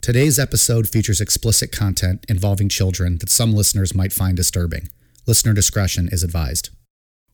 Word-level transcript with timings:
Today's 0.00 0.38
episode 0.38 0.88
features 0.88 1.20
explicit 1.20 1.70
content 1.70 2.24
involving 2.30 2.70
children 2.70 3.18
that 3.18 3.28
some 3.28 3.52
listeners 3.52 3.94
might 3.94 4.12
find 4.12 4.36
disturbing. 4.36 4.88
Listener 5.26 5.52
discretion 5.52 6.08
is 6.10 6.22
advised. 6.22 6.70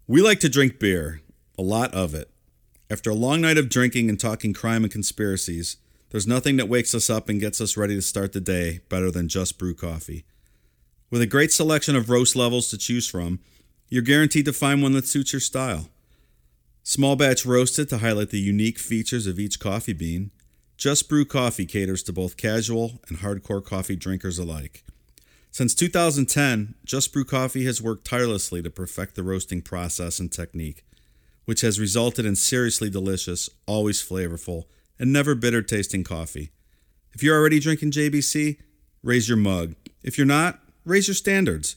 We 0.08 0.22
like 0.22 0.40
to 0.40 0.48
drink 0.48 0.80
beer, 0.80 1.20
a 1.56 1.62
lot 1.62 1.94
of 1.94 2.14
it. 2.14 2.30
After 2.90 3.10
a 3.10 3.14
long 3.14 3.42
night 3.42 3.58
of 3.58 3.68
drinking 3.68 4.08
and 4.08 4.18
talking 4.18 4.52
crime 4.52 4.82
and 4.82 4.92
conspiracies, 4.92 5.76
there's 6.10 6.26
nothing 6.26 6.56
that 6.56 6.68
wakes 6.68 6.96
us 6.96 7.08
up 7.08 7.28
and 7.28 7.40
gets 7.40 7.60
us 7.60 7.76
ready 7.76 7.94
to 7.94 8.02
start 8.02 8.32
the 8.32 8.40
day 8.40 8.80
better 8.88 9.10
than 9.10 9.28
Just 9.28 9.56
Brew 9.56 9.74
Coffee. 9.74 10.24
With 11.10 11.22
a 11.22 11.26
great 11.26 11.52
selection 11.52 11.94
of 11.94 12.10
roast 12.10 12.34
levels 12.34 12.70
to 12.70 12.78
choose 12.78 13.06
from, 13.06 13.38
you're 13.88 14.02
guaranteed 14.02 14.46
to 14.46 14.52
find 14.52 14.82
one 14.82 14.92
that 14.94 15.06
suits 15.06 15.32
your 15.32 15.40
style. 15.40 15.90
Small 16.82 17.14
batch 17.14 17.46
roasted 17.46 17.88
to 17.90 17.98
highlight 17.98 18.30
the 18.30 18.40
unique 18.40 18.80
features 18.80 19.28
of 19.28 19.38
each 19.38 19.60
coffee 19.60 19.92
bean, 19.92 20.32
Just 20.76 21.08
Brew 21.08 21.24
Coffee 21.24 21.66
caters 21.66 22.02
to 22.02 22.12
both 22.12 22.36
casual 22.36 23.00
and 23.08 23.18
hardcore 23.18 23.64
coffee 23.64 23.94
drinkers 23.96 24.38
alike. 24.38 24.84
Since 25.50 25.74
2010, 25.76 26.74
Just 26.84 27.12
Brew 27.12 27.24
Coffee 27.24 27.64
has 27.64 27.80
worked 27.80 28.04
tirelessly 28.04 28.60
to 28.60 28.70
perfect 28.70 29.14
the 29.14 29.22
roasting 29.22 29.62
process 29.62 30.18
and 30.18 30.32
technique, 30.32 30.84
which 31.44 31.60
has 31.60 31.78
resulted 31.78 32.26
in 32.26 32.34
seriously 32.34 32.90
delicious, 32.90 33.48
always 33.66 34.02
flavorful, 34.02 34.64
and 34.98 35.12
never 35.12 35.36
bitter 35.36 35.62
tasting 35.62 36.02
coffee. 36.02 36.50
If 37.12 37.22
you're 37.22 37.38
already 37.38 37.60
drinking 37.60 37.92
JBC, 37.92 38.58
raise 39.04 39.28
your 39.28 39.38
mug. 39.38 39.76
If 40.02 40.18
you're 40.18 40.26
not, 40.26 40.58
raise 40.84 41.06
your 41.06 41.14
standards. 41.14 41.76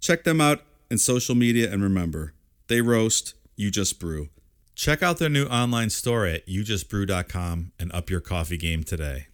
Check 0.00 0.24
them 0.24 0.40
out 0.40 0.62
in 0.90 0.98
social 0.98 1.36
media 1.36 1.72
and 1.72 1.80
remember, 1.80 2.34
they 2.66 2.80
roast, 2.80 3.34
you 3.54 3.70
just 3.70 4.00
brew. 4.00 4.30
Check 4.74 5.02
out 5.02 5.18
their 5.18 5.28
new 5.28 5.44
online 5.46 5.90
store 5.90 6.26
at 6.26 6.46
youjustbrew.com 6.46 7.72
and 7.78 7.92
up 7.92 8.10
your 8.10 8.20
coffee 8.20 8.56
game 8.56 8.84
today. 8.84 9.26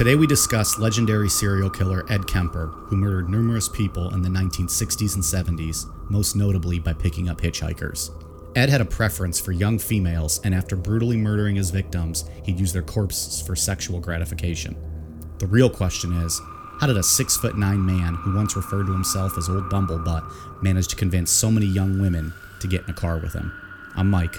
Today 0.00 0.14
we 0.14 0.26
discuss 0.26 0.78
legendary 0.78 1.28
serial 1.28 1.68
killer 1.68 2.10
Ed 2.10 2.26
Kemper, 2.26 2.68
who 2.86 2.96
murdered 2.96 3.28
numerous 3.28 3.68
people 3.68 4.14
in 4.14 4.22
the 4.22 4.30
1960s 4.30 5.14
and 5.14 5.58
70s, 5.58 5.84
most 6.08 6.34
notably 6.34 6.78
by 6.78 6.94
picking 6.94 7.28
up 7.28 7.38
hitchhikers. 7.38 8.10
Ed 8.56 8.70
had 8.70 8.80
a 8.80 8.84
preference 8.86 9.38
for 9.38 9.52
young 9.52 9.78
females, 9.78 10.40
and 10.42 10.54
after 10.54 10.74
brutally 10.74 11.18
murdering 11.18 11.56
his 11.56 11.70
victims, 11.70 12.24
he'd 12.44 12.58
use 12.58 12.72
their 12.72 12.82
corpses 12.82 13.42
for 13.42 13.54
sexual 13.54 14.00
gratification. 14.00 14.74
The 15.38 15.46
real 15.46 15.68
question 15.68 16.12
is 16.22 16.40
how 16.80 16.86
did 16.86 16.96
a 16.96 17.02
six 17.02 17.36
foot 17.36 17.58
nine 17.58 17.84
man 17.84 18.14
who 18.14 18.34
once 18.34 18.56
referred 18.56 18.86
to 18.86 18.92
himself 18.92 19.36
as 19.36 19.50
Old 19.50 19.64
Bumblebutt 19.64 20.62
manage 20.62 20.88
to 20.88 20.96
convince 20.96 21.30
so 21.30 21.50
many 21.50 21.66
young 21.66 22.00
women 22.00 22.32
to 22.60 22.66
get 22.66 22.84
in 22.84 22.90
a 22.90 22.94
car 22.94 23.18
with 23.18 23.34
him? 23.34 23.52
I'm 23.96 24.08
Mike. 24.08 24.36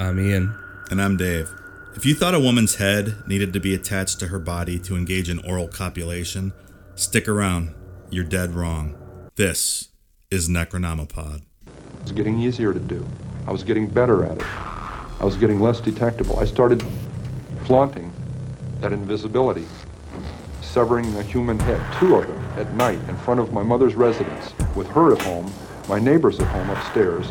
I'm 0.00 0.18
Ian. 0.18 0.52
And 0.90 1.00
I'm 1.00 1.16
Dave. 1.16 1.52
If 1.94 2.04
you 2.04 2.16
thought 2.16 2.34
a 2.34 2.40
woman's 2.40 2.74
head 2.76 3.14
needed 3.28 3.52
to 3.52 3.60
be 3.60 3.76
attached 3.76 4.18
to 4.18 4.26
her 4.26 4.40
body 4.40 4.80
to 4.80 4.96
engage 4.96 5.30
in 5.30 5.38
oral 5.46 5.68
copulation, 5.68 6.52
stick 6.96 7.28
around. 7.28 7.72
You're 8.10 8.24
dead 8.24 8.56
wrong. 8.56 8.96
This 9.36 9.90
is 10.32 10.48
Necronomipod. 10.48 11.42
It 11.66 12.02
was 12.02 12.10
getting 12.10 12.40
easier 12.40 12.72
to 12.72 12.80
do. 12.80 13.06
I 13.46 13.52
was 13.52 13.62
getting 13.62 13.86
better 13.86 14.24
at 14.24 14.38
it. 14.38 14.46
I 15.20 15.24
was 15.24 15.36
getting 15.36 15.60
less 15.60 15.80
detectable. 15.80 16.40
I 16.40 16.44
started 16.44 16.84
flaunting 17.66 18.12
that 18.80 18.92
invisibility, 18.92 19.64
severing 20.74 21.06
a 21.18 21.22
human 21.22 21.56
head, 21.60 21.80
two 22.00 22.16
of 22.16 22.26
them, 22.26 22.44
at 22.58 22.74
night 22.74 22.98
in 23.08 23.16
front 23.18 23.38
of 23.38 23.52
my 23.52 23.62
mother's 23.62 23.94
residence, 23.94 24.52
with 24.74 24.88
her 24.88 25.12
at 25.14 25.22
home, 25.22 25.48
my 25.88 26.00
neighbors 26.00 26.40
at 26.40 26.48
home 26.48 26.68
upstairs, 26.68 27.28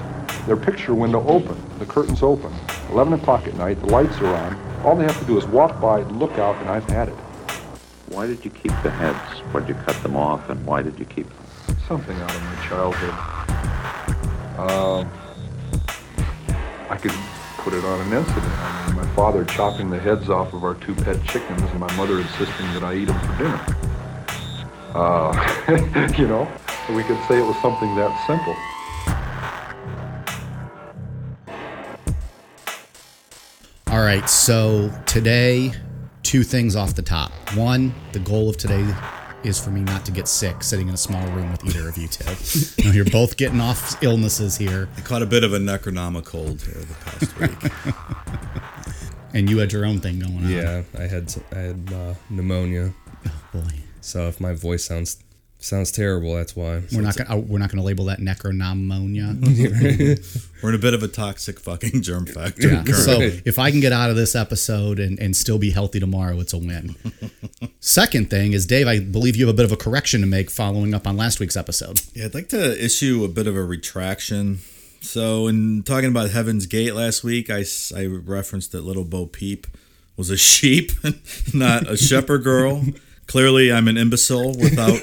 their 0.48 0.56
picture 0.56 0.96
window 0.96 1.22
open, 1.28 1.62
the 1.78 1.86
curtains 1.86 2.24
open. 2.24 2.54
11 2.90 3.12
o'clock 3.12 3.46
at 3.46 3.54
night, 3.56 3.78
the 3.82 3.88
lights 3.88 4.18
are 4.22 4.34
on. 4.34 4.56
All 4.86 4.96
they 4.96 5.04
have 5.04 5.20
to 5.20 5.26
do 5.26 5.38
is 5.38 5.46
walk 5.48 5.82
by, 5.82 6.04
look 6.04 6.32
out, 6.38 6.56
and 6.62 6.70
I've 6.70 6.88
had 6.90 7.10
it. 7.10 7.16
Why 8.08 8.28
did 8.28 8.46
you 8.46 8.52
keep 8.52 8.72
the 8.82 8.90
heads? 8.90 9.42
Why 9.52 9.60
did 9.60 9.76
you 9.76 9.76
cut 9.76 10.02
them 10.04 10.16
off, 10.16 10.50
and 10.50 10.66
why 10.66 10.82
did 10.82 10.98
you 10.98 11.04
keep 11.04 11.28
them? 11.28 11.78
Something 11.86 12.16
out 12.22 12.34
of 12.34 12.44
my 12.44 12.56
childhood. 12.66 13.14
Uh, 14.58 15.06
I 16.90 16.96
could 16.96 17.12
put 17.64 17.74
it 17.74 17.86
on 17.86 18.02
an 18.02 18.12
incident. 18.12 18.46
I 18.46 18.88
mean, 18.88 18.98
my 18.98 19.16
father 19.16 19.46
chopping 19.46 19.90
the 19.90 19.98
heads 19.98 20.30
off 20.30 20.52
of 20.54 20.66
our 20.66 20.76
two 20.76 20.94
pet 20.94 21.24
chickens, 21.24 21.62
and 21.62 21.80
my 21.80 21.96
mother 21.96 22.20
insisting 22.20 22.66
that 22.74 22.84
I 22.84 22.96
eat 22.96 23.06
them 23.06 23.20
for 23.22 23.38
dinner. 23.38 23.78
Uh, 24.94 26.12
you 26.18 26.28
know, 26.28 26.52
we 26.94 27.04
could 27.04 27.18
say 27.30 27.40
it 27.40 27.48
was 27.48 27.56
something 27.62 27.96
that 27.96 28.12
simple. 28.28 28.54
All 33.88 34.02
right, 34.02 34.30
so 34.30 34.92
today, 35.06 35.72
two 36.24 36.44
things 36.44 36.76
off 36.76 36.96
the 36.96 37.02
top. 37.02 37.32
One, 37.56 37.96
the 38.12 38.20
goal 38.20 38.50
of 38.50 38.58
today 38.58 38.94
is 39.44 39.60
for 39.60 39.70
me 39.72 39.82
not 39.82 40.06
to 40.06 40.12
get 40.12 40.28
sick 40.28 40.64
sitting 40.64 40.88
in 40.88 40.94
a 40.94 40.98
small 40.98 41.26
room 41.30 41.52
with 41.52 41.66
either 41.66 41.88
of 41.90 41.98
you 41.98 42.08
two. 42.08 42.24
You 42.82 42.88
know, 42.90 42.96
you're 42.96 43.06
both 43.06 43.38
getting 43.38 43.60
off 43.62 44.02
illnesses 44.04 44.58
here, 44.58 44.90
I 44.98 45.02
caught 45.02 45.22
a 45.22 45.26
bit 45.26 45.44
of 45.44 45.54
a 45.54 45.60
Necronomicold 45.60 46.62
here 46.66 46.84
the 46.84 46.94
past 47.06 47.40
week. 47.40 47.96
and 49.34 49.50
you 49.50 49.58
had 49.60 49.72
your 49.72 49.86
own 49.86 50.00
thing 50.00 50.20
going 50.20 50.38
on. 50.38 50.50
Yeah, 50.50 50.84
I 50.98 51.04
had 51.08 51.34
I 51.52 51.60
had 51.60 51.94
uh, 51.94 52.14
pneumonia, 52.30 52.94
Oh, 53.26 53.32
boy. 53.54 53.80
so 54.02 54.28
if 54.28 54.40
my 54.40 54.54
voice 54.54 54.86
sounds 54.86 55.18
sounds 55.64 55.92
terrible, 55.92 56.36
that's 56.36 56.56
why. 56.56 56.82
We're 56.92 57.02
not 57.02 57.16
gonna 57.16 57.36
uh, 57.36 57.40
we're 57.40 57.60
not 57.60 57.70
gonna 57.72 57.84
label 57.84 58.06
that 58.06 58.20
necronomonia. 58.20 59.34
We're 60.64 60.70
in 60.70 60.76
a 60.76 60.80
bit 60.80 60.94
of 60.94 61.04
a 61.04 61.10
toxic 61.10 61.60
fucking 61.60 62.04
germ 62.04 62.26
factory. 62.26 62.72
Yeah. 62.72 62.84
currently. 62.84 62.94
So 62.94 63.42
if 63.44 63.60
I 63.60 63.70
can 63.70 63.82
get 63.82 63.92
out 63.92 64.10
of 64.10 64.16
this 64.16 64.34
episode 64.34 64.98
and, 64.98 65.20
and 65.20 65.36
still 65.36 65.58
be 65.58 65.72
healthy 65.72 66.00
tomorrow, 66.00 66.40
it's 66.40 66.54
a 66.54 66.58
win. 66.58 66.96
Second 67.82 68.30
thing 68.30 68.54
is, 68.54 68.66
Dave, 68.66 68.88
I 68.88 69.00
believe 69.00 69.36
you 69.36 69.46
have 69.46 69.54
a 69.54 69.58
bit 69.58 69.66
of 69.66 69.74
a 69.74 69.76
correction 69.76 70.22
to 70.22 70.28
make 70.28 70.50
following 70.50 70.94
up 70.94 71.06
on 71.06 71.18
last 71.18 71.42
week's 71.42 71.58
episode. 71.58 72.00
Yeah, 72.14 72.26
I'd 72.26 72.34
like 72.34 72.48
to 72.50 72.82
issue 72.84 73.26
a 73.26 73.28
bit 73.28 73.46
of 73.46 73.58
a 73.58 73.64
retraction. 73.64 74.60
So, 75.02 75.48
in 75.48 75.84
talking 75.84 76.10
about 76.10 76.30
Heaven's 76.30 76.66
Gate 76.66 76.96
last 76.96 77.26
week, 77.26 77.50
I 77.50 77.66
I 77.94 78.06
referenced 78.06 78.72
that 78.72 78.86
Little 78.86 79.04
Bo 79.04 79.26
Peep 79.26 79.68
was 80.16 80.30
a 80.30 80.38
sheep, 80.38 80.92
not 81.54 81.90
a 81.90 81.98
shepherd 81.98 82.44
girl. 82.46 82.84
Clearly, 83.28 83.72
I'm 83.72 83.90
an 83.90 83.98
imbecile 83.98 84.56
without 84.58 85.00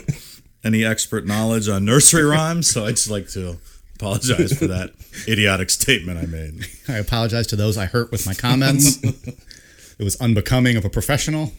any 0.64 0.84
expert 0.84 1.26
knowledge 1.26 1.68
on 1.68 1.84
nursery 1.84 2.22
rhymes, 2.24 2.70
so 2.70 2.84
I'd 2.84 2.96
just 2.96 3.10
like 3.10 3.28
to 3.30 3.58
apologize 3.96 4.58
for 4.58 4.66
that 4.66 4.92
idiotic 5.28 5.70
statement 5.70 6.18
I 6.18 6.26
made. 6.26 6.66
I 6.88 6.98
apologize 6.98 7.46
to 7.48 7.56
those 7.56 7.76
I 7.76 7.86
hurt 7.86 8.10
with 8.10 8.26
my 8.26 8.34
comments. 8.34 9.02
it 9.04 10.04
was 10.04 10.20
unbecoming 10.20 10.76
of 10.76 10.84
a 10.84 10.90
professional. 10.90 11.52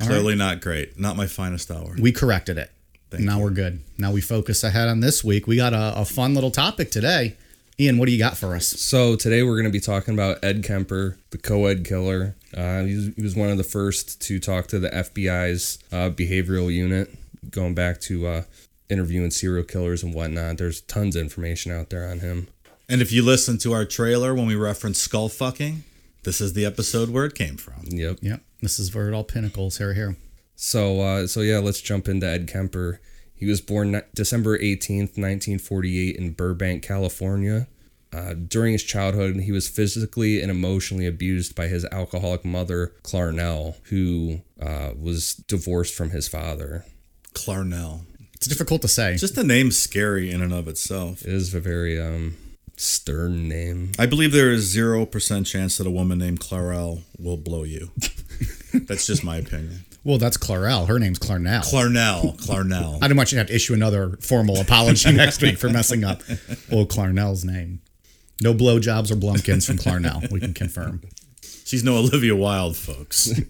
Clearly, 0.00 0.34
not 0.34 0.60
great. 0.60 0.98
Not 0.98 1.16
my 1.16 1.26
finest 1.26 1.70
hour. 1.70 1.94
We 2.00 2.10
corrected 2.10 2.56
it. 2.58 2.70
now 3.18 3.40
we're 3.40 3.50
good. 3.50 3.80
Now 3.98 4.12
we 4.12 4.20
focus 4.20 4.64
ahead 4.64 4.88
on 4.88 5.00
this 5.00 5.22
week. 5.22 5.46
We 5.46 5.56
got 5.56 5.74
a, 5.74 6.00
a 6.00 6.04
fun 6.04 6.34
little 6.34 6.50
topic 6.50 6.90
today. 6.90 7.36
Ian, 7.78 7.98
what 7.98 8.06
do 8.06 8.12
you 8.12 8.18
got 8.18 8.36
for 8.36 8.54
us? 8.54 8.66
So 8.66 9.16
today 9.16 9.42
we're 9.42 9.54
going 9.54 9.64
to 9.64 9.70
be 9.70 9.80
talking 9.80 10.12
about 10.12 10.42
Ed 10.44 10.62
Kemper, 10.62 11.18
the 11.30 11.38
co-ed 11.38 11.84
killer. 11.84 12.34
Uh, 12.54 12.82
he, 12.82 12.94
was, 12.94 13.10
he 13.16 13.22
was 13.22 13.34
one 13.36 13.48
of 13.48 13.56
the 13.56 13.64
first 13.64 14.20
to 14.22 14.38
talk 14.38 14.66
to 14.68 14.78
the 14.78 14.90
FBI's 14.90 15.78
uh, 15.90 16.10
behavioral 16.10 16.72
unit, 16.72 17.10
going 17.48 17.74
back 17.74 18.00
to 18.02 18.26
uh, 18.26 18.42
interviewing 18.88 19.30
serial 19.30 19.64
killers 19.64 20.02
and 20.02 20.14
whatnot. 20.14 20.58
There's 20.58 20.80
tons 20.82 21.16
of 21.16 21.22
information 21.22 21.72
out 21.72 21.90
there 21.90 22.08
on 22.08 22.20
him. 22.20 22.48
And 22.88 23.00
if 23.00 23.12
you 23.12 23.22
listen 23.22 23.56
to 23.58 23.72
our 23.72 23.84
trailer 23.84 24.34
when 24.34 24.46
we 24.46 24.56
reference 24.56 24.98
skull 24.98 25.28
fucking, 25.28 25.84
this 26.24 26.40
is 26.40 26.52
the 26.52 26.66
episode 26.66 27.08
where 27.08 27.24
it 27.24 27.34
came 27.34 27.56
from. 27.56 27.84
Yep. 27.86 28.18
Yep. 28.20 28.42
This 28.60 28.78
is 28.78 28.94
where 28.94 29.08
it 29.08 29.14
all 29.14 29.24
pinnacles 29.24 29.78
here. 29.78 29.94
Here. 29.94 30.16
So, 30.56 31.00
uh, 31.00 31.26
so 31.26 31.40
yeah, 31.40 31.58
let's 31.58 31.80
jump 31.80 32.08
into 32.08 32.26
Ed 32.26 32.48
Kemper. 32.48 33.00
He 33.34 33.46
was 33.46 33.62
born 33.62 34.02
December 34.14 34.58
18th, 34.58 35.16
1948, 35.16 36.16
in 36.16 36.32
Burbank, 36.32 36.82
California. 36.82 37.68
Uh, 38.12 38.34
during 38.34 38.72
his 38.72 38.82
childhood, 38.82 39.36
he 39.36 39.52
was 39.52 39.68
physically 39.68 40.42
and 40.42 40.50
emotionally 40.50 41.06
abused 41.06 41.54
by 41.54 41.68
his 41.68 41.86
alcoholic 41.86 42.44
mother, 42.44 42.92
Clarnell, 43.02 43.76
who 43.84 44.42
uh, 44.60 44.90
was 45.00 45.34
divorced 45.34 45.94
from 45.94 46.10
his 46.10 46.28
father. 46.28 46.84
Clarnell. 47.34 48.00
It's 48.34 48.46
difficult 48.46 48.82
to 48.82 48.88
say. 48.88 49.16
Just 49.16 49.34
the 49.34 49.44
name's 49.44 49.78
scary 49.78 50.30
in 50.30 50.40
and 50.40 50.52
of 50.52 50.66
itself. 50.66 51.22
It 51.22 51.32
is 51.32 51.54
a 51.54 51.60
very 51.60 52.00
um, 52.00 52.36
Stern 52.76 53.46
name. 53.46 53.92
I 53.98 54.06
believe 54.06 54.32
there 54.32 54.50
is 54.50 54.62
zero 54.62 55.04
percent 55.04 55.46
chance 55.46 55.76
that 55.76 55.86
a 55.86 55.90
woman 55.90 56.18
named 56.18 56.40
Clarell 56.40 57.02
will 57.18 57.36
blow 57.36 57.62
you. 57.62 57.90
That's 58.72 59.06
just 59.06 59.22
my 59.22 59.36
opinion. 59.36 59.84
Well, 60.02 60.16
that's 60.16 60.38
Clarell. 60.38 60.88
Her 60.88 60.98
name's 60.98 61.18
Clarnell. 61.18 61.60
Clarnell, 61.70 62.40
Clarnell. 62.40 63.02
I 63.02 63.08
don't 63.08 63.18
want 63.18 63.32
you 63.32 63.36
to 63.36 63.40
have 63.40 63.48
to 63.48 63.54
issue 63.54 63.74
another 63.74 64.16
formal 64.22 64.58
apology 64.58 65.12
next 65.14 65.42
week 65.42 65.58
for 65.58 65.68
messing 65.68 66.04
up 66.04 66.22
old 66.72 66.88
Clarnell's 66.88 67.44
name. 67.44 67.82
No 68.40 68.54
blowjobs 68.54 69.10
or 69.10 69.16
blumpkins 69.16 69.66
from 69.66 69.76
Clarnell. 69.76 70.30
We 70.30 70.40
can 70.40 70.54
confirm. 70.54 71.02
She's 71.42 71.84
no 71.84 71.98
Olivia 71.98 72.34
Wilde, 72.34 72.76
folks. 72.78 73.30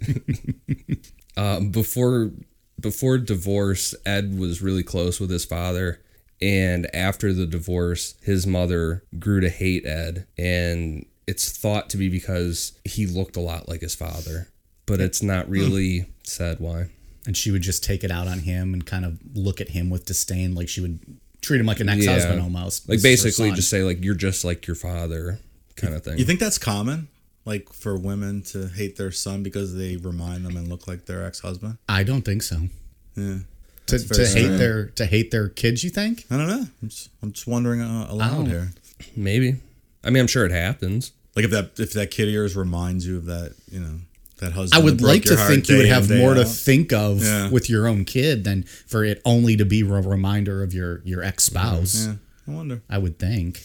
Uh, 1.36 1.60
before 1.60 2.32
before 2.80 3.18
divorce, 3.18 3.94
Ed 4.06 4.38
was 4.38 4.62
really 4.62 4.82
close 4.82 5.20
with 5.20 5.30
his 5.30 5.44
father, 5.44 6.00
and 6.40 6.92
after 6.94 7.32
the 7.32 7.46
divorce, 7.46 8.14
his 8.22 8.46
mother 8.46 9.04
grew 9.18 9.40
to 9.40 9.50
hate 9.50 9.84
Ed, 9.84 10.26
and 10.38 11.06
it's 11.26 11.56
thought 11.56 11.90
to 11.90 11.96
be 11.96 12.08
because 12.08 12.72
he 12.84 13.06
looked 13.06 13.36
a 13.36 13.40
lot 13.40 13.68
like 13.68 13.82
his 13.82 13.94
father, 13.94 14.48
but 14.86 15.00
it's 15.00 15.22
not 15.22 15.46
hmm. 15.46 15.52
really 15.52 16.06
said 16.24 16.60
why. 16.60 16.90
And 17.26 17.36
she 17.36 17.50
would 17.50 17.62
just 17.62 17.84
take 17.84 18.02
it 18.02 18.10
out 18.10 18.26
on 18.26 18.40
him 18.40 18.72
and 18.72 18.84
kind 18.84 19.04
of 19.04 19.18
look 19.34 19.60
at 19.60 19.70
him 19.70 19.90
with 19.90 20.06
disdain, 20.06 20.54
like 20.54 20.68
she 20.68 20.80
would 20.80 21.00
treat 21.42 21.60
him 21.60 21.66
like 21.66 21.80
an 21.80 21.88
ex-husband 21.88 22.40
almost. 22.40 22.88
like 22.88 23.00
This 23.00 23.04
is 23.04 23.04
her 23.04 23.28
basically 23.28 23.52
just 23.52 23.68
say 23.68 23.82
like 23.82 24.02
you're 24.02 24.14
just 24.14 24.44
like 24.44 24.66
your 24.66 24.76
father, 24.76 25.38
kind 25.76 25.94
of 25.94 26.02
thing. 26.02 26.18
You 26.18 26.24
think 26.24 26.40
that's 26.40 26.58
common? 26.58 27.08
Like 27.44 27.72
for 27.72 27.96
women 27.96 28.42
to 28.42 28.68
hate 28.68 28.96
their 28.96 29.10
son 29.10 29.42
because 29.42 29.74
they 29.74 29.96
remind 29.96 30.44
them 30.44 30.56
and 30.56 30.68
look 30.68 30.86
like 30.86 31.06
their 31.06 31.24
ex-husband? 31.24 31.78
I 31.88 32.02
don't 32.02 32.22
think 32.22 32.42
so. 32.42 32.68
Yeah. 33.16 33.38
To, 33.86 33.98
to 33.98 34.26
hate 34.26 34.56
their 34.58 34.86
to 34.86 35.06
hate 35.06 35.30
their 35.30 35.48
kids, 35.48 35.82
you 35.82 35.90
think? 35.90 36.26
I 36.30 36.36
don't 36.36 36.46
know. 36.46 36.66
I'm 36.82 36.88
just, 36.88 37.08
I'm 37.22 37.32
just 37.32 37.46
wondering 37.46 37.80
uh, 37.80 38.06
aloud 38.08 38.46
here. 38.46 38.70
Maybe. 39.16 39.56
I 40.04 40.10
mean, 40.10 40.20
I'm 40.20 40.26
sure 40.28 40.44
it 40.46 40.52
happens. 40.52 41.12
Like 41.34 41.44
if 41.44 41.50
that 41.50 41.80
if 41.80 41.92
that 41.94 42.10
kid 42.10 42.28
of 42.28 42.34
yours 42.34 42.54
reminds 42.56 43.06
you 43.06 43.16
of 43.16 43.24
that, 43.26 43.54
you 43.70 43.80
know, 43.80 43.98
that 44.38 44.52
husband. 44.52 44.80
I 44.80 44.84
would 44.84 45.00
like 45.00 45.22
to 45.24 45.36
think 45.36 45.68
you 45.68 45.78
would 45.78 45.86
have 45.88 46.10
more 46.10 46.34
to 46.34 46.44
think 46.44 46.92
of 46.92 47.22
Yeah. 47.22 47.50
with 47.50 47.68
your 47.70 47.88
own 47.88 48.04
kid 48.04 48.44
than 48.44 48.64
for 48.64 49.02
it 49.04 49.20
only 49.24 49.56
to 49.56 49.64
be 49.64 49.80
a 49.80 49.84
reminder 49.86 50.62
of 50.62 50.72
your 50.74 51.00
your 51.04 51.22
ex 51.24 51.44
spouse. 51.44 52.06
Yeah, 52.06 52.14
I 52.46 52.50
wonder. 52.50 52.82
I 52.88 52.98
would 52.98 53.18
think. 53.18 53.62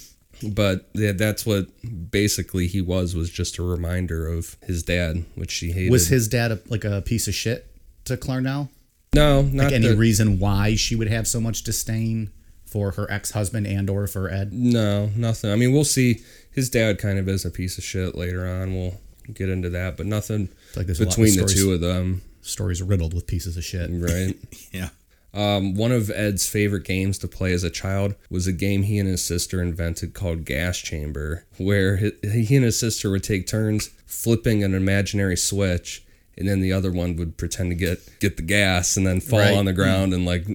But 0.54 0.88
yeah, 0.94 1.12
that's 1.14 1.46
what 1.46 1.68
basically 2.12 2.68
he 2.68 2.82
was 2.82 3.16
was 3.16 3.30
just 3.30 3.58
a 3.58 3.64
reminder 3.64 4.28
of 4.28 4.56
his 4.64 4.84
dad, 4.84 5.26
which 5.36 5.52
she 5.52 5.72
hated. 5.72 5.92
Was 5.92 6.08
his 6.08 6.28
dad 6.28 6.52
a, 6.52 6.60
like 6.68 6.84
a 6.84 7.02
piece 7.02 7.28
of 7.28 7.34
shit 7.36 7.68
to 8.06 8.18
Clarnell? 8.18 8.70
no 9.14 9.42
not 9.44 9.66
Like 9.66 9.74
any 9.74 9.88
that- 9.88 9.96
reason 9.98 10.40
why 10.40 10.76
she 10.76 10.96
would 10.96 11.08
have 11.08 11.28
so 11.28 11.40
much 11.40 11.64
disdain 11.64 12.32
for 12.66 12.92
her 12.92 13.10
ex 13.10 13.32
husband 13.32 13.66
and 13.68 13.90
or 13.90 14.08
for 14.08 14.30
Ed? 14.30 14.52
No, 14.52 15.10
nothing. 15.16 15.52
I 15.52 15.56
mean, 15.56 15.72
we'll 15.72 15.86
see. 15.86 16.22
His 16.52 16.70
dad 16.70 17.00
kind 17.00 17.18
of 17.20 17.28
is 17.30 17.46
a 17.46 17.52
piece 17.52 17.78
of 17.78 17.84
shit 17.84 18.16
later 18.16 18.46
on. 18.48 18.74
We'll 18.76 19.00
get 19.34 19.50
into 19.50 19.70
that, 19.72 19.96
but 19.98 20.06
nothing 20.06 20.50
like 20.76 20.86
there's 20.88 21.00
a 21.00 21.06
lot 21.06 21.14
of 21.14 21.24
between 21.24 21.28
the 21.42 21.48
stories- 21.50 21.56
two 21.56 21.74
of 21.74 21.82
them, 21.82 22.22
Stories 22.42 22.82
riddled 22.82 23.14
with 23.16 23.26
pieces 23.26 23.58
of 23.58 23.64
shit. 23.64 23.90
right? 23.92 24.36
Yeah. 24.72 24.90
Um, 25.36 25.76
one 25.76 25.92
of 25.92 26.10
Ed's 26.10 26.48
favorite 26.48 26.86
games 26.86 27.18
to 27.20 27.28
play 27.28 27.52
as 27.52 27.64
a 27.66 27.70
child 27.70 28.16
was 28.30 28.48
a 28.48 28.54
game 28.54 28.84
he 28.84 28.98
and 29.00 29.08
his 29.10 29.22
sister 29.24 29.62
invented 29.62 30.14
called 30.14 30.46
Gas 30.46 30.78
Chamber, 30.78 31.46
where 31.58 31.98
he, 31.98 32.56
and 32.56 32.64
his 32.66 32.80
sister 32.80 33.10
would 33.12 33.24
take 33.24 33.46
turns 33.46 33.90
flipping 34.06 34.64
an 34.64 34.74
imaginary 34.74 35.36
switch, 35.36 36.06
and 36.38 36.48
then 36.48 36.62
the 36.62 36.72
other 36.72 36.92
one 36.92 37.18
would 37.18 37.38
pretend 37.38 37.72
to 37.72 37.76
get 37.76 38.00
get 38.22 38.38
the 38.38 38.44
gas 38.44 38.96
and 38.96 39.06
then 39.06 39.20
fall 39.20 39.40
Right. 39.40 39.54
on 39.54 39.66
the 39.66 39.74
ground 39.74 40.14
and 40.14 40.26
like 40.26 40.46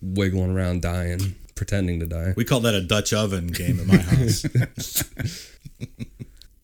wiggling 0.00 0.52
around, 0.54 0.82
dying, 0.82 1.34
pretending 1.56 1.98
to 1.98 2.06
die. 2.06 2.34
We 2.36 2.44
call 2.44 2.60
that 2.60 2.74
a 2.74 2.80
Dutch 2.80 3.12
oven 3.12 3.48
game 3.48 3.80
at 3.80 3.86
my 3.86 3.96
house. 3.96 4.44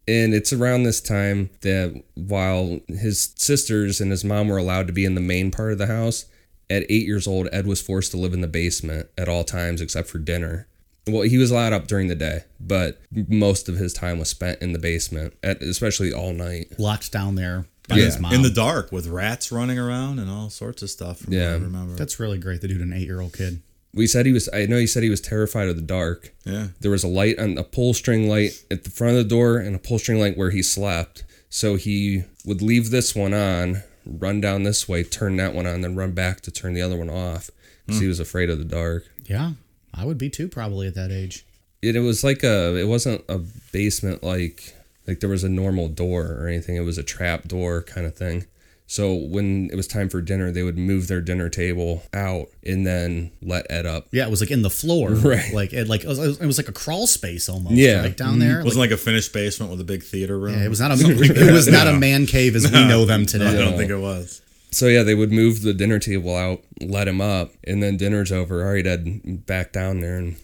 And 0.07 0.35
it's 0.35 0.53
around 0.53 0.83
this 0.83 1.01
time 1.01 1.49
that 1.63 2.03
while 2.15 2.81
his 2.89 3.33
sisters 3.37 4.03
and 4.03 4.11
his 4.11 4.23
mom 4.23 4.49
were 4.49 4.59
allowed 4.59 4.87
to 4.89 4.93
be 4.93 5.07
in 5.07 5.15
the 5.15 5.21
main 5.23 5.51
part 5.51 5.73
of 5.73 5.79
the 5.79 5.87
house, 5.87 6.27
at 6.71 6.85
eight 6.89 7.07
years 7.07 7.27
old, 7.27 7.49
Ed 7.53 7.67
was 7.67 7.81
forced 7.83 8.11
to 8.13 8.17
live 8.17 8.33
in 8.33 8.41
the 8.41 8.49
basement 8.49 9.09
at 9.19 9.29
all 9.29 9.45
times 9.45 9.81
except 9.81 10.09
for 10.09 10.19
dinner. 10.19 10.67
Well, 11.07 11.23
he 11.23 11.37
was 11.37 11.51
allowed 11.51 11.75
up 11.75 11.87
during 11.87 12.09
the 12.09 12.15
day, 12.15 12.45
but 12.59 12.99
most 13.13 13.69
of 13.69 13.77
his 13.77 13.93
time 13.93 14.19
was 14.19 14.31
spent 14.31 14.63
in 14.63 14.73
the 14.73 14.79
basement, 14.79 15.35
at, 15.43 15.61
especially 15.63 16.13
all 16.15 16.33
night. 16.33 16.73
Locked 16.79 17.13
down 17.13 17.35
there 17.35 17.67
by 17.89 17.97
Yeah. 17.99 18.05
his 18.07 18.19
mom. 18.19 18.33
in 18.33 18.41
the 18.41 18.49
dark 18.51 18.91
with 18.91 19.07
rats 19.09 19.53
running 19.53 19.79
around 19.79 20.19
and 20.19 20.31
all 20.31 20.49
sorts 20.49 20.81
of 20.83 20.89
stuff. 20.89 21.19
From 21.21 21.35
Yeah. 21.35 21.53
what 21.53 21.61
I 21.61 21.65
remember. 21.65 21.95
That's 21.97 22.19
really 22.19 22.39
great 22.39 22.63
to 22.63 22.69
do 22.69 22.79
to 22.79 22.83
an 22.83 22.95
eight 22.95 23.07
year 23.07 23.21
old 23.21 23.35
kid. 23.35 23.61
We 23.93 24.07
said 24.07 24.25
he 24.27 24.33
was, 24.33 24.49
I 24.53 24.65
know 24.67 24.79
he 24.79 24.87
said 24.87 25.03
he 25.03 25.11
was 25.11 25.21
terrified 25.21 25.69
of 25.69 25.77
the 25.77 25.83
dark. 25.83 26.35
yeah. 26.47 26.69
There 26.81 26.91
was 26.91 27.05
a 27.05 27.09
light 27.09 27.39
on 27.39 27.59
a 27.59 27.63
pull 27.65 27.93
string 27.93 28.27
light 28.29 28.65
at 28.71 28.85
the 28.85 28.91
front 28.91 29.17
of 29.17 29.23
the 29.23 29.29
door 29.29 29.59
and 29.59 29.77
a 29.77 29.79
pull 29.79 29.99
string 29.99 30.19
light 30.19 30.37
where 30.39 30.51
he 30.51 30.63
slept. 30.63 31.23
So 31.51 31.77
he 31.77 32.25
would 32.47 32.63
leave 32.63 32.91
this 32.91 33.15
one 33.15 33.35
on, 33.35 33.83
run 34.07 34.41
down 34.41 34.63
this 34.63 34.89
way, 34.89 35.03
turn 35.03 35.37
that 35.37 35.55
one 35.55 35.67
on, 35.67 35.81
then 35.81 35.97
run 35.97 36.13
back 36.13 36.41
to 36.43 36.51
turn 36.51 36.75
the 36.75 36.83
other 36.83 36.97
one 36.97 37.11
off 37.11 37.51
because 37.87 38.01
he 38.01 38.07
hmm. 38.07 38.11
was 38.11 38.21
afraid 38.21 38.51
of 38.51 38.59
the 38.59 38.65
dark. 38.65 39.09
Yeah, 39.25 39.53
I 39.93 40.05
would 40.05 40.19
be 40.19 40.31
too 40.31 40.49
probably 40.49 40.87
at 40.87 40.95
that 40.95 41.11
age. 41.11 41.45
It, 41.83 41.97
it 41.97 42.01
was 42.01 42.25
like 42.25 42.43
a, 42.43 42.77
it 42.77 42.87
wasn't 42.87 43.25
a 43.29 43.39
basement 43.73 44.23
like 44.23 44.75
like 45.07 45.21
there 45.21 45.29
was 45.29 45.45
a 45.45 45.49
normal 45.49 45.89
door 45.89 46.37
or 46.39 46.49
anything. 46.49 46.77
It 46.77 46.81
was 46.81 46.99
a 46.99 47.03
trap 47.03 47.49
door 47.49 47.83
kind 47.83 48.07
of 48.07 48.15
thing. 48.15 48.47
So 48.95 49.13
when 49.13 49.71
it 49.73 49.75
was 49.75 49.89
time 49.89 50.09
for 50.09 50.23
dinner, 50.23 50.53
they 50.53 50.63
would 50.63 50.79
move 50.79 51.09
their 51.09 51.21
dinner 51.21 51.49
table 51.49 52.05
out 52.15 52.47
and 52.65 52.87
then 52.87 53.33
let 53.43 53.67
Ed 53.69 53.87
up. 53.87 54.07
Yeah, 54.13 54.25
it 54.25 54.31
was 54.31 54.41
like 54.41 54.53
in 54.53 54.63
the 54.63 54.71
floor, 54.71 55.11
Right. 55.15 55.53
Like 55.53 55.73
it, 55.73 55.89
like 55.89 56.05
it 56.05 56.07
was, 56.07 56.41
it 56.41 56.47
was 56.47 56.59
like 56.59 56.69
a 56.69 56.73
crawl 56.73 57.09
space 57.09 57.49
almost. 57.49 57.75
Yeah. 57.75 58.03
right 58.03 58.17
down 58.17 58.39
there. 58.39 58.61
It 58.61 58.65
wasn't 58.65 58.83
like, 58.83 58.93
a 58.93 58.97
finished 58.97 59.33
basement 59.33 59.73
with 59.73 59.81
a 59.81 59.85
big 59.85 60.05
theater 60.05 60.39
room. 60.39 60.55
Yeah, 60.55 60.65
it 60.65 60.69
was 60.69 60.79
not 60.79 60.93
a 60.93 60.95
it 61.01 61.53
was 61.53 61.67
not 61.67 61.89
a 61.89 61.93
man 61.93 62.27
cave 62.27 62.55
as 62.55 62.71
we 62.71 62.87
know 62.87 63.05
them 63.05 63.27
today. 63.27 63.49
I 63.49 63.57
don't 63.57 63.77
think 63.77 63.91
it 63.91 63.99
was. 63.99 64.41
So 64.71 64.87
yeah, 64.87 65.03
they 65.03 65.17
would 65.17 65.33
move 65.33 65.63
the 65.63 65.75
dinner 65.75 65.99
table 65.99 66.37
out, 66.37 66.63
let 66.81 67.09
him 67.09 67.21
up, 67.21 67.51
and 67.65 67.83
then 67.83 67.97
dinner's 67.97 68.31
over. 68.31 68.65
All 68.65 68.75
right, 68.75 68.87
Ed, 68.87 69.45
back 69.45 69.73
down 69.73 70.03
there 70.03 70.19
and 70.19 70.37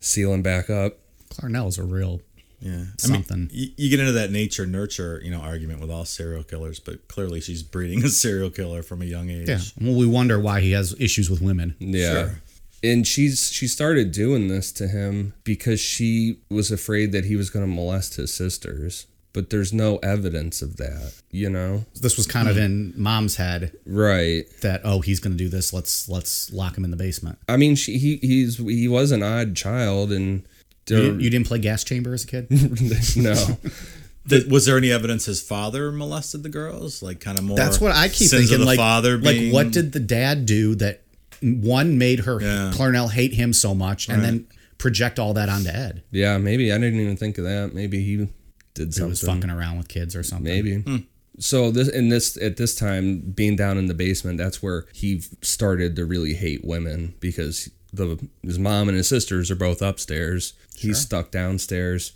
seal 0.00 0.34
him 0.34 0.42
back 0.42 0.68
up. 0.68 0.98
Clarnell's 1.30 1.78
a 1.78 1.82
real 1.82 2.20
Yeah. 2.66 2.84
Something. 2.98 3.32
I 3.32 3.36
mean, 3.36 3.50
you, 3.52 3.68
you 3.76 3.90
get 3.90 4.00
into 4.00 4.12
that 4.12 4.30
nature 4.30 4.66
nurture, 4.66 5.20
you 5.22 5.30
know, 5.30 5.40
argument 5.40 5.80
with 5.80 5.90
all 5.90 6.04
serial 6.04 6.42
killers, 6.42 6.80
but 6.80 7.06
clearly 7.08 7.40
she's 7.40 7.62
breeding 7.62 8.04
a 8.04 8.08
serial 8.08 8.50
killer 8.50 8.82
from 8.82 9.02
a 9.02 9.04
young 9.04 9.30
age. 9.30 9.48
yeah. 9.48 9.60
Well, 9.80 9.96
we 9.96 10.06
wonder 10.06 10.40
why 10.40 10.60
he 10.60 10.72
has 10.72 10.94
issues 10.98 11.30
with 11.30 11.40
women. 11.40 11.76
Yeah. 11.78 12.12
Sure. 12.12 12.40
And 12.82 13.06
she's 13.06 13.50
she 13.50 13.66
started 13.66 14.12
doing 14.12 14.48
this 14.48 14.70
to 14.72 14.86
him 14.88 15.32
because 15.44 15.80
she 15.80 16.38
was 16.50 16.70
afraid 16.70 17.12
that 17.12 17.24
he 17.24 17.34
was 17.36 17.50
going 17.50 17.64
to 17.64 17.72
molest 17.72 18.16
his 18.16 18.32
sisters. 18.32 19.06
But 19.32 19.50
there's 19.50 19.70
no 19.70 19.98
evidence 19.98 20.62
of 20.62 20.78
that, 20.78 21.12
you 21.30 21.50
know? 21.50 21.84
This 22.00 22.16
was 22.16 22.26
kind 22.26 22.48
of 22.48 22.56
mm. 22.56 22.64
in 22.64 22.94
mom's 22.96 23.36
head 23.36 23.70
Right. 23.84 24.44
that 24.62 24.80
oh 24.82 25.00
he's 25.00 25.20
going 25.20 25.36
to 25.36 25.38
do 25.38 25.50
this. 25.50 25.74
Let's 25.74 26.08
let's 26.08 26.50
lock 26.52 26.76
him 26.78 26.84
in 26.84 26.90
the 26.90 26.96
basement. 26.96 27.38
I 27.46 27.58
mean, 27.58 27.76
she 27.76 27.98
he 27.98 28.16
he's 28.16 28.56
he 28.56 28.88
was 28.88 29.10
an 29.10 29.22
odd 29.22 29.54
child 29.54 30.10
and 30.10 30.46
You 30.88 30.96
didn't, 31.02 31.20
you 31.20 31.30
didn't 31.30 31.46
play 31.46 31.58
gas 31.58 31.82
chamber 31.84 32.14
as 32.14 32.24
a 32.24 32.26
kid. 32.26 32.46
no. 33.16 33.34
Th- 34.28 34.46
was 34.46 34.66
there 34.66 34.76
any 34.76 34.90
evidence 34.90 35.24
his 35.26 35.40
father 35.40 35.92
molested 35.92 36.42
the 36.42 36.48
girls? 36.48 37.02
Like 37.02 37.20
kind 37.20 37.38
of 37.38 37.44
more. 37.44 37.56
That's 37.56 37.80
what 37.80 37.92
I 37.92 38.08
keep 38.08 38.30
thinking. 38.30 38.60
Like, 38.64 38.76
father 38.76 39.18
like 39.18 39.52
what 39.52 39.70
did 39.70 39.92
the 39.92 40.00
dad 40.00 40.46
do 40.46 40.74
that 40.76 41.02
one 41.40 41.96
made 41.98 42.20
her 42.20 42.40
Yeah. 42.40 42.72
Clarnell 42.74 43.10
hate 43.10 43.34
him 43.34 43.52
so 43.52 43.74
much, 43.74 44.08
and 44.08 44.22
then 44.24 44.46
project 44.78 45.18
all 45.18 45.34
that 45.34 45.48
onto 45.48 45.68
Ed? 45.68 46.02
Yeah, 46.10 46.38
maybe 46.38 46.72
I 46.72 46.78
didn't 46.78 47.00
even 47.00 47.16
think 47.16 47.38
of 47.38 47.44
that. 47.44 47.72
Maybe 47.72 48.02
he 48.02 48.28
did 48.74 48.86
He 48.88 48.92
something. 48.92 49.08
was 49.10 49.20
fucking 49.22 49.50
around 49.50 49.78
with 49.78 49.88
kids 49.88 50.16
or 50.16 50.22
something. 50.22 50.44
Maybe. 50.52 50.80
Hmm. 50.80 50.96
So 51.38 51.70
this 51.70 51.88
in 51.88 52.08
this 52.08 52.36
at 52.40 52.56
this 52.56 52.74
time 52.74 53.20
being 53.20 53.54
down 53.56 53.76
in 53.78 53.86
the 53.86 53.94
basement, 53.94 54.38
that's 54.38 54.62
where 54.62 54.86
he 54.92 55.22
started 55.42 55.94
to 55.96 56.04
really 56.04 56.34
hate 56.34 56.64
women 56.64 57.14
because 57.20 57.70
the 57.96 58.28
his 58.42 58.58
mom 58.58 58.88
and 58.88 58.96
his 58.96 59.08
sisters 59.08 59.50
are 59.50 59.56
both 59.56 59.82
upstairs. 59.82 60.54
He's 60.76 60.98
stuck 60.98 61.30
downstairs. 61.30 62.12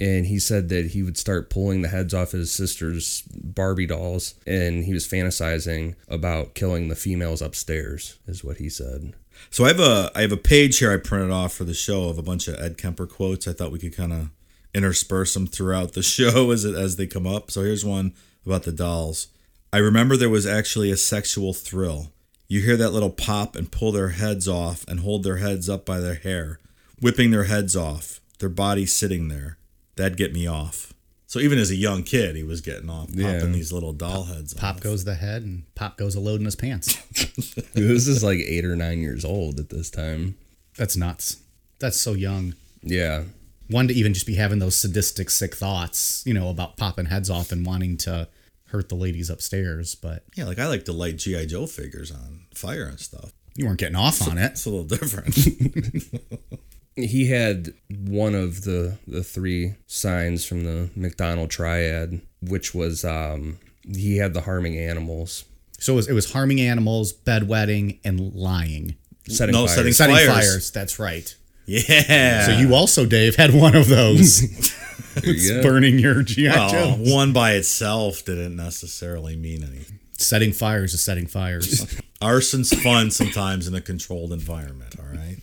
And 0.00 0.26
he 0.26 0.40
said 0.40 0.70
that 0.70 0.86
he 0.86 1.04
would 1.04 1.16
start 1.16 1.50
pulling 1.50 1.82
the 1.82 1.88
heads 1.88 2.12
off 2.12 2.32
his 2.32 2.50
sister's 2.50 3.22
Barbie 3.32 3.86
dolls, 3.86 4.34
and 4.44 4.84
he 4.84 4.92
was 4.92 5.06
fantasizing 5.06 5.94
about 6.08 6.54
killing 6.54 6.88
the 6.88 6.96
females 6.96 7.40
upstairs, 7.40 8.18
is 8.26 8.42
what 8.42 8.56
he 8.56 8.68
said. 8.68 9.14
So 9.50 9.64
I 9.64 9.68
have 9.68 9.80
a 9.80 10.10
I 10.14 10.22
have 10.22 10.32
a 10.32 10.36
page 10.36 10.78
here 10.78 10.92
I 10.92 10.96
printed 10.96 11.30
off 11.30 11.52
for 11.52 11.64
the 11.64 11.74
show 11.74 12.08
of 12.08 12.18
a 12.18 12.22
bunch 12.22 12.48
of 12.48 12.58
Ed 12.60 12.76
Kemper 12.76 13.06
quotes. 13.06 13.46
I 13.46 13.52
thought 13.52 13.70
we 13.72 13.78
could 13.78 13.96
kind 13.96 14.12
of 14.12 14.30
intersperse 14.74 15.34
them 15.34 15.46
throughout 15.46 15.92
the 15.92 16.02
show 16.16 16.50
as 16.50 16.64
it 16.64 16.74
as 16.74 16.96
they 16.96 17.06
come 17.06 17.26
up. 17.26 17.50
So 17.50 17.62
here's 17.62 17.84
one 17.84 18.14
about 18.44 18.64
the 18.64 18.72
dolls. 18.72 19.28
I 19.72 19.78
remember 19.78 20.16
there 20.16 20.28
was 20.28 20.46
actually 20.46 20.90
a 20.90 20.96
sexual 20.96 21.52
thrill. 21.52 22.12
You 22.54 22.60
hear 22.60 22.76
that 22.76 22.90
little 22.90 23.10
pop 23.10 23.56
and 23.56 23.68
pull 23.68 23.90
their 23.90 24.10
heads 24.10 24.46
off 24.46 24.84
and 24.86 25.00
hold 25.00 25.24
their 25.24 25.38
heads 25.38 25.68
up 25.68 25.84
by 25.84 25.98
their 25.98 26.14
hair, 26.14 26.60
whipping 27.00 27.32
their 27.32 27.44
heads 27.44 27.74
off, 27.74 28.20
their 28.38 28.48
bodies 28.48 28.92
sitting 28.92 29.26
there. 29.26 29.58
That'd 29.96 30.16
get 30.16 30.32
me 30.32 30.46
off. 30.46 30.92
So 31.26 31.40
even 31.40 31.58
as 31.58 31.72
a 31.72 31.74
young 31.74 32.04
kid, 32.04 32.36
he 32.36 32.44
was 32.44 32.60
getting 32.60 32.88
off, 32.88 33.08
popping 33.08 33.20
Yeah. 33.22 33.40
these 33.46 33.72
little 33.72 33.92
doll 33.92 34.26
heads. 34.26 34.54
Pop 34.54 34.76
off. 34.76 34.80
goes 34.82 35.04
the 35.04 35.16
head, 35.16 35.42
and 35.42 35.64
Pop 35.74 35.96
goes 35.98 36.14
a 36.14 36.20
load 36.20 36.38
in 36.38 36.44
his 36.44 36.54
pants. 36.54 36.94
this 37.74 38.06
is 38.06 38.22
like 38.22 38.38
eight 38.38 38.64
or 38.64 38.76
nine 38.76 39.00
years 39.00 39.24
old 39.24 39.58
at 39.58 39.70
this 39.70 39.90
time. 39.90 40.36
That's 40.76 40.96
nuts. 40.96 41.38
That's 41.80 42.00
so 42.00 42.12
young. 42.12 42.54
Yeah. 42.84 43.24
One 43.68 43.88
to 43.88 43.94
even 43.94 44.14
just 44.14 44.28
be 44.28 44.36
having 44.36 44.60
those 44.60 44.76
sadistic, 44.76 45.28
sick 45.28 45.56
thoughts, 45.56 46.22
you 46.24 46.32
know, 46.34 46.50
about 46.50 46.76
popping 46.76 47.06
heads 47.06 47.28
off 47.30 47.50
and 47.50 47.66
wanting 47.66 47.96
to 47.96 48.28
hurt 48.74 48.88
the 48.88 48.94
ladies 48.96 49.30
upstairs. 49.30 49.94
But 49.94 50.24
Yeah, 50.36 50.44
like 50.44 50.58
I 50.58 50.66
like 50.66 50.84
to 50.86 50.92
light 50.92 51.16
GI 51.16 51.46
Joe 51.46 51.66
figures 51.66 52.10
on 52.10 52.40
fire 52.54 52.84
and 52.84 52.98
stuff. 53.00 53.32
you 53.54 53.66
weren't 53.66 53.78
getting 53.78 53.96
off 53.96 54.26
on 54.28 54.36
it. 54.36 54.52
It's 54.52 54.66
a 54.66 54.70
little 54.70 54.84
different. 54.84 55.34
he 56.96 57.26
had 57.28 57.72
one 58.06 58.34
of 58.34 58.62
the 58.64 58.98
the 59.06 59.22
three 59.22 59.74
signs 59.86 60.44
from 60.44 60.64
the 60.64 60.90
McDonald 60.94 61.50
triad, 61.50 62.20
which 62.42 62.74
was 62.74 63.04
um 63.04 63.58
he 63.86 64.16
had 64.16 64.34
the 64.34 64.40
harming 64.42 64.78
animals, 64.78 65.44
So 65.78 65.92
it 65.92 65.96
was, 65.96 66.08
it 66.08 66.12
was 66.14 66.32
harming 66.32 66.60
animals, 66.60 67.12
bedwetting, 67.12 67.98
and 68.04 68.32
lying. 68.34 68.96
setting 69.28 69.52
No, 69.52 69.66
fires. 69.66 69.74
setting- 69.76 69.92
Setting 69.92 70.16
Fires. 70.16 70.28
fires. 70.28 70.70
That's 70.70 70.98
right. 70.98 71.34
Yeah. 71.66 72.46
So 72.46 72.52
you 72.52 72.74
also, 72.74 73.06
Dave, 73.06 73.36
had 73.36 73.54
one 73.54 73.76
of 73.76 73.88
those. 73.88 74.42
There 75.14 75.32
you 75.32 75.62
burning 75.62 76.00
your 76.00 76.24
GI 76.24 76.48
well, 76.48 76.70
Joes. 76.70 77.12
one 77.12 77.32
by 77.32 77.52
itself 77.52 78.24
didn't 78.24 78.56
necessarily 78.56 79.36
mean 79.36 79.62
anything. 79.62 80.00
Setting 80.18 80.52
fires 80.52 80.92
is 80.92 81.02
setting 81.02 81.28
fires. 81.28 81.86
Arson's 82.20 82.72
fun 82.82 83.12
sometimes 83.12 83.68
in 83.68 83.74
a 83.76 83.80
controlled 83.80 84.32
environment. 84.32 84.96
All 84.98 85.06
right. 85.06 85.38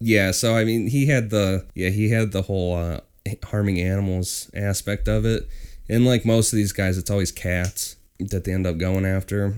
Yeah, 0.00 0.32
so 0.32 0.56
I 0.56 0.64
mean, 0.64 0.88
he 0.88 1.06
had 1.06 1.30
the 1.30 1.64
yeah 1.76 1.90
he 1.90 2.10
had 2.10 2.32
the 2.32 2.42
whole 2.42 2.74
uh, 2.76 3.00
harming 3.44 3.80
animals 3.80 4.50
aspect 4.52 5.06
of 5.06 5.24
it, 5.24 5.48
and 5.88 6.04
like 6.04 6.24
most 6.24 6.52
of 6.52 6.56
these 6.56 6.72
guys, 6.72 6.98
it's 6.98 7.10
always 7.10 7.30
cats 7.30 7.94
that 8.18 8.42
they 8.42 8.52
end 8.52 8.66
up 8.66 8.78
going 8.78 9.06
after. 9.06 9.54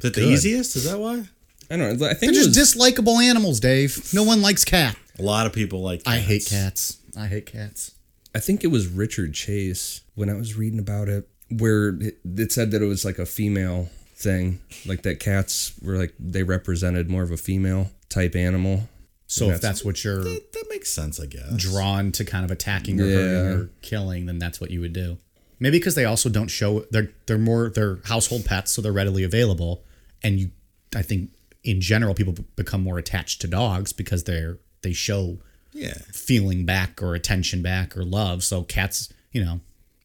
Is 0.00 0.06
it 0.06 0.14
the 0.14 0.22
Good. 0.22 0.28
easiest? 0.28 0.74
Is 0.74 0.90
that 0.90 0.98
why? 0.98 1.28
I 1.70 1.76
don't 1.76 1.98
know. 1.98 2.06
I 2.06 2.14
They're 2.14 2.32
just 2.32 2.56
was, 2.56 2.74
dislikable 2.74 3.22
animals, 3.22 3.60
Dave. 3.60 4.12
No 4.12 4.24
one 4.24 4.42
likes 4.42 4.64
cat. 4.64 4.96
A 5.18 5.22
lot 5.22 5.46
of 5.46 5.52
people 5.52 5.82
like. 5.82 6.04
Cats. 6.04 6.16
I 6.16 6.18
hate 6.18 6.46
cats. 6.46 6.96
cats. 6.96 7.16
I 7.16 7.26
hate 7.26 7.46
cats. 7.46 7.92
I 8.34 8.40
think 8.40 8.64
it 8.64 8.68
was 8.68 8.86
Richard 8.86 9.34
Chase 9.34 10.02
when 10.14 10.30
I 10.30 10.34
was 10.34 10.56
reading 10.56 10.78
about 10.78 11.08
it, 11.08 11.28
where 11.48 11.90
it, 12.00 12.18
it 12.24 12.52
said 12.52 12.70
that 12.70 12.82
it 12.82 12.86
was 12.86 13.04
like 13.04 13.18
a 13.18 13.26
female 13.26 13.88
thing, 14.14 14.60
like 14.86 15.02
that 15.02 15.18
cats 15.18 15.72
were 15.82 15.96
like 15.96 16.14
they 16.18 16.42
represented 16.42 17.10
more 17.10 17.22
of 17.22 17.30
a 17.30 17.36
female 17.36 17.90
type 18.08 18.36
animal. 18.36 18.88
So 19.26 19.46
And 19.46 19.54
if 19.54 19.60
that's 19.60 19.84
what 19.84 20.02
you're 20.04 20.24
That, 20.24 20.52
that 20.52 20.66
makes 20.68 20.90
sense, 20.90 21.20
I 21.20 21.26
guess. 21.26 21.56
drawn 21.56 22.12
to 22.12 22.24
kind 22.24 22.44
of 22.44 22.50
attacking 22.50 23.00
or 23.00 23.04
hurting 23.04 23.60
or 23.60 23.70
killing, 23.80 24.26
then 24.26 24.38
that's 24.38 24.60
what 24.60 24.70
you 24.70 24.80
would 24.80 24.92
do. 24.92 25.18
Maybe 25.60 25.78
because 25.78 25.94
they 25.94 26.04
also 26.04 26.28
don't 26.28 26.48
show 26.48 26.80
they're 26.90 27.10
they're 27.26 27.38
more 27.38 27.68
they're 27.68 27.98
household 28.04 28.44
pets, 28.44 28.72
so 28.72 28.82
they're 28.82 28.92
readily 28.92 29.24
available. 29.24 29.84
And 30.22 30.38
you, 30.38 30.50
I 30.94 31.02
think, 31.02 31.30
in 31.64 31.80
general, 31.80 32.14
people 32.14 32.34
become 32.56 32.82
more 32.82 32.98
attached 32.98 33.40
to 33.42 33.46
dogs 33.46 33.92
because 33.92 34.24
they're 34.24 34.58
they 34.82 34.92
show 34.92 35.38
Yeah. 35.72 35.94
feeling 36.12 36.64
back 36.64 37.02
or 37.02 37.14
attention 37.14 37.62
back 37.62 37.96
or 37.96 38.04
love. 38.04 38.42
So 38.42 38.62
cats, 38.62 39.12
you 39.32 39.44
know, 39.44 39.60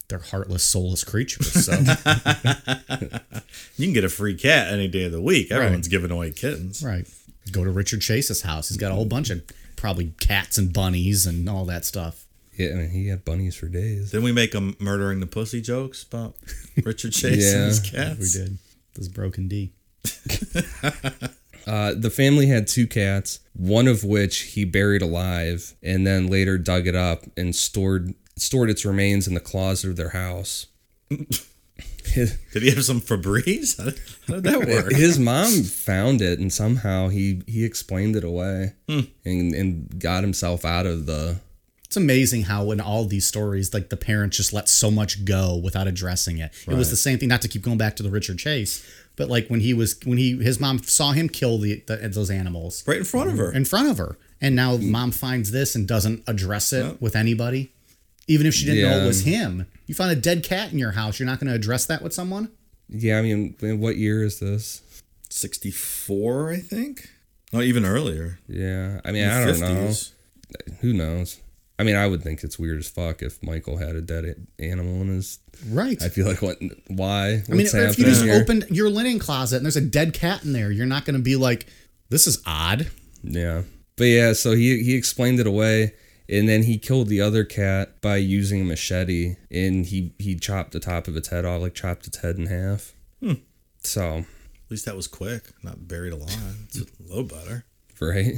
they're 0.10 0.20
heartless, 0.20 0.64
soulless 0.64 1.04
creatures. 1.04 1.66
So 1.66 1.72
You 3.78 3.86
can 3.88 3.94
get 3.94 4.04
a 4.04 4.10
free 4.10 4.36
cat 4.36 4.72
any 4.74 4.88
day 4.88 5.06
of 5.06 5.12
the 5.12 5.22
week. 5.22 5.52
Everyone's 5.52 5.88
giving 5.88 6.12
away 6.12 6.32
kittens. 6.32 6.84
right, 6.84 7.08
go 7.52 7.64
to 7.64 7.72
Richard 7.72 8.02
Chase's 8.02 8.42
house. 8.44 8.70
He's 8.70 8.78
got 8.78 8.92
a 8.92 8.96
whole 8.96 9.06
bunch 9.06 9.30
of 9.30 9.42
probably 9.76 10.14
cats 10.20 10.58
and 10.58 10.72
bunnies 10.74 11.26
and 11.26 11.50
all 11.50 11.66
that 11.66 11.86
stuff. 11.86 12.26
Yeah, 12.58 12.72
I 12.72 12.74
mean, 12.76 12.90
he 12.92 13.08
had 13.08 13.26
bunnies 13.26 13.56
for 13.56 13.68
days. 13.68 14.12
Didn't 14.12 14.24
we 14.24 14.32
make 14.32 14.56
a 14.56 14.74
murdering 14.80 15.20
the 15.20 15.28
pussy 15.28 15.62
jokes 15.62 16.04
about 16.04 16.36
Richard 16.84 17.12
Chase 17.14 17.52
Yeah, 17.52 17.58
and 17.60 17.66
his 17.68 17.80
cats? 17.80 18.20
We 18.20 18.30
did 18.30 18.58
this 18.94 19.08
broken 19.10 19.48
D. 19.48 19.74
Uh, 21.68 21.94
the 21.96 22.10
family 22.10 22.48
had 22.48 22.68
two 22.68 22.86
cats, 22.88 23.40
one 23.54 23.88
of 23.88 24.04
which 24.04 24.40
he 24.42 24.66
buried 24.66 25.02
alive, 25.02 25.74
and 25.82 26.06
then 26.06 26.28
later 26.28 26.58
dug 26.58 26.88
it 26.88 26.96
up 26.96 27.24
and 27.36 27.56
stored 27.56 28.14
stored 28.38 28.70
its 28.70 28.84
remains 28.86 29.28
in 29.28 29.34
the 29.34 29.40
closet 29.40 29.90
of 29.90 29.96
their 29.96 30.10
house. 30.10 30.68
His, 32.06 32.38
Did 32.54 32.64
he 32.64 32.70
have 32.72 32.84
some 32.86 33.02
Febreze? 33.02 33.78
How 33.78 33.86
did, 33.86 34.00
how 34.28 34.34
did 34.36 34.44
that 34.44 34.68
work? 34.86 34.92
his 34.94 35.18
mom 35.18 35.64
found 35.64 36.22
it, 36.22 36.40
and 36.40 36.52
somehow 36.54 37.08
he 37.10 37.42
he 37.48 37.64
explained 37.66 38.16
it 38.16 38.24
away 38.24 38.74
Hmm. 38.90 39.02
and 39.26 39.54
and 39.54 40.00
got 40.00 40.24
himself 40.24 40.66
out 40.66 40.86
of 40.86 41.06
the. 41.06 41.40
It's 41.86 41.96
amazing 41.98 42.44
how 42.44 42.72
in 42.72 42.82
all 42.82 43.06
these 43.06 43.26
stories, 43.28 43.74
like 43.74 43.90
the 43.90 43.98
parents 43.98 44.38
just 44.38 44.52
let 44.52 44.68
so 44.68 44.90
much 44.92 45.24
go 45.24 45.56
without 45.56 45.88
addressing 45.88 46.40
it. 46.40 46.52
It 46.68 46.74
was 46.74 46.90
the 46.90 46.96
same 46.98 47.20
thing. 47.20 47.30
Not 47.30 47.42
to 47.44 47.48
keep 47.48 47.62
going 47.62 47.78
back 47.78 47.96
to 47.98 48.04
the 48.04 48.10
Richard 48.10 48.40
Chase, 48.40 48.86
but 49.16 49.30
like 49.30 49.48
when 49.48 49.60
he 49.60 49.74
was 49.74 49.98
when 50.04 50.18
he 50.18 50.36
his 50.38 50.60
mom 50.60 50.80
saw 50.80 51.12
him 51.12 51.30
kill 51.30 51.58
the, 51.60 51.84
the 51.88 51.98
those 52.10 52.30
animals 52.30 52.84
right 52.88 52.98
in 52.98 53.04
front 53.04 53.30
of 53.32 53.38
her. 53.38 53.52
in 53.52 53.66
front 53.66 53.90
of 53.90 53.98
her, 53.98 54.18
and 54.42 54.56
now 54.56 54.78
mom 54.78 55.12
finds 55.12 55.52
this 55.52 55.76
and 55.76 55.88
doesn't 55.88 56.24
address 56.28 56.74
it 56.74 57.02
with 57.02 57.16
anybody, 57.16 57.72
even 58.28 58.48
if 58.48 58.54
she 58.54 58.66
didn't 58.66 58.90
know 58.90 59.04
it 59.04 59.08
was 59.08 59.24
him. 59.24 59.68
You 59.86 59.94
found 59.94 60.12
a 60.12 60.16
dead 60.16 60.44
cat 60.44 60.74
in 60.74 60.80
your 60.80 60.92
house. 60.92 61.20
You're 61.20 61.28
not 61.28 61.40
going 61.40 61.50
to 61.50 61.56
address 61.56 61.86
that 61.86 62.02
with 62.02 62.14
someone. 62.14 62.50
Yeah, 62.90 63.20
I 63.20 63.22
mean, 63.22 63.56
what 63.80 63.98
year 63.98 64.24
is 64.24 64.40
this? 64.40 64.82
64, 65.30 66.52
I 66.52 66.58
think. 66.58 67.10
No, 67.54 67.62
even 67.62 67.86
earlier. 67.86 68.40
Yeah, 68.48 69.02
I 69.06 69.12
mean, 69.12 69.28
I 69.28 69.46
don't 69.46 69.60
know. 69.60 69.68
50s. 69.88 70.12
Who 70.82 70.94
knows? 70.94 71.40
I 71.78 71.84
mean, 71.84 71.96
I 71.96 72.08
would 72.08 72.24
think 72.24 72.44
it's 72.44 72.58
weird 72.58 72.80
as 72.80 72.88
fuck 72.88 73.22
if 73.22 73.44
Michael 73.44 73.78
had 73.78 73.96
a 73.96 74.02
dead 74.02 74.48
animal 74.60 75.02
in 75.02 75.10
his. 75.10 75.40
Right. 75.70 76.02
I 76.02 76.10
feel 76.10 76.26
like 76.26 76.42
what? 76.42 76.58
Why? 76.88 77.44
I 77.50 77.52
mean, 77.52 77.68
if 77.72 77.98
you 77.98 78.06
just 78.06 78.24
here? 78.24 78.42
opened 78.42 78.68
your 78.70 78.90
linen 78.90 79.20
closet 79.20 79.58
and 79.58 79.66
there's 79.66 79.76
a 79.76 79.82
dead 79.82 80.14
cat 80.14 80.44
in 80.44 80.54
there, 80.54 80.72
you're 80.72 80.86
not 80.86 81.06
going 81.06 81.18
to 81.18 81.22
be 81.22 81.36
like, 81.36 81.68
"This 82.10 82.28
is 82.28 82.42
odd." 82.46 82.88
Yeah. 83.24 83.64
But 83.98 84.06
yeah, 84.06 84.34
so 84.34 84.52
he 84.54 84.84
he 84.84 84.96
explained 84.96 85.40
it 85.40 85.48
away 85.48 85.94
and 86.28 86.50
then 86.50 86.64
he 86.64 86.78
killed 86.78 87.08
the 87.08 87.22
other 87.22 87.44
cat 87.44 88.02
by 88.02 88.18
using 88.18 88.62
a 88.62 88.66
machete 88.66 89.36
and 89.52 89.86
he 89.86 90.14
he 90.18 90.36
chopped 90.36 90.72
the 90.72 90.80
top 90.80 91.08
of 91.08 91.16
its 91.16 91.30
head 91.30 91.46
off, 91.46 91.62
like 91.62 91.76
chopped 91.76 92.08
its 92.08 92.18
head 92.18 92.38
in 92.38 92.48
half. 92.48 92.94
Hmm. 93.22 93.34
So, 93.84 94.18
At 94.18 94.72
least 94.72 94.86
that 94.86 94.96
was 94.96 95.08
quick, 95.08 95.52
not 95.62 95.88
buried 95.88 96.14
alive. 96.14 96.58
It's 96.66 96.80
a 96.80 96.86
little 97.04 97.24
better. 97.24 97.66
right? 98.02 98.36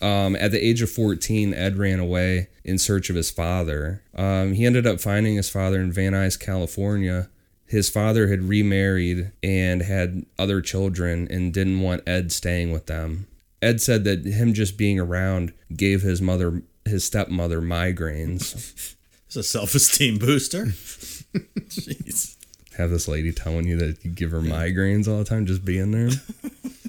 Um, 0.00 0.34
at 0.36 0.50
the 0.50 0.64
age 0.64 0.82
of 0.82 0.90
14, 0.90 1.52
Ed 1.52 1.76
ran 1.76 2.00
away 2.00 2.48
in 2.64 2.78
search 2.78 3.10
of 3.10 3.16
his 3.16 3.30
father. 3.30 4.02
Um, 4.14 4.54
he 4.54 4.64
ended 4.64 4.86
up 4.86 5.00
finding 5.00 5.36
his 5.36 5.50
father 5.50 5.80
in 5.80 5.92
Van 5.92 6.12
Nuys, 6.12 6.38
California. 6.38 7.28
His 7.66 7.90
father 7.90 8.28
had 8.28 8.48
remarried 8.48 9.30
and 9.42 9.82
had 9.82 10.24
other 10.38 10.60
children 10.60 11.28
and 11.30 11.52
didn't 11.52 11.80
want 11.80 12.08
Ed 12.08 12.32
staying 12.32 12.72
with 12.72 12.86
them. 12.86 13.26
Ed 13.62 13.80
said 13.80 14.04
that 14.04 14.24
him 14.24 14.54
just 14.54 14.76
being 14.76 14.98
around 14.98 15.52
gave 15.76 16.02
his 16.02 16.22
mother, 16.22 16.62
his 16.84 17.04
stepmother, 17.04 17.60
migraines. 17.60 18.96
It's 19.30 19.36
a 19.36 19.44
self 19.44 19.76
esteem 19.76 20.18
booster. 20.18 20.64
Jeez. 21.68 22.34
Have 22.76 22.90
this 22.90 23.06
lady 23.06 23.30
telling 23.30 23.64
you 23.68 23.76
that 23.76 24.04
you 24.04 24.10
give 24.10 24.32
her 24.32 24.40
migraines 24.40 25.06
all 25.06 25.18
the 25.18 25.24
time 25.24 25.46
just 25.46 25.64
being 25.64 25.92
there. 25.92 26.08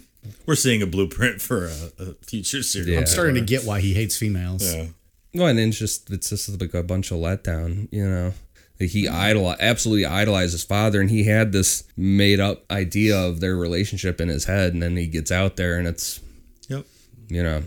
We're 0.45 0.55
seeing 0.55 0.81
a 0.81 0.87
blueprint 0.87 1.41
for 1.41 1.67
a, 1.67 1.91
a 1.99 2.13
future 2.25 2.63
series. 2.63 2.87
Yeah. 2.89 2.99
I'm 2.99 3.05
starting 3.05 3.35
to 3.35 3.41
get 3.41 3.63
why 3.63 3.79
he 3.81 3.93
hates 3.93 4.17
females. 4.17 4.63
Yeah. 4.73 4.87
No, 5.33 5.45
and 5.45 5.59
it's 5.59 5.77
just 5.77 6.09
it's 6.09 6.29
just 6.29 6.59
like 6.59 6.73
a 6.73 6.83
bunch 6.83 7.11
of 7.11 7.17
letdown, 7.19 7.87
you 7.91 8.07
know. 8.07 8.33
Like 8.79 8.89
he 8.89 9.07
idol 9.07 9.55
absolutely 9.59 10.05
idolized 10.05 10.51
his 10.53 10.63
father, 10.63 10.99
and 10.99 11.09
he 11.09 11.23
had 11.25 11.51
this 11.51 11.83
made 11.95 12.39
up 12.39 12.63
idea 12.71 13.17
of 13.17 13.39
their 13.39 13.55
relationship 13.55 14.19
in 14.19 14.27
his 14.27 14.45
head, 14.45 14.73
and 14.73 14.81
then 14.81 14.97
he 14.97 15.07
gets 15.07 15.31
out 15.31 15.55
there, 15.55 15.77
and 15.77 15.87
it's 15.87 16.19
Yep. 16.67 16.85
you 17.29 17.43
know 17.43 17.63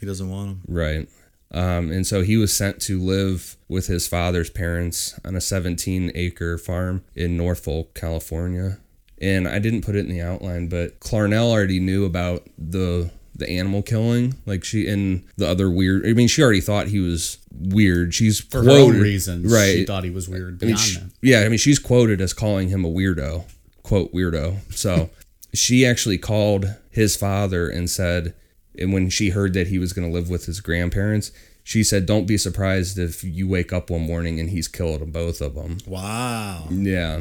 He 0.00 0.06
doesn't 0.06 0.28
want 0.28 0.48
him. 0.50 0.60
right. 0.68 1.08
Um, 1.50 1.90
and 1.90 2.06
so 2.06 2.20
he 2.22 2.36
was 2.36 2.52
sent 2.52 2.78
to 2.82 3.00
live 3.00 3.56
with 3.68 3.86
his 3.86 4.06
father's 4.06 4.50
parents 4.50 5.18
on 5.24 5.34
a 5.34 5.40
17 5.40 6.12
acre 6.14 6.58
farm 6.58 7.04
in 7.16 7.38
North 7.38 7.64
Fork, 7.64 7.94
California. 7.94 8.80
And 9.20 9.48
I 9.48 9.58
didn't 9.58 9.82
put 9.82 9.96
it 9.96 10.00
in 10.00 10.08
the 10.10 10.20
outline, 10.20 10.68
but 10.68 11.00
Clarnell 11.00 11.50
already 11.50 11.80
knew 11.80 12.04
about 12.04 12.46
the 12.56 13.10
the 13.34 13.48
animal 13.48 13.82
killing. 13.82 14.34
Like 14.46 14.64
she 14.64 14.88
and 14.88 15.24
the 15.36 15.48
other 15.48 15.70
weird. 15.70 16.06
I 16.06 16.12
mean, 16.12 16.28
she 16.28 16.42
already 16.42 16.60
thought 16.60 16.88
he 16.88 17.00
was 17.00 17.38
weird. 17.52 18.14
She's 18.14 18.40
For 18.40 18.62
her 18.62 18.70
own 18.70 19.00
reasons, 19.00 19.52
right? 19.52 19.72
she 19.72 19.84
thought 19.84 20.04
he 20.04 20.10
was 20.10 20.28
weird 20.28 20.62
I 20.62 20.66
mean, 20.66 20.74
beyond 20.74 20.80
sh- 20.80 20.98
that. 20.98 21.10
yeah, 21.22 21.40
I 21.40 21.48
mean, 21.48 21.58
she's 21.58 21.78
quoted 21.78 22.20
as 22.20 22.32
calling 22.32 22.68
him 22.68 22.84
a 22.84 22.88
weirdo, 22.88 23.44
quote 23.82 24.12
weirdo. 24.12 24.72
So 24.72 25.10
she 25.54 25.86
actually 25.86 26.18
called 26.18 26.66
his 26.90 27.16
father 27.16 27.68
and 27.68 27.88
said, 27.88 28.34
and 28.78 28.92
when 28.92 29.08
she 29.10 29.30
heard 29.30 29.54
that 29.54 29.68
he 29.68 29.78
was 29.78 29.92
going 29.92 30.06
to 30.08 30.14
live 30.14 30.28
with 30.30 30.46
his 30.46 30.60
grandparents, 30.60 31.32
she 31.64 31.82
said, 31.84 32.06
"Don't 32.06 32.26
be 32.26 32.38
surprised 32.38 32.98
if 32.98 33.22
you 33.22 33.46
wake 33.48 33.72
up 33.72 33.90
one 33.90 34.02
morning 34.02 34.40
and 34.40 34.50
he's 34.50 34.68
killed 34.68 35.12
both 35.12 35.40
of 35.40 35.54
them." 35.54 35.78
Wow. 35.86 36.66
Yeah. 36.70 37.20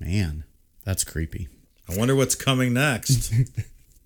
Man, 0.00 0.44
that's 0.88 1.04
creepy. 1.04 1.48
I 1.86 1.96
wonder 1.98 2.16
what's 2.16 2.34
coming 2.34 2.72
next. 2.72 3.30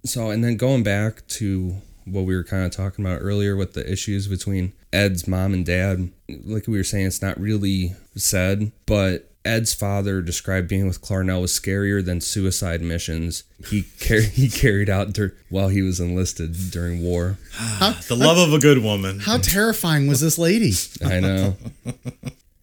So, 0.04 0.30
and 0.30 0.42
then 0.42 0.56
going 0.56 0.82
back 0.82 1.24
to 1.38 1.76
what 2.06 2.22
we 2.24 2.34
were 2.34 2.42
kind 2.42 2.64
of 2.64 2.72
talking 2.72 3.06
about 3.06 3.20
earlier 3.20 3.54
with 3.54 3.74
the 3.74 3.88
issues 3.88 4.26
between 4.26 4.72
Ed's 4.92 5.28
mom 5.28 5.54
and 5.54 5.64
dad, 5.64 6.10
like 6.28 6.66
we 6.66 6.76
were 6.76 6.82
saying, 6.82 7.06
it's 7.06 7.22
not 7.22 7.38
really 7.38 7.94
said, 8.16 8.72
but 8.84 9.30
Ed's 9.44 9.72
father 9.72 10.20
described 10.20 10.66
being 10.66 10.88
with 10.88 11.00
Clarnell 11.00 11.40
was 11.42 11.52
scarier 11.52 12.04
than 12.04 12.20
suicide 12.20 12.82
missions 12.82 13.44
he 13.68 13.84
car- 14.04 14.22
he 14.22 14.48
carried 14.48 14.90
out 14.90 15.12
dur- 15.12 15.36
while 15.50 15.68
he 15.68 15.82
was 15.82 16.00
enlisted 16.00 16.72
during 16.72 17.00
war. 17.00 17.38
Ah, 17.56 18.00
the 18.08 18.16
love 18.16 18.38
of 18.38 18.52
a 18.52 18.58
good 18.58 18.78
woman. 18.82 19.20
How 19.20 19.38
terrifying 19.38 20.08
was 20.08 20.20
this 20.20 20.36
lady? 20.36 20.72
I 21.04 21.20
know. 21.20 21.56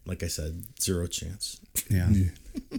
Like 0.04 0.24
I 0.24 0.28
said, 0.28 0.64
zero 0.80 1.06
chance. 1.06 1.60
Yeah. 1.88 2.08
yeah, 2.10 2.78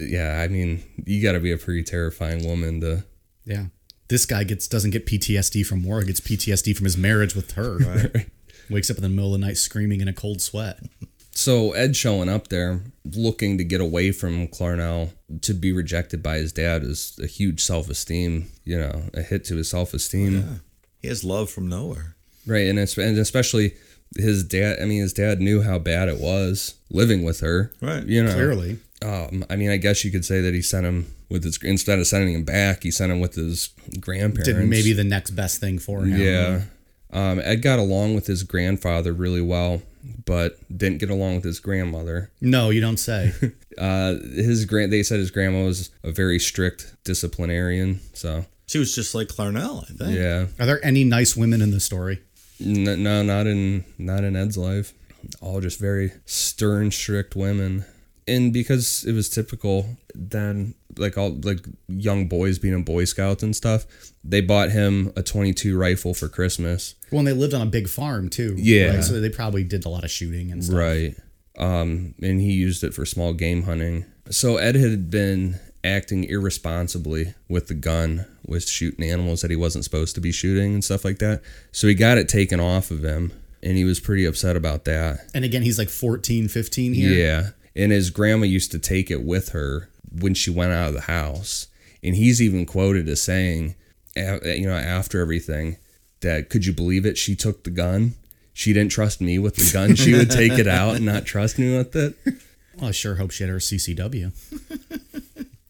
I 0.00 0.48
mean, 0.48 0.82
you 1.04 1.22
got 1.22 1.32
to 1.32 1.40
be 1.40 1.52
a 1.52 1.58
pretty 1.58 1.82
terrifying 1.82 2.46
woman 2.46 2.80
to. 2.80 3.04
Yeah. 3.44 3.66
This 4.08 4.24
guy 4.24 4.44
gets 4.44 4.66
doesn't 4.68 4.90
get 4.90 5.06
PTSD 5.06 5.66
from 5.66 5.84
war, 5.84 6.00
he 6.00 6.06
gets 6.06 6.20
PTSD 6.20 6.76
from 6.76 6.84
his 6.84 6.96
marriage 6.96 7.34
with 7.34 7.52
her. 7.52 7.78
Right? 7.86 8.26
Wakes 8.70 8.90
up 8.90 8.98
in 8.98 9.02
the 9.02 9.08
middle 9.08 9.34
of 9.34 9.40
the 9.40 9.46
night 9.46 9.56
screaming 9.56 10.02
in 10.02 10.08
a 10.08 10.12
cold 10.12 10.42
sweat. 10.42 10.78
So 11.30 11.72
Ed 11.72 11.96
showing 11.96 12.28
up 12.28 12.48
there, 12.48 12.82
looking 13.04 13.56
to 13.56 13.64
get 13.64 13.80
away 13.80 14.12
from 14.12 14.46
Clarnell, 14.48 15.12
to 15.40 15.54
be 15.54 15.72
rejected 15.72 16.22
by 16.22 16.36
his 16.36 16.52
dad 16.52 16.82
is 16.82 17.18
a 17.22 17.26
huge 17.26 17.62
self-esteem. 17.62 18.50
You 18.64 18.78
know, 18.78 19.04
a 19.14 19.22
hit 19.22 19.44
to 19.46 19.56
his 19.56 19.70
self-esteem. 19.70 20.36
Yeah. 20.36 20.54
He 21.00 21.08
has 21.08 21.24
love 21.24 21.48
from 21.48 21.68
nowhere. 21.68 22.16
Right, 22.46 22.66
and 22.66 22.78
it's, 22.78 22.98
and 22.98 23.16
especially 23.16 23.74
his 24.16 24.42
dad. 24.42 24.78
I 24.82 24.84
mean, 24.84 25.00
his 25.00 25.12
dad 25.12 25.40
knew 25.40 25.62
how 25.62 25.78
bad 25.78 26.08
it 26.08 26.18
was 26.18 26.74
living 26.90 27.24
with 27.24 27.40
her. 27.40 27.70
Right, 27.80 28.04
you 28.04 28.22
know, 28.22 28.32
Clearly. 28.32 28.78
Um, 29.04 29.44
I 29.48 29.56
mean, 29.56 29.70
I 29.70 29.76
guess 29.76 30.04
you 30.04 30.10
could 30.10 30.24
say 30.24 30.40
that 30.40 30.54
he 30.54 30.62
sent 30.62 30.84
him 30.86 31.14
with 31.30 31.44
his 31.44 31.58
instead 31.62 31.98
of 31.98 32.06
sending 32.06 32.34
him 32.34 32.44
back, 32.44 32.82
he 32.82 32.90
sent 32.90 33.12
him 33.12 33.20
with 33.20 33.34
his 33.34 33.70
grandparents. 34.00 34.48
Did 34.48 34.68
maybe 34.68 34.92
the 34.92 35.04
next 35.04 35.30
best 35.32 35.60
thing 35.60 35.78
for 35.78 36.00
him. 36.04 36.20
Yeah. 36.20 36.62
Um, 37.12 37.40
Ed 37.42 37.62
got 37.62 37.78
along 37.78 38.14
with 38.14 38.26
his 38.26 38.42
grandfather 38.42 39.12
really 39.14 39.40
well, 39.40 39.82
but 40.26 40.58
didn't 40.76 40.98
get 40.98 41.08
along 41.10 41.36
with 41.36 41.44
his 41.44 41.58
grandmother. 41.60 42.30
No, 42.40 42.70
you 42.70 42.80
don't 42.80 42.98
say. 42.98 43.32
Uh, 43.78 44.14
his 44.34 44.64
grand 44.64 44.92
they 44.92 45.04
said 45.04 45.20
his 45.20 45.30
grandma 45.30 45.62
was 45.64 45.90
a 46.02 46.10
very 46.10 46.40
strict 46.40 46.96
disciplinarian. 47.04 48.00
So 48.12 48.44
She 48.66 48.78
was 48.80 48.92
just 48.92 49.14
like 49.14 49.28
Clarnell, 49.28 49.84
I 49.84 49.94
think. 49.94 50.18
yeah, 50.18 50.46
Are 50.58 50.66
there 50.66 50.84
any 50.84 51.04
nice 51.04 51.36
women 51.36 51.62
in 51.62 51.70
the 51.70 51.78
story? 51.78 52.20
N- 52.60 53.04
no, 53.04 53.22
not 53.22 53.46
in 53.46 53.84
not 53.96 54.24
in 54.24 54.34
Ed's 54.34 54.58
life. 54.58 54.92
All 55.40 55.60
just 55.60 55.78
very 55.78 56.10
stern, 56.26 56.90
strict 56.90 57.36
women. 57.36 57.84
And 58.28 58.52
because 58.52 59.04
it 59.04 59.12
was 59.12 59.28
typical 59.28 59.96
then, 60.14 60.74
like 60.96 61.16
all 61.16 61.30
like 61.42 61.66
young 61.88 62.28
boys 62.28 62.58
being 62.58 62.74
in 62.74 62.82
Boy 62.84 63.04
Scouts 63.04 63.42
and 63.42 63.56
stuff, 63.56 63.86
they 64.22 64.40
bought 64.40 64.70
him 64.70 65.12
a 65.16 65.22
22 65.22 65.76
rifle 65.78 66.14
for 66.14 66.28
Christmas. 66.28 66.94
Well, 67.10 67.20
and 67.20 67.28
they 67.28 67.32
lived 67.32 67.54
on 67.54 67.62
a 67.62 67.66
big 67.66 67.88
farm 67.88 68.28
too. 68.28 68.54
Yeah. 68.56 68.96
right? 68.96 69.04
So 69.04 69.20
they 69.20 69.30
probably 69.30 69.64
did 69.64 69.84
a 69.84 69.88
lot 69.88 70.04
of 70.04 70.10
shooting 70.10 70.52
and 70.52 70.62
stuff. 70.64 70.76
Right. 70.76 71.16
Um, 71.58 72.14
and 72.22 72.40
he 72.40 72.52
used 72.52 72.84
it 72.84 72.94
for 72.94 73.04
small 73.04 73.32
game 73.32 73.64
hunting. 73.64 74.04
So 74.30 74.58
Ed 74.58 74.76
had 74.76 75.10
been 75.10 75.58
acting 75.82 76.24
irresponsibly 76.24 77.34
with 77.48 77.68
the 77.68 77.74
gun, 77.74 78.26
with 78.46 78.68
shooting 78.68 79.08
animals 79.08 79.42
that 79.42 79.50
he 79.50 79.56
wasn't 79.56 79.84
supposed 79.84 80.14
to 80.16 80.20
be 80.20 80.32
shooting 80.32 80.74
and 80.74 80.84
stuff 80.84 81.04
like 81.04 81.18
that. 81.18 81.42
So 81.72 81.86
he 81.86 81.94
got 81.94 82.18
it 82.18 82.28
taken 82.28 82.60
off 82.60 82.90
of 82.90 83.04
him, 83.04 83.32
and 83.62 83.76
he 83.76 83.84
was 83.84 84.00
pretty 84.00 84.24
upset 84.24 84.56
about 84.56 84.84
that. 84.84 85.20
And 85.34 85.44
again, 85.44 85.62
he's 85.62 85.78
like 85.78 85.88
14, 85.88 86.48
15 86.48 86.94
here. 86.94 87.10
Yeah. 87.10 87.50
And 87.78 87.92
his 87.92 88.10
grandma 88.10 88.44
used 88.44 88.72
to 88.72 88.78
take 88.78 89.10
it 89.10 89.22
with 89.22 89.50
her 89.50 89.88
when 90.10 90.34
she 90.34 90.50
went 90.50 90.72
out 90.72 90.88
of 90.88 90.94
the 90.94 91.02
house. 91.02 91.68
And 92.02 92.16
he's 92.16 92.42
even 92.42 92.66
quoted 92.66 93.08
as 93.08 93.22
saying, 93.22 93.76
you 94.16 94.66
know, 94.66 94.76
after 94.76 95.20
everything, 95.20 95.76
that 96.20 96.50
could 96.50 96.66
you 96.66 96.72
believe 96.72 97.06
it? 97.06 97.16
She 97.16 97.36
took 97.36 97.62
the 97.62 97.70
gun. 97.70 98.14
She 98.52 98.72
didn't 98.72 98.90
trust 98.90 99.20
me 99.20 99.38
with 99.38 99.54
the 99.54 99.70
gun. 99.72 99.94
She 99.94 100.14
would 100.14 100.30
take 100.30 100.58
it 100.58 100.66
out 100.66 100.96
and 100.96 101.06
not 101.06 101.24
trust 101.24 101.58
me 101.58 101.76
with 101.76 101.94
it. 101.94 102.16
Well, 102.76 102.88
I 102.88 102.90
sure 102.90 103.14
hope 103.14 103.30
she 103.30 103.44
had 103.44 103.50
her 103.50 103.58
CCW. 103.58 104.32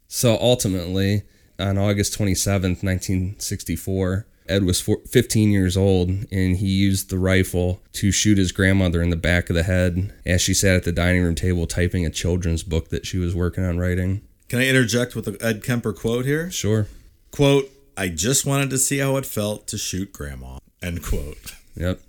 So 0.09 0.39
ultimately, 0.41 1.25
on 1.59 1.77
August 1.77 2.19
27th, 2.19 2.83
1964, 2.83 4.27
Ed 4.49 4.65
was 4.65 4.81
four, 4.81 4.99
15 5.09 5.51
years 5.51 5.77
old 5.77 6.09
and 6.09 6.57
he 6.57 6.67
used 6.67 7.11
the 7.11 7.19
rifle 7.19 7.81
to 7.95 8.11
shoot 8.11 8.39
his 8.39 8.53
grandmother 8.53 9.03
in 9.03 9.11
the 9.11 9.17
back 9.17 9.51
of 9.51 9.57
the 9.57 9.63
head 9.63 10.13
as 10.27 10.41
she 10.41 10.55
sat 10.55 10.77
at 10.77 10.85
the 10.85 10.93
dining 10.93 11.23
room 11.23 11.35
table 11.35 11.67
typing 11.67 12.07
a 12.07 12.11
children's 12.11 12.63
book 12.63 12.89
that 12.89 13.07
she 13.07 13.19
was 13.19 13.35
working 13.35 13.65
on 13.65 13.79
writing. 13.79 14.23
Can 14.49 14.61
I 14.61 14.69
interject 14.69 15.15
with 15.15 15.29
an 15.29 15.37
Ed 15.41 15.63
Kemper 15.63 15.93
quote 15.93 16.25
here? 16.25 16.51
Sure. 16.51 16.87
Quote, 17.31 17.71
I 17.97 18.09
just 18.09 18.47
wanted 18.47 18.71
to 18.71 18.79
see 18.79 18.99
how 18.99 19.17
it 19.17 19.27
felt 19.27 19.67
to 19.69 19.79
shoot 19.79 20.13
grandma. 20.13 20.59
End 20.83 21.03
quote. 21.03 21.55
Yep. 21.77 22.01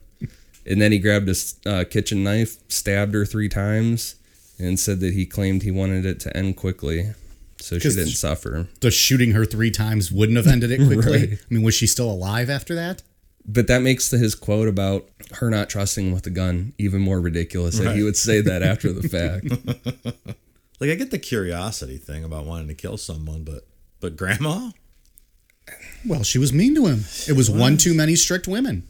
And 0.66 0.82
then 0.82 0.92
he 0.92 1.00
grabbed 1.00 1.28
his 1.28 1.60
uh, 1.66 1.84
kitchen 1.90 2.24
knife, 2.24 2.58
stabbed 2.70 3.14
her 3.16 3.26
three 3.26 3.50
times, 3.50 4.16
and 4.60 4.80
said 4.80 5.00
that 5.00 5.14
he 5.14 5.26
claimed 5.26 5.64
he 5.64 5.72
wanted 5.72 6.06
it 6.06 6.20
to 6.22 6.38
end 6.38 6.58
quickly 6.58 7.14
so 7.60 7.78
she 7.80 7.90
didn't 7.90 8.08
suffer. 8.08 8.68
The 8.82 8.92
shooting 8.92 9.32
her 9.32 9.46
three 9.46 9.72
times 9.72 10.12
wouldn't 10.12 10.38
have 10.38 10.48
ended 10.48 10.72
it 10.72 10.78
quickly. 10.88 11.20
Right. 11.20 11.40
I 11.40 11.54
mean, 11.54 11.64
was 11.64 11.76
she 11.76 11.88
still 11.88 12.12
alive 12.12 12.50
after 12.50 12.76
that? 12.76 13.04
But 13.46 13.68
that 13.68 13.82
makes 13.82 14.10
the, 14.10 14.18
his 14.18 14.36
quote 14.36 14.68
about 14.68 15.10
her 15.34 15.50
not 15.50 15.70
trusting 15.70 16.08
him 16.08 16.14
with 16.14 16.24
the 16.24 16.30
gun 16.30 16.74
even 16.78 17.02
more 17.02 17.20
ridiculous 17.20 17.80
that 17.80 17.96
he 17.96 18.04
would 18.04 18.18
say 18.18 18.42
that 18.42 18.62
after 18.62 18.92
the 18.94 19.08
fact. 19.08 20.36
Like 20.80 20.92
I 20.92 20.96
get 20.96 21.12
the 21.12 21.20
curiosity 21.20 21.98
thing 21.98 22.24
about 22.24 22.46
wanting 22.46 22.70
to 22.70 22.74
kill 22.74 22.98
someone, 22.98 23.44
but 23.44 23.68
but 24.00 24.16
grandma? 24.16 24.72
Well, 26.06 26.24
she 26.24 26.40
was 26.40 26.54
mean 26.54 26.74
to 26.76 26.86
him. 26.88 27.04
It 27.28 27.34
was 27.34 27.50
one 27.50 27.78
too 27.78 27.94
many 27.94 28.16
strict 28.16 28.48
women. 28.48 28.88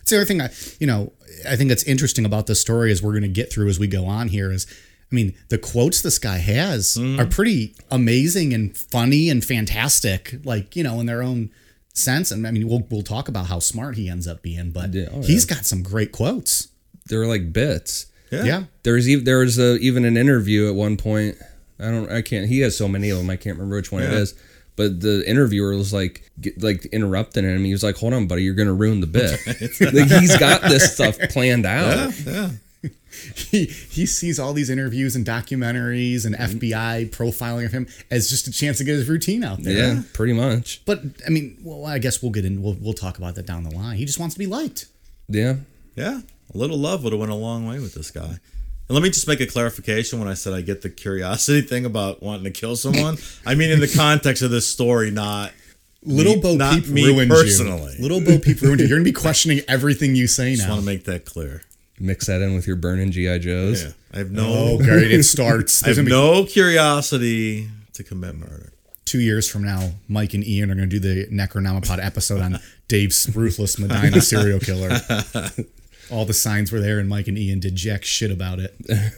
It's 0.00 0.10
the 0.10 0.16
other 0.16 0.26
thing 0.26 0.40
I, 0.40 0.50
you 0.78 0.86
know, 0.86 1.12
I 1.48 1.56
think 1.56 1.68
that's 1.68 1.82
interesting 1.84 2.26
about 2.26 2.46
this 2.46 2.60
story 2.60 2.92
as 2.92 3.02
we're 3.02 3.12
going 3.12 3.22
to 3.22 3.28
get 3.28 3.50
through 3.50 3.68
as 3.68 3.78
we 3.78 3.86
go 3.86 4.04
on 4.04 4.28
here 4.28 4.52
is, 4.52 4.66
I 5.10 5.14
mean, 5.14 5.34
the 5.48 5.58
quotes 5.58 6.02
this 6.02 6.18
guy 6.18 6.38
has 6.38 6.96
are 6.96 7.00
mm. 7.00 7.30
pretty 7.30 7.74
amazing 7.90 8.54
and 8.54 8.76
funny 8.76 9.28
and 9.28 9.44
fantastic, 9.44 10.36
like, 10.44 10.76
you 10.76 10.84
know, 10.84 11.00
in 11.00 11.06
their 11.06 11.22
own 11.22 11.50
sense. 11.94 12.30
And 12.30 12.46
I 12.46 12.52
mean, 12.52 12.68
we'll, 12.68 12.86
we'll 12.90 13.02
talk 13.02 13.28
about 13.28 13.46
how 13.46 13.58
smart 13.58 13.96
he 13.96 14.08
ends 14.08 14.28
up 14.28 14.40
being, 14.42 14.70
but 14.70 14.94
Yeah, 14.94 15.08
oh, 15.12 15.22
he's 15.22 15.44
got 15.44 15.66
some 15.66 15.82
great 15.82 16.12
quotes. 16.12 16.68
They're 17.06 17.26
like 17.26 17.52
bits. 17.52 18.06
Yeah. 18.30 18.64
There 18.84 18.94
was 18.94 19.08
even 19.08 19.24
there 19.24 19.38
was 19.38 19.58
a, 19.58 19.76
even 19.78 20.04
an 20.04 20.16
interview 20.16 20.68
at 20.68 20.76
one 20.76 20.96
point. 20.96 21.36
I 21.80 21.90
don't 21.90 22.10
I 22.10 22.22
can't 22.22 22.46
he 22.46 22.60
has 22.60 22.76
so 22.76 22.86
many 22.86 23.10
of 23.10 23.18
them 23.18 23.28
I 23.28 23.36
can't 23.36 23.56
remember 23.56 23.76
which 23.76 23.90
one 23.90 24.02
it 24.02 24.12
Yeah. 24.12 24.18
is. 24.18 24.34
But 24.76 25.00
the 25.00 25.28
interviewer 25.28 25.74
was 25.74 25.92
like 25.92 26.30
get, 26.40 26.62
like 26.62 26.86
interrupting 26.86 27.44
him. 27.44 27.64
He 27.64 27.72
was 27.72 27.82
like, 27.82 27.96
"Hold 27.96 28.14
on, 28.14 28.28
buddy, 28.28 28.44
you're 28.44 28.54
gonna 28.54 28.72
ruin 28.72 29.00
the 29.00 29.06
bit." 29.08 29.38
like 29.92 30.08
he's 30.08 30.38
got 30.38 30.62
this 30.62 30.94
stuff 30.94 31.18
planned 31.30 31.66
out. 31.66 32.14
Yeah. 32.24 32.50
He 33.34 33.66
he 33.66 34.06
sees 34.06 34.38
all 34.38 34.52
these 34.52 34.70
interviews 34.70 35.14
and 35.16 35.26
documentaries 35.26 36.24
and 36.24 36.34
mm-hmm. 36.34 36.58
FBI 36.58 37.10
profiling 37.10 37.66
of 37.66 37.72
him 37.72 37.86
as 38.10 38.30
just 38.30 38.46
a 38.46 38.52
chance 38.52 38.78
to 38.78 38.84
get 38.84 38.92
his 38.92 39.08
routine 39.08 39.44
out 39.44 39.62
there. 39.62 39.94
Yeah, 39.94 40.02
pretty 40.14 40.32
much. 40.32 40.82
But 40.86 41.02
I 41.26 41.30
mean, 41.30 41.58
well, 41.62 41.86
I 41.86 41.98
guess 41.98 42.22
we'll 42.22 42.32
get 42.32 42.44
in. 42.44 42.62
We'll 42.62 42.76
we'll 42.80 42.94
talk 42.94 43.18
about 43.18 43.34
that 43.34 43.46
down 43.46 43.64
the 43.64 43.74
line. 43.74 43.96
He 43.96 44.04
just 44.04 44.18
wants 44.18 44.34
to 44.34 44.38
be 44.38 44.46
liked. 44.46 44.86
Yeah. 45.28 45.56
Yeah. 45.96 46.20
A 46.54 46.58
little 46.58 46.78
love 46.78 47.04
would 47.04 47.12
have 47.12 47.20
went 47.20 47.32
a 47.32 47.36
long 47.36 47.66
way 47.66 47.78
with 47.78 47.94
this 47.94 48.10
guy. 48.10 48.38
And 48.88 48.96
let 48.96 49.02
me 49.02 49.10
just 49.10 49.28
make 49.28 49.40
a 49.40 49.46
clarification 49.46 50.18
when 50.18 50.26
I 50.26 50.34
said 50.34 50.52
I 50.52 50.62
get 50.62 50.82
the 50.82 50.90
curiosity 50.90 51.60
thing 51.66 51.84
about 51.84 52.22
wanting 52.22 52.44
to 52.44 52.50
kill 52.50 52.76
someone. 52.76 53.18
I 53.44 53.54
mean 53.54 53.70
in 53.70 53.80
the 53.80 53.88
context 53.88 54.42
of 54.42 54.50
this 54.50 54.66
story, 54.66 55.10
not 55.10 55.52
Little 56.02 56.36
me- 56.36 56.40
Bo 56.40 56.54
not 56.56 56.74
Peep 56.74 56.88
me 56.88 57.06
ruined 57.06 57.30
personally. 57.30 57.96
you. 57.96 58.02
Little 58.02 58.20
Bo 58.20 58.38
Peep 58.38 58.62
ruined 58.62 58.80
you. 58.80 58.86
You're 58.86 58.98
gonna 58.98 59.04
be 59.04 59.12
questioning 59.12 59.60
everything 59.68 60.14
you 60.14 60.26
say 60.26 60.50
now. 60.50 60.56
just 60.56 60.68
want 60.68 60.80
to 60.80 60.86
make 60.86 61.04
that 61.04 61.24
clear. 61.24 61.62
Mix 62.00 62.26
that 62.26 62.40
in 62.40 62.54
with 62.54 62.66
your 62.66 62.76
burning 62.76 63.10
GI 63.12 63.38
Joes. 63.40 63.84
Yeah. 63.84 63.90
I 64.12 64.18
have 64.18 64.30
no 64.30 64.44
Oh, 64.48 64.78
great! 64.78 65.12
It 65.12 65.22
starts. 65.24 65.82
I 65.84 65.88
have 65.88 65.96
gonna 65.96 66.06
be 66.06 66.10
no 66.12 66.44
curiosity 66.44 67.68
to 67.92 68.02
commit 68.02 68.34
murder. 68.36 68.72
two 69.04 69.20
years 69.20 69.48
from 69.48 69.62
now. 69.62 69.90
Mike 70.08 70.32
and 70.34 70.42
Ian 70.44 70.70
are 70.70 70.74
gonna 70.74 70.86
do 70.86 70.98
the 70.98 71.26
Necronomipod 71.26 72.02
episode 72.04 72.40
on 72.40 72.58
Dave's 72.88 73.34
ruthless 73.36 73.78
Medina 73.78 74.20
serial 74.22 74.58
killer. 74.60 74.98
All 76.10 76.24
the 76.24 76.32
signs 76.34 76.72
were 76.72 76.80
there, 76.80 76.98
and 76.98 77.08
Mike 77.08 77.28
and 77.28 77.38
Ian 77.38 77.60
did 77.60 77.76
jack 77.76 78.04
shit 78.04 78.30
about 78.30 78.58
it. 78.58 78.74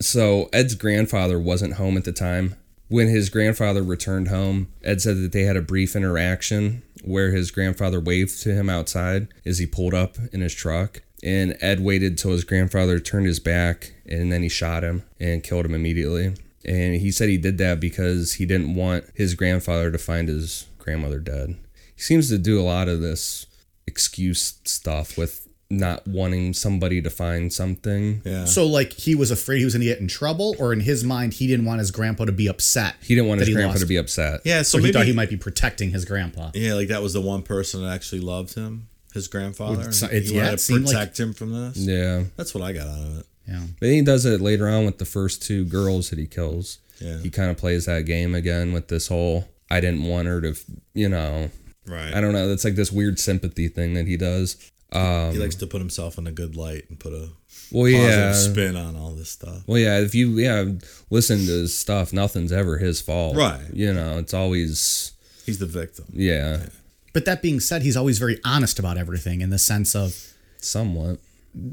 So 0.00 0.48
Ed's 0.52 0.74
grandfather 0.74 1.38
wasn't 1.38 1.74
home 1.74 1.96
at 1.96 2.02
the 2.02 2.10
time. 2.12 2.56
When 2.88 3.06
his 3.08 3.30
grandfather 3.30 3.84
returned 3.84 4.28
home, 4.28 4.66
Ed 4.82 5.00
said 5.00 5.16
that 5.18 5.30
they 5.30 5.42
had 5.44 5.56
a 5.56 5.62
brief 5.62 5.94
interaction 5.94 6.82
where 7.04 7.30
his 7.30 7.52
grandfather 7.52 8.00
waved 8.00 8.42
to 8.42 8.52
him 8.52 8.68
outside 8.68 9.28
as 9.46 9.58
he 9.58 9.66
pulled 9.66 9.94
up 9.94 10.16
in 10.32 10.40
his 10.40 10.54
truck. 10.54 11.02
And 11.22 11.56
Ed 11.60 11.80
waited 11.80 12.18
till 12.18 12.32
his 12.32 12.44
grandfather 12.44 12.98
turned 12.98 13.26
his 13.26 13.38
back 13.38 13.92
and 14.06 14.32
then 14.32 14.42
he 14.42 14.48
shot 14.48 14.82
him 14.82 15.04
and 15.20 15.42
killed 15.42 15.64
him 15.64 15.74
immediately. 15.74 16.34
And 16.64 16.96
he 16.96 17.10
said 17.10 17.28
he 17.28 17.38
did 17.38 17.58
that 17.58 17.80
because 17.80 18.34
he 18.34 18.46
didn't 18.46 18.74
want 18.74 19.04
his 19.14 19.34
grandfather 19.34 19.90
to 19.90 19.98
find 19.98 20.28
his 20.28 20.66
grandmother 20.78 21.18
dead. 21.18 21.56
He 21.94 22.02
seems 22.02 22.28
to 22.28 22.38
do 22.38 22.60
a 22.60 22.62
lot 22.62 22.88
of 22.88 23.00
this 23.00 23.46
excuse 23.86 24.58
stuff 24.64 25.16
with 25.18 25.48
not 25.70 26.06
wanting 26.06 26.52
somebody 26.52 27.00
to 27.00 27.08
find 27.10 27.52
something. 27.52 28.20
Yeah. 28.24 28.44
So, 28.44 28.66
like, 28.66 28.92
he 28.92 29.14
was 29.14 29.30
afraid 29.30 29.58
he 29.58 29.64
was 29.64 29.72
gonna 29.74 29.86
get 29.86 30.00
in 30.00 30.08
trouble, 30.08 30.54
or 30.58 30.72
in 30.72 30.80
his 30.80 31.02
mind, 31.02 31.32
he 31.34 31.46
didn't 31.46 31.64
want 31.64 31.78
his 31.78 31.90
grandpa 31.90 32.26
to 32.26 32.32
be 32.32 32.46
upset. 32.46 32.94
He 33.02 33.14
didn't 33.14 33.28
want 33.28 33.40
his 33.40 33.48
grandpa 33.48 33.78
to 33.78 33.86
be 33.86 33.96
upset. 33.96 34.42
yeah, 34.44 34.62
So, 34.62 34.78
so, 34.78 34.84
he 34.84 34.92
thought 34.92 35.06
he 35.06 35.12
might 35.14 35.30
be 35.30 35.36
protecting 35.36 35.90
his 35.90 36.04
grandpa. 36.04 36.50
Yeah, 36.54 36.74
like 36.74 36.88
that 36.88 37.02
was 37.02 37.14
the 37.14 37.22
one 37.22 37.42
person 37.42 37.82
that 37.82 37.92
actually 37.92 38.20
loved 38.20 38.54
him, 38.54 38.88
his 39.14 39.28
grandfather. 39.28 39.78
Well, 39.78 40.10
and 40.10 40.24
he 40.24 40.34
yeah, 40.34 40.42
wanted 40.44 40.50
to 40.52 40.58
seemed 40.58 40.84
like- 40.86 40.94
protect 40.94 41.20
him 41.20 41.32
from 41.32 41.52
this. 41.52 41.76
Yeah. 41.78 42.24
That's 42.36 42.54
what 42.54 42.62
I 42.64 42.72
got 42.72 42.86
out 42.86 43.06
of 43.06 43.18
it. 43.20 43.26
Yeah. 43.48 43.62
But 43.80 43.88
he 43.88 44.02
does 44.02 44.24
it 44.24 44.40
later 44.40 44.68
on 44.68 44.84
with 44.84 44.98
the 44.98 45.04
first 45.04 45.42
two 45.42 45.64
girls 45.64 46.10
that 46.10 46.18
he 46.18 46.26
kills. 46.26 46.78
Yeah. 47.00 47.18
He 47.18 47.30
kind 47.30 47.50
of 47.50 47.56
plays 47.56 47.86
that 47.86 48.02
game 48.06 48.34
again 48.34 48.72
with 48.72 48.88
this 48.88 49.08
whole 49.08 49.48
I 49.70 49.80
didn't 49.80 50.04
want 50.04 50.28
her 50.28 50.40
to, 50.42 50.54
you 50.94 51.08
know, 51.08 51.50
Right. 51.86 52.14
I 52.14 52.20
don't 52.20 52.32
know. 52.32 52.48
That's 52.48 52.64
like 52.64 52.76
this 52.76 52.92
weird 52.92 53.18
sympathy 53.18 53.68
thing 53.68 53.94
that 53.94 54.06
he 54.06 54.16
does. 54.16 54.70
Um, 54.92 55.32
he 55.32 55.38
likes 55.38 55.56
to 55.56 55.66
put 55.66 55.80
himself 55.80 56.18
in 56.18 56.26
a 56.26 56.30
good 56.32 56.54
light 56.56 56.84
and 56.88 57.00
put 57.00 57.12
a 57.12 57.30
well, 57.72 57.90
positive 57.90 57.98
yeah. 58.08 58.32
spin 58.34 58.76
on 58.76 58.94
all 58.94 59.10
this 59.10 59.30
stuff. 59.30 59.62
Well, 59.66 59.78
yeah. 59.78 59.98
If 59.98 60.14
you 60.14 60.28
yeah 60.38 60.64
listen 61.10 61.38
to 61.38 61.44
his 61.62 61.76
stuff, 61.76 62.12
nothing's 62.12 62.52
ever 62.52 62.78
his 62.78 63.00
fault. 63.00 63.36
Right. 63.36 63.62
You 63.72 63.92
know, 63.92 64.18
it's 64.18 64.34
always 64.34 65.12
He's 65.44 65.58
the 65.58 65.66
victim. 65.66 66.04
yeah, 66.12 66.66
But 67.12 67.24
that 67.26 67.42
being 67.42 67.60
said, 67.60 67.82
he's 67.82 67.96
always 67.96 68.18
very 68.18 68.38
honest 68.44 68.78
about 68.78 68.96
everything 68.96 69.40
in 69.40 69.50
the 69.50 69.58
sense 69.58 69.94
of, 69.94 70.34
somewhat. 70.58 71.18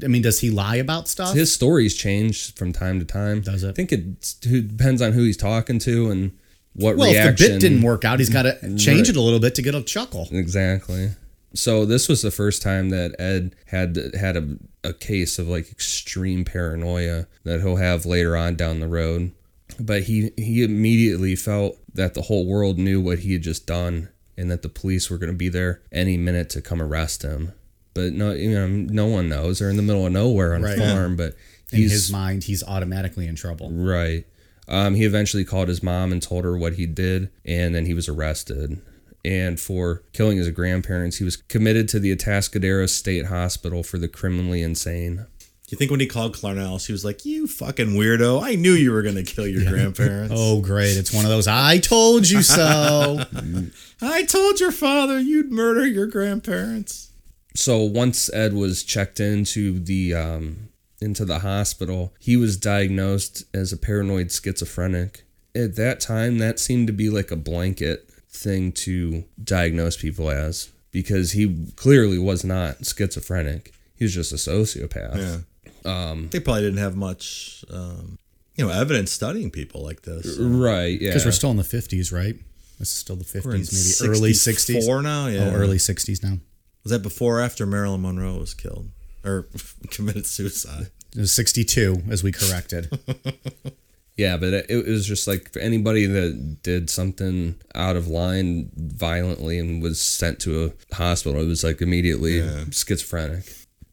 I 0.02 0.08
mean, 0.08 0.20
does 0.20 0.40
he 0.40 0.50
lie 0.50 0.76
about 0.76 1.08
stuff? 1.08 1.34
His 1.34 1.52
stories 1.52 1.96
change 1.96 2.54
from 2.54 2.72
time 2.72 2.98
to 2.98 3.06
time. 3.06 3.40
Does 3.40 3.64
it? 3.64 3.70
I 3.70 3.72
think 3.72 3.92
it 3.92 4.36
depends 4.40 5.00
on 5.00 5.12
who 5.12 5.24
he's 5.24 5.38
talking 5.38 5.78
to 5.80 6.10
and 6.10 6.38
what 6.74 6.96
well, 6.96 7.08
if 7.08 7.14
reaction. 7.14 7.46
the 7.46 7.52
bit 7.54 7.60
didn't 7.60 7.82
work 7.82 8.04
out, 8.04 8.18
he's 8.18 8.28
got 8.28 8.42
to 8.42 8.76
change 8.76 9.08
it 9.08 9.16
a 9.16 9.20
little 9.20 9.40
bit 9.40 9.54
to 9.54 9.62
get 9.62 9.74
a 9.74 9.82
chuckle. 9.82 10.28
Exactly. 10.30 11.10
So 11.54 11.84
this 11.84 12.08
was 12.08 12.22
the 12.22 12.30
first 12.30 12.62
time 12.62 12.90
that 12.90 13.16
Ed 13.18 13.56
had 13.66 14.14
had 14.14 14.36
a, 14.36 14.56
a 14.84 14.92
case 14.92 15.38
of 15.38 15.48
like 15.48 15.70
extreme 15.70 16.44
paranoia 16.44 17.26
that 17.44 17.60
he'll 17.60 17.76
have 17.76 18.06
later 18.06 18.36
on 18.36 18.56
down 18.56 18.80
the 18.80 18.86
road. 18.86 19.32
But 19.78 20.02
he 20.02 20.30
he 20.36 20.62
immediately 20.62 21.36
felt 21.36 21.78
that 21.94 22.14
the 22.14 22.22
whole 22.22 22.46
world 22.46 22.78
knew 22.78 23.00
what 23.00 23.20
he 23.20 23.32
had 23.32 23.42
just 23.42 23.66
done 23.66 24.10
and 24.36 24.50
that 24.50 24.62
the 24.62 24.68
police 24.68 25.10
were 25.10 25.18
going 25.18 25.32
to 25.32 25.36
be 25.36 25.48
there 25.48 25.82
any 25.92 26.16
minute 26.16 26.50
to 26.50 26.62
come 26.62 26.80
arrest 26.80 27.22
him. 27.22 27.52
But 27.94 28.12
no, 28.12 28.32
you 28.32 28.50
know, 28.50 28.66
no 28.68 29.06
one 29.06 29.28
knows. 29.28 29.58
They're 29.58 29.70
in 29.70 29.76
the 29.76 29.82
middle 29.82 30.06
of 30.06 30.12
nowhere 30.12 30.54
on 30.54 30.62
Right. 30.62 30.78
a 30.78 30.80
farm. 30.80 31.16
But 31.16 31.34
In 31.72 31.80
his 31.82 32.10
mind, 32.10 32.44
he's 32.44 32.62
automatically 32.62 33.26
in 33.26 33.34
trouble. 33.34 33.70
Right. 33.70 34.26
Um, 34.68 34.94
he 34.94 35.04
eventually 35.04 35.44
called 35.44 35.68
his 35.68 35.82
mom 35.82 36.12
and 36.12 36.22
told 36.22 36.44
her 36.44 36.56
what 36.56 36.74
he 36.74 36.86
did, 36.86 37.30
and 37.44 37.74
then 37.74 37.86
he 37.86 37.94
was 37.94 38.08
arrested. 38.08 38.80
And 39.24 39.58
for 39.60 40.02
killing 40.12 40.38
his 40.38 40.48
grandparents, 40.50 41.18
he 41.18 41.24
was 41.24 41.36
committed 41.36 41.88
to 41.90 41.98
the 42.00 42.14
Atascadero 42.14 42.88
State 42.88 43.26
Hospital 43.26 43.82
for 43.82 43.98
the 43.98 44.08
criminally 44.08 44.62
insane. 44.62 45.26
Do 45.70 45.74
you 45.74 45.78
think 45.78 45.92
when 45.92 46.00
he 46.00 46.08
called 46.08 46.34
Clarnell, 46.34 46.84
she 46.84 46.90
was 46.90 47.04
like, 47.04 47.24
"You 47.24 47.46
fucking 47.46 47.90
weirdo! 47.90 48.42
I 48.42 48.56
knew 48.56 48.72
you 48.72 48.90
were 48.90 49.02
gonna 49.02 49.22
kill 49.22 49.46
your 49.46 49.70
grandparents. 49.70 50.34
Oh, 50.36 50.60
great. 50.60 50.96
It's 50.96 51.12
one 51.12 51.24
of 51.24 51.30
those, 51.30 51.46
I 51.46 51.78
told 51.78 52.28
you 52.28 52.42
so. 52.42 53.24
I 54.02 54.24
told 54.24 54.58
your 54.58 54.72
father 54.72 55.20
you'd 55.20 55.52
murder 55.52 55.86
your 55.86 56.08
grandparents." 56.08 57.12
So 57.54 57.84
once 57.84 58.28
Ed 58.34 58.52
was 58.52 58.82
checked 58.82 59.20
into 59.20 59.78
the 59.78 60.12
um, 60.12 60.70
into 61.00 61.24
the 61.24 61.38
hospital, 61.38 62.14
he 62.18 62.36
was 62.36 62.56
diagnosed 62.56 63.44
as 63.54 63.72
a 63.72 63.76
paranoid 63.76 64.32
schizophrenic. 64.32 65.22
At 65.54 65.76
that 65.76 66.00
time, 66.00 66.38
that 66.38 66.58
seemed 66.58 66.88
to 66.88 66.92
be 66.92 67.08
like 67.10 67.30
a 67.30 67.36
blanket 67.36 68.10
thing 68.28 68.72
to 68.72 69.22
diagnose 69.40 69.96
people 69.96 70.30
as 70.32 70.70
because 70.90 71.30
he 71.30 71.68
clearly 71.76 72.18
was 72.18 72.42
not 72.42 72.84
schizophrenic. 72.84 73.72
He 73.94 74.04
was 74.04 74.14
just 74.14 74.32
a 74.32 74.34
sociopath. 74.34 75.16
Yeah. 75.16 75.36
Um, 75.84 76.28
they 76.30 76.40
probably 76.40 76.62
didn't 76.62 76.78
have 76.78 76.96
much, 76.96 77.64
um, 77.72 78.18
you 78.56 78.66
know, 78.66 78.72
evidence 78.72 79.10
studying 79.12 79.50
people 79.50 79.82
like 79.82 80.02
this. 80.02 80.38
Right. 80.38 81.00
Yeah. 81.00 81.10
Because 81.10 81.24
we're 81.24 81.32
still 81.32 81.50
in 81.50 81.56
the 81.56 81.62
50s, 81.62 82.12
right? 82.12 82.34
This 82.78 82.88
is 82.88 82.94
still 82.96 83.16
the 83.16 83.24
50s, 83.24 83.44
We're 83.44 83.54
in 83.54 83.60
maybe 83.60 84.18
early 84.18 84.32
60s. 84.32 84.36
64 84.36 85.02
now. 85.02 85.26
Yeah. 85.26 85.50
Oh, 85.50 85.54
early 85.54 85.76
60s 85.76 86.22
now. 86.22 86.38
Was 86.82 86.92
that 86.92 87.02
before 87.02 87.38
or 87.38 87.42
after 87.42 87.66
Marilyn 87.66 88.02
Monroe 88.02 88.38
was 88.38 88.54
killed 88.54 88.88
or 89.24 89.48
committed 89.90 90.26
suicide? 90.26 90.90
It 91.14 91.20
was 91.20 91.32
62, 91.32 92.04
as 92.10 92.22
we 92.22 92.32
corrected. 92.32 92.88
Yeah, 94.16 94.36
but 94.36 94.52
it, 94.52 94.66
it 94.68 94.86
was 94.86 95.06
just 95.06 95.26
like 95.26 95.50
for 95.50 95.60
anybody 95.60 96.04
that 96.04 96.58
did 96.62 96.90
something 96.90 97.54
out 97.74 97.96
of 97.96 98.06
line 98.06 98.70
violently 98.76 99.58
and 99.58 99.82
was 99.82 99.98
sent 99.98 100.40
to 100.40 100.74
a 100.92 100.94
hospital, 100.94 101.40
it 101.40 101.46
was 101.46 101.64
like 101.64 101.80
immediately 101.80 102.42
schizophrenic. 102.70 103.50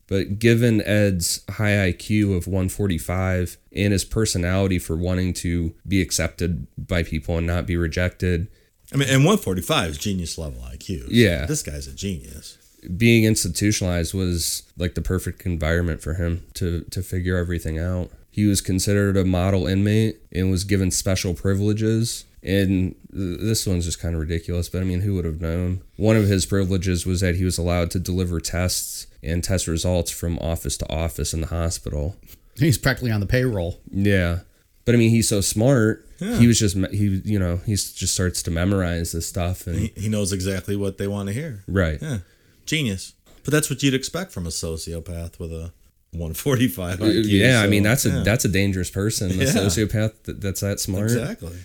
But 0.08 0.40
given 0.40 0.82
Ed's 0.82 1.44
high 1.50 1.92
IQ 1.92 2.36
of 2.38 2.48
145 2.48 3.58
and 3.76 3.92
his 3.92 4.06
personality 4.06 4.80
for 4.80 4.96
wanting 4.96 5.34
to 5.36 5.76
be 5.88 6.02
accepted 6.02 6.66
by 6.78 7.04
people 7.04 7.38
and 7.38 7.46
not 7.46 7.66
be 7.66 7.76
rejected, 7.76 8.48
I 8.94 8.98
mean, 8.98 9.10
and 9.10 9.26
145 9.26 9.90
is 9.92 9.98
genius 9.98 10.38
level 10.38 10.62
IQ. 10.62 11.08
Yeah. 11.10 11.46
This 11.46 11.62
guy's 11.62 11.88
a 11.88 11.94
genius. 11.94 12.58
being 12.96 13.26
institutionalized 13.26 14.14
was 14.14 14.64
like 14.78 14.96
the 14.96 15.02
perfect 15.02 15.46
environment 15.46 16.02
for 16.02 16.14
him 16.14 16.46
to 16.54 16.84
to 16.92 17.02
figure 17.02 17.36
everything 17.38 17.78
out. 17.80 18.10
He 18.38 18.46
was 18.46 18.62
considered 18.62 19.18
a 19.18 19.26
model 19.26 19.66
inmate 19.66 20.20
and 20.32 20.52
was 20.52 20.64
given 20.64 20.92
special 20.92 21.34
privileges. 21.34 22.24
And 22.44 22.94
this 23.10 23.66
one's 23.66 23.84
just 23.86 24.00
kind 24.00 24.14
of 24.14 24.22
ridiculous, 24.22 24.70
but 24.70 24.80
I 24.80 24.84
mean, 24.86 25.02
who 25.02 25.16
would 25.16 25.26
have 25.26 25.42
known? 25.42 25.82
One 25.96 26.16
of 26.16 26.26
his 26.28 26.46
privileges 26.46 27.04
was 27.04 27.20
that 27.22 27.36
he 27.36 27.44
was 27.44 27.58
allowed 27.58 27.90
to 27.92 28.00
deliver 28.00 28.40
tests 28.40 29.08
and 29.24 29.44
test 29.44 29.68
results 29.68 30.12
from 30.12 30.38
office 30.38 30.78
to 30.78 30.88
office 30.94 31.34
in 31.34 31.42
the 31.42 31.48
hospital. 31.48 32.16
He's 32.58 32.78
practically 32.78 33.10
on 33.12 33.22
the 33.22 33.26
payroll. 33.26 33.82
Yeah. 33.92 34.42
But 34.86 34.94
I 34.94 35.00
mean, 35.00 35.10
he's 35.10 35.28
so 35.28 35.42
smart. 35.42 36.08
He 36.20 36.46
was 36.46 36.60
just, 36.60 36.78
he, 36.92 37.22
you 37.26 37.40
know, 37.40 37.58
he 37.66 37.72
just 37.74 38.14
starts 38.14 38.44
to 38.44 38.52
memorize 38.52 39.14
this 39.14 39.28
stuff. 39.28 39.66
And, 39.66 39.78
He, 39.80 39.94
he 39.98 40.10
knows 40.10 40.32
exactly 40.32 40.76
what 40.76 41.00
they 41.00 41.08
want 41.08 41.28
to 41.30 41.34
hear. 41.34 41.64
right. 41.68 41.98
Yeah. 42.00 42.20
Genius. 42.68 43.14
But 43.44 43.52
that's 43.52 43.70
what 43.72 43.82
you'd 43.82 43.94
expect 43.96 44.32
from 44.32 44.46
a 44.46 44.50
sociopath 44.52 45.40
with 45.40 45.52
a 45.52 45.72
145 46.12 47.00
IQ. 47.00 47.24
yeah, 47.26 47.62
I 47.62 47.68
mean 47.68 47.84
that's 47.84 48.06
a 48.06 48.10
yeah. 48.10 48.24
that's 48.24 48.46
a 48.46 48.50
dangerous 48.50 48.90
person, 48.90 49.32
a 49.32 49.34
Yeah. 49.36 49.46
sociopath 49.46 50.14
that, 50.24 50.42
that's 50.42 50.62
that 50.62 50.80
smart. 50.80 51.12
Exactly. 51.12 51.58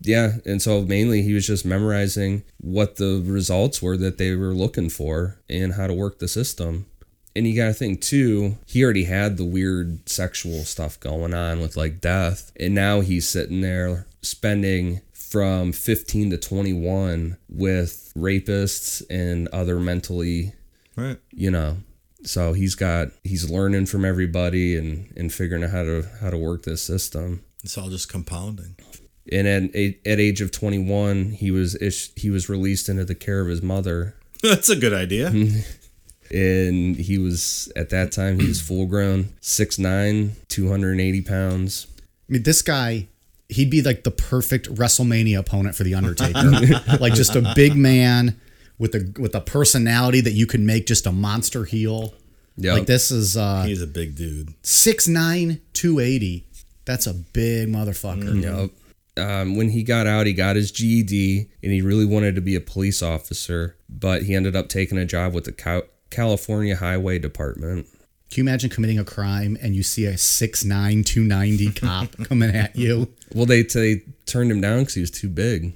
Yeah, 0.00 0.34
and 0.46 0.62
so 0.62 0.82
mainly 0.82 1.22
he 1.22 1.32
was 1.32 1.46
just 1.46 1.64
memorizing 1.64 2.44
what 2.60 2.96
the 2.96 3.20
results 3.26 3.82
were 3.82 3.96
that 3.96 4.16
they 4.18 4.34
were 4.36 4.54
looking 4.54 4.90
for 4.90 5.38
and 5.50 5.74
how 5.74 5.88
to 5.88 5.92
work 5.94 6.20
the 6.20 6.28
system. 6.28 6.86
And 7.34 7.46
you 7.48 7.56
got 7.56 7.66
to 7.66 7.74
think 7.74 8.00
too, 8.00 8.56
he 8.66 8.82
already 8.84 9.04
had 9.04 9.36
the 9.36 9.44
weird 9.44 10.08
sexual 10.08 10.64
stuff 10.64 10.98
going 11.00 11.34
on 11.34 11.60
with 11.60 11.76
like 11.76 12.00
death, 12.00 12.52
and 12.60 12.74
now 12.74 13.00
he's 13.00 13.28
sitting 13.28 13.60
there 13.60 14.06
spending 14.22 15.00
from 15.12 15.72
15 15.72 16.30
to 16.30 16.36
21 16.38 17.36
with 17.48 18.12
rapists 18.16 19.02
and 19.10 19.46
other 19.48 19.78
mentally 19.80 20.52
Right. 20.96 21.18
you 21.32 21.50
know 21.50 21.78
so 22.28 22.52
he's 22.52 22.74
got 22.74 23.08
he's 23.24 23.50
learning 23.50 23.86
from 23.86 24.04
everybody 24.04 24.76
and 24.76 25.12
and 25.16 25.32
figuring 25.32 25.64
out 25.64 25.70
how 25.70 25.82
to 25.84 26.04
how 26.20 26.30
to 26.30 26.36
work 26.38 26.62
this 26.64 26.82
system 26.82 27.42
It's 27.64 27.76
all 27.78 27.88
just 27.90 28.08
compounding. 28.08 28.76
and 29.32 29.46
at 29.46 29.74
at 30.06 30.20
age 30.20 30.40
of 30.40 30.50
21 30.52 31.32
he 31.32 31.50
was 31.50 31.74
ish, 31.80 32.10
he 32.16 32.30
was 32.30 32.48
released 32.48 32.88
into 32.88 33.04
the 33.04 33.14
care 33.14 33.40
of 33.40 33.48
his 33.48 33.62
mother 33.62 34.14
That's 34.42 34.68
a 34.68 34.76
good 34.76 34.92
idea. 34.94 35.28
and 36.30 36.96
he 36.96 37.18
was 37.18 37.72
at 37.74 37.88
that 37.90 38.12
time 38.12 38.38
he 38.38 38.46
was 38.46 38.60
full 38.60 38.86
grown 38.86 39.24
6'9 39.40 40.32
280 40.48 41.22
pounds 41.22 41.86
I 42.28 42.32
mean, 42.34 42.42
this 42.42 42.60
guy, 42.60 43.08
he'd 43.48 43.70
be 43.70 43.80
like 43.80 44.04
the 44.04 44.10
perfect 44.10 44.74
WrestleMania 44.74 45.38
opponent 45.38 45.74
for 45.74 45.82
The 45.82 45.94
Undertaker. 45.94 46.50
like 47.00 47.14
just 47.14 47.34
a 47.34 47.52
big 47.54 47.74
man 47.74 48.38
with 48.76 48.94
a 48.94 49.12
with 49.18 49.34
a 49.34 49.40
personality 49.40 50.20
that 50.20 50.32
you 50.32 50.46
could 50.46 50.60
make 50.60 50.86
just 50.86 51.06
a 51.06 51.10
monster 51.12 51.64
heel. 51.64 52.12
Yeah 52.58 52.74
Like 52.74 52.86
this 52.86 53.10
is 53.10 53.36
uh 53.36 53.62
He's 53.62 53.80
a 53.80 53.86
big 53.86 54.14
dude. 54.14 54.48
6'9", 54.62 55.60
280. 55.72 56.44
That's 56.84 57.06
a 57.06 57.14
big 57.14 57.68
motherfucker. 57.68 58.42
Yep. 58.42 58.70
Um, 59.18 59.56
when 59.56 59.70
he 59.70 59.82
got 59.82 60.06
out, 60.06 60.26
he 60.26 60.32
got 60.32 60.56
his 60.56 60.70
GED 60.70 61.48
and 61.62 61.72
he 61.72 61.82
really 61.82 62.04
wanted 62.04 62.34
to 62.36 62.40
be 62.40 62.54
a 62.54 62.60
police 62.60 63.02
officer, 63.02 63.76
but 63.88 64.22
he 64.22 64.34
ended 64.34 64.54
up 64.54 64.68
taking 64.68 64.96
a 64.98 65.04
job 65.04 65.34
with 65.34 65.44
the 65.44 65.52
Cal- 65.52 65.82
California 66.10 66.76
Highway 66.76 67.18
Department. 67.18 67.86
Can 68.30 68.44
you 68.44 68.48
imagine 68.48 68.70
committing 68.70 68.98
a 68.98 69.04
crime 69.04 69.56
and 69.60 69.74
you 69.74 69.82
see 69.82 70.04
a 70.06 70.12
6'9", 70.14 71.04
290 71.04 71.72
cop 71.80 72.12
coming 72.24 72.50
at 72.54 72.76
you? 72.76 73.12
Well, 73.34 73.46
they 73.46 73.62
they 73.62 74.02
turned 74.26 74.50
him 74.50 74.60
down 74.60 74.80
because 74.80 74.94
he 74.94 75.00
was 75.00 75.10
too 75.10 75.28
big. 75.28 75.72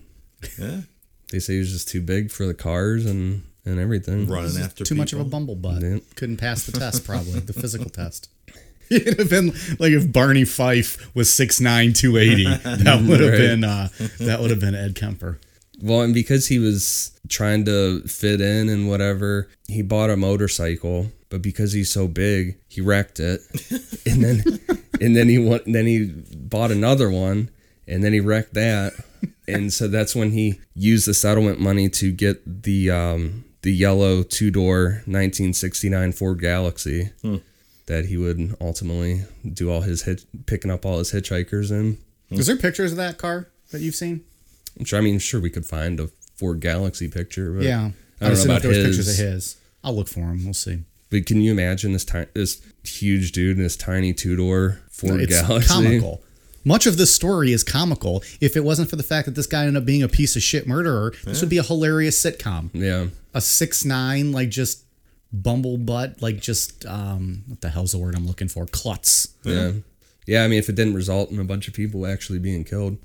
Yeah. 0.59 0.83
They 1.31 1.38
say 1.38 1.55
he 1.55 1.59
was 1.61 1.73
just 1.73 1.88
too 1.88 2.03
big 2.03 2.31
for 2.31 2.47
the 2.47 2.55
cars 2.55 3.07
and 3.07 3.42
and 3.64 3.79
everything. 3.79 4.27
Running 4.29 4.57
after 4.62 4.85
Too 4.85 4.94
much 4.94 5.12
of 5.12 5.20
a 5.20 5.25
people. 5.25 5.40
bumblebutt. 5.57 5.83
Yeah. 5.83 5.98
Couldn't 6.16 6.37
pass 6.38 6.64
the 6.66 6.72
test, 6.79 7.05
probably, 7.07 7.40
the 7.40 7.53
physical 7.53 7.90
test. 7.90 8.29
It'd 8.90 9.18
have 9.18 9.31
been 9.31 9.48
like 9.79 9.92
if 9.92 10.12
Barney 10.12 10.44
Fife 10.44 11.14
was 11.14 11.29
6'9", 11.31 11.96
280. 11.96 12.44
That 12.85 13.03
would 13.03 13.20
have 13.20 13.31
Right. 13.31 13.38
been 13.38 13.64
uh, 13.64 13.88
that 14.20 14.40
would 14.40 14.51
have 14.51 14.61
been 14.61 14.75
Ed 14.75 14.94
Kemper. 14.94 15.38
Well, 15.81 16.03
and 16.03 16.12
because 16.14 16.46
he 16.48 16.59
was 16.59 17.11
trying 17.29 17.64
to 17.64 18.03
fit 18.03 18.40
in 18.40 18.68
and 18.68 18.88
whatever, 18.88 19.48
he 19.66 19.83
bought 19.83 20.11
a 20.11 20.16
motorcycle. 20.16 21.11
But 21.31 21.40
because 21.40 21.72
he's 21.72 21.90
so 21.90 22.07
big, 22.09 22.59
he 22.68 22.83
wrecked 22.83 23.18
it, 23.18 23.40
and 24.05 24.22
then 24.22 24.61
and 25.01 25.16
then 25.16 25.29
he 25.31 25.38
went, 25.38 25.64
then 25.64 25.87
he 25.87 26.12
bought 26.37 26.70
another 26.70 27.11
one, 27.11 27.48
and 27.88 28.05
then 28.05 28.12
he 28.12 28.20
wrecked 28.20 28.53
that, 28.53 28.92
and 29.48 29.72
so 29.72 29.88
that's 29.88 30.14
when 30.14 30.33
he 30.33 30.61
used 30.75 31.09
the 31.09 31.14
settlement 31.14 31.59
money 31.59 31.88
to 31.88 32.12
get 32.12 32.62
the 32.64 32.90
um, 32.90 33.44
the 33.62 33.72
yellow 33.72 34.22
two 34.22 34.51
door 34.51 35.03
1969 35.07 36.12
Ford 36.12 36.40
Galaxie 36.40 37.11
that 37.22 37.40
that 37.87 38.05
he 38.07 38.16
would 38.16 38.55
ultimately 38.61 39.22
do 39.53 39.70
all 39.70 39.81
his 39.81 40.03
hit, 40.03 40.25
picking 40.46 40.70
up 40.70 40.87
all 40.87 40.98
his 40.98 41.12
hitchhikers 41.12 41.70
in. 41.70 41.98
Hmm. 42.29 42.35
Is 42.37 42.46
there 42.46 42.57
pictures 42.57 42.92
of 42.92 42.98
that 42.98 43.18
car 43.18 43.48
that 43.72 43.81
you've 43.81 43.94
seen? 43.96 44.22
I'm 44.79 44.85
sure. 44.85 44.98
I 44.98 45.03
mean, 45.03 45.18
sure, 45.18 45.40
we 45.40 45.51
could 45.51 45.66
find 45.66 45.98
a 46.01 46.09
Ford 46.37 46.61
Galaxie 46.61 47.09
picture. 47.09 47.53
But 47.53 47.64
Yeah. 47.64 47.90
I 48.20 48.27
don't 48.27 48.35
just 48.35 48.46
know 48.46 48.53
about 48.53 48.62
there 48.62 48.68
was 48.70 48.79
his. 48.79 48.87
pictures 48.96 49.18
of 49.20 49.27
his. 49.27 49.57
I'll 49.83 49.96
look 49.96 50.09
for 50.09 50.20
him. 50.20 50.44
We'll 50.44 50.55
see. 50.55 50.85
But 51.11 51.27
can 51.27 51.40
you 51.40 51.51
imagine 51.51 51.92
this 51.92 52.05
ti- 52.05 52.27
this 52.35 52.62
huge 52.85 53.33
dude 53.33 53.57
in 53.59 53.62
this 53.62 53.77
tiny 53.77 54.14
two 54.14 54.37
door 54.37 54.79
Ford 54.90 55.20
it's 55.20 55.40
Galaxie? 55.42 55.68
comical. 55.68 56.22
Much 56.64 56.87
of 56.87 56.96
this 56.96 57.14
story 57.14 57.53
is 57.53 57.64
comical. 57.64 58.22
If 58.40 58.57
it 58.57 58.64
wasn't 58.64 58.90
for 58.90 58.96
the 58.96 59.03
fact 59.03 59.27
that 59.27 59.35
this 59.35 59.46
guy 59.46 59.66
ended 59.66 59.83
up 59.83 59.87
being 59.87 60.03
a 60.03 60.09
piece 60.09 60.37
of 60.37 60.42
shit 60.42 60.66
murderer, 60.66 61.12
this 61.25 61.40
would 61.40 61.51
be 61.51 61.59
a 61.59 61.62
hilarious 61.62 62.22
sitcom. 62.22 62.70
Yeah. 62.72 63.07
A 63.35 63.40
six 63.40 63.85
nine, 63.85 64.33
like 64.33 64.51
just 64.51 64.85
bumble 65.33 65.79
butt, 65.79 66.20
like 66.20 66.40
just 66.40 66.85
um, 66.87 67.44
what 67.46 67.61
the 67.61 67.70
hell's 67.70 67.92
the 67.92 67.98
word 67.98 68.14
I'm 68.14 68.27
looking 68.27 68.48
for? 68.48 68.66
Klutz. 68.66 69.29
Yeah. 69.44 69.72
Yeah, 70.27 70.44
I 70.44 70.48
mean, 70.48 70.59
if 70.59 70.68
it 70.68 70.77
didn't 70.77 70.94
result 70.94 71.31
in 71.31 71.40
a 71.40 71.44
bunch 71.44 71.66
of 71.66 71.75
people 71.75 72.07
actually 72.07 72.38
being 72.38 72.64
killed. 72.64 72.98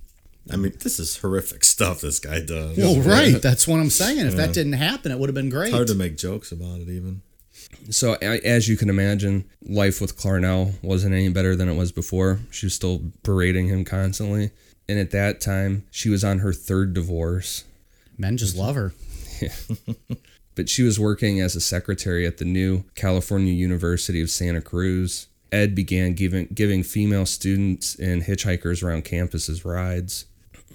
I 0.52 0.56
mean, 0.56 0.74
this 0.82 1.00
is 1.00 1.18
horrific 1.18 1.64
stuff 1.64 2.00
this 2.02 2.20
guy 2.20 2.40
does. 2.40 2.78
Well, 2.78 3.02
right. 3.02 3.42
That's 3.42 3.68
what 3.68 3.80
I'm 3.80 3.90
saying. 3.90 4.26
If 4.26 4.36
that 4.36 4.54
didn't 4.54 4.74
happen, 4.74 5.12
it 5.12 5.20
would 5.20 5.28
have 5.28 5.36
been 5.36 5.50
great. 5.50 5.70
It's 5.70 5.76
hard 5.76 5.88
to 5.88 5.96
make 5.96 6.16
jokes 6.16 6.52
about 6.52 6.80
it, 6.80 6.90
even. 6.90 7.22
So, 7.90 8.14
as 8.16 8.68
you 8.68 8.78
can 8.78 8.90
imagine, 8.90 9.46
life 9.62 10.02
with 10.02 10.18
Clarnell 10.18 10.82
wasn't 10.84 11.14
any 11.14 11.30
better 11.30 11.56
than 11.56 11.70
it 11.70 11.76
was 11.76 11.92
before. 11.92 12.40
She 12.52 12.66
was 12.66 12.74
still 12.74 13.02
berating 13.24 13.68
him 13.68 13.86
constantly. 13.86 14.52
And 14.90 15.00
at 15.00 15.12
that 15.12 15.42
time, 15.42 15.86
she 15.92 16.10
was 16.10 16.24
on 16.24 16.40
her 16.40 16.54
third 16.54 16.94
divorce. 16.94 17.66
Men 18.18 18.38
just 18.38 18.56
love 18.56 18.76
her. 18.76 18.94
But 20.58 20.70
she 20.70 20.82
was 20.82 21.00
working 21.00 21.40
as 21.40 21.56
a 21.56 21.62
secretary 21.62 22.26
at 22.26 22.38
the 22.38 22.46
new 22.46 22.84
California 22.96 23.54
University 23.54 24.24
of 24.24 24.32
Santa 24.32 24.60
Cruz. 24.60 25.28
Ed 25.52 25.76
began 25.76 26.16
giving 26.16 26.48
giving 26.52 26.82
female 26.82 27.28
students 27.28 27.94
and 27.94 28.24
hitchhikers 28.24 28.84
around 28.84 29.06
campuses 29.06 29.64
rides. 29.64 30.26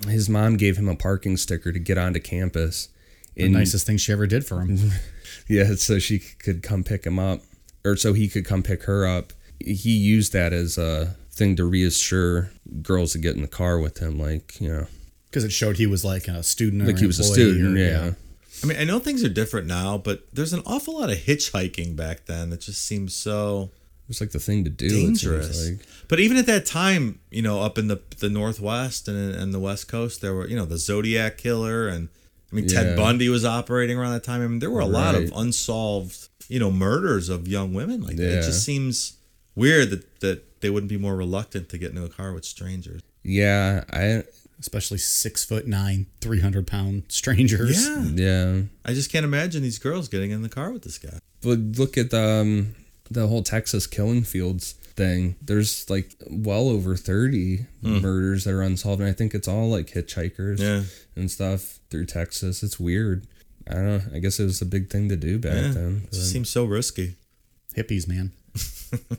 His 0.06 0.28
mom 0.28 0.56
gave 0.56 0.76
him 0.76 0.88
a 0.88 0.94
parking 0.94 1.36
sticker 1.36 1.72
to 1.72 1.80
get 1.80 1.98
onto 1.98 2.20
campus. 2.20 2.90
The 3.34 3.48
nicest 3.48 3.84
thing 3.84 3.96
she 3.96 4.12
ever 4.12 4.28
did 4.28 4.46
for 4.46 4.60
him. 4.60 4.92
Yeah, 5.48 5.74
so 5.76 5.98
she 5.98 6.18
could 6.18 6.62
come 6.62 6.84
pick 6.84 7.04
him 7.04 7.18
up, 7.18 7.40
or 7.84 7.96
so 7.96 8.12
he 8.12 8.28
could 8.28 8.44
come 8.44 8.62
pick 8.62 8.84
her 8.84 9.06
up. 9.06 9.32
He 9.58 9.90
used 9.96 10.32
that 10.32 10.52
as 10.52 10.76
a 10.78 11.16
thing 11.30 11.56
to 11.56 11.64
reassure 11.64 12.50
girls 12.82 13.12
to 13.12 13.18
get 13.18 13.36
in 13.36 13.42
the 13.42 13.48
car 13.48 13.78
with 13.78 13.98
him, 13.98 14.18
like 14.18 14.60
you 14.60 14.68
know, 14.68 14.86
Because 15.30 15.44
it 15.44 15.52
showed 15.52 15.76
he 15.76 15.86
was 15.86 16.04
like 16.04 16.28
a 16.28 16.42
student. 16.42 16.82
Like 16.86 16.96
an 16.96 17.00
he 17.00 17.06
was 17.06 17.18
a 17.18 17.24
student. 17.24 17.76
or- 17.76 17.80
yeah. 17.80 18.12
I 18.62 18.66
mean, 18.66 18.78
I 18.78 18.84
know 18.84 19.00
things 19.00 19.24
are 19.24 19.28
different 19.28 19.66
now, 19.66 19.98
but 19.98 20.24
there's 20.32 20.52
an 20.52 20.62
awful 20.66 21.00
lot 21.00 21.10
of 21.10 21.16
hitchhiking 21.18 21.96
back 21.96 22.26
then 22.26 22.50
that 22.50 22.60
just 22.60 22.84
seems 22.84 23.12
so 23.12 23.70
it 24.04 24.08
was 24.08 24.20
like 24.20 24.30
the 24.30 24.38
thing 24.38 24.62
to 24.64 24.70
do. 24.70 24.86
it 24.86 24.90
seems 24.90 25.22
dangerous. 25.22 25.70
like. 25.70 25.80
But 26.08 26.20
even 26.20 26.36
at 26.36 26.46
that 26.46 26.64
time, 26.66 27.18
you 27.30 27.42
know, 27.42 27.60
up 27.60 27.76
in 27.78 27.88
the 27.88 28.00
the 28.18 28.28
Northwest 28.28 29.08
and 29.08 29.34
and 29.34 29.52
the 29.54 29.58
West 29.58 29.88
Coast, 29.88 30.20
there 30.20 30.34
were 30.34 30.46
you 30.46 30.54
know 30.54 30.64
the 30.64 30.78
Zodiac 30.78 31.38
killer, 31.38 31.88
and 31.88 32.08
I 32.52 32.54
mean 32.54 32.68
Yeah. 32.68 32.82
Ted 32.82 32.96
Bundy 32.96 33.28
was 33.28 33.44
operating 33.44 33.98
around 33.98 34.12
that 34.12 34.24
time. 34.24 34.42
I 34.42 34.46
mean, 34.46 34.58
there 34.58 34.70
were 34.70 34.80
a 34.80 34.86
lot 34.86 35.14
of 35.14 35.32
unsolved 35.34 36.28
you 36.48 36.58
know 36.58 36.70
murders 36.70 37.28
of 37.28 37.48
young 37.48 37.72
women 37.72 38.02
like 38.02 38.16
that. 38.16 38.38
It 38.38 38.42
just 38.42 38.64
seems 38.64 39.14
weird 39.54 39.90
that 39.90 40.20
that 40.20 40.60
they 40.60 40.70
wouldn't 40.70 40.90
be 40.90 40.98
more 40.98 41.16
reluctant 41.16 41.68
to 41.70 41.78
get 41.78 41.90
into 41.90 42.04
a 42.04 42.08
car 42.08 42.32
with 42.32 42.44
strangers. 42.44 43.02
Yeah, 43.22 43.84
I 43.92 44.24
Especially 44.58 44.98
six 44.98 45.44
foot 45.44 45.66
nine, 45.66 46.06
300 46.20 46.68
pound 46.68 47.04
strangers. 47.08 47.84
Yeah, 47.84 48.04
yeah. 48.14 48.62
I 48.84 48.94
just 48.94 49.10
can't 49.10 49.24
imagine 49.24 49.60
these 49.62 49.78
girls 49.78 50.08
getting 50.08 50.30
in 50.30 50.42
the 50.42 50.48
car 50.48 50.70
with 50.70 50.82
this 50.82 50.98
guy. 50.98 51.18
But 51.40 51.58
look 51.58 51.98
at 51.98 52.10
the 52.10 52.22
um, 52.22 52.74
the 53.10 53.26
whole 53.26 53.42
Texas 53.42 53.88
killing 53.88 54.22
fields 54.22 54.76
thing. 55.02 55.36
There's 55.42 55.88
like 55.90 56.14
well 56.30 56.68
over 56.68 56.96
thirty 56.96 57.66
hmm. 57.82 57.98
murders 58.00 58.44
that 58.44 58.54
are 58.54 58.62
unsolved, 58.62 59.00
and 59.00 59.10
I 59.10 59.12
think 59.12 59.34
it's 59.34 59.48
all 59.48 59.68
like 59.68 59.88
hitchhikers 59.88 60.60
Yeah. 60.60 60.82
and 61.16 61.30
stuff 61.30 61.80
through 61.90 62.06
Texas. 62.06 62.62
It's 62.62 62.78
weird. 62.78 63.26
I 63.68 63.74
don't 63.74 63.86
know. 63.86 64.02
I 64.14 64.18
guess 64.18 64.40
it 64.40 64.44
was 64.44 64.60
a 64.60 64.66
big 64.66 64.90
thing 64.90 65.08
to 65.08 65.16
do 65.16 65.38
back 65.38 65.54
Yeah, 65.54 65.68
then. 65.68 66.08
it 66.10 66.14
seems 66.14 66.50
so 66.50 66.64
risky. 66.64 67.14
Hippies, 67.76 68.08
man. 68.08 68.32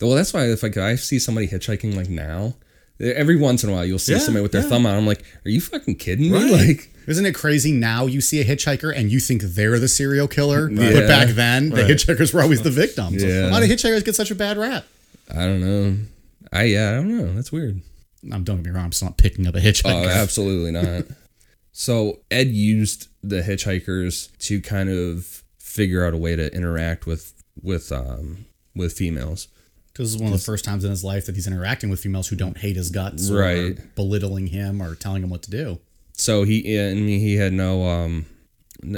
Well, 0.00 0.14
that's 0.14 0.32
why 0.32 0.44
if 0.44 0.62
like 0.62 0.76
I 0.76 0.94
see 0.94 1.18
somebody 1.18 1.48
hitchhiking 1.48 1.96
like 1.96 2.08
now, 2.08 2.54
every 3.00 3.36
once 3.36 3.64
in 3.64 3.70
a 3.70 3.72
while 3.72 3.84
you'll 3.84 3.98
see 3.98 4.12
Yeah, 4.12 4.18
somebody 4.18 4.42
with 4.42 4.52
their 4.52 4.62
yeah. 4.62 4.68
thumb 4.68 4.86
out. 4.86 4.96
I'm 4.96 5.06
like, 5.06 5.22
are 5.44 5.50
you 5.50 5.60
fucking 5.60 5.96
kidding 5.96 6.30
me? 6.30 6.38
Right. 6.38 6.68
Like, 6.68 6.90
Isn't 7.06 7.26
it 7.26 7.34
crazy 7.34 7.72
now 7.72 8.06
you 8.06 8.20
see 8.20 8.40
a 8.40 8.44
hitchhiker 8.44 8.94
and 8.94 9.10
you 9.10 9.18
think 9.18 9.42
they're 9.42 9.78
the 9.78 9.88
serial 9.88 10.28
killer? 10.28 10.70
Yeah. 10.70 10.92
But 10.92 11.08
back 11.08 11.28
then, 11.30 11.70
the 11.70 11.82
hitchhikers 11.82 12.32
were 12.32 12.42
always 12.42 12.62
the 12.62 12.70
victims. 12.70 13.22
Yeah. 13.22 13.50
Why 13.50 13.60
do 13.60 13.66
hitchhikers 13.66 14.04
get 14.04 14.14
such 14.14 14.30
a 14.30 14.34
bad 14.34 14.56
rap? 14.56 14.84
I 15.30 15.44
don't 15.46 15.60
know. 15.60 15.96
I 16.52 16.64
yeah, 16.64 16.90
I 16.90 16.92
don't 16.94 17.08
know. 17.16 17.34
That's 17.34 17.52
weird. 17.52 17.80
Um, 18.32 18.42
don't 18.44 18.56
get 18.56 18.66
me 18.66 18.70
wrong, 18.72 18.86
I'm 18.86 18.92
still 18.92 19.08
not 19.08 19.16
picking 19.18 19.46
up 19.46 19.54
a 19.54 19.60
hitchhiker. 19.60 20.04
Oh, 20.06 20.08
absolutely 20.08 20.72
not. 20.72 21.04
so 21.72 22.18
Ed 22.30 22.48
used 22.48 23.08
the 23.22 23.42
hitchhikers 23.42 24.36
to 24.38 24.60
kind 24.60 24.88
of 24.88 25.42
figure 25.58 26.04
out 26.04 26.14
a 26.14 26.16
way 26.16 26.34
to 26.34 26.52
interact 26.54 27.06
with 27.06 27.34
with 27.62 27.92
um 27.92 28.46
with 28.74 28.92
females. 28.92 29.48
This 29.96 30.08
is 30.14 30.16
one 30.16 30.32
of 30.32 30.38
the 30.38 30.44
first 30.44 30.64
times 30.64 30.84
in 30.84 30.90
his 30.90 31.02
life 31.02 31.26
that 31.26 31.34
he's 31.34 31.48
interacting 31.48 31.90
with 31.90 31.98
females 32.00 32.28
who 32.28 32.36
don't 32.36 32.56
hate 32.58 32.76
his 32.76 32.90
guts 32.90 33.28
or 33.30 33.38
Right. 33.40 33.94
belittling 33.96 34.46
him 34.46 34.80
or 34.80 34.94
telling 34.94 35.24
him 35.24 35.30
what 35.30 35.42
to 35.42 35.50
do. 35.50 35.80
So 36.12 36.44
he 36.44 36.74
yeah, 36.74 36.88
I 36.90 36.94
mean 36.94 37.20
he 37.20 37.36
had 37.36 37.52
no 37.52 37.84
um 37.86 38.26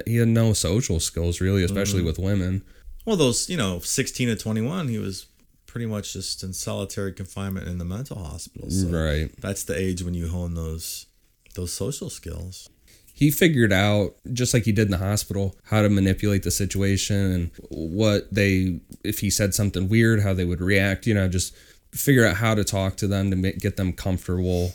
he 0.06 0.16
had 0.16 0.28
no 0.28 0.52
social 0.52 1.00
skills 1.00 1.40
really, 1.40 1.62
especially 1.64 2.02
with 2.02 2.18
women. 2.18 2.62
Well, 3.06 3.16
those 3.16 3.48
you 3.48 3.56
know, 3.56 3.78
sixteen 3.80 4.28
to 4.28 4.36
twenty 4.36 4.60
one, 4.60 4.88
he 4.88 4.98
was 4.98 5.26
pretty 5.70 5.86
much 5.86 6.14
just 6.14 6.42
in 6.42 6.52
solitary 6.52 7.12
confinement 7.12 7.68
in 7.68 7.78
the 7.78 7.84
mental 7.84 8.18
hospital. 8.18 8.68
So 8.70 8.88
Right. 8.88 9.30
That's 9.40 9.62
the 9.62 9.78
age 9.78 10.02
when 10.02 10.14
you 10.14 10.28
hone 10.28 10.54
those 10.54 11.06
those 11.54 11.72
social 11.72 12.10
skills. 12.10 12.68
He 13.14 13.30
figured 13.30 13.72
out 13.72 14.14
just 14.32 14.52
like 14.52 14.64
he 14.64 14.72
did 14.72 14.86
in 14.86 14.90
the 14.90 14.98
hospital 14.98 15.54
how 15.64 15.82
to 15.82 15.88
manipulate 15.88 16.42
the 16.42 16.50
situation 16.50 17.16
and 17.32 17.50
what 17.68 18.32
they 18.34 18.80
if 19.04 19.20
he 19.20 19.30
said 19.30 19.54
something 19.54 19.88
weird 19.88 20.22
how 20.22 20.34
they 20.34 20.44
would 20.44 20.60
react, 20.60 21.06
you 21.06 21.14
know, 21.14 21.28
just 21.28 21.54
figure 21.92 22.26
out 22.26 22.36
how 22.36 22.54
to 22.54 22.64
talk 22.64 22.96
to 22.96 23.06
them 23.06 23.30
to 23.30 23.36
make, 23.36 23.60
get 23.60 23.76
them 23.76 23.92
comfortable. 23.92 24.72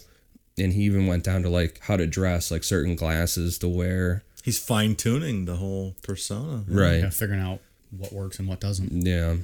And 0.58 0.72
he 0.72 0.84
even 0.84 1.08
went 1.08 1.26
down 1.26 1.42
to 1.44 1.50
like 1.50 1.80
how 1.82 1.98
to 1.98 2.08
dress, 2.08 2.52
like 2.52 2.64
certain 2.64 2.96
glasses 2.96 3.58
to 3.60 3.68
wear. 3.68 4.24
He's 4.46 4.60
fine 4.60 4.96
tuning 4.96 5.44
the 5.44 5.56
whole 5.58 5.96
persona. 6.04 6.64
Right. 6.70 7.02
Yeah, 7.02 7.10
figuring 7.10 7.42
out 7.42 7.60
what 7.92 8.14
works 8.14 8.40
and 8.40 8.48
what 8.48 8.62
doesn't. 8.62 9.06
Yeah. 9.06 9.36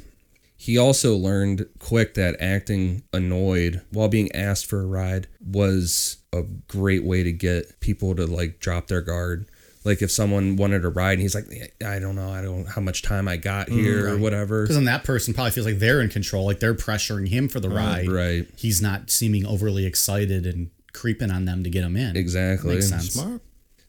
He 0.62 0.78
also 0.78 1.16
learned 1.16 1.66
quick 1.80 2.14
that 2.14 2.40
acting 2.40 3.02
annoyed 3.12 3.82
while 3.90 4.10
being 4.10 4.32
asked 4.32 4.68
for 4.68 4.80
a 4.80 4.86
ride 4.86 5.26
was 5.44 6.18
a 6.32 6.44
great 6.68 7.04
way 7.04 7.24
to 7.24 7.32
get 7.32 7.80
people 7.80 8.16
to 8.16 8.28
like 8.28 8.60
drop 8.60 8.86
their 8.86 9.02
guard. 9.02 9.48
Like 9.86 10.04
if 10.04 10.12
someone 10.12 10.58
wanted 10.58 10.86
a 10.86 10.90
ride 10.90 11.14
and 11.14 11.22
he's 11.24 11.34
like, 11.34 11.46
I 11.84 11.98
don't 11.98 12.16
know, 12.16 12.30
I 12.30 12.44
don't 12.44 12.66
know 12.66 12.70
how 12.70 12.80
much 12.80 13.02
time 13.02 13.28
I 13.28 13.38
got 13.38 13.70
here 13.70 14.08
or 14.14 14.20
whatever. 14.20 14.62
Because 14.62 14.76
then 14.76 14.86
that 14.86 15.04
person 15.04 15.34
probably 15.34 15.50
feels 15.50 15.66
like 15.66 15.80
they're 15.80 16.00
in 16.00 16.10
control, 16.10 16.46
like 16.46 16.60
they're 16.60 16.76
pressuring 16.76 17.28
him 17.30 17.50
for 17.50 17.60
the 17.60 17.70
ride. 17.70 18.08
right. 18.08 18.48
He's 18.56 18.84
not 18.84 19.10
seeming 19.10 19.48
overly 19.48 19.88
excited 19.88 20.46
and 20.46 20.70
creeping 20.94 21.32
on 21.32 21.46
them 21.46 21.64
to 21.64 21.72
get 21.72 21.84
him 21.84 21.98
in. 21.98 22.16
Exactly. 22.16 22.76
Makes 22.76 22.90
sense. 22.90 23.14
Smart. 23.14 23.42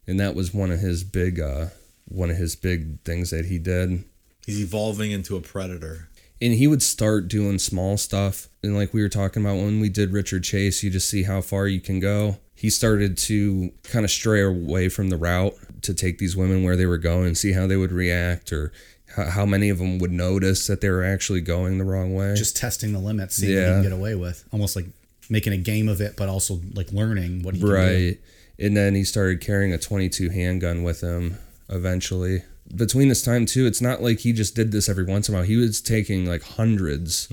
And 0.07 0.19
that 0.21 0.35
was 0.35 0.55
one 0.55 0.71
of 0.71 0.81
his 0.81 1.05
big 1.05 1.39
uh 1.39 1.67
one 2.07 2.31
of 2.31 2.39
his 2.39 2.57
big 2.57 3.03
things 3.03 3.29
that 3.29 3.45
he 3.45 3.59
did. 3.59 4.05
He's 4.47 4.63
evolving 4.63 5.11
into 5.11 5.37
a 5.37 5.43
predator. 5.43 6.09
And 6.43 6.53
he 6.55 6.67
would 6.67 6.83
start 6.83 7.29
doing 7.29 7.59
small 7.59 7.97
stuff 7.97 8.49
and 8.63 8.77
like 8.77 8.93
we 8.93 9.01
were 9.01 9.09
talking 9.09 9.43
about 9.43 9.57
when 9.57 9.81
we 9.81 9.89
did 9.89 10.13
richard 10.13 10.45
chase 10.45 10.83
you 10.83 10.91
just 10.91 11.09
see 11.09 11.23
how 11.23 11.41
far 11.41 11.67
you 11.67 11.81
can 11.81 12.01
go 12.01 12.37
he 12.55 12.69
started 12.69 13.17
to 13.17 13.71
kind 13.85 14.05
of 14.05 14.11
stray 14.11 14.43
away 14.43 14.89
from 14.89 15.09
the 15.09 15.17
route 15.17 15.55
to 15.83 15.95
take 15.95 16.19
these 16.19 16.37
women 16.37 16.63
where 16.63 16.77
they 16.77 16.87
were 16.87 16.99
going 16.99 17.35
see 17.35 17.53
how 17.53 17.67
they 17.67 17.77
would 17.77 17.93
react 17.93 18.53
or 18.53 18.73
how, 19.15 19.45
many 19.45 19.69
of 19.69 19.77
them 19.77 19.99
would 19.99 20.11
notice 20.11 20.67
that 20.69 20.81
they 20.81 20.89
were 20.89 21.05
actually 21.05 21.43
going 21.43 21.77
the 21.77 21.85
wrong 21.85 22.15
way 22.15 22.35
Just 22.35 22.57
testing 22.57 22.95
the 22.95 22.99
limits, 22.99 23.35
seeing 23.37 23.55
what 23.55 23.61
he 23.61 23.67
Yeah. 23.67 23.73
can 23.75 23.83
get 23.83 23.93
away 23.93 24.15
with. 24.15 24.43
Almost 24.53 24.75
like 24.75 24.87
making 25.29 25.53
a 25.53 25.59
game 25.59 25.87
of 25.91 26.01
it, 26.01 26.17
but 26.17 26.31
also 26.31 26.63
like 26.73 26.91
learning 26.93 27.43
what 27.43 27.55
he 27.55 27.61
can 27.61 27.69
do. 27.69 27.75
right 27.75 28.19
and 28.59 28.75
then 28.75 28.95
he 28.95 29.05
started 29.05 29.43
carrying 29.43 29.73
a 29.75 29.77
22 29.79 30.31
handgun 30.31 30.83
with 30.83 31.03
him 31.03 31.37
eventually 31.69 32.43
between 32.75 33.09
this 33.09 33.23
time 33.23 33.45
too 33.47 33.67
it's 33.67 33.81
not 33.83 34.03
like 34.03 34.21
he 34.21 34.33
just 34.33 34.55
did 34.55 34.73
this 34.73 34.89
every 34.89 35.05
once 35.05 35.29
in 35.29 35.35
a 35.35 35.39
while 35.39 35.47
he 35.47 35.57
was 35.57 35.81
taking 35.81 36.25
like 36.27 36.43
100s 36.43 37.29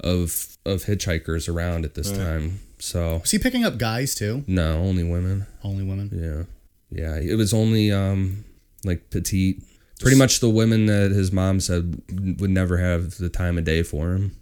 of 0.00 0.56
of 0.66 0.84
hitchhikers 0.84 1.48
around 1.52 1.84
at 1.84 1.94
this 1.94 2.10
time 2.12 2.60
so 2.78 3.18
Was 3.18 3.30
he 3.30 3.38
picking 3.38 3.64
up 3.64 3.78
guys 3.78 4.14
too? 4.14 4.44
no 4.46 4.78
only 4.78 5.02
women 5.04 5.46
Only 5.62 5.84
women? 5.84 6.10
yeah 6.12 6.42
yeah 6.90 7.16
it 7.18 7.36
was 7.36 7.54
only 7.54 7.90
um 7.92 8.44
like 8.84 9.08
petite 9.10 9.62
pretty 10.00 10.18
much 10.18 10.40
the 10.40 10.50
women 10.50 10.86
that 10.86 11.10
his 11.12 11.32
mom 11.32 11.60
said 11.60 12.02
would 12.40 12.50
never 12.50 12.76
have 12.78 13.16
the 13.18 13.28
time 13.30 13.56
of 13.58 13.64
day 13.64 13.82
for 13.82 14.12
him 14.14 14.36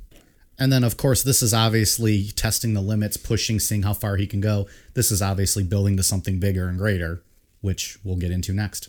And 0.58 0.70
then, 0.72 0.84
of 0.84 0.96
course, 0.96 1.22
this 1.24 1.42
is 1.42 1.52
obviously 1.54 2.28
testing 2.36 2.74
the 2.74 2.80
limits, 2.82 3.16
pushing, 3.16 3.58
seeing 3.58 3.82
how 3.82 3.94
far 3.94 4.16
he 4.16 4.26
can 4.28 4.40
go. 4.40 4.68
This 4.94 5.10
is 5.10 5.20
obviously 5.22 5.64
building 5.64 5.96
to 5.96 6.02
something 6.04 6.38
bigger 6.38 6.68
and 6.68 6.78
greater, 6.78 7.22
which 7.62 7.98
we'll 8.04 8.18
get 8.20 8.30
into 8.30 8.52
next. 8.52 8.88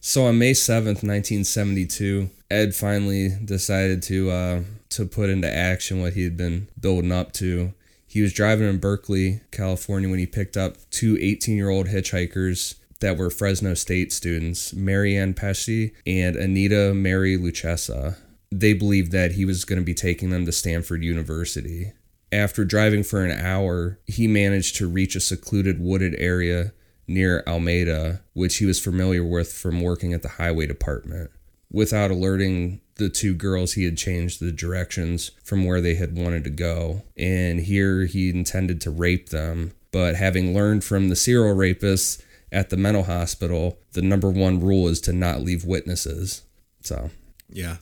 So 0.00 0.24
on 0.26 0.38
May 0.38 0.52
7th, 0.52 1.02
1972, 1.02 2.30
Ed 2.50 2.74
finally 2.74 3.30
decided 3.44 4.02
to 4.04 4.30
uh, 4.30 4.62
to 4.90 5.04
put 5.04 5.28
into 5.28 5.52
action 5.52 6.00
what 6.00 6.14
he 6.14 6.24
had 6.24 6.36
been 6.36 6.68
building 6.80 7.12
up 7.12 7.32
to. 7.34 7.74
He 8.06 8.22
was 8.22 8.32
driving 8.32 8.68
in 8.68 8.78
Berkeley, 8.78 9.42
California 9.50 10.08
when 10.08 10.18
he 10.18 10.26
picked 10.26 10.56
up 10.56 10.76
two 10.90 11.16
18-year-old 11.16 11.88
hitchhikers 11.88 12.76
that 13.00 13.18
were 13.18 13.28
Fresno 13.28 13.74
State 13.74 14.12
students, 14.12 14.72
Mary 14.72 15.16
Ann 15.16 15.34
Pesce 15.34 15.90
and 16.06 16.36
Anita 16.36 16.94
Mary 16.94 17.36
Luchessa. 17.36 18.16
They 18.50 18.72
believed 18.72 19.12
that 19.12 19.32
he 19.32 19.44
was 19.44 19.66
going 19.66 19.78
to 19.78 19.84
be 19.84 19.94
taking 19.94 20.30
them 20.30 20.46
to 20.46 20.52
Stanford 20.52 21.04
University. 21.04 21.92
After 22.32 22.64
driving 22.64 23.02
for 23.02 23.24
an 23.24 23.38
hour, 23.38 23.98
he 24.06 24.26
managed 24.26 24.76
to 24.76 24.88
reach 24.88 25.14
a 25.14 25.20
secluded 25.20 25.80
wooded 25.80 26.14
area 26.18 26.72
near 27.08 27.42
Alameda, 27.46 28.20
which 28.34 28.58
he 28.58 28.66
was 28.66 28.78
familiar 28.78 29.24
with 29.24 29.52
from 29.52 29.80
working 29.80 30.12
at 30.12 30.22
the 30.22 30.28
highway 30.28 30.66
department. 30.66 31.30
Without 31.72 32.10
alerting 32.10 32.80
the 32.96 33.08
two 33.08 33.34
girls, 33.34 33.72
he 33.74 33.84
had 33.84 33.96
changed 33.96 34.40
the 34.40 34.52
directions 34.52 35.30
from 35.44 35.64
where 35.64 35.80
they 35.80 35.94
had 35.94 36.16
wanted 36.16 36.44
to 36.44 36.50
go. 36.50 37.02
And 37.16 37.60
here 37.60 38.04
he 38.06 38.30
intended 38.30 38.80
to 38.82 38.90
rape 38.90 39.28
them. 39.30 39.72
But 39.90 40.16
having 40.16 40.54
learned 40.54 40.84
from 40.84 41.08
the 41.08 41.16
serial 41.16 41.54
rapists 41.56 42.22
at 42.52 42.70
the 42.70 42.76
mental 42.76 43.04
hospital, 43.04 43.78
the 43.92 44.02
number 44.02 44.30
one 44.30 44.60
rule 44.60 44.88
is 44.88 45.00
to 45.02 45.12
not 45.12 45.40
leave 45.42 45.64
witnesses. 45.64 46.42
So, 46.82 47.10
Yeah. 47.50 47.76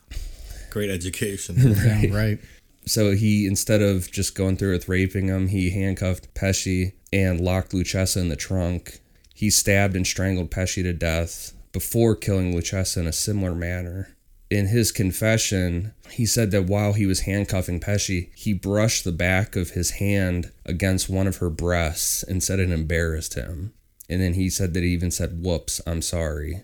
Great 0.70 0.90
education. 0.90 1.56
Yeah, 1.84 2.14
right. 2.14 2.38
so 2.86 3.12
he 3.12 3.46
instead 3.46 3.82
of 3.82 4.10
just 4.10 4.34
going 4.34 4.56
through 4.56 4.72
with 4.72 4.88
raping 4.88 5.26
them, 5.28 5.48
he 5.48 5.70
handcuffed 5.70 6.34
Pesce 6.34 6.92
and 7.12 7.40
locked 7.40 7.72
Luchessa 7.72 8.18
in 8.18 8.28
the 8.28 8.36
trunk. 8.36 9.00
He 9.36 9.50
stabbed 9.50 9.94
and 9.94 10.06
strangled 10.06 10.50
Pesce 10.50 10.76
to 10.76 10.94
death 10.94 11.52
before 11.70 12.16
killing 12.16 12.54
Luchessa 12.54 12.96
in 12.96 13.06
a 13.06 13.12
similar 13.12 13.54
manner. 13.54 14.16
In 14.48 14.68
his 14.68 14.90
confession, 14.90 15.92
he 16.10 16.24
said 16.24 16.52
that 16.52 16.64
while 16.64 16.94
he 16.94 17.04
was 17.04 17.20
handcuffing 17.20 17.78
Pesce, 17.78 18.28
he 18.34 18.54
brushed 18.54 19.04
the 19.04 19.12
back 19.12 19.54
of 19.54 19.72
his 19.72 19.90
hand 19.90 20.52
against 20.64 21.10
one 21.10 21.26
of 21.26 21.36
her 21.36 21.50
breasts 21.50 22.22
and 22.22 22.42
said 22.42 22.58
it 22.58 22.70
embarrassed 22.70 23.34
him. 23.34 23.74
And 24.08 24.22
then 24.22 24.32
he 24.32 24.48
said 24.48 24.72
that 24.72 24.82
he 24.82 24.88
even 24.88 25.10
said, 25.10 25.44
Whoops, 25.44 25.82
I'm 25.86 26.00
sorry. 26.00 26.62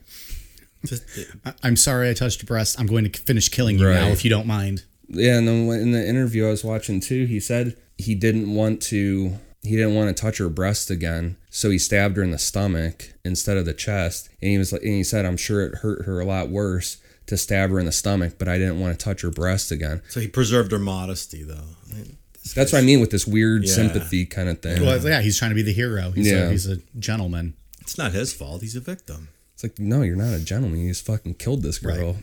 I'm 1.62 1.76
sorry 1.76 2.08
I 2.08 2.14
touched 2.14 2.42
your 2.42 2.46
breast. 2.46 2.80
I'm 2.80 2.86
going 2.86 3.04
to 3.04 3.20
finish 3.20 3.50
killing 3.50 3.78
you 3.78 3.84
now 3.84 4.06
if 4.06 4.24
you 4.24 4.30
don't 4.30 4.46
mind. 4.46 4.84
Yeah, 5.08 5.36
and 5.36 5.46
then 5.46 5.68
in 5.68 5.92
the 5.92 6.08
interview 6.08 6.46
I 6.46 6.50
was 6.50 6.64
watching 6.64 7.00
too, 7.00 7.26
he 7.26 7.38
said 7.38 7.76
he 7.98 8.14
didn't 8.14 8.54
want 8.54 8.80
to 8.84 9.36
he 9.62 9.76
didn't 9.76 9.94
want 9.94 10.14
to 10.14 10.20
touch 10.20 10.38
her 10.38 10.48
breast 10.48 10.90
again, 10.90 11.36
so 11.50 11.70
he 11.70 11.78
stabbed 11.78 12.16
her 12.16 12.22
in 12.22 12.30
the 12.32 12.38
stomach 12.38 13.12
instead 13.24 13.56
of 13.56 13.64
the 13.64 13.72
chest. 13.72 14.28
And 14.40 14.50
he 14.50 14.58
was 14.58 14.72
like, 14.72 14.82
and 14.82 14.92
he 14.92 15.04
said, 15.04 15.24
"I'm 15.24 15.36
sure 15.36 15.64
it 15.66 15.76
hurt 15.76 16.04
her 16.04 16.20
a 16.20 16.24
lot 16.24 16.48
worse 16.48 16.96
to 17.26 17.36
stab 17.36 17.70
her 17.70 17.78
in 17.78 17.86
the 17.86 17.92
stomach, 17.92 18.34
but 18.38 18.48
I 18.48 18.58
didn't 18.58 18.80
want 18.80 18.98
to 18.98 19.02
touch 19.04 19.22
her 19.22 19.30
breast 19.30 19.70
again." 19.70 20.02
so 20.08 20.20
he 20.20 20.28
preserved 20.28 20.72
her 20.72 20.78
modesty, 20.78 21.42
though. 21.44 21.76
I 21.90 21.94
mean, 21.94 22.16
That's 22.56 22.72
what 22.72 22.80
I 22.80 22.82
mean 22.82 23.00
with 23.00 23.10
this 23.10 23.24
weird 23.26 23.64
Yeah. 23.64 23.72
sympathy 23.72 24.26
kind 24.26 24.48
of 24.48 24.60
thing. 24.60 24.82
Well, 24.82 24.98
yeah, 25.06 25.20
he's 25.22 25.38
trying 25.38 25.52
to 25.52 25.54
be 25.54 25.62
the 25.62 25.72
hero. 25.72 26.10
He's, 26.10 26.26
Yeah. 26.28 26.48
a, 26.48 26.50
he's 26.50 26.66
a 26.66 26.78
gentleman. 26.98 27.54
It's 27.80 27.96
not 27.96 28.12
his 28.12 28.32
fault. 28.32 28.62
He's 28.62 28.74
a 28.74 28.80
victim. 28.80 29.28
It's 29.54 29.62
like, 29.62 29.78
no, 29.78 30.02
you're 30.02 30.16
not 30.16 30.34
a 30.34 30.40
gentleman. 30.40 30.80
You 30.80 30.88
just 30.88 31.06
fucking 31.06 31.34
killed 31.34 31.62
this 31.62 31.78
girl. 31.78 32.16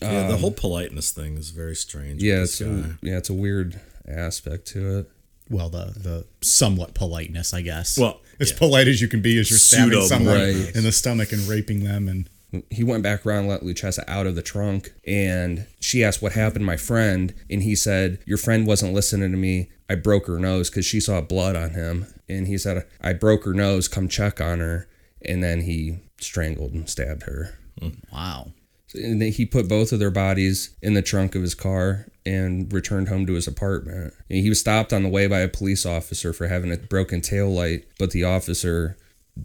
yeah, 0.00 0.28
the 0.28 0.36
whole 0.36 0.52
politeness 0.52 1.10
thing 1.10 1.36
is 1.36 1.50
very 1.50 1.74
strange. 1.74 2.22
Um, 2.22 2.28
Yeah, 2.28 2.42
it's 2.42 2.60
a, 2.60 2.96
yeah, 3.02 3.16
it's 3.18 3.30
a 3.30 3.34
weird 3.34 3.80
aspect 4.06 4.66
to 4.68 4.98
it. 4.98 5.10
Well, 5.54 5.68
the 5.68 5.92
the 5.96 6.26
somewhat 6.40 6.94
politeness, 6.94 7.54
I 7.54 7.62
guess. 7.62 7.96
Well, 7.96 8.20
as 8.40 8.50
yeah. 8.50 8.58
polite 8.58 8.88
as 8.88 9.00
you 9.00 9.06
can 9.06 9.22
be 9.22 9.38
as 9.38 9.48
you're 9.48 9.58
stabbing 9.60 9.92
Pseudo 9.92 10.06
someone 10.06 10.34
politeness. 10.34 10.76
in 10.76 10.82
the 10.82 10.90
stomach 10.90 11.30
and 11.30 11.42
raping 11.42 11.84
them, 11.84 12.08
and 12.08 12.28
he 12.70 12.82
went 12.82 13.04
back 13.04 13.24
around 13.24 13.40
and 13.40 13.48
let 13.48 13.62
Luchessa 13.62 14.02
out 14.08 14.26
of 14.26 14.34
the 14.34 14.42
trunk 14.42 14.92
and 15.06 15.64
she 15.78 16.02
asked 16.02 16.22
what 16.22 16.32
happened 16.32 16.62
to 16.62 16.66
my 16.66 16.76
friend 16.76 17.34
and 17.48 17.62
he 17.62 17.76
said 17.76 18.18
your 18.26 18.38
friend 18.38 18.66
wasn't 18.66 18.94
listening 18.94 19.32
to 19.32 19.36
me 19.36 19.70
i 19.90 19.96
broke 19.96 20.28
her 20.28 20.38
nose 20.38 20.70
because 20.70 20.86
she 20.86 21.00
saw 21.00 21.20
blood 21.20 21.56
on 21.56 21.70
him 21.70 22.06
and 22.28 22.46
he 22.46 22.56
said 22.56 22.86
i 23.00 23.12
broke 23.12 23.44
her 23.44 23.54
nose 23.54 23.88
come 23.88 24.08
check 24.08 24.40
on 24.40 24.60
her 24.60 24.88
and 25.24 25.42
then 25.42 25.62
he 25.62 25.98
strangled 26.20 26.72
and 26.72 26.88
stabbed 26.88 27.24
her 27.24 27.58
hmm. 27.80 27.88
wow. 28.12 28.52
and 28.94 29.20
he 29.20 29.44
put 29.44 29.68
both 29.68 29.90
of 29.90 29.98
their 29.98 30.12
bodies 30.12 30.76
in 30.80 30.94
the 30.94 31.02
trunk 31.02 31.34
of 31.34 31.42
his 31.42 31.56
car 31.56 32.06
and 32.26 32.72
returned 32.72 33.08
home 33.08 33.26
to 33.26 33.34
his 33.34 33.46
apartment 33.46 34.14
and 34.30 34.38
he 34.38 34.48
was 34.48 34.60
stopped 34.60 34.92
on 34.92 35.02
the 35.02 35.08
way 35.08 35.26
by 35.26 35.40
a 35.40 35.48
police 35.48 35.84
officer 35.84 36.32
for 36.32 36.48
having 36.48 36.72
a 36.72 36.76
broken 36.76 37.20
tail 37.20 37.50
light 37.52 37.84
but 37.98 38.10
the 38.12 38.24
officer 38.24 38.96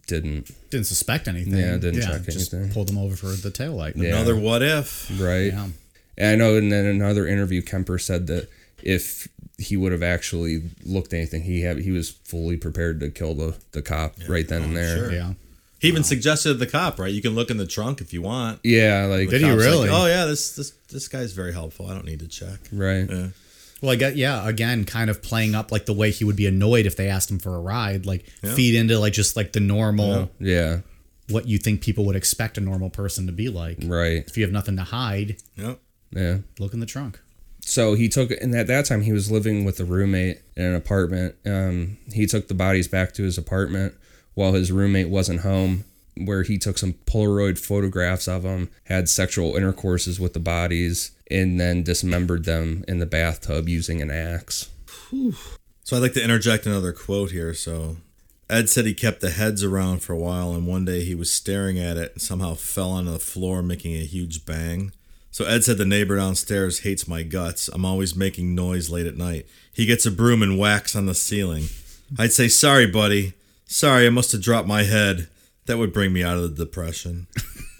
didn't 0.07 0.51
Didn't 0.69 0.85
suspect 0.85 1.27
anything. 1.27 1.57
Yeah, 1.57 1.77
didn't 1.77 2.01
check 2.01 2.23
just 2.23 2.53
anything. 2.53 2.71
Pulled 2.71 2.89
him 2.89 2.97
over 2.97 3.15
for 3.15 3.27
the 3.27 3.49
taillight. 3.49 3.95
Yeah. 3.95 4.09
Another 4.09 4.35
what 4.35 4.61
if? 4.61 5.09
right 5.19 5.51
Yeah. 5.51 5.69
And 6.17 6.27
I 6.27 6.35
know 6.35 6.57
in 6.57 6.71
another 6.71 7.25
interview, 7.25 7.61
Kemper 7.61 7.97
said 7.97 8.27
that 8.27 8.49
if 8.83 9.27
he 9.57 9.77
would 9.77 9.91
have 9.91 10.03
actually 10.03 10.63
looked 10.83 11.13
anything, 11.13 11.43
he 11.43 11.61
had 11.61 11.79
he 11.79 11.91
was 11.91 12.09
fully 12.09 12.57
prepared 12.57 12.99
to 12.99 13.09
kill 13.09 13.33
the, 13.33 13.57
the 13.71 13.81
cop 13.81 14.15
right 14.27 14.47
then 14.47 14.63
and 14.63 14.73
oh, 14.73 14.75
there. 14.75 14.97
sure. 14.97 15.11
Yeah. 15.13 15.33
He 15.79 15.87
even 15.87 16.03
suggested 16.03 16.55
the 16.55 16.67
cop, 16.67 16.99
right? 16.99 17.11
You 17.11 17.21
can 17.21 17.35
look 17.35 17.49
in 17.49 17.57
the 17.57 17.65
trunk 17.67 18.01
if 18.01 18.11
you 18.13 18.21
want. 18.21 18.59
Yeah, 18.63 19.05
like 19.05 19.29
Did 19.29 19.41
he 19.41 19.47
Cop's 19.47 19.61
like, 19.63 19.71
really? 19.71 19.89
oh 19.89 20.05
yeah, 20.07 20.25
this 20.25 20.55
this 20.55 20.71
this 20.89 21.07
guy's 21.07 21.31
very 21.33 21.53
helpful. 21.53 21.87
I 21.87 21.93
don't 21.93 22.05
need 22.05 22.19
to 22.19 22.27
check. 22.27 22.59
right. 22.71 23.09
Yeah. 23.09 23.27
Well, 23.81 23.91
I 23.91 23.95
get 23.95 24.17
yeah. 24.17 24.45
Again, 24.47 24.83
kind 24.83 25.09
of 25.09 25.21
playing 25.21 25.55
up 25.55 25.71
like 25.71 25.85
the 25.85 25.93
way 25.93 26.11
he 26.11 26.25
would 26.25 26.35
be 26.35 26.45
annoyed 26.47 26.85
if 26.85 26.97
they 26.97 27.07
asked 27.07 27.31
him 27.31 27.39
for 27.39 27.55
a 27.55 27.61
ride. 27.61 28.05
Like 28.05 28.25
Yeah. 28.43 28.53
feed 28.53 28.75
into 28.75 28.99
like 28.99 29.13
just 29.13 29.37
like 29.37 29.53
the 29.53 29.61
normal 29.61 30.29
Yeah, 30.39 30.79
what 31.29 31.47
you 31.47 31.57
think 31.57 31.79
people 31.81 32.03
would 32.05 32.15
expect 32.17 32.57
a 32.57 32.61
normal 32.61 32.89
person 32.89 33.25
to 33.27 33.31
be 33.31 33.47
like. 33.47 33.77
right. 33.85 34.25
If 34.27 34.35
you 34.37 34.43
have 34.43 34.51
nothing 34.51 34.75
to 34.75 34.83
hide, 34.83 35.37
Yep. 35.55 35.79
Yeah. 36.13 36.37
look 36.59 36.73
in 36.73 36.81
the 36.81 36.85
trunk. 36.85 37.21
So 37.61 37.93
he 37.93 38.09
took, 38.09 38.31
and 38.31 38.53
at 38.55 38.67
that 38.67 38.85
time 38.85 39.01
he 39.03 39.11
was 39.13 39.29
living 39.31 39.63
with 39.63 39.79
a 39.79 39.85
roommate 39.85 40.39
in 40.57 40.63
an 40.65 40.75
apartment. 40.75 41.35
Um, 41.45 41.97
he 42.11 42.25
took 42.25 42.47
the 42.47 42.53
bodies 42.55 42.87
back 42.87 43.13
to 43.13 43.23
his 43.23 43.37
apartment 43.37 43.93
while 44.39 44.53
his 44.53 44.71
roommate 44.71 45.09
wasn't 45.09 45.41
home, 45.41 45.83
where 46.15 46.43
he 46.43 46.57
took 46.57 46.77
some 46.77 46.93
Polaroid 47.05 47.59
photographs 47.59 48.25
of 48.25 48.43
them, 48.43 48.69
had 48.85 49.09
sexual 49.09 49.57
intercourses 49.57 50.17
with 50.17 50.31
the 50.31 50.39
bodies, 50.39 51.11
and 51.29 51.59
then 51.59 51.83
dismembered 51.83 52.45
them 52.45 52.85
in 52.87 52.99
the 52.99 53.05
bathtub 53.05 53.67
using 53.67 54.01
an 54.01 54.09
axe. 54.09 54.69
So 55.83 55.97
I'd 55.97 56.01
like 56.01 56.13
to 56.13 56.23
interject 56.23 56.65
another 56.65 56.93
quote 56.93 57.31
here. 57.31 57.53
So 57.53 57.97
Ed 58.49 58.69
said 58.69 58.85
he 58.85 58.93
kept 58.93 59.19
the 59.19 59.31
heads 59.31 59.61
around 59.61 60.03
for 60.03 60.13
a 60.13 60.17
while, 60.17 60.53
and 60.53 60.65
one 60.65 60.85
day 60.85 61.03
he 61.03 61.15
was 61.15 61.29
staring 61.29 61.77
at 61.77 61.97
it 61.97 62.13
and 62.13 62.21
somehow 62.21 62.53
fell 62.53 62.91
onto 62.91 63.11
the 63.11 63.19
floor, 63.19 63.61
making 63.61 63.95
a 63.95 64.05
huge 64.05 64.45
bang. 64.45 64.93
So 65.31 65.43
Ed 65.43 65.65
said 65.65 65.77
the 65.77 65.85
neighbor 65.85 66.15
downstairs 66.15 66.79
hates 66.79 67.09
my 67.09 67.23
guts. 67.23 67.67
I'm 67.67 67.83
always 67.83 68.15
making 68.15 68.55
noise 68.55 68.89
late 68.89 69.05
at 69.05 69.17
night. 69.17 69.47
He 69.73 69.85
gets 69.85 70.05
a 70.05 70.11
broom 70.11 70.41
and 70.41 70.57
whacks 70.57 70.95
on 70.95 71.07
the 71.07 71.13
ceiling. 71.13 71.65
I'd 72.17 72.31
say, 72.31 72.47
Sorry, 72.47 72.87
buddy. 72.87 73.33
Sorry, 73.71 74.07
I 74.07 74.09
must 74.09 74.31
have 74.31 74.41
dropped 74.41 74.67
my 74.67 74.83
head. 74.83 75.27
That 75.67 75.77
would 75.77 75.93
bring 75.93 76.11
me 76.11 76.23
out 76.23 76.37
of 76.37 76.55
the 76.57 76.65
depression. 76.65 77.27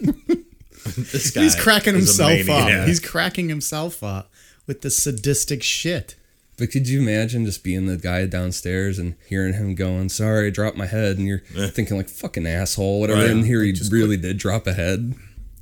this 0.00 1.32
guy 1.32 1.42
He's 1.42 1.60
cracking 1.60 1.96
is 1.96 2.18
a 2.18 2.24
himself 2.24 2.48
up. 2.56 2.66
maniac. 2.68 2.86
He's 2.88 3.00
cracking 3.00 3.48
himself 3.48 4.02
up 4.04 4.30
with 4.68 4.82
the 4.82 4.90
sadistic 4.90 5.62
shit. 5.64 6.14
But 6.56 6.70
could 6.70 6.88
you 6.88 7.00
imagine 7.00 7.44
just 7.46 7.64
being 7.64 7.86
the 7.86 7.96
guy 7.96 8.26
downstairs 8.26 8.98
and 8.98 9.16
hearing 9.28 9.54
him 9.54 9.74
going, 9.74 10.08
"Sorry, 10.10 10.46
I 10.46 10.50
dropped 10.50 10.76
my 10.76 10.86
head," 10.86 11.18
and 11.18 11.26
you're 11.26 11.40
thinking 11.70 11.96
like 11.96 12.08
"fucking 12.08 12.46
asshole," 12.46 13.00
whatever. 13.00 13.22
Right. 13.22 13.30
And 13.30 13.44
here 13.46 13.62
he 13.62 13.74
really 13.90 14.16
did 14.18 14.36
drop 14.38 14.66
a 14.66 14.74
head. 14.74 15.14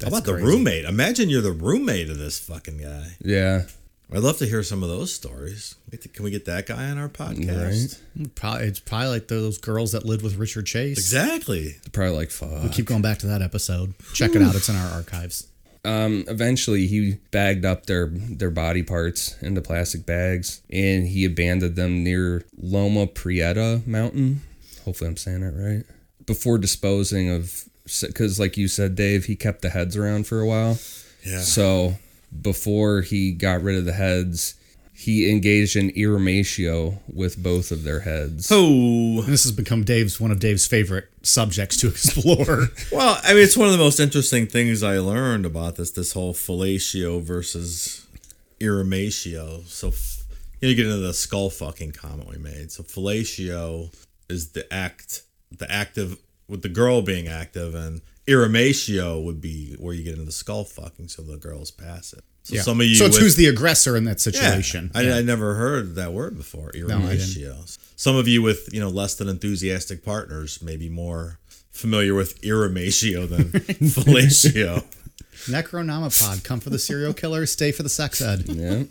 How 0.03 0.09
about 0.09 0.25
crazy. 0.25 0.41
the 0.41 0.47
roommate? 0.47 0.85
Imagine 0.85 1.31
you're 1.31 1.41
the 1.41 1.53
roommate 1.53 2.11
of 2.11 2.19
this 2.19 2.39
fucking 2.39 2.79
guy. 2.79 3.17
Yeah, 3.21 3.63
I'd 4.11 4.21
love 4.21 4.39
to 4.39 4.47
hear 4.47 4.63
some 4.63 4.83
of 4.83 4.89
those 4.89 5.13
stories. 5.15 5.75
Can 6.15 6.25
we 6.25 6.31
get 6.31 6.47
that 6.47 6.67
guy 6.67 6.89
on 6.89 6.97
our 6.97 7.11
podcast? 7.11 8.01
right. 8.17 8.35
Probably, 8.35 8.67
it's 8.67 8.81
probably 8.81 9.09
like 9.09 9.29
those 9.29 9.59
girls 9.59 9.93
that 9.93 10.07
lived 10.07 10.23
with 10.23 10.37
Richard 10.37 10.65
Chase. 10.65 10.97
Exactly. 10.97 11.77
Probably 11.93 12.17
like 12.17 12.31
fuck. 12.31 12.63
We 12.63 12.71
keep 12.71 12.87
going 12.87 13.03
back 13.03 13.19
to 13.19 13.27
that 13.27 13.43
episode. 13.43 13.95
Check 14.15 14.35
it 14.35 14.41
out. 14.41 14.55
It's 14.55 14.71
in 14.71 14.77
our 14.77 14.93
archives. 14.93 15.49
Um, 15.85 16.25
eventually, 16.27 16.87
he 16.87 17.19
bagged 17.31 17.65
up 17.65 17.87
their 17.87 18.09
their 18.09 18.51
body 18.51 18.83
parts 18.83 19.41
into 19.43 19.61
plastic 19.61 20.07
bags 20.07 20.63
and 20.71 21.07
he 21.07 21.25
abandoned 21.25 21.77
them 21.77 22.03
near 22.03 22.45
Loma 22.57 23.07
Prieta 23.07 23.83
Mountain. 23.87 24.41
Hopefully, 24.85 25.09
I'm 25.11 25.17
saying 25.17 25.41
that 25.43 25.53
right. 25.53 25.85
Before 26.27 26.59
disposing 26.59 27.31
of, 27.31 27.65
because 28.03 28.41
like 28.41 28.57
you 28.57 28.69
said, 28.69 28.97
Dave, 28.97 29.27
he 29.27 29.37
kept 29.37 29.63
the 29.63 29.71
heads 29.71 29.97
around 29.97 30.27
for 30.27 30.41
a 30.41 30.47
while. 30.47 30.79
Yeah. 31.25 31.41
So 31.41 31.95
before 32.43 33.03
he 33.03 33.33
got 33.33 33.63
rid 33.63 33.77
of 33.77 33.85
the 33.85 33.93
heads, 33.93 34.55
he 34.99 35.31
engaged 35.31 35.77
in 35.77 35.91
irrumatio 35.91 36.99
with 37.07 37.41
both 37.41 37.71
of 37.71 37.85
their 37.85 38.01
heads. 38.01 38.49
Oh, 38.51 39.23
this 39.23 39.45
has 39.45 39.53
become 39.53 39.85
Dave's 39.85 40.21
one 40.21 40.33
of 40.33 40.41
Dave's 40.41 40.67
favorite 40.67 41.09
subjects 41.23 41.77
to 41.77 41.87
explore. 41.89 42.71
well, 42.91 43.21
I 43.23 43.35
mean, 43.35 43.45
it's 43.45 43.57
one 43.57 43.69
of 43.69 43.73
the 43.73 43.79
most 43.79 44.01
interesting 44.01 44.49
things 44.49 44.83
I 44.83 44.99
learned 44.99 45.47
about 45.47 45.77
this 45.77 45.93
this 45.93 46.15
whole 46.15 46.35
fellatio 46.35 47.23
versus 47.23 48.09
irrumatio. 48.61 49.65
So, 49.69 49.87
you, 49.87 49.93
know, 50.63 50.69
you 50.71 50.75
get 50.75 50.87
into 50.87 50.99
the 50.99 51.15
skull 51.15 51.51
fucking 51.51 51.93
comment 51.93 52.29
we 52.29 52.39
made. 52.39 52.73
So, 52.73 52.83
fellatio 52.83 53.95
is 54.29 54.51
the 54.51 54.71
act, 54.75 55.23
the 55.57 55.71
active 55.71 56.19
with 56.49 56.63
the 56.63 56.69
girl 56.69 57.03
being 57.03 57.29
active, 57.29 57.73
and 57.75 58.01
irrumatio 58.29 59.23
would 59.25 59.41
be 59.41 59.75
where 59.79 59.95
you 59.95 60.05
get 60.05 60.13
into 60.15 60.25
the 60.25 60.33
skull 60.33 60.65
fucking. 60.65 61.09
So 61.09 61.23
the 61.23 61.37
girls 61.37 61.71
pass 61.71 62.13
it. 62.13 62.23
So 62.45 62.55
Yeah. 62.55 62.63
some 62.63 62.81
of 62.81 62.87
you, 62.87 62.95
so 62.95 63.07
it's 63.07 63.17
with- 63.17 63.23
who's 63.25 63.37
the 63.37 63.47
aggressor 63.47 63.97
in 63.97 64.05
that 64.05 64.25
Yeah. 64.25 64.33
situation? 64.33 64.91
I, 64.95 65.03
Yeah. 65.03 65.17
I 65.17 65.23
never 65.23 65.55
heard 65.55 65.95
that 65.97 66.13
word 66.13 66.37
before. 66.37 66.71
I 66.75 66.79
didn't. 66.79 67.77
Some 67.97 68.15
of 68.17 68.29
you 68.29 68.43
with 68.43 68.69
you 68.73 68.81
know 68.81 68.89
less 68.89 69.15
than 69.15 69.29
enthusiastic 69.29 70.05
partners 70.05 70.61
may 70.63 70.77
be 70.77 70.89
more 70.89 71.39
familiar 71.73 72.15
with 72.15 72.41
irrumatio 72.43 73.29
than 73.29 73.45
fellatio. 73.91 74.85
Necronomipod, 75.47 76.43
come 76.45 76.61
for 76.61 76.71
the 76.71 76.79
serial 76.79 77.13
killer, 77.15 77.47
stay 77.47 77.73
for 77.73 77.83
the 77.83 77.89
sex 77.89 78.21
ed. 78.21 78.45
Yeah. 78.49 78.85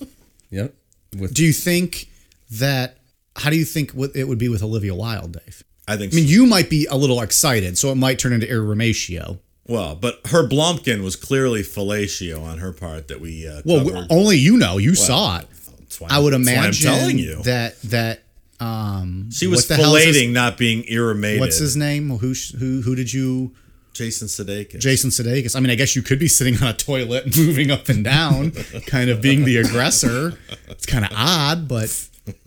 Yep. 0.50 0.74
With 1.18 1.34
Do 1.34 1.44
you 1.44 1.54
think 1.54 2.10
that? 2.52 2.98
How 3.36 3.50
do 3.52 3.56
you 3.58 3.66
think 3.66 3.92
what 3.92 4.16
it 4.16 4.24
would 4.28 4.40
be 4.40 4.50
with 4.50 4.64
Olivia 4.64 4.96
Wilde, 4.96 5.34
Dave? 5.34 5.64
I 5.88 5.98
think. 5.98 6.14
I 6.14 6.18
mean, 6.18 6.28
you 6.28 6.46
might 6.46 6.70
be 6.70 6.86
a 6.90 6.96
little 6.98 7.22
excited, 7.22 7.78
so 7.78 7.92
it 7.92 7.96
might 7.96 8.20
turn 8.20 8.34
into 8.34 8.46
irrumatio. 8.48 9.40
well, 9.68 9.96
but 9.96 10.20
her 10.28 10.48
Blumpkin 10.48 11.02
was 11.04 11.16
clearly 11.16 11.62
fellatio 11.62 12.44
on 12.44 12.58
her 12.60 12.72
part 12.74 13.08
that 13.08 13.22
we 13.22 13.48
uh, 13.48 13.62
Well, 13.66 13.86
covered. 13.86 14.08
only 14.10 14.38
you 14.38 14.58
know. 14.58 14.78
You 14.78 14.96
saw 14.96 15.40
it. 15.40 15.48
I 16.10 16.20
would 16.20 16.34
imagine 16.34 16.90
I'm 16.90 16.98
telling 17.00 17.18
you. 17.18 17.42
that 17.44 17.82
that 17.84 18.24
um 18.60 19.30
she 19.32 19.46
was 19.48 19.62
what 19.62 19.68
the 19.70 19.76
hell 19.84 19.96
is 19.96 20.04
his- 20.04 20.14
fellating, 20.16 20.34
not 20.34 20.58
being 20.58 20.84
irrimated. 20.88 21.40
What's 21.40 21.58
his 21.58 21.76
name? 21.78 22.10
Who 22.10 22.34
who 22.60 22.82
who 22.82 22.96
did 22.96 23.12
you? 23.14 23.54
Jason 23.94 24.28
Sudeikis. 24.28 24.80
Jason 24.80 25.10
Sudeikis. 25.10 25.56
I 25.56 25.60
mean, 25.60 25.72
I 25.72 25.76
guess 25.76 25.96
you 25.96 26.04
could 26.04 26.20
be 26.20 26.28
sitting 26.28 26.56
on 26.62 26.68
a 26.68 26.74
toilet 26.74 27.36
moving 27.38 27.72
up 27.72 27.90
and 27.90 28.04
down, 28.04 28.52
kind 28.86 29.10
of 29.10 29.22
being 29.22 29.44
the 29.44 29.58
aggressor. 29.58 30.38
It's 30.68 30.86
kind 30.86 31.04
of 31.04 31.12
odd, 31.16 31.68
but 31.68 32.08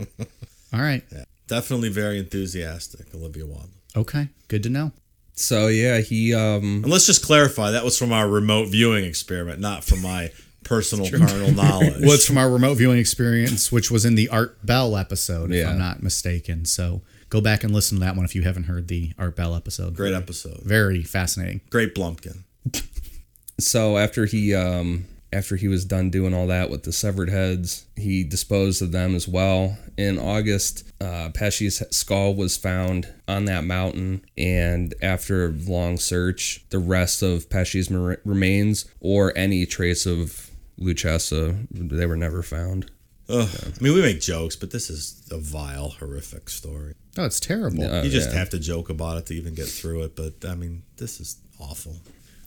all 0.72 0.80
right. 0.80 1.02
Definitely 1.50 1.88
very 1.90 2.18
enthusiastic, 2.18 3.12
Olivia 3.14 3.44
Wilde. 3.44 3.70
Okay, 3.96 4.28
good 4.48 4.62
to 4.62 4.68
know. 4.70 4.92
so 5.34 5.66
yeah, 5.66 5.98
he 5.98 6.32
um 6.32 6.82
And 6.84 6.86
let's 6.90 7.06
just 7.06 7.24
clarify 7.24 7.72
that 7.72 7.84
was 7.84 7.98
from 7.98 8.12
our 8.12 8.28
remote 8.28 8.66
viewing 8.68 9.04
experiment, 9.04 9.58
not 9.60 9.82
from 9.84 10.00
my 10.00 10.30
personal 10.62 11.10
carnal 11.10 11.50
knowledge. 11.52 12.00
Well, 12.02 12.12
it's 12.12 12.26
from 12.26 12.38
our 12.38 12.48
remote 12.48 12.74
viewing 12.76 12.98
experience, 12.98 13.72
which 13.72 13.90
was 13.90 14.04
in 14.04 14.14
the 14.14 14.28
Art 14.28 14.64
Bell 14.64 14.96
episode, 14.96 15.50
if 15.50 15.56
Yeah. 15.64 15.70
I'm 15.70 15.78
not 15.78 16.02
mistaken. 16.04 16.64
So 16.66 17.02
go 17.30 17.40
back 17.40 17.64
and 17.64 17.72
listen 17.74 17.98
to 17.98 18.04
that 18.04 18.14
one 18.14 18.24
if 18.24 18.34
you 18.36 18.42
haven't 18.42 18.64
heard 18.64 18.86
the 18.88 19.12
Art 19.18 19.34
Bell 19.34 19.56
episode. 19.56 19.96
great 19.96 20.14
episode? 20.14 20.60
Very 20.62 21.02
fascinating. 21.02 21.62
Great 21.70 21.94
Blumpkin. 21.96 22.44
so 23.58 23.98
after 23.98 24.24
he 24.26 24.54
um 24.54 25.06
after 25.32 25.56
he 25.56 25.68
was 25.68 25.84
done 25.84 26.10
doing 26.10 26.34
all 26.34 26.46
that 26.48 26.70
with 26.70 26.82
the 26.82 26.92
severed 26.92 27.30
heads, 27.30 27.86
he 27.96 28.24
disposed 28.24 28.82
of 28.82 28.92
them 28.92 29.14
as 29.14 29.28
well. 29.28 29.76
In 29.96 30.18
August, 30.18 30.84
uh, 31.00 31.30
Pesce's 31.32 31.82
skull 31.90 32.34
was 32.34 32.56
found 32.56 33.12
on 33.28 33.44
that 33.44 33.64
mountain, 33.64 34.24
and 34.36 34.94
after 35.02 35.46
a 35.46 35.50
long 35.50 35.98
search, 35.98 36.64
the 36.70 36.78
rest 36.78 37.22
of 37.22 37.48
Pesce's 37.50 37.90
mer- 37.90 38.20
remains 38.24 38.86
or 39.00 39.32
any 39.36 39.66
trace 39.66 40.06
of 40.06 40.50
Luchessa, 40.80 41.66
they 41.70 42.06
were 42.06 42.16
never 42.16 42.42
found. 42.42 42.90
Ugh. 43.28 43.48
I 43.64 43.82
mean, 43.82 43.94
we 43.94 44.02
make 44.02 44.20
jokes, 44.20 44.56
but 44.56 44.72
this 44.72 44.90
is 44.90 45.22
a 45.30 45.38
vile, 45.38 45.90
horrific 45.90 46.48
story. 46.50 46.94
Oh, 47.16 47.24
it's 47.24 47.38
terrible. 47.38 47.84
Uh, 47.84 48.02
You 48.02 48.10
just 48.10 48.30
yeah. 48.32 48.38
have 48.38 48.50
to 48.50 48.58
joke 48.58 48.88
about 48.88 49.18
it 49.18 49.26
to 49.26 49.34
even 49.34 49.54
get 49.54 49.68
through 49.68 50.02
it. 50.02 50.16
But 50.16 50.44
I 50.48 50.54
mean, 50.56 50.82
this 50.96 51.20
is 51.20 51.36
awful. 51.60 51.96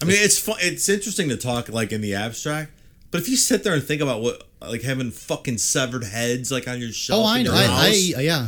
I 0.04 0.08
mean, 0.08 0.18
it's 0.20 0.38
fun. 0.40 0.58
It's 0.62 0.88
interesting 0.90 1.30
to 1.30 1.38
talk 1.38 1.70
like 1.70 1.92
in 1.92 2.02
the 2.02 2.16
abstract, 2.16 2.72
but 3.12 3.22
if 3.22 3.30
you 3.30 3.36
sit 3.38 3.64
there 3.64 3.74
and 3.74 3.84
think 3.84 4.02
about 4.02 4.22
what 4.22 4.44
like 4.62 4.82
having 4.82 5.12
fucking 5.12 5.58
severed 5.58 6.04
heads 6.04 6.52
like 6.52 6.68
on 6.68 6.80
your 6.80 6.92
shelf, 6.92 7.24
oh, 7.26 7.28
I 7.28 7.42
know. 7.44 7.52
I, 7.54 8.14
I 8.18 8.22
yeah. 8.22 8.48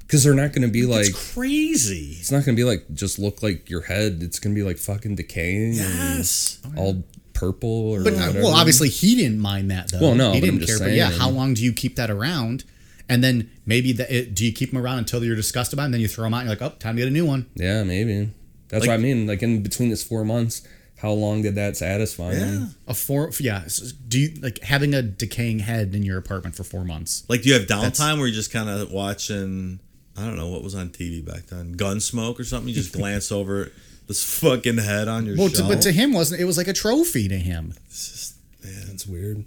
Because 0.00 0.22
they're 0.22 0.34
not 0.34 0.52
going 0.52 0.62
to 0.62 0.68
be 0.72 0.86
like. 0.86 1.06
it's 1.06 1.32
crazy. 1.34 2.16
It's 2.20 2.30
not 2.30 2.44
going 2.44 2.56
to 2.56 2.60
be 2.60 2.64
like 2.64 2.84
just 2.94 3.18
look 3.18 3.42
like 3.42 3.68
your 3.68 3.82
head. 3.82 4.18
It's 4.22 4.38
going 4.38 4.54
to 4.54 4.58
be 4.60 4.64
like 4.64 4.78
fucking 4.78 5.16
decaying 5.16 5.74
Yes. 5.74 6.60
and 6.64 6.78
all 6.78 7.02
purple 7.32 7.90
or 7.90 8.04
But 8.04 8.12
whatever. 8.14 8.42
well, 8.42 8.54
obviously 8.54 8.88
he 8.88 9.14
didn't 9.16 9.40
mind 9.40 9.70
that 9.72 9.90
though. 9.90 10.00
Well, 10.00 10.14
no, 10.14 10.32
he 10.32 10.40
but 10.40 10.48
I'm 10.48 10.54
didn't 10.58 10.66
just 10.68 10.78
care. 10.80 10.88
But 10.88 10.94
yeah, 10.94 11.10
how 11.10 11.28
long 11.30 11.54
do 11.54 11.62
you 11.64 11.72
keep 11.72 11.96
that 11.96 12.10
around? 12.10 12.64
And 13.08 13.22
then 13.22 13.50
maybe 13.66 13.92
that 13.92 14.10
it, 14.10 14.34
do 14.34 14.44
you 14.44 14.52
keep 14.52 14.70
them 14.72 14.80
around 14.82 14.98
until 14.98 15.22
you're 15.24 15.36
disgusted 15.36 15.76
by 15.76 15.82
them? 15.84 15.92
Then 15.92 16.00
you 16.00 16.08
throw 16.08 16.24
them 16.24 16.34
out. 16.34 16.40
and 16.42 16.48
You're 16.50 16.58
like, 16.58 16.72
oh, 16.72 16.76
time 16.78 16.96
to 16.96 17.02
get 17.02 17.08
a 17.08 17.12
new 17.12 17.26
one. 17.26 17.46
Yeah, 17.54 17.82
maybe. 17.84 18.30
That's 18.68 18.82
Like- 18.82 18.88
what 18.88 18.94
I 18.94 19.02
mean. 19.02 19.26
Like 19.26 19.42
in 19.42 19.62
between 19.62 19.90
this 19.90 20.02
four 20.04 20.24
months, 20.24 20.62
how 20.96 21.10
long 21.12 21.42
did 21.42 21.54
that 21.56 21.76
satisfy 21.76 22.32
Yeah. 22.32 22.38
him? 22.38 22.74
A 22.86 22.94
four, 22.94 23.30
yeah. 23.38 23.62
s- 23.66 23.92
Do 23.92 24.18
you 24.18 24.30
like 24.40 24.60
having 24.62 24.94
a 24.94 25.02
decaying 25.02 25.58
head 25.60 25.94
in 25.94 26.02
your 26.02 26.18
apartment 26.18 26.54
for 26.56 26.64
four 26.64 26.84
months? 26.84 27.24
Like, 27.28 27.42
do 27.42 27.48
you 27.48 27.54
have 27.54 27.68
That's- 27.68 27.98
downtime 28.00 28.18
where 28.18 28.26
you're 28.26 28.34
just 28.34 28.50
kind 28.50 28.68
of 28.68 28.90
watching? 28.90 29.80
I 30.16 30.24
don't 30.24 30.36
know 30.36 30.48
what 30.48 30.62
was 30.64 30.74
on 30.74 30.88
TV 30.90 31.20
back 31.20 31.46
then, 31.48 31.76
Gunsmoke 31.76 32.38
or 32.40 32.44
something. 32.44 32.68
You 32.68 32.74
just 32.74 32.92
glance 32.98 33.30
over 33.30 33.70
this 34.06 34.22
fucking 34.24 34.78
head 34.78 35.08
on 35.08 35.26
your 35.26 35.36
Well, 35.36 35.50
to, 35.50 35.62
but 35.64 35.82
to 35.82 35.92
him 35.92 36.12
wasn't. 36.14 36.40
It 36.40 36.44
was 36.44 36.56
like 36.56 36.68
a 36.68 36.72
trophy 36.72 37.28
to 37.28 37.36
him. 37.38 37.74
It's 37.86 38.08
just, 38.10 38.34
man, 38.64 38.84
That's 38.88 39.06
weird. 39.06 39.44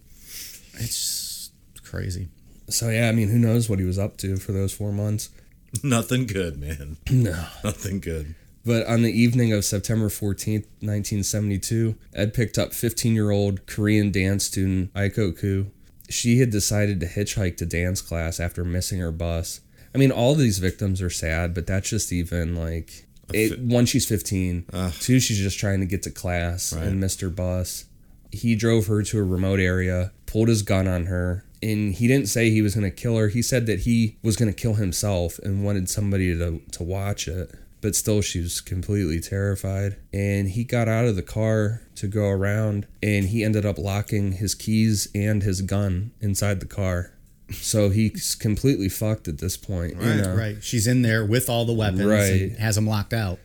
It's 0.75 1.49
crazy. 1.83 2.27
So 2.69 2.89
yeah, 2.89 3.09
I 3.09 3.11
mean, 3.11 3.29
who 3.29 3.39
knows 3.39 3.67
what 3.69 3.79
he 3.79 3.85
was 3.85 3.97
up 3.97 4.17
to 4.17 4.37
for 4.37 4.51
those 4.51 4.71
four 4.73 4.91
months? 4.91 5.29
nothing 5.83 6.27
good, 6.27 6.59
man. 6.59 6.97
No. 7.09 7.45
Nothing 7.63 7.99
good. 7.99 8.35
But 8.66 8.86
on 8.88 9.01
the 9.03 9.12
evening 9.12 9.53
of 9.53 9.64
September 9.66 10.10
14th, 10.10 10.66
1972, 10.82 11.95
Ed 12.14 12.34
picked 12.34 12.57
up 12.57 12.74
15 12.74 13.14
year 13.14 13.32
old 13.32 13.66
Korean 13.66 14.12
dance 14.12 14.45
student 14.45 14.93
Aiko 14.93 15.38
Koo. 15.38 15.72
She 16.10 16.39
had 16.39 16.49
decided 16.49 16.99
to 16.99 17.05
hitchhike 17.07 17.57
to 17.57 17.66
dance 17.66 18.01
class 18.01 18.39
after 18.39 18.64
missing 18.66 18.99
her 18.99 19.12
bus. 19.12 19.62
I 19.93 19.97
mean, 19.97 20.12
all 20.12 20.36
these 20.36 20.60
victims 20.60 21.01
are 21.01 21.10
sad, 21.10 21.53
but 21.53 21.68
that's 21.68 21.89
just 21.89 22.12
even 22.12 22.55
like. 22.55 23.05
It, 23.34 23.60
one, 23.60 23.86
she's 23.86 24.07
15. 24.07 24.66
Two, 24.99 25.20
she's 25.20 25.38
just 25.38 25.60
trying 25.60 25.80
to 25.82 25.86
get 25.86 26.01
to 26.03 26.10
class 26.12 26.74
Right. 26.74 26.86
and 26.88 26.99
missed 26.99 27.22
her 27.22 27.30
bus. 27.30 27.86
He 28.32 28.55
drove 28.55 28.88
her 28.88 29.03
to 29.03 29.20
a 29.20 29.24
remote 29.24 29.60
area, 29.60 30.12
pulled 30.26 30.47
his 30.47 30.64
gun 30.64 30.88
on 30.88 31.05
her, 31.05 31.45
and 31.62 31.93
he 31.93 32.07
didn't 32.07 32.28
say 32.28 32.49
he 32.49 32.62
was 32.64 32.74
going 32.76 32.89
to 32.89 32.95
kill 32.95 33.18
her. 33.18 33.28
He 33.28 33.41
said 33.43 33.68
that 33.68 33.82
he 33.82 34.18
was 34.24 34.36
going 34.36 34.51
to 34.51 34.60
kill 34.60 34.76
himself 34.76 35.39
and 35.39 35.64
wanted 35.64 35.89
somebody 35.89 36.36
to, 36.38 36.60
to 36.72 36.84
watch 36.84 37.28
it. 37.28 37.51
But 37.82 37.95
still, 37.95 38.21
she 38.21 38.41
was 38.41 38.59
completely 38.59 39.19
terrified. 39.21 39.95
And 40.13 40.49
he 40.49 40.63
got 40.65 40.88
out 40.89 41.05
of 41.05 41.15
the 41.15 41.21
car 41.23 41.82
to 41.95 42.07
go 42.07 42.27
around, 42.27 42.88
and 43.01 43.27
he 43.27 43.43
ended 43.43 43.65
up 43.65 43.77
locking 43.77 44.34
his 44.34 44.53
keys 44.53 45.07
and 45.15 45.43
his 45.43 45.61
gun 45.61 46.11
inside 46.19 46.59
the 46.59 46.65
car. 46.65 47.13
So 47.51 47.89
he's 47.89 48.36
completely 48.36 48.89
fucked 48.89 49.27
at 49.27 49.38
this 49.39 49.57
point. 49.57 49.93
you 49.95 50.01
Right, 50.09 50.17
know? 50.17 50.36
Right. 50.36 50.63
She's 50.63 50.88
in 50.88 51.01
there 51.03 51.25
with 51.25 51.49
all 51.49 51.65
the 51.65 51.73
weapons. 51.73 52.05
Right. 52.05 52.41
And 52.41 52.57
has 52.57 52.75
them 52.75 52.86
locked 52.86 53.13
out. 53.13 53.39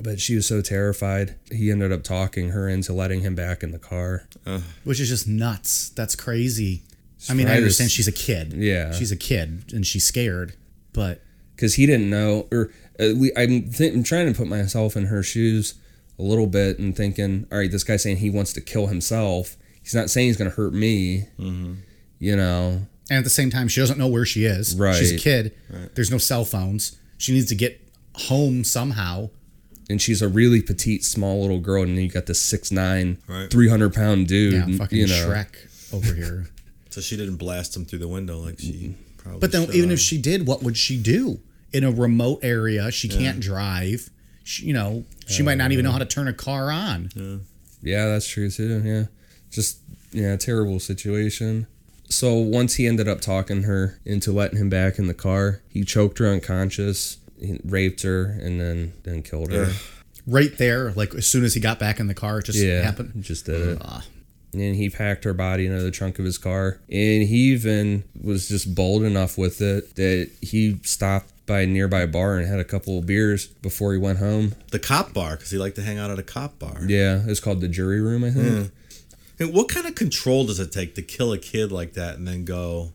But 0.00 0.18
she 0.20 0.34
was 0.34 0.46
so 0.46 0.62
terrified, 0.62 1.34
he 1.52 1.70
ended 1.70 1.92
up 1.92 2.02
talking 2.02 2.50
her 2.50 2.68
into 2.68 2.92
letting 2.94 3.20
him 3.20 3.34
back 3.34 3.62
in 3.62 3.70
the 3.72 3.78
car. 3.78 4.26
which 4.84 4.98
is 4.98 5.08
just 5.10 5.28
nuts. 5.28 5.90
That's 5.90 6.16
crazy. 6.16 6.82
I 7.28 7.34
mean, 7.34 7.48
I 7.48 7.56
understand 7.56 7.90
she's 7.90 8.08
a 8.08 8.12
kid. 8.12 8.54
Yeah. 8.54 8.92
she's 8.92 9.12
a 9.12 9.16
kid 9.16 9.64
and 9.74 9.86
she's 9.86 10.06
scared. 10.06 10.54
But 10.94 11.20
because 11.54 11.74
he 11.74 11.84
didn't 11.84 12.08
know 12.08 12.48
or 12.50 12.70
Uh, 13.00 13.04
at 13.04 13.16
le 13.16 13.28
I'm, 13.36 13.70
th- 13.70 13.94
I'm 13.94 14.02
trying 14.02 14.32
to 14.32 14.36
put 14.36 14.48
myself 14.48 14.96
in 14.96 15.06
her 15.06 15.22
shoes 15.22 15.74
a 16.18 16.22
little 16.22 16.46
bit 16.46 16.78
and 16.78 16.94
thinking 16.94 17.46
all 17.50 17.58
right 17.58 17.70
this 17.70 17.84
guy's 17.84 18.02
saying 18.02 18.18
he 18.18 18.28
wants 18.30 18.52
to 18.52 18.60
kill 18.60 18.88
himself 18.88 19.56
he's 19.82 19.94
not 19.94 20.10
saying 20.10 20.26
he's 20.26 20.36
going 20.36 20.50
to 20.50 20.56
hurt 20.56 20.74
me 20.74 21.28
mm-hmm. 21.38 21.74
you 22.18 22.36
know 22.36 22.82
and 23.10 23.18
at 23.18 23.24
the 23.24 23.30
same 23.30 23.50
time, 23.50 23.66
she 23.66 23.80
doesn't 23.80 23.98
know 23.98 24.06
where 24.06 24.24
she 24.24 24.44
is. 24.44 24.76
Right. 24.76 24.94
She's 24.94 25.12
a 25.12 25.18
kid. 25.18 25.52
Right. 25.68 25.92
There's 25.96 26.12
no 26.12 26.18
cell 26.18 26.44
phones. 26.44 26.96
She 27.18 27.32
needs 27.32 27.48
to 27.48 27.56
get 27.56 27.80
home 28.14 28.64
somehow. 28.64 29.30
and 29.90 30.00
she's 30.00 30.22
a 30.22 30.28
really 30.28 30.62
petite 30.62 31.02
small 31.02 31.40
little 31.40 31.58
girl 31.58 31.82
and 31.82 31.96
then 31.96 32.04
you 32.04 32.10
got 32.10 32.26
this 32.26 32.40
6'9 32.52 33.18
Right. 33.26 33.50
300 33.50 33.92
pound 33.92 34.28
dude 34.28 34.52
Yeah, 34.54 34.76
fucking 34.76 34.98
you 34.98 35.06
know 35.08 35.14
Shrek 35.14 35.92
over 35.92 36.14
here. 36.14 36.46
So 36.90 37.00
she 37.00 37.16
didn't 37.16 37.36
blast 37.36 37.76
him 37.76 37.84
through 37.84 38.00
the 38.00 38.08
window 38.08 38.38
like 38.38 38.58
she 38.58 38.96
probably. 39.16 39.38
But 39.38 39.52
then, 39.52 39.66
should 39.66 39.76
even 39.76 39.92
if 39.92 40.00
she 40.00 40.20
did, 40.20 40.44
what 40.44 40.60
would 40.64 40.76
she 40.76 41.00
do 41.00 41.38
in 41.72 41.84
a 41.84 41.90
remote 41.90 42.40
area? 42.42 42.90
She 42.90 43.08
can't 43.08 43.40
drive. 43.40 44.10
She, 44.44 44.66
you 44.66 44.72
know, 44.72 45.04
she 45.26 45.42
might 45.42 45.58
not 45.58 45.72
even 45.72 45.84
know 45.84 45.92
how 45.92 45.98
to 45.98 46.04
turn 46.06 46.28
a 46.28 46.32
car 46.32 46.70
on. 46.70 47.10
Yeah, 47.82 48.06
that's 48.06 48.26
true 48.28 48.50
too. 48.50 48.82
Yeah. 48.84 49.04
Just, 49.50 49.78
yeah, 50.12 50.36
terrible 50.36 50.80
situation. 50.80 51.66
So 52.08 52.34
once 52.34 52.74
he 52.74 52.86
ended 52.86 53.06
up 53.08 53.20
talking 53.20 53.62
her 53.62 53.98
into 54.04 54.32
letting 54.32 54.58
him 54.58 54.68
back 54.68 54.98
in 54.98 55.06
the 55.06 55.14
car, 55.14 55.60
he 55.68 55.84
choked 55.84 56.18
her 56.18 56.26
unconscious, 56.26 57.18
he 57.40 57.60
raped 57.64 58.02
her, 58.02 58.24
and 58.24 58.60
then 58.60 58.92
then 59.04 59.22
killed 59.22 59.52
her. 59.52 59.72
Right 60.26 60.56
there, 60.58 60.90
like 60.92 61.14
as 61.14 61.26
soon 61.26 61.44
as 61.44 61.54
he 61.54 61.60
got 61.60 61.78
back 61.78 62.00
in 62.00 62.08
the 62.08 62.14
car, 62.14 62.40
it 62.40 62.46
just 62.46 62.58
Yeah, 62.58 62.82
happened. 62.82 63.22
just 63.22 63.46
did 63.46 63.60
it. 63.60 63.78
Ah. 63.80 64.04
and 64.52 64.74
he 64.74 64.90
packed 64.90 65.22
her 65.24 65.32
body 65.32 65.66
into 65.66 65.80
the 65.80 65.92
trunk 65.92 66.18
of 66.18 66.24
his 66.24 66.36
car. 66.36 66.80
And 66.90 67.22
he 67.22 67.52
even 67.52 68.02
was 68.20 68.48
just 68.48 68.74
bold 68.74 69.04
enough 69.04 69.38
with 69.38 69.60
it 69.60 69.94
that 69.94 70.28
he 70.42 70.80
stopped 70.82 71.29
by 71.50 71.62
a 71.62 71.66
nearby 71.66 72.06
bar 72.06 72.38
and 72.38 72.46
had 72.48 72.60
a 72.60 72.64
couple 72.64 72.96
of 73.00 73.06
beers 73.06 73.48
before 73.48 73.92
he 73.92 73.98
went 73.98 74.18
home. 74.18 74.54
The 74.70 74.78
cop 74.78 75.12
bar, 75.12 75.32
because 75.32 75.50
he 75.50 75.58
liked 75.58 75.74
to 75.76 75.82
hang 75.82 75.98
out 75.98 76.08
at 76.08 76.18
a 76.18 76.22
cop 76.22 76.60
bar. 76.60 76.82
Yeah, 76.86 77.22
it's 77.26 77.40
called 77.40 77.60
the 77.60 77.66
jury 77.66 78.00
room, 78.00 78.22
I 78.22 78.30
think. 78.30 78.70
And 79.40 79.52
what 79.52 79.68
kind 79.68 79.84
of 79.86 79.96
control 79.96 80.46
does 80.46 80.60
it 80.60 80.70
take 80.70 80.94
to 80.94 81.02
kill 81.02 81.32
a 81.32 81.38
kid 81.38 81.72
like 81.72 81.94
that 81.94 82.16
and 82.16 82.28
then 82.28 82.44
go 82.44 82.92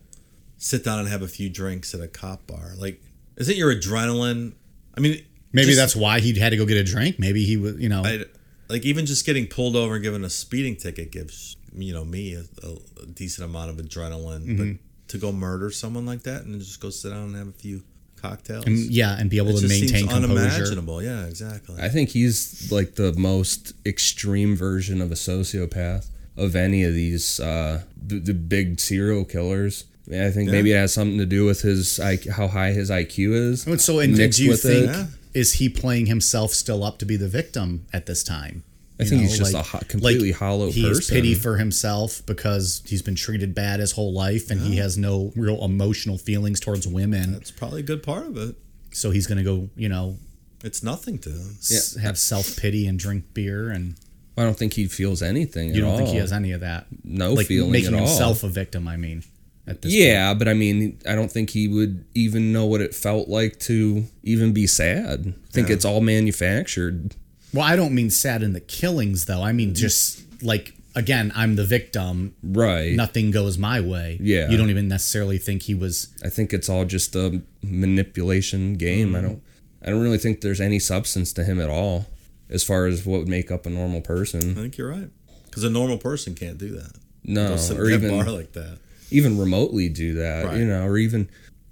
sit 0.56 0.84
down 0.84 1.00
and 1.00 1.08
have 1.08 1.20
a 1.20 1.28
few 1.28 1.50
drinks 1.50 1.94
at 1.94 2.00
a 2.00 2.08
cop 2.08 2.46
bar? 2.46 2.72
Like, 2.78 3.02
is 3.36 3.50
it 3.50 3.56
your 3.56 3.74
adrenaline? 3.74 4.54
I 4.96 5.00
mean, 5.00 5.22
Maybe 5.52 5.66
just- 5.66 5.78
that's 5.78 5.94
why 5.94 6.20
he 6.20 6.38
had 6.38 6.50
to 6.50 6.56
go 6.56 6.64
get 6.64 6.78
a 6.78 6.84
drink. 6.84 7.18
Maybe 7.18 7.44
he 7.44 7.58
was, 7.58 7.76
you 7.78 7.90
know. 7.90 8.02
I, 8.04 8.24
like 8.68 8.84
even 8.84 9.04
just 9.04 9.26
getting 9.26 9.46
pulled 9.46 9.76
over 9.76 9.94
and 9.94 10.02
given 10.02 10.24
a 10.24 10.30
speeding 10.30 10.76
ticket 10.76 11.12
gives 11.12 11.56
you 11.76 11.92
know 11.92 12.04
me 12.04 12.34
a, 12.34 12.44
a, 12.66 13.02
a 13.02 13.06
decent 13.06 13.44
amount 13.48 13.70
of 13.70 13.76
adrenaline. 13.76 14.46
Mm-hmm. 14.46 14.56
But 14.72 14.76
to 15.08 15.18
go 15.18 15.30
murder 15.30 15.70
someone 15.70 16.06
like 16.06 16.22
that 16.22 16.42
and 16.44 16.58
just 16.58 16.80
go 16.80 16.90
sit 16.90 17.10
down 17.10 17.24
and 17.24 17.36
have 17.36 17.48
a 17.48 17.52
few 17.52 17.82
cocktails, 18.16 18.66
and, 18.66 18.78
yeah, 18.78 19.18
and 19.18 19.30
be 19.30 19.38
able 19.38 19.50
it 19.50 19.60
to 19.60 19.68
just 19.68 19.80
maintain 19.80 20.08
seems 20.08 20.12
composure. 20.12 20.40
unimaginable. 20.40 21.02
Yeah, 21.02 21.26
exactly. 21.26 21.76
I 21.80 21.88
think 21.88 22.10
he's 22.10 22.70
like 22.72 22.94
the 22.94 23.12
most 23.14 23.74
extreme 23.84 24.56
version 24.56 25.00
of 25.00 25.10
a 25.12 25.14
sociopath 25.14 26.08
of 26.36 26.54
any 26.54 26.84
of 26.84 26.92
these 26.92 27.40
uh, 27.40 27.82
the, 27.96 28.18
the 28.18 28.34
big 28.34 28.80
serial 28.80 29.24
killers. 29.24 29.84
I, 30.06 30.10
mean, 30.10 30.22
I 30.22 30.30
think 30.30 30.50
maybe 30.50 30.72
it 30.72 30.76
has 30.76 30.92
something 30.94 31.18
to 31.18 31.26
do 31.26 31.44
with 31.44 31.62
his 31.62 31.98
IQ, 31.98 32.30
how 32.30 32.48
high 32.48 32.72
his 32.72 32.90
IQ 32.90 33.32
is. 33.32 33.66
And 33.66 33.80
so, 33.80 33.98
and 33.98 34.16
mixed 34.16 34.38
do 34.38 34.44
you 34.44 34.50
with 34.50 34.62
think 34.62 34.84
it. 34.84 34.96
Yeah. 34.96 35.06
is 35.34 35.54
he 35.54 35.68
playing 35.68 36.06
himself 36.06 36.52
still 36.52 36.84
up 36.84 36.98
to 36.98 37.06
be 37.06 37.16
the 37.16 37.28
victim 37.28 37.86
at 37.92 38.06
this 38.06 38.22
time? 38.22 38.62
I 38.98 39.02
You 39.02 39.08
think 39.10 39.22
he's 39.22 39.36
just 39.38 39.52
a 39.54 39.62
ho- 39.62 39.80
completely 39.88 40.32
hollow 40.32 40.70
He 40.70 40.82
has 40.88 40.98
person. 41.00 41.16
pity 41.16 41.34
for 41.34 41.58
himself 41.58 42.22
because 42.24 42.82
he's 42.86 43.02
been 43.02 43.14
treated 43.14 43.54
bad 43.54 43.80
his 43.80 43.92
whole 43.92 44.12
life, 44.14 44.50
and 44.50 44.60
he 44.60 44.76
has 44.78 44.96
no 44.96 45.32
real 45.36 45.62
emotional 45.64 46.16
feelings 46.16 46.60
towards 46.60 46.86
women. 46.88 47.32
That's 47.32 47.50
probably 47.50 47.80
a 47.80 47.84
good 47.84 48.02
part 48.02 48.26
of 48.26 48.36
it. 48.38 48.56
So 48.92 49.10
he's 49.10 49.26
going 49.26 49.38
to 49.38 49.44
go, 49.44 49.68
you 49.76 49.90
know, 49.90 50.16
It's 50.64 50.82
nothing 50.82 51.18
to 51.18 51.28
him. 51.30 51.56
s- 51.60 51.96
have 51.96 52.18
self 52.18 52.56
pity 52.56 52.86
and 52.86 52.98
drink 52.98 53.24
beer, 53.34 53.68
and 53.68 53.96
I 54.38 54.42
don't 54.44 54.56
think 54.56 54.72
he 54.74 54.86
feels 54.86 55.20
anything. 55.22 55.74
you 55.74 55.84
at 55.84 55.88
don't 55.88 55.96
think 55.98 56.08
he 56.10 56.16
has 56.16 56.32
any 56.32 56.52
of 56.52 56.60
that? 56.62 56.86
No 57.04 57.34
like 57.34 57.46
feeling 57.48 57.72
making 57.72 57.94
at 57.94 58.00
all. 58.00 58.06
himself 58.06 58.42
a 58.44 58.48
victim. 58.48 58.88
I 58.88 58.96
mean, 58.96 59.24
at 59.66 59.82
this 59.82 59.92
Yeah, 59.92 60.32
but 60.32 60.48
I 60.48 60.54
mean, 60.54 60.98
I 61.06 61.14
don't 61.14 61.30
think 61.30 61.50
he 61.50 61.68
would 61.68 62.04
even 62.14 62.50
know 62.52 62.64
what 62.64 62.80
it 62.80 62.94
felt 62.94 63.28
like 63.28 63.58
to 63.60 64.04
even 64.22 64.52
be 64.54 64.66
sad. 64.66 65.34
I 65.36 65.50
think 65.52 65.68
it's 65.68 65.84
all 65.84 66.00
manufactured. 66.00 67.14
Well, 67.56 67.64
I 67.64 67.76
don't 67.76 67.94
mean 67.94 68.10
sad 68.10 68.42
in 68.42 68.52
the 68.52 68.60
killings, 68.60 69.24
though. 69.24 69.42
I 69.42 69.52
mean 69.52 69.68
mm-hmm. 69.68 69.74
just 69.74 70.42
like 70.42 70.74
again, 70.94 71.30
I'm 71.36 71.56
the 71.56 71.64
victim. 71.64 72.34
Right. 72.42 72.92
Nothing 72.94 73.30
goes 73.30 73.58
my 73.58 73.80
way. 73.80 74.18
Yeah. 74.20 74.48
You 74.48 74.56
don't 74.56 74.70
even 74.70 74.88
necessarily 74.88 75.38
think 75.38 75.62
he 75.62 75.74
was. 75.74 76.08
I 76.24 76.28
think 76.28 76.52
it's 76.52 76.68
all 76.68 76.84
just 76.84 77.14
a 77.14 77.42
manipulation 77.62 78.74
game. 78.74 79.14
I 79.14 79.18
mm-hmm. 79.18 79.28
don't 79.28 79.42
I 79.82 79.90
don't 79.90 80.02
really 80.02 80.18
think 80.18 80.40
there's 80.40 80.60
any 80.60 80.78
substance 80.78 81.32
to 81.34 81.44
him 81.44 81.60
at 81.60 81.70
all 81.70 82.06
as 82.48 82.64
far 82.64 82.86
as 82.86 83.06
what 83.06 83.20
would 83.20 83.28
make 83.28 83.50
up 83.50 83.66
a 83.66 83.70
normal 83.70 84.00
person. 84.00 84.52
I 84.52 84.54
think 84.62 84.76
you're 84.76 84.90
right. 84.90 85.10
Because 85.44 85.64
a 85.64 85.70
normal 85.70 85.98
person 85.98 86.34
can't 86.34 86.58
do 86.58 86.70
that. 86.76 86.92
No, 87.24 87.56
or 87.76 87.90
even 87.90 88.10
bar 88.10 88.30
like 88.30 88.52
that. 88.52 88.78
even 89.10 89.38
remotely 89.38 89.88
do 89.88 90.14
that, 90.14 90.44
Right. 90.44 90.58
you 90.58 90.64
know, 90.64 90.84
or 90.86 90.96
even 90.96 91.28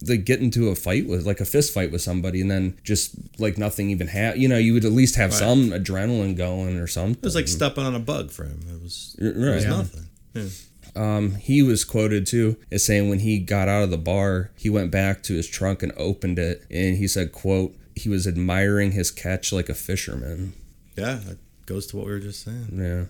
like 0.09 0.25
get 0.25 0.41
into 0.41 0.69
a 0.69 0.75
fight 0.75 1.07
with 1.07 1.27
like 1.27 1.41
a 1.41 1.45
fist 1.45 1.73
fight 1.73 1.91
with 1.93 2.03
somebody 2.03 2.41
and 2.41 2.51
then 2.51 2.79
just 2.83 3.15
like 3.39 3.59
nothing 3.59 3.91
even 3.91 4.09
have 4.09 4.37
you 4.37 4.49
know, 4.49 4.59
you 4.59 4.75
would 4.75 4.85
at 4.85 4.93
least 4.93 5.17
have 5.17 5.33
some 5.33 5.71
adrenaline 5.71 6.37
going 6.37 6.79
or 6.79 6.87
something. 6.87 7.17
It 7.17 7.25
was 7.25 7.35
like 7.35 7.49
stepping 7.49 7.85
on 7.85 7.95
a 7.95 8.01
bug 8.01 8.31
for 8.31 8.45
him. 8.45 8.61
It 8.69 8.83
was, 8.83 9.17
R- 9.21 9.29
it 9.29 9.37
was 9.37 9.67
right. 9.67 9.77
nothing. 9.77 10.09
Yeah. 10.35 10.49
Um, 10.97 11.35
he 11.37 11.63
was 11.63 11.85
quoted 11.85 12.27
too 12.27 12.57
as 12.71 12.85
saying 12.85 13.09
when 13.09 13.21
he 13.21 13.39
got 13.39 13.69
out 13.69 13.83
of 13.83 13.91
the 13.91 13.99
bar, 13.99 14.51
he 14.57 14.71
went 14.71 14.91
back 14.91 15.23
to 15.25 15.35
his 15.35 15.49
trunk 15.49 15.83
and 15.83 15.93
opened 15.97 16.39
it, 16.39 16.65
and 16.71 16.97
he 16.97 17.09
said, 17.09 17.33
"quote 17.33 17.75
He 17.97 18.09
was 18.09 18.27
admiring 18.29 18.93
his 18.93 19.11
catch 19.11 19.53
like 19.53 19.69
a 19.69 19.75
fisherman." 19.75 20.53
yeah, 20.97 21.19
that 21.27 21.39
goes 21.67 21.87
to 21.89 21.97
what 21.97 22.07
we 22.07 22.13
were 22.13 22.21
just 22.21 22.45
saying. 22.45 22.69
Yeah. 22.73 23.05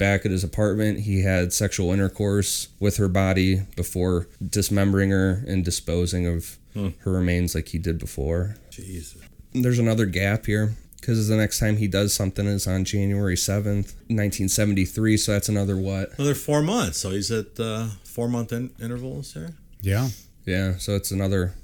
Back 0.00 0.24
at 0.24 0.30
his 0.30 0.42
apartment, 0.42 1.00
he 1.00 1.24
had 1.24 1.52
sexual 1.52 1.92
intercourse 1.92 2.68
with 2.80 2.96
her 2.96 3.06
body 3.06 3.66
before 3.76 4.28
dismembering 4.42 5.10
her 5.10 5.44
and 5.46 5.62
disposing 5.62 6.26
of 6.26 6.56
her 7.00 7.12
remains 7.12 7.54
like 7.54 7.68
he 7.68 7.78
did 7.78 7.98
before. 7.98 8.56
Jesus. 8.70 9.20
There's 9.52 9.78
another 9.78 10.06
gap 10.06 10.46
here 10.46 10.74
because 10.98 11.28
the 11.28 11.36
next 11.36 11.58
time 11.58 11.76
he 11.76 11.86
does 11.86 12.14
something 12.14 12.46
is 12.46 12.66
on 12.66 12.84
January 12.86 13.34
7th, 13.34 13.92
1973. 14.08 15.18
So 15.18 15.32
that's 15.32 15.50
another 15.50 15.76
what? 15.76 16.14
Another 16.18 16.34
four 16.34 16.62
months. 16.62 16.96
So 16.96 17.10
he's 17.10 17.30
at 17.30 17.60
uh, 17.60 17.88
four 18.02 18.26
month 18.26 18.54
in- 18.54 18.72
intervals 18.80 19.34
here. 19.34 19.50
Yeah. 19.82 20.08
Yeah. 20.46 20.78
So 20.78 20.94
it's 20.96 21.10
another 21.10 21.56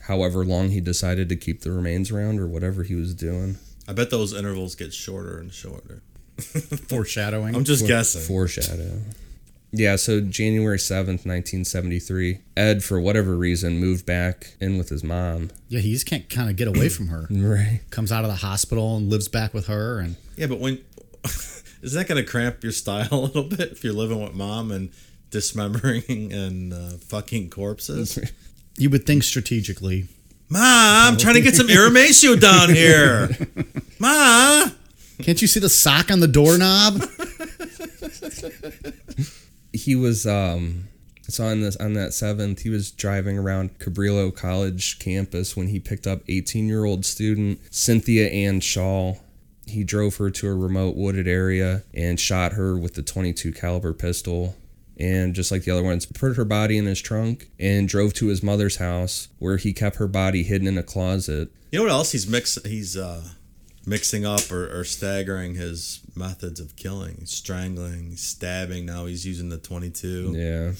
however 0.00 0.44
long 0.44 0.70
he 0.70 0.80
decided 0.80 1.28
to 1.28 1.36
keep 1.36 1.60
the 1.60 1.70
remains 1.70 2.10
around 2.10 2.40
or 2.40 2.48
whatever 2.48 2.82
he 2.82 2.96
was 2.96 3.14
doing. 3.14 3.56
I 3.86 3.92
bet 3.92 4.10
those 4.10 4.32
intervals 4.32 4.74
get 4.74 4.92
shorter 4.92 5.38
and 5.38 5.52
shorter. 5.52 6.02
Foreshadowing. 6.88 7.54
I'm 7.54 7.64
just 7.64 7.86
guessing. 7.86 8.22
Foreshadow. 8.22 8.98
Yeah, 9.76 9.96
so 9.96 10.20
January 10.20 10.78
7th, 10.78 11.26
1973, 11.26 12.38
Ed, 12.56 12.84
for 12.84 13.00
whatever 13.00 13.36
reason, 13.36 13.78
moved 13.80 14.06
back 14.06 14.54
in 14.60 14.78
with 14.78 14.88
his 14.88 15.02
mom. 15.02 15.50
yeah, 15.68 15.80
he 15.80 15.92
just 15.92 16.06
can't 16.06 16.28
kind 16.30 16.48
of 16.48 16.54
get 16.54 16.68
away 16.68 16.88
from 16.88 17.08
her. 17.08 17.26
Right. 17.30 17.80
Comes 17.90 18.12
out 18.12 18.22
of 18.24 18.30
the 18.30 18.36
hospital 18.36 18.96
and 18.96 19.10
lives 19.10 19.26
back 19.26 19.52
with 19.52 19.66
her, 19.66 19.98
and 19.98 20.14
Yeah, 20.36 20.46
but 20.46 20.60
when 20.60 20.78
isn't 21.82 21.98
that 21.98 22.06
going 22.06 22.24
to 22.24 22.28
cramp 22.30 22.62
your 22.62 22.70
style 22.72 23.08
a 23.12 23.16
little 23.16 23.42
bit 23.42 23.72
if 23.72 23.82
you're 23.82 23.92
living 23.92 24.22
with 24.22 24.32
mom 24.34 24.70
and 24.70 24.90
dismembering 25.30 26.32
and 26.32 26.72
uh, 26.72 26.90
fucking 26.98 27.50
corpses? 27.50 28.18
you 28.78 28.90
would 28.90 29.04
think 29.06 29.24
strategically. 29.24 30.06
Ma, 30.48 30.60
I'm 31.08 31.16
trying 31.16 31.34
to 31.34 31.40
get 31.40 31.56
some 31.56 31.66
Irrumatio 31.66 32.38
down 32.38 32.68
here. 32.72 33.28
Ma, 33.98 34.68
Can't 35.22 35.40
you 35.40 35.48
see 35.48 35.60
the 35.60 35.68
sock 35.68 36.10
on 36.10 36.20
the 36.20 36.28
doorknob? 36.28 37.02
He 39.72 39.96
was 39.96 40.24
um 40.26 40.84
so 41.22 41.46
on 41.46 41.60
this 41.62 41.76
on 41.76 41.94
that 41.94 42.10
7th, 42.10 42.60
he 42.60 42.68
was 42.70 42.90
driving 42.90 43.38
around 43.38 43.78
Cabrillo 43.78 44.34
College 44.34 44.98
campus 44.98 45.56
when 45.56 45.68
he 45.68 45.80
picked 45.80 46.06
up 46.06 46.24
18-year-old 46.26 47.04
student 47.04 47.58
Cynthia 47.74 48.28
Ann 48.28 48.60
Schall. 48.60 49.18
He 49.66 49.82
drove 49.82 50.16
her 50.18 50.30
to 50.30 50.46
a 50.48 50.54
remote 50.54 50.96
wooded 50.96 51.26
area 51.26 51.82
and 51.94 52.20
shot 52.20 52.52
her 52.52 52.76
with 52.76 52.94
the 52.94 53.02
22 53.02 53.52
caliber 53.52 53.92
pistol. 53.94 54.54
And 54.98 55.34
just 55.34 55.50
like 55.50 55.64
the 55.64 55.72
other 55.72 55.82
ones, 55.82 56.06
put 56.06 56.36
her 56.36 56.44
body 56.44 56.76
in 56.78 56.84
his 56.84 57.00
trunk 57.00 57.48
and 57.58 57.88
drove 57.88 58.12
to 58.14 58.26
his 58.26 58.42
mother's 58.42 58.76
house 58.76 59.28
where 59.38 59.56
he 59.56 59.72
kept 59.72 59.96
her 59.96 60.06
body 60.06 60.42
hidden 60.44 60.68
in 60.68 60.78
a 60.78 60.82
closet. 60.84 61.50
you 61.72 61.78
know 61.80 61.84
what 61.86 61.90
else 61.90 62.12
he's 62.12 62.28
mix 62.28 62.58
he's 62.64 62.96
uh, 62.96 63.24
mixing 63.86 64.24
up 64.24 64.50
or, 64.50 64.78
or 64.78 64.84
staggering 64.84 65.54
his 65.54 66.00
methods 66.14 66.60
of 66.60 66.76
killing, 66.76 67.26
strangling, 67.26 68.16
stabbing. 68.16 68.86
Now 68.86 69.06
he's 69.06 69.26
using 69.26 69.48
the 69.48 69.58
22. 69.58 70.32
Yeah. 70.36 70.72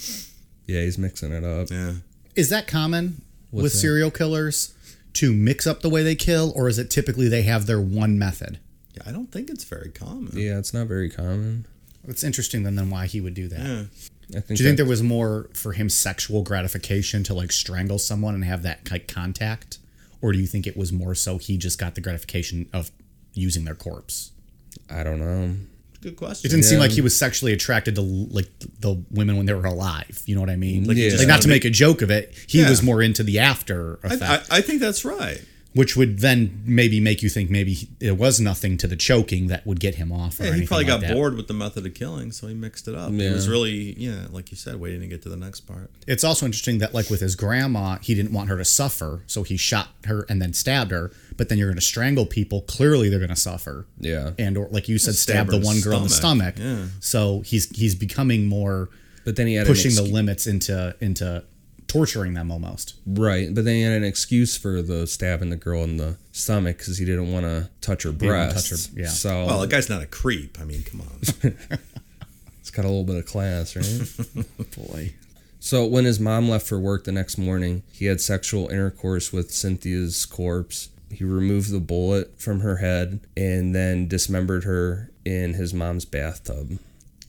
Yeah, 0.66 0.84
he's 0.84 0.98
mixing 0.98 1.32
it 1.32 1.44
up. 1.44 1.70
Yeah. 1.70 1.94
Is 2.34 2.48
that 2.50 2.66
common 2.66 3.22
with 3.50 3.64
that? 3.64 3.70
serial 3.70 4.10
killers 4.10 4.74
to 5.14 5.32
mix 5.32 5.66
up 5.66 5.80
the 5.80 5.90
way 5.90 6.02
they 6.02 6.16
kill, 6.16 6.52
or 6.56 6.68
is 6.68 6.78
it 6.78 6.90
typically 6.90 7.28
they 7.28 7.42
have 7.42 7.66
their 7.66 7.80
one 7.80 8.18
method? 8.18 8.58
Yeah, 8.94 9.02
I 9.06 9.12
don't 9.12 9.30
think 9.30 9.50
it's 9.50 9.64
very 9.64 9.90
common. 9.90 10.30
Yeah, 10.36 10.58
it's 10.58 10.74
not 10.74 10.86
very 10.86 11.10
common. 11.10 11.66
It's 12.06 12.24
interesting 12.24 12.64
then, 12.64 12.76
then 12.76 12.90
why 12.90 13.06
he 13.06 13.20
would 13.20 13.34
do 13.34 13.48
that. 13.48 13.60
Yeah. 13.60 13.84
I 14.30 14.40
think 14.40 14.56
Do 14.56 14.64
you 14.64 14.68
think 14.68 14.76
there 14.78 14.86
was 14.86 15.02
more 15.02 15.50
for 15.52 15.72
him 15.72 15.88
sexual 15.88 16.42
gratification 16.42 17.22
to 17.24 17.34
like 17.34 17.52
strangle 17.52 17.98
someone 17.98 18.34
and 18.34 18.44
have 18.44 18.62
that 18.62 18.90
like 18.90 19.06
contact, 19.06 19.78
or 20.24 20.32
do 20.32 20.38
you 20.38 20.46
think 20.46 20.66
it 20.66 20.74
was 20.76 20.90
more 20.90 21.14
so 21.14 21.36
he 21.36 21.58
just 21.58 21.78
got 21.78 21.94
the 21.94 22.00
gratification 22.00 22.66
of 22.72 22.90
using 23.34 23.64
their 23.66 23.74
corpse? 23.74 24.32
I 24.88 25.02
don't 25.02 25.18
know. 25.20 25.54
Good 26.00 26.16
question. 26.16 26.48
It 26.48 26.50
didn't 26.50 26.64
seem 26.64 26.78
like 26.78 26.90
he 26.92 27.00
was 27.02 27.14
sexually 27.16 27.52
attracted 27.52 27.94
to 27.96 28.00
like 28.02 28.48
the 28.80 29.02
women 29.10 29.36
when 29.36 29.44
they 29.46 29.52
were 29.54 29.66
alive. 29.66 30.22
You 30.26 30.34
know 30.34 30.40
what 30.40 30.50
I 30.50 30.56
mean? 30.56 30.84
Like, 30.84 30.96
Yeah. 30.96 31.10
just 31.10 31.18
like 31.18 31.28
not 31.28 31.42
to 31.42 31.48
make 31.48 31.64
a 31.66 31.70
joke 31.70 32.00
of 32.02 32.10
it, 32.10 32.34
he 32.46 32.60
Yeah. 32.60 32.70
was 32.70 32.82
more 32.82 33.02
into 33.02 33.22
the 33.22 33.38
after 33.38 33.98
I, 34.02 34.14
I, 34.14 34.42
I 34.58 34.60
think 34.62 34.80
that's 34.80 35.04
right. 35.04 35.42
Which 35.74 35.96
would 35.96 36.20
then 36.20 36.62
maybe 36.64 37.00
make 37.00 37.20
you 37.22 37.28
think 37.28 37.50
maybe 37.50 37.88
it 38.00 38.16
was 38.16 38.40
nothing 38.40 38.78
to 38.78 38.86
the 38.86 38.96
choking 38.96 39.48
that 39.48 39.66
would 39.66 39.80
get 39.80 39.96
him 39.96 40.12
off. 40.12 40.38
Or 40.40 40.44
Yeah, 40.44 40.52
he 40.54 40.66
probably 40.66 40.84
like 40.84 41.00
got 41.00 41.00
that. 41.08 41.12
bored 41.14 41.36
with 41.36 41.48
the 41.48 41.54
method 41.54 41.84
of 41.84 41.94
killing, 41.94 42.30
so 42.32 42.46
he 42.46 42.54
mixed 42.54 42.86
it 42.88 42.94
up. 42.94 43.10
Yeah. 43.12 43.30
It 43.30 43.32
was 43.32 43.48
really, 43.48 43.94
yeah, 43.98 44.26
like 44.30 44.50
you 44.52 44.56
said, 44.56 44.76
waiting 44.76 45.00
to 45.00 45.06
get 45.08 45.22
to 45.22 45.28
the 45.28 45.36
next 45.36 45.62
part. 45.62 45.90
It's 46.06 46.22
also 46.24 46.46
interesting 46.46 46.78
that, 46.78 46.94
like 46.94 47.10
with 47.10 47.20
his 47.20 47.34
grandma, 47.34 47.98
he 48.00 48.14
didn't 48.14 48.32
want 48.32 48.48
her 48.50 48.56
to 48.56 48.64
suffer, 48.64 49.22
so 49.26 49.42
he 49.42 49.56
shot 49.56 49.88
her 50.04 50.24
and 50.28 50.40
then 50.40 50.52
stabbed 50.52 50.92
her. 50.92 51.10
But 51.36 51.48
then 51.48 51.58
you're 51.58 51.68
going 51.68 51.74
to 51.76 51.80
strangle 51.84 52.26
people. 52.26 52.60
Clearly, 52.62 53.08
they're 53.08 53.18
going 53.18 53.28
to 53.30 53.36
suffer. 53.36 53.86
Yeah. 53.98 54.30
And 54.38 54.56
or 54.56 54.68
like 54.70 54.88
you 54.88 54.98
said, 54.98 55.16
Stab 55.16 55.46
stab 55.48 55.60
the 55.60 55.66
one 55.66 55.80
girl 55.80 55.96
in 55.98 56.04
the 56.04 56.08
stomach. 56.08 56.56
stomach. 56.56 56.78
Yeah. 56.78 56.86
So 57.00 57.40
he's 57.40 57.68
he's 57.76 57.96
becoming 57.96 58.46
more 58.46 58.90
But 59.24 59.34
then 59.34 59.48
he 59.48 59.54
had 59.54 59.66
pushing 59.66 59.90
an 59.98 60.04
the 60.04 60.12
limits 60.12 60.46
into 60.46 60.94
into 61.00 61.42
torturing 61.94 62.34
them 62.34 62.50
almost. 62.50 62.94
right. 63.06 63.54
But 63.54 63.64
then 63.64 63.74
he 63.76 63.82
had 63.82 63.92
an 63.92 64.04
excuse 64.04 64.56
for 64.56 64.82
the 64.82 65.06
stabbing 65.06 65.50
the 65.50 65.56
girl 65.56 65.82
in 65.84 65.96
the 65.96 66.16
stomach 66.32 66.78
because 66.78 66.98
he 66.98 67.04
didn't 67.04 67.32
want 67.32 67.46
to 67.46 67.70
touch 67.80 68.02
her 68.02 68.10
didn't 68.10 68.28
breasts. 68.28 68.68
touch 68.70 68.92
her- 68.94 69.00
yeah. 69.02 69.08
So 69.08 69.46
Well, 69.46 69.60
the 69.60 69.66
guy's 69.68 69.88
not 69.88 70.02
a 70.02 70.06
creep. 70.06 70.58
I 70.60 70.64
mean, 70.64 70.82
come 70.82 71.00
on. 71.02 71.54
It's 72.60 72.70
got 72.70 72.84
a 72.86 72.88
little 72.88 73.04
bit 73.04 73.16
of 73.16 73.26
class, 73.26 73.76
right? 73.76 74.46
Boy. 74.76 75.12
So 75.60 75.84
when 75.86 76.06
his 76.06 76.18
mom 76.18 76.48
left 76.48 76.66
for 76.66 76.80
work 76.80 77.04
the 77.04 77.12
next 77.12 77.36
morning, 77.38 77.82
he 77.92 78.06
had 78.06 78.20
sexual 78.22 78.68
intercourse 78.68 79.32
with 79.34 79.50
Cynthia's 79.50 80.24
corpse. 80.26 80.88
He 81.10 81.24
removed 81.24 81.70
the 81.70 81.78
bullet 81.80 82.40
from 82.40 82.60
her 82.60 82.76
head 82.78 83.20
and 83.36 83.74
then 83.74 84.08
dismembered 84.08 84.64
her 84.64 85.10
in 85.26 85.54
his 85.54 85.74
mom's 85.74 86.06
bathtub. 86.06 86.78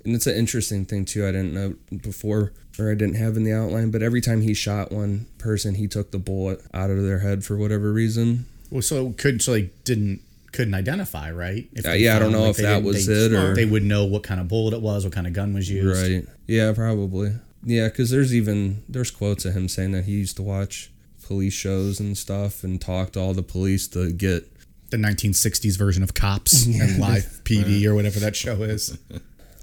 And 0.06 0.16
it's 0.16 0.26
an 0.26 0.36
interesting 0.36 0.86
thing 0.86 1.04
too. 1.04 1.28
I 1.28 1.32
didn't 1.32 1.54
know 1.54 1.76
before, 1.98 2.54
or 2.80 2.92
I 2.92 2.96
didn't 2.96 3.16
have 3.16 3.38
in 3.38 3.44
the 3.44 3.54
outline. 3.54 3.92
But 3.92 4.02
every 4.02 4.22
time 4.22 4.42
he 4.42 4.54
shot 4.54 4.92
one 4.92 5.28
person, 5.38 5.76
he 5.76 5.88
took 5.88 6.12
the 6.12 6.20
bullet 6.20 6.62
out 6.74 6.90
of 6.90 7.02
their 7.04 7.20
head 7.20 7.44
for 7.44 7.58
whatever 7.58 7.92
reason. 7.94 8.46
Well, 8.70 8.82
so 8.82 9.12
couldn't 9.12 9.40
so 9.42 9.54
they 9.54 9.70
didn't 9.84 10.22
couldn't 10.52 10.74
identify, 10.74 11.32
right? 11.32 11.68
If 11.74 11.86
Uh, 11.86 11.92
yeah, 11.92 12.16
I 12.16 12.20
don't 12.20 12.32
know 12.32 12.46
if 12.50 12.58
that 12.58 12.82
was 12.84 13.06
they, 13.08 13.14
it 13.14 13.34
or- 13.34 13.56
they 13.56 13.66
would 13.66 13.84
know 13.84 14.06
what 14.06 14.24
kind 14.24 14.40
of 14.40 14.48
bullet 14.48 14.74
it 14.74 14.82
was, 14.82 15.04
what 15.04 15.14
kind 15.14 15.28
of 15.28 15.34
gun 15.34 15.54
was 15.54 15.70
used. 15.70 16.02
Right. 16.02 16.26
Yeah, 16.48 16.72
probably. 16.74 17.34
Yeah, 17.64 17.88
because 17.88 18.10
there's 18.10 18.34
even 18.34 18.84
there's 18.88 19.12
quotes 19.12 19.44
of 19.46 19.54
him 19.56 19.68
saying 19.68 19.92
that 19.94 20.06
he 20.06 20.14
used 20.14 20.36
to 20.38 20.44
watch 20.44 20.92
police 21.24 21.54
shows 21.54 22.00
and 22.00 22.18
stuff 22.18 22.64
and 22.64 22.80
talk 22.80 23.12
to 23.14 23.20
all 23.20 23.34
the 23.34 23.42
police 23.44 23.88
to 23.90 24.12
get 24.12 24.50
The 24.92 24.98
1960s 24.98 25.76
version 25.78 26.04
of 26.04 26.14
Cops 26.14 26.66
and 26.68 27.00
Live 27.00 27.42
PD 27.44 27.84
or 27.88 27.96
whatever 27.96 28.20
that 28.20 28.36
show 28.36 28.62
is. 28.62 28.98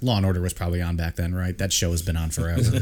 Law 0.02 0.16
and 0.16 0.26
Order 0.26 0.40
was 0.40 0.52
probably 0.52 0.82
on 0.82 0.96
back 0.96 1.16
then, 1.16 1.34
right? 1.34 1.56
That 1.56 1.72
show 1.72 1.90
has 1.92 2.02
been 2.02 2.16
on 2.16 2.30
forever. 2.30 2.60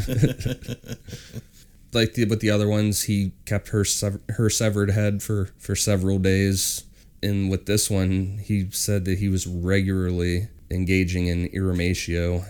like 1.93 2.15
the 2.15 2.25
but 2.25 2.41
the 2.41 2.51
other 2.51 2.69
ones 2.69 3.03
he 3.05 3.33
kept 3.47 3.69
her 3.69 3.85
sever, 3.85 4.21
her 4.31 4.49
severed 4.51 4.91
head 4.91 5.23
for 5.23 5.51
for 5.59 5.75
several 5.75 6.19
days 6.19 6.85
and 7.23 7.51
with 7.51 7.67
this 7.67 7.91
one 7.91 8.39
he 8.43 8.69
said 8.71 9.05
that 9.05 9.19
he 9.19 9.29
was 9.29 9.47
regularly 9.47 10.49
engaging 10.71 11.27
in 11.27 11.49
irrumatio 11.49 12.45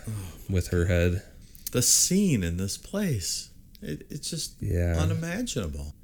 with 0.50 0.68
her 0.68 0.86
head 0.86 1.22
The 1.72 1.80
scene 1.82 2.42
in 2.44 2.56
this 2.58 2.76
place, 2.76 3.48
it, 3.80 4.06
it's 4.10 4.28
just 4.28 4.56
Yeah. 4.60 4.96
unimaginable. 4.98 5.94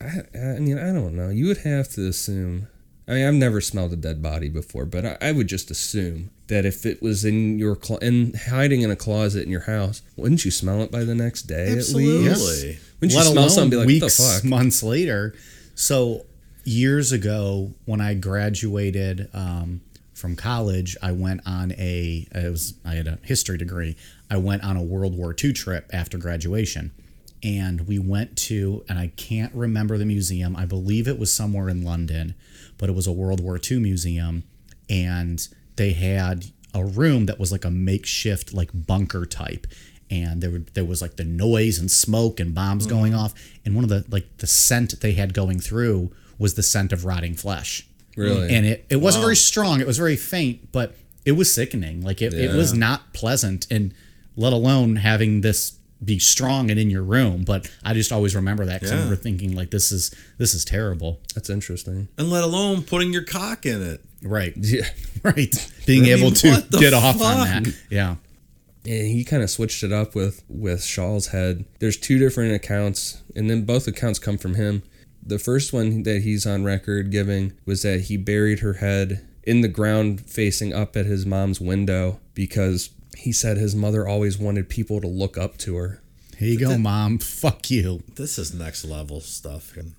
I, 0.00 0.04
I 0.38 0.58
mean 0.58 0.78
i 0.78 0.92
don't 0.92 1.14
know 1.16 1.30
you 1.30 1.46
would 1.46 1.58
have 1.58 1.88
to 1.90 2.06
assume 2.08 2.68
i 3.08 3.12
mean 3.12 3.26
i've 3.26 3.34
never 3.34 3.60
smelled 3.60 3.92
a 3.92 3.96
dead 3.96 4.22
body 4.22 4.48
before 4.48 4.84
but 4.84 5.04
i, 5.04 5.18
I 5.20 5.32
would 5.32 5.46
just 5.46 5.70
assume 5.70 6.30
that 6.48 6.64
if 6.64 6.86
it 6.86 7.02
was 7.02 7.24
in 7.24 7.58
your 7.58 7.76
clo- 7.76 7.98
in 7.98 8.34
hiding 8.48 8.82
in 8.82 8.90
a 8.90 8.96
closet 8.96 9.44
in 9.44 9.50
your 9.50 9.62
house 9.62 10.02
wouldn't 10.16 10.44
you 10.44 10.50
smell 10.50 10.80
it 10.82 10.90
by 10.90 11.04
the 11.04 11.14
next 11.14 11.42
day 11.42 11.68
at 11.68 11.76
least 11.76 11.96
Absolutely. 11.96 12.78
wouldn't 13.00 13.12
you 13.12 13.20
smell 13.20 13.32
alone 13.32 13.50
something 13.50 13.70
be 13.70 13.76
like 13.76 13.86
weeks, 13.86 14.18
what 14.18 14.26
the 14.26 14.40
fuck 14.40 14.44
months 14.44 14.82
later. 14.82 15.34
So 15.74 16.24
years 16.64 17.12
ago, 17.12 17.72
when 17.84 18.00
I 18.00 18.14
graduated 18.14 19.28
um, 19.32 19.80
from 20.14 20.36
college, 20.36 20.96
I 21.02 21.12
went 21.12 21.42
on 21.46 21.72
a 21.72 22.26
it 22.34 22.50
was 22.50 22.74
I 22.84 22.94
had 22.94 23.06
a 23.06 23.18
history 23.22 23.56
degree. 23.58 23.96
I 24.30 24.36
went 24.38 24.64
on 24.64 24.76
a 24.76 24.82
World 24.82 25.16
War 25.16 25.34
II 25.42 25.52
trip 25.52 25.88
after 25.92 26.18
graduation, 26.18 26.92
and 27.42 27.86
we 27.86 27.98
went 27.98 28.36
to 28.38 28.84
and 28.88 28.98
I 28.98 29.12
can't 29.16 29.54
remember 29.54 29.96
the 29.98 30.06
museum. 30.06 30.56
I 30.56 30.66
believe 30.66 31.06
it 31.06 31.18
was 31.18 31.32
somewhere 31.32 31.68
in 31.68 31.84
London, 31.84 32.34
but 32.78 32.88
it 32.88 32.94
was 32.94 33.06
a 33.06 33.12
World 33.12 33.40
War 33.40 33.58
II 33.58 33.80
museum, 33.80 34.44
and 34.88 35.46
they 35.76 35.92
had 35.92 36.46
a 36.74 36.84
room 36.84 37.26
that 37.26 37.38
was 37.38 37.50
like 37.50 37.64
a 37.64 37.70
makeshift 37.70 38.52
like 38.52 38.70
bunker 38.72 39.24
type 39.24 39.66
and 40.10 40.40
there 40.40 40.50
would, 40.50 40.66
there 40.74 40.84
was 40.84 41.02
like 41.02 41.16
the 41.16 41.24
noise 41.24 41.78
and 41.78 41.90
smoke 41.90 42.38
and 42.38 42.54
bombs 42.54 42.86
mm-hmm. 42.86 42.96
going 42.96 43.14
off 43.14 43.34
and 43.64 43.74
one 43.74 43.82
of 43.82 43.90
the 43.90 44.04
like 44.10 44.24
the 44.38 44.46
scent 44.46 45.00
they 45.00 45.12
had 45.12 45.32
going 45.32 45.58
through 45.58 46.12
was 46.38 46.54
the 46.54 46.62
scent 46.62 46.92
of 46.92 47.04
rotting 47.04 47.34
flesh. 47.34 47.86
Really? 48.16 48.54
and 48.54 48.64
it, 48.64 48.86
it 48.88 48.96
wasn't 48.96 49.24
very 49.24 49.36
strong 49.36 49.80
it 49.80 49.86
was 49.86 49.98
very 49.98 50.16
faint 50.16 50.72
but 50.72 50.94
it 51.26 51.32
was 51.32 51.52
sickening 51.52 52.00
like 52.00 52.22
it, 52.22 52.32
it 52.32 52.54
was 52.54 52.72
not 52.72 53.12
pleasant 53.12 53.66
and 53.70 53.92
let 54.36 54.54
alone 54.54 54.96
having 54.96 55.42
this 55.42 55.75
be 56.04 56.18
strong 56.18 56.70
and 56.70 56.78
in 56.78 56.90
your 56.90 57.02
room 57.02 57.42
but 57.44 57.70
i 57.82 57.94
just 57.94 58.12
always 58.12 58.36
remember 58.36 58.66
that 58.66 58.74
because 58.80 58.92
i 58.92 58.94
Yeah. 58.94 59.00
remember 59.02 59.20
thinking 59.22 59.54
like 59.56 59.70
this 59.70 59.90
is 59.92 60.14
this 60.38 60.52
is 60.54 60.64
terrible 60.64 61.20
that's 61.34 61.48
interesting 61.48 62.08
And 62.18 62.28
let 62.30 62.44
alone 62.44 62.82
putting 62.82 63.12
your 63.12 63.22
cock 63.24 63.64
in 63.64 63.80
it. 63.82 64.04
right 64.22 64.52
yeah 64.60 64.88
right 65.22 65.72
being 65.86 66.02
I 66.04 66.06
mean, 66.08 66.18
able 66.18 66.30
to 66.32 66.50
what 66.50 66.70
the 66.70 66.78
get 66.78 66.92
off 66.92 67.20
on 67.22 67.46
that 67.64 67.74
yeah 67.90 68.16
and 68.84 69.08
he 69.08 69.24
kind 69.24 69.42
of 69.42 69.50
switched 69.50 69.82
it 69.82 69.90
up 69.92 70.14
with 70.14 70.44
with 70.48 70.84
Schall's 70.84 71.28
head. 71.28 71.64
There's 71.80 71.96
two 71.96 72.20
different 72.20 72.54
accounts, 72.54 73.20
and 73.34 73.50
then 73.50 73.64
both 73.64 73.88
accounts 73.88 74.20
come 74.20 74.38
from 74.38 74.54
him. 74.54 74.84
The 75.20 75.40
first 75.40 75.72
one 75.72 76.04
that 76.04 76.22
he's 76.22 76.46
on 76.46 76.62
record 76.62 77.10
giving 77.10 77.52
was 77.64 77.82
that 77.82 78.02
he 78.02 78.16
buried 78.16 78.60
her 78.60 78.74
head 78.74 79.26
in 79.42 79.60
the 79.62 79.66
ground 79.66 80.20
facing 80.30 80.72
up 80.72 80.96
at 80.96 81.04
his 81.04 81.26
mom's 81.26 81.60
window 81.60 82.20
because 82.34 82.90
he 83.16 83.32
said 83.32 83.56
his 83.56 83.74
mother 83.74 84.06
always 84.06 84.38
wanted 84.38 84.68
people 84.68 85.00
to 85.00 85.06
look 85.06 85.36
up 85.38 85.56
to 85.58 85.76
her. 85.76 86.02
here 86.38 86.48
you 86.48 86.58
go 86.58 86.78
mom 86.78 87.18
fuck 87.18 87.70
you 87.70 88.02
This 88.14 88.38
is 88.38 88.54
next 88.54 88.84
level 88.84 89.20
stuff. 89.20 89.76
And 89.76 89.94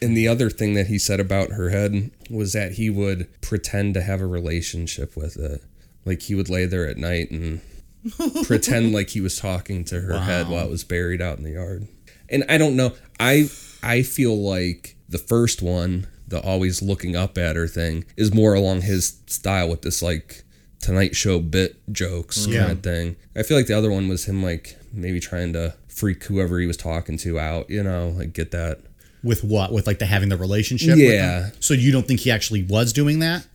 And 0.00 0.16
the 0.16 0.28
other 0.28 0.50
thing 0.50 0.74
that 0.74 0.86
he 0.86 0.98
said 0.98 1.20
about 1.20 1.50
her 1.52 1.70
head 1.70 2.10
was 2.30 2.52
that 2.52 2.72
he 2.72 2.90
would 2.90 3.28
pretend 3.40 3.94
to 3.94 4.02
have 4.02 4.20
a 4.20 4.26
relationship 4.26 5.16
with 5.16 5.36
it. 5.36 5.62
Like 6.04 6.22
he 6.22 6.34
would 6.34 6.48
lay 6.50 6.66
there 6.66 6.88
at 6.88 6.96
night 6.96 7.30
and 7.30 7.60
pretend 8.44 8.92
like 8.92 9.10
he 9.10 9.20
was 9.20 9.36
talking 9.36 9.84
to 9.86 10.00
her 10.00 10.18
head 10.20 10.48
while 10.48 10.66
it 10.66 10.70
was 10.70 10.82
buried 10.84 11.22
out 11.22 11.38
in 11.38 11.44
the 11.44 11.52
yard. 11.52 11.86
And 12.28 12.44
I 12.48 12.58
don't 12.58 12.76
know. 12.76 12.92
I 13.20 13.48
I 13.82 14.02
feel 14.02 14.36
like 14.36 14.96
the 15.08 15.18
first 15.18 15.62
one, 15.62 16.06
the 16.26 16.40
always 16.40 16.82
looking 16.82 17.14
up 17.14 17.36
at 17.38 17.54
her 17.56 17.68
thing, 17.68 18.04
is 18.16 18.34
more 18.34 18.54
along 18.54 18.82
his 18.82 19.20
style 19.26 19.68
with 19.68 19.82
this 19.82 20.02
like 20.02 20.41
Tonight 20.82 21.16
Show 21.16 21.38
bit 21.38 21.76
jokes 21.90 22.46
Yeah. 22.46 22.60
kind 22.60 22.72
of 22.72 22.82
thing. 22.82 23.16
I 23.34 23.42
feel 23.42 23.56
like 23.56 23.66
the 23.66 23.78
other 23.78 23.90
one 23.90 24.08
was 24.08 24.26
him 24.26 24.42
like 24.42 24.76
maybe 24.92 25.18
trying 25.20 25.54
to 25.54 25.74
freak 25.88 26.24
whoever 26.24 26.58
he 26.58 26.66
was 26.66 26.76
talking 26.76 27.16
to 27.18 27.38
out, 27.38 27.70
you 27.70 27.82
know, 27.82 28.10
like 28.16 28.32
get 28.34 28.50
that 28.50 28.80
With 29.22 29.42
what? 29.44 29.72
With 29.72 29.86
like 29.86 29.98
the 29.98 30.06
having 30.06 30.28
the 30.28 30.36
relationship? 30.36 30.96
Yeah. 30.98 31.50
So 31.60 31.72
you 31.74 31.92
don't 31.92 32.06
think 32.06 32.20
he 32.20 32.30
actually 32.30 32.64
was 32.64 32.92
doing 32.92 33.20
that? 33.20 33.46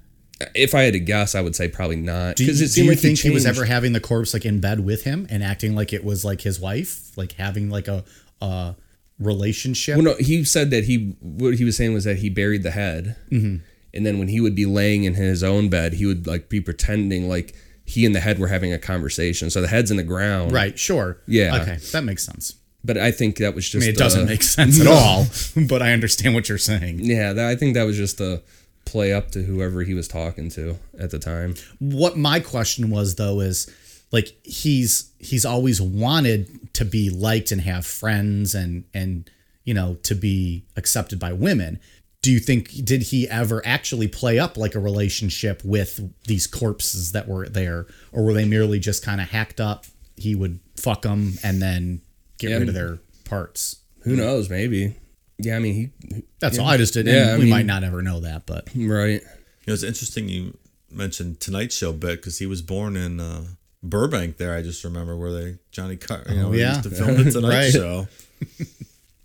If 0.56 0.76
I 0.76 0.84
had 0.84 0.94
to 0.94 1.00
guess, 1.00 1.34
I 1.36 1.42
would 1.42 1.56
say 1.56 1.68
probably 1.68 1.96
not. 1.96 2.36
Do 2.36 2.44
you, 2.44 2.48
Because 2.48 2.62
it 2.62 2.76
do 2.76 2.84
you 2.84 2.92
like 2.92 3.00
think 3.00 3.20
he, 3.20 3.32
was 3.32 3.46
ever 3.46 3.66
having 3.66 3.94
the 3.94 4.00
corpse 4.00 4.34
like 4.34 4.46
in 4.46 4.60
bed 4.60 4.80
with 4.80 5.04
him 5.04 5.26
and 5.30 5.44
acting 5.44 5.76
like 5.76 5.92
it 5.94 6.04
was 6.04 6.24
like 6.24 6.42
his 6.42 6.60
wife, 6.60 7.18
like 7.18 7.34
having 7.34 7.70
like 7.70 7.88
a 7.88 8.04
a 8.42 8.76
relationship? 9.20 9.96
Well, 9.96 10.06
no, 10.06 10.16
he 10.20 10.44
said 10.44 10.70
that 10.72 10.84
he 10.86 11.16
what 11.22 11.56
he 11.56 11.64
was 11.64 11.76
saying 11.76 11.94
was 11.94 12.04
that 12.04 12.18
he 12.18 12.30
buried 12.30 12.62
the 12.64 12.72
head, 12.72 13.16
mm-hmm. 13.32 13.58
And 13.98 14.06
then 14.06 14.20
when 14.20 14.28
he 14.30 14.40
would 14.40 14.56
be 14.56 14.66
laying 14.66 15.04
in 15.04 15.16
his 15.16 15.44
own 15.44 15.68
bed, 15.70 15.94
he 15.94 16.06
would 16.06 16.26
like 16.28 16.48
be 16.48 16.62
pretending 16.62 17.28
like 17.28 17.54
he 17.84 18.06
and 18.06 18.14
the 18.16 18.20
head 18.20 18.38
were 18.40 18.48
having 18.48 18.72
a 18.72 18.78
conversation. 18.78 19.50
So 19.50 19.60
the 19.62 19.68
head's 19.68 19.92
in 19.92 19.98
the 19.98 20.04
ground, 20.04 20.52
Right. 20.52 20.78
Sure. 20.78 21.18
Yeah. 21.28 21.60
Okay, 21.62 21.78
that 21.92 22.04
makes 22.04 22.24
sense. 22.26 22.54
But 22.84 22.98
I 22.98 23.12
think 23.12 23.38
that 23.38 23.56
was 23.56 23.66
I 23.66 23.68
just. 23.72 23.82
mean, 23.82 23.90
it 23.90 23.98
doesn't 23.98 24.22
uh, 24.22 24.26
make 24.26 24.44
sense 24.44 24.80
at 24.80 24.88
all, 24.98 25.26
but 25.68 25.82
I 25.82 25.92
understand 25.92 26.36
what 26.36 26.48
you're 26.48 26.58
saying. 26.58 27.00
Yeah, 27.02 27.34
that, 27.34 27.50
I 27.50 27.56
think 27.56 27.74
that 27.74 27.84
was 27.84 27.98
just 27.98 28.22
a 28.22 28.42
play 28.86 29.12
up 29.12 29.32
to 29.32 29.44
whoever 29.44 29.82
he 29.84 29.94
was 29.94 30.08
talking 30.08 30.50
to 30.52 30.78
at 30.98 31.12
the 31.12 31.20
time. 31.20 31.56
What 31.80 32.18
my 32.18 32.40
question 32.40 32.90
was 32.90 33.16
though 33.16 33.42
is 33.42 33.70
like 34.12 34.30
he's 34.44 35.12
he's 35.20 35.46
always 35.46 35.82
wanted 35.82 36.74
to 36.76 36.86
be 36.86 37.10
liked 37.10 37.52
and 37.52 37.62
have 37.62 37.86
friends 37.86 38.56
and 38.56 38.86
and 38.94 39.30
you 39.66 39.74
know 39.74 39.96
to 40.04 40.16
be 40.16 40.64
accepted 40.78 41.20
by 41.20 41.34
women. 41.34 41.80
Do 42.22 42.32
you 42.32 42.40
think 42.40 42.72
did 42.84 43.04
he 43.04 43.30
ever 43.30 43.62
actually 43.66 44.08
play 44.08 44.38
up 44.40 44.58
like 44.58 44.76
a 44.76 44.80
relationship 44.80 45.62
with 45.64 46.02
these 46.26 46.46
corpses 46.48 47.12
that 47.14 47.28
were 47.28 47.48
there 47.48 47.86
or 48.12 48.24
were 48.24 48.34
they 48.34 48.44
merely 48.46 48.80
just 48.80 49.04
kind 49.04 49.22
of 49.22 49.30
hacked 49.30 49.62
up? 49.62 49.86
He 50.18 50.36
would 50.36 50.60
fuck 50.76 51.04
them 51.04 51.34
and 51.44 51.62
then 51.62 52.02
get 52.40 52.50
Yeah, 52.50 52.58
rid 52.58 52.68
of 52.70 52.74
their 52.74 52.98
parts. 53.26 53.78
Who 54.02 54.16
knows? 54.16 54.50
Maybe. 54.50 54.96
Yeah, 55.38 55.56
I 55.56 55.60
mean 55.60 55.92
he. 56.10 56.24
That's 56.40 56.58
all 56.58 56.68
I 56.68 56.78
just 56.78 56.94
did. 56.96 57.06
Yeah, 57.06 57.36
we 57.36 57.42
mean- 57.42 57.50
might 57.52 57.66
not 57.68 57.84
ever 57.84 58.02
know 58.02 58.20
that, 58.22 58.46
but 58.46 58.68
Right. 58.76 59.22
it 59.66 59.72
was 59.72 59.84
interesting 59.84 60.28
you 60.28 60.58
mentioned 60.92 61.40
Tonight 61.40 61.72
Show 61.72 61.94
bit 61.94 62.20
because 62.20 62.40
he 62.40 62.46
was 62.48 62.62
born 62.64 62.98
in 62.98 63.20
uh, 63.20 63.44
Burbank. 63.84 64.38
There, 64.38 64.56
I 64.56 64.64
just 64.64 64.84
remember 64.84 65.16
where 65.16 65.32
they 65.32 65.58
Johnny 65.72 65.96
Car, 65.98 66.24
you 66.28 66.36
know, 66.36 66.48
Oh, 66.48 66.52
they 66.52 66.60
yeah. 66.60 66.70
used 66.78 66.84
to 66.84 66.90
film 66.90 67.24
the 67.24 67.32
Tonight 67.32 67.50
Right. 67.56 67.72
Show. 67.72 68.08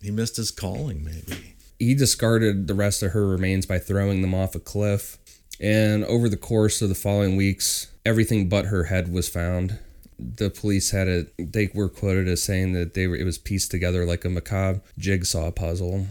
he 0.02 0.10
missed 0.10 0.36
his 0.36 0.50
calling, 0.50 1.02
maybe. 1.04 1.51
He 1.82 1.94
discarded 1.94 2.68
the 2.68 2.74
rest 2.74 3.02
of 3.02 3.12
her 3.12 3.26
remains 3.26 3.66
by 3.66 3.78
throwing 3.78 4.22
them 4.22 4.34
off 4.34 4.54
a 4.54 4.60
cliff. 4.60 5.18
And 5.60 6.04
over 6.04 6.28
the 6.28 6.36
course 6.36 6.80
of 6.80 6.88
the 6.88 6.94
following 6.94 7.36
weeks, 7.36 7.88
everything 8.04 8.48
but 8.48 8.66
her 8.66 8.84
head 8.84 9.12
was 9.12 9.28
found. 9.28 9.78
The 10.18 10.50
police 10.50 10.90
had 10.90 11.08
it. 11.08 11.32
They 11.38 11.70
were 11.74 11.88
quoted 11.88 12.28
as 12.28 12.42
saying 12.42 12.72
that 12.74 12.94
they 12.94 13.06
were. 13.06 13.16
It 13.16 13.24
was 13.24 13.38
pieced 13.38 13.70
together 13.70 14.04
like 14.04 14.24
a 14.24 14.28
macabre 14.28 14.80
jigsaw 14.96 15.50
puzzle. 15.50 16.06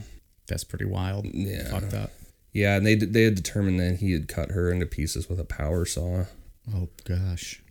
that's 0.48 0.66
pretty 0.66 0.86
wild. 0.86 1.26
Yeah. 1.26 1.70
Fucked 1.70 1.94
up. 1.94 2.12
Yeah, 2.52 2.76
and 2.76 2.86
they 2.86 2.96
they 2.96 3.24
had 3.24 3.36
determined 3.36 3.80
that 3.80 4.00
he 4.00 4.12
had 4.12 4.28
cut 4.28 4.52
her 4.52 4.70
into 4.72 4.86
pieces 4.86 5.30
with 5.30 5.40
a 5.40 5.46
power 5.46 5.86
saw. 5.86 6.26
Oh 6.76 6.90
gosh. 7.06 7.62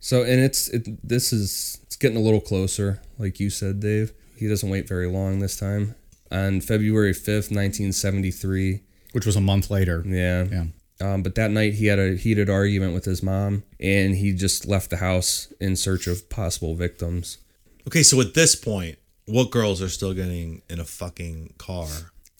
So, 0.00 0.22
and 0.22 0.40
it's 0.40 0.68
it, 0.68 1.08
this 1.08 1.32
is 1.32 1.78
it's 1.84 1.96
getting 1.96 2.16
a 2.16 2.20
little 2.20 2.40
closer, 2.40 3.00
like 3.18 3.38
you 3.38 3.50
said, 3.50 3.78
Dave. 3.78 4.12
He 4.36 4.48
doesn't 4.48 4.68
wait 4.68 4.88
very 4.88 5.06
long 5.06 5.38
this 5.38 5.56
time. 5.56 5.94
On 6.30 6.60
February 6.60 7.12
fifth, 7.12 7.50
nineteen 7.50 7.92
seventy 7.92 8.30
three. 8.30 8.82
Which 9.12 9.26
was 9.26 9.36
a 9.36 9.40
month 9.40 9.70
later. 9.70 10.02
Yeah. 10.06 10.44
Yeah. 10.44 10.64
Um, 11.00 11.22
but 11.22 11.34
that 11.34 11.50
night 11.50 11.74
he 11.74 11.86
had 11.86 11.98
a 11.98 12.16
heated 12.16 12.48
argument 12.48 12.94
with 12.94 13.04
his 13.04 13.22
mom, 13.22 13.64
and 13.78 14.14
he 14.16 14.32
just 14.32 14.66
left 14.66 14.90
the 14.90 14.96
house 14.96 15.52
in 15.60 15.76
search 15.76 16.06
of 16.06 16.30
possible 16.30 16.74
victims. 16.74 17.38
Okay, 17.86 18.02
so 18.02 18.20
at 18.20 18.34
this 18.34 18.54
point, 18.54 18.98
what 19.26 19.50
girls 19.50 19.82
are 19.82 19.88
still 19.88 20.14
getting 20.14 20.62
in 20.70 20.80
a 20.80 20.84
fucking 20.84 21.54
car? 21.58 21.88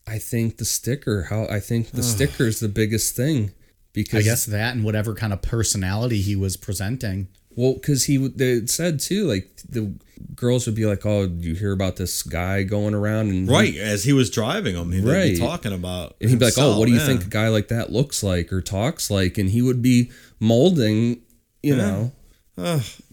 I 0.07 0.19
think 0.19 0.57
the 0.57 0.65
sticker. 0.65 1.25
How 1.25 1.47
I 1.47 1.61
think 1.61 1.91
the 1.91 2.03
sticker 2.03 2.45
is 2.45 2.61
the 2.61 2.69
biggest 2.69 3.15
thing 3.15 3.53
because 3.93 4.21
I 4.27 4.29
guess 4.29 4.47
that 4.47 4.75
and 4.75 4.85
whatever 4.85 5.15
kind 5.15 5.33
of 5.33 5.43
personality 5.43 6.21
he 6.23 6.37
was 6.37 6.57
presenting. 6.57 7.29
Well, 7.57 7.75
because 7.75 8.05
he 8.05 8.17
they 8.17 8.67
said 8.67 9.01
too, 9.01 9.27
like 9.27 9.51
the 9.69 9.95
girls 10.35 10.67
would 10.67 10.75
be 10.75 10.87
like, 10.87 11.05
"Oh, 11.07 11.25
you 11.39 11.55
hear 11.55 11.73
about 11.73 11.97
this 11.97 12.23
guy 12.23 12.63
going 12.63 12.95
around?" 12.95 13.29
And 13.31 13.47
he- 13.49 13.53
Right, 13.55 13.77
as 13.77 14.05
he 14.05 14.13
was 14.13 14.31
driving 14.31 14.75
them, 14.75 14.93
he'd 14.93 15.05
Right. 15.05 15.33
be 15.35 15.39
talking 15.39 15.73
about. 15.73 16.17
and 16.21 16.31
he'd 16.31 16.39
be 16.39 16.45
like, 16.47 16.55
"Oh, 16.59 16.79
what 16.79 16.87
do 16.87 16.93
you 16.93 16.99
yeah. 16.99 17.07
think 17.07 17.25
a 17.25 17.29
guy 17.29 17.49
like 17.49 17.69
that 17.69 17.93
looks 17.93 18.23
like 18.23 18.53
or 18.53 18.61
talks 18.61 19.11
like?" 19.11 19.39
And 19.39 19.51
he 19.51 19.63
would 19.63 19.83
be 19.83 20.11
molding, 20.41 21.21
you 21.63 21.77
know, 21.77 22.13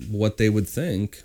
what 0.10 0.38
they 0.38 0.50
would 0.50 0.68
think. 0.68 1.24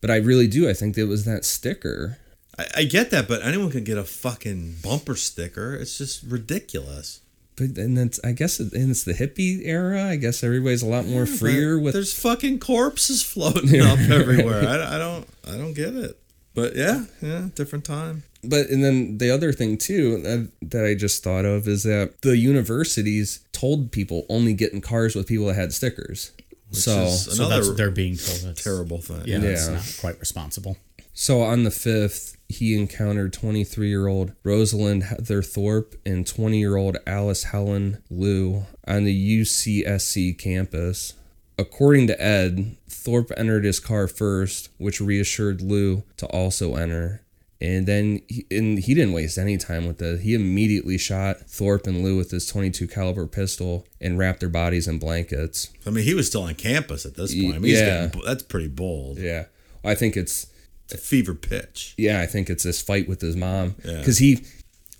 But 0.00 0.10
I 0.10 0.16
really 0.16 0.46
do. 0.46 0.68
I 0.68 0.72
think 0.72 0.96
it 0.96 1.04
was 1.04 1.24
that 1.24 1.44
sticker. 1.44 2.18
I, 2.58 2.66
I 2.76 2.84
get 2.84 3.10
that, 3.10 3.28
but 3.28 3.42
anyone 3.44 3.70
can 3.70 3.84
get 3.84 3.98
a 3.98 4.04
fucking 4.04 4.76
bumper 4.82 5.14
sticker. 5.16 5.74
It's 5.74 5.98
just 5.98 6.22
ridiculous. 6.22 7.20
But 7.60 7.76
and 7.78 7.98
it's 7.98 8.18
I 8.24 8.32
guess 8.32 8.58
it, 8.58 8.72
and 8.72 8.90
it's 8.90 9.04
the 9.04 9.12
hippie 9.12 9.60
era. 9.64 10.04
I 10.04 10.16
guess 10.16 10.42
everybody's 10.42 10.82
a 10.82 10.86
lot 10.86 11.04
more 11.06 11.26
freer 11.26 11.78
with 11.78 11.92
there's 11.94 12.18
fucking 12.18 12.58
corpses 12.60 13.22
floating 13.32 13.80
up 13.80 13.98
everywhere. 13.98 14.66
I, 14.66 14.96
I 14.96 14.98
don't 14.98 15.28
I 15.46 15.56
don't 15.58 15.74
get 15.74 15.94
it. 15.94 16.16
But 16.54 16.74
yeah, 16.74 17.04
yeah, 17.20 17.48
different 17.54 17.84
time. 17.84 18.22
But 18.42 18.70
and 18.70 18.82
then 18.82 19.18
the 19.18 19.30
other 19.30 19.52
thing 19.52 19.76
too 19.76 20.20
that, 20.22 20.50
that 20.70 20.84
I 20.86 20.94
just 20.94 21.22
thought 21.22 21.44
of 21.44 21.68
is 21.68 21.82
that 21.82 22.22
the 22.22 22.36
universities 22.38 23.40
told 23.52 23.92
people 23.92 24.24
only 24.30 24.54
get 24.54 24.72
in 24.72 24.80
cars 24.80 25.14
with 25.14 25.26
people 25.26 25.46
that 25.46 25.54
had 25.54 25.72
stickers. 25.74 26.32
so 26.72 27.02
is 27.04 27.24
So 27.26 27.44
Another 27.44 27.62
that's 27.64 27.76
they're 27.76 27.90
being 27.90 28.16
told 28.16 28.44
it's 28.44 28.64
terrible 28.64 29.00
thing. 29.00 29.22
Yeah, 29.26 29.40
it's 29.42 29.68
Yeah. 29.68 29.74
not 29.74 29.96
quite 30.00 30.18
responsible. 30.18 30.76
So 31.20 31.42
on 31.42 31.64
the 31.64 31.70
fifth, 31.70 32.38
he 32.48 32.74
encountered 32.74 33.34
23 33.34 33.90
year 33.90 34.06
old 34.06 34.32
Rosalind 34.42 35.02
Heather 35.02 35.42
Thorpe 35.42 35.94
and 36.06 36.26
20 36.26 36.58
year 36.58 36.76
old 36.76 36.96
Alice 37.06 37.42
Helen 37.44 38.02
Liu 38.08 38.64
on 38.88 39.04
the 39.04 39.42
UCSC 39.42 40.38
campus. 40.38 41.12
According 41.58 42.06
to 42.06 42.18
Ed, 42.18 42.74
Thorpe 42.88 43.32
entered 43.36 43.64
his 43.66 43.80
car 43.80 44.08
first, 44.08 44.70
which 44.78 44.98
reassured 44.98 45.60
Liu 45.60 46.04
to 46.16 46.24
also 46.28 46.76
enter. 46.76 47.20
And 47.60 47.84
then 47.84 48.22
he, 48.26 48.46
and 48.50 48.78
he 48.78 48.94
didn't 48.94 49.12
waste 49.12 49.36
any 49.36 49.58
time 49.58 49.86
with 49.86 50.00
it. 50.00 50.20
He 50.22 50.32
immediately 50.32 50.96
shot 50.96 51.40
Thorpe 51.40 51.86
and 51.86 52.02
Liu 52.02 52.16
with 52.16 52.30
his 52.30 52.46
22 52.46 52.88
caliber 52.88 53.26
pistol 53.26 53.86
and 54.00 54.16
wrapped 54.18 54.40
their 54.40 54.48
bodies 54.48 54.88
in 54.88 54.98
blankets. 54.98 55.68
I 55.86 55.90
mean, 55.90 56.04
he 56.04 56.14
was 56.14 56.28
still 56.28 56.44
on 56.44 56.54
campus 56.54 57.04
at 57.04 57.16
this 57.16 57.34
point. 57.34 57.56
I 57.56 57.58
mean, 57.58 57.64
he's 57.64 57.80
Yeah. 57.80 58.06
getting, 58.06 58.22
that's 58.24 58.42
pretty 58.42 58.68
bold. 58.68 59.18
Yeah, 59.18 59.44
I 59.84 59.94
think 59.94 60.16
it's 60.16 60.46
It's 60.92 61.02
a 61.02 61.06
fever 61.06 61.34
pitch. 61.34 61.94
yeah, 61.96 62.20
I 62.20 62.26
think 62.26 62.50
it's 62.50 62.64
this 62.64 62.80
fight 62.82 63.08
with 63.08 63.20
his 63.20 63.36
mom 63.36 63.76
Yeah. 63.84 63.98
because 63.98 64.18
he, 64.18 64.44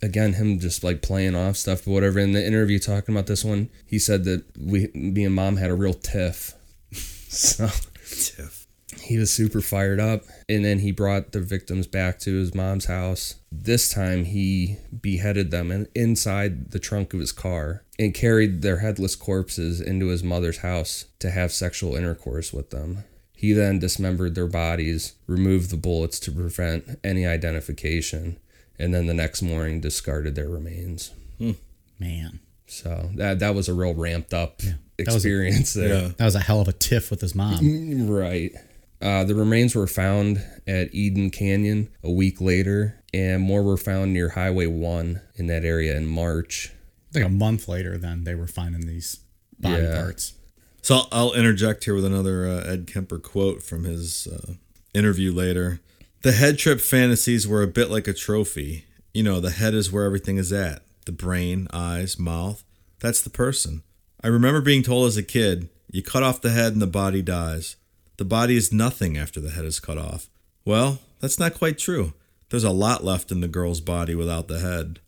again, 0.02 0.34
him 0.34 0.58
just 0.60 0.84
like 0.84 1.02
playing 1.02 1.34
off 1.34 1.56
stuff, 1.56 1.84
but 1.84 1.90
whatever. 1.90 2.18
In 2.18 2.32
the 2.32 2.44
interview 2.46 2.78
talking 2.78 3.14
about 3.14 3.26
this 3.26 3.44
one, 3.44 3.68
he 3.86 3.98
said 3.98 4.24
that 4.24 4.44
we, 4.58 4.88
me 4.94 5.24
and 5.24 5.34
mom 5.34 5.56
had 5.56 5.70
a 5.70 5.74
real 5.74 5.94
tiff. 5.94 6.54
so 6.92 7.66
Tiff. 8.06 8.66
he 9.02 9.18
was 9.18 9.30
super 9.32 9.60
fired 9.60 10.00
up, 10.00 10.24
and 10.48 10.64
then 10.64 10.80
he 10.80 10.90
brought 10.92 11.32
the 11.32 11.40
victims 11.40 11.86
back 11.86 12.18
to 12.20 12.34
his 12.36 12.54
mom's 12.54 12.86
house. 12.86 13.36
This 13.52 13.92
time, 13.92 14.24
he 14.26 14.76
beheaded 15.00 15.50
them 15.50 15.70
in, 15.72 15.88
inside 15.94 16.70
the 16.70 16.78
trunk 16.78 17.12
of 17.14 17.20
his 17.20 17.32
car 17.32 17.82
and 17.98 18.14
carried 18.14 18.62
their 18.62 18.78
headless 18.78 19.14
corpses 19.16 19.80
into 19.80 20.06
his 20.06 20.22
mother's 20.24 20.58
house 20.58 21.06
to 21.18 21.30
have 21.30 21.52
sexual 21.52 21.94
intercourse 21.96 22.52
with 22.52 22.70
them. 22.70 23.04
He 23.40 23.54
then 23.54 23.78
dismembered 23.78 24.34
their 24.34 24.46
bodies, 24.46 25.14
removed 25.26 25.70
the 25.70 25.78
bullets 25.78 26.20
to 26.20 26.30
prevent 26.30 26.98
any 27.02 27.26
identification, 27.26 28.36
and 28.78 28.92
then 28.92 29.06
the 29.06 29.14
next 29.14 29.40
morning 29.40 29.80
discarded 29.80 30.34
their 30.34 30.50
remains. 30.50 31.12
Man, 31.98 32.40
So 32.66 33.08
that 33.14 33.38
that 33.38 33.54
was 33.54 33.66
a 33.66 33.72
real 33.72 33.94
ramped 33.94 34.34
up 34.34 34.60
was 34.62 34.68
a- 34.98 35.02
experience 35.16 35.72
there. 35.72 35.88
Yeah. 35.88 36.08
that 36.18 36.24
was 36.26 36.34
a 36.34 36.40
hell 36.40 36.60
of 36.60 36.68
a 36.68 36.72
tiff 36.74 37.10
with 37.10 37.22
his 37.22 37.34
mom. 37.34 38.08
Right. 38.10 38.52
Uh, 39.00 39.24
the 39.24 39.34
remains 39.34 39.74
were 39.74 39.86
found 39.86 40.44
at 40.66 40.94
Eden 40.94 41.30
Canyon 41.30 41.88
a 42.02 42.10
week 42.10 42.42
later, 42.42 43.02
and 43.14 43.40
more 43.40 43.62
were 43.62 43.78
found 43.78 44.12
near 44.12 44.28
Highway 44.28 44.66
1 44.66 45.18
in 45.36 45.46
that 45.46 45.64
area 45.64 45.96
in 45.96 46.06
March. 46.06 46.72
like 47.14 47.24
a 47.24 47.28
month 47.30 47.68
later, 47.68 47.96
then 47.96 48.24
they 48.24 48.34
were 48.34 48.46
finding 48.46 48.82
these 48.86 49.16
body 49.58 49.82
Yeah. 49.82 49.94
parts. 50.02 50.34
So 50.82 51.02
I'll, 51.12 51.32
interject 51.32 51.84
here 51.84 51.94
with 51.94 52.04
another 52.04 52.48
uh, 52.48 52.64
Ed 52.64 52.86
Kemper 52.86 53.18
quote 53.18 53.62
from 53.62 53.84
his 53.84 54.26
uh, 54.26 54.54
interview 54.94 55.32
later. 55.32 55.80
The 56.22 56.32
head 56.32 56.58
trip 56.58 56.80
fantasies 56.80 57.46
were 57.46 57.62
a 57.62 57.68
bit 57.68 57.90
like 57.90 58.08
a 58.08 58.12
trophy. 58.12 58.84
You 59.14 59.22
know, 59.22 59.40
the 59.40 59.50
head 59.50 59.74
is 59.74 59.92
where 59.92 60.04
everything 60.04 60.36
is 60.36 60.52
at 60.52 60.82
the 61.06 61.12
brain, 61.12 61.66
eyes, 61.72 62.18
mouth. 62.18 62.62
That's 63.00 63.22
the 63.22 63.30
person. 63.30 63.82
I 64.22 64.28
remember 64.28 64.60
being 64.60 64.82
told 64.82 65.08
as 65.08 65.16
a 65.16 65.22
kid 65.22 65.68
you 65.90 66.02
cut 66.02 66.22
off 66.22 66.42
the 66.42 66.50
head 66.50 66.72
and 66.72 66.82
the 66.82 66.86
body 66.86 67.22
dies. 67.22 67.76
The 68.18 68.24
body 68.24 68.56
is 68.56 68.72
nothing 68.72 69.16
after 69.16 69.40
the 69.40 69.50
head 69.50 69.64
is 69.64 69.80
cut 69.80 69.98
off. 69.98 70.28
Well, 70.64 70.98
that's 71.20 71.38
not 71.38 71.54
quite 71.54 71.78
true. 71.78 72.12
There's 72.50 72.64
a 72.64 72.70
lot 72.70 73.02
left 73.02 73.32
in 73.32 73.40
the 73.40 73.48
girl's 73.48 73.80
body 73.80 74.14
without 74.14 74.48
the 74.48 74.60
head. 74.60 75.00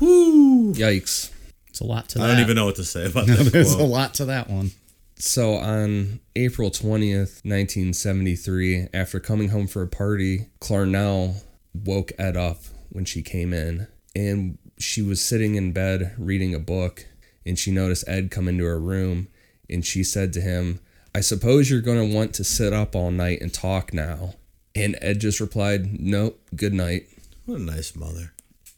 Whoo! 0.00 0.72
Yikes. 0.74 1.30
It's 1.68 1.80
a 1.80 1.84
lot 1.84 2.08
to 2.10 2.18
that. 2.18 2.24
I 2.24 2.32
don't 2.32 2.40
even 2.40 2.56
know 2.56 2.66
what 2.66 2.76
to 2.76 2.84
say 2.84 3.06
about 3.06 3.26
that 3.28 3.52
There's 3.52 3.74
a 3.74 3.84
lot 3.84 4.14
to 4.14 4.24
that 4.26 4.50
one. 4.50 4.72
So 5.18 5.54
on 5.54 6.20
April 6.36 6.70
20th, 6.70 7.44
1973, 7.44 8.88
after 8.94 9.18
coming 9.18 9.48
home 9.48 9.66
for 9.66 9.82
a 9.82 9.88
party, 9.88 10.46
Clarnell 10.60 11.42
woke 11.74 12.12
Ed 12.18 12.36
up 12.36 12.58
when 12.90 13.04
she 13.04 13.22
came 13.22 13.52
in. 13.52 13.88
And 14.14 14.58
she 14.78 15.02
was 15.02 15.20
sitting 15.20 15.56
in 15.56 15.72
bed 15.72 16.14
reading 16.18 16.54
a 16.54 16.60
book, 16.60 17.06
and 17.44 17.58
she 17.58 17.72
noticed 17.72 18.08
Ed 18.08 18.30
come 18.30 18.46
into 18.46 18.64
her 18.64 18.78
room. 18.78 19.28
And 19.68 19.84
she 19.84 20.04
said 20.04 20.32
to 20.34 20.40
him, 20.40 20.80
I 21.14 21.20
suppose 21.20 21.68
you're 21.68 21.80
going 21.80 22.08
to 22.08 22.14
want 22.14 22.32
to 22.34 22.44
sit 22.44 22.72
up 22.72 22.94
all 22.94 23.10
night 23.10 23.40
and 23.40 23.52
talk 23.52 23.92
now. 23.92 24.34
And 24.74 24.96
Ed 25.02 25.20
just 25.20 25.40
replied, 25.40 25.98
Nope, 26.00 26.40
good 26.54 26.72
night. 26.72 27.06
What 27.44 27.58
a 27.58 27.62
nice 27.62 27.96
mother. 27.96 28.32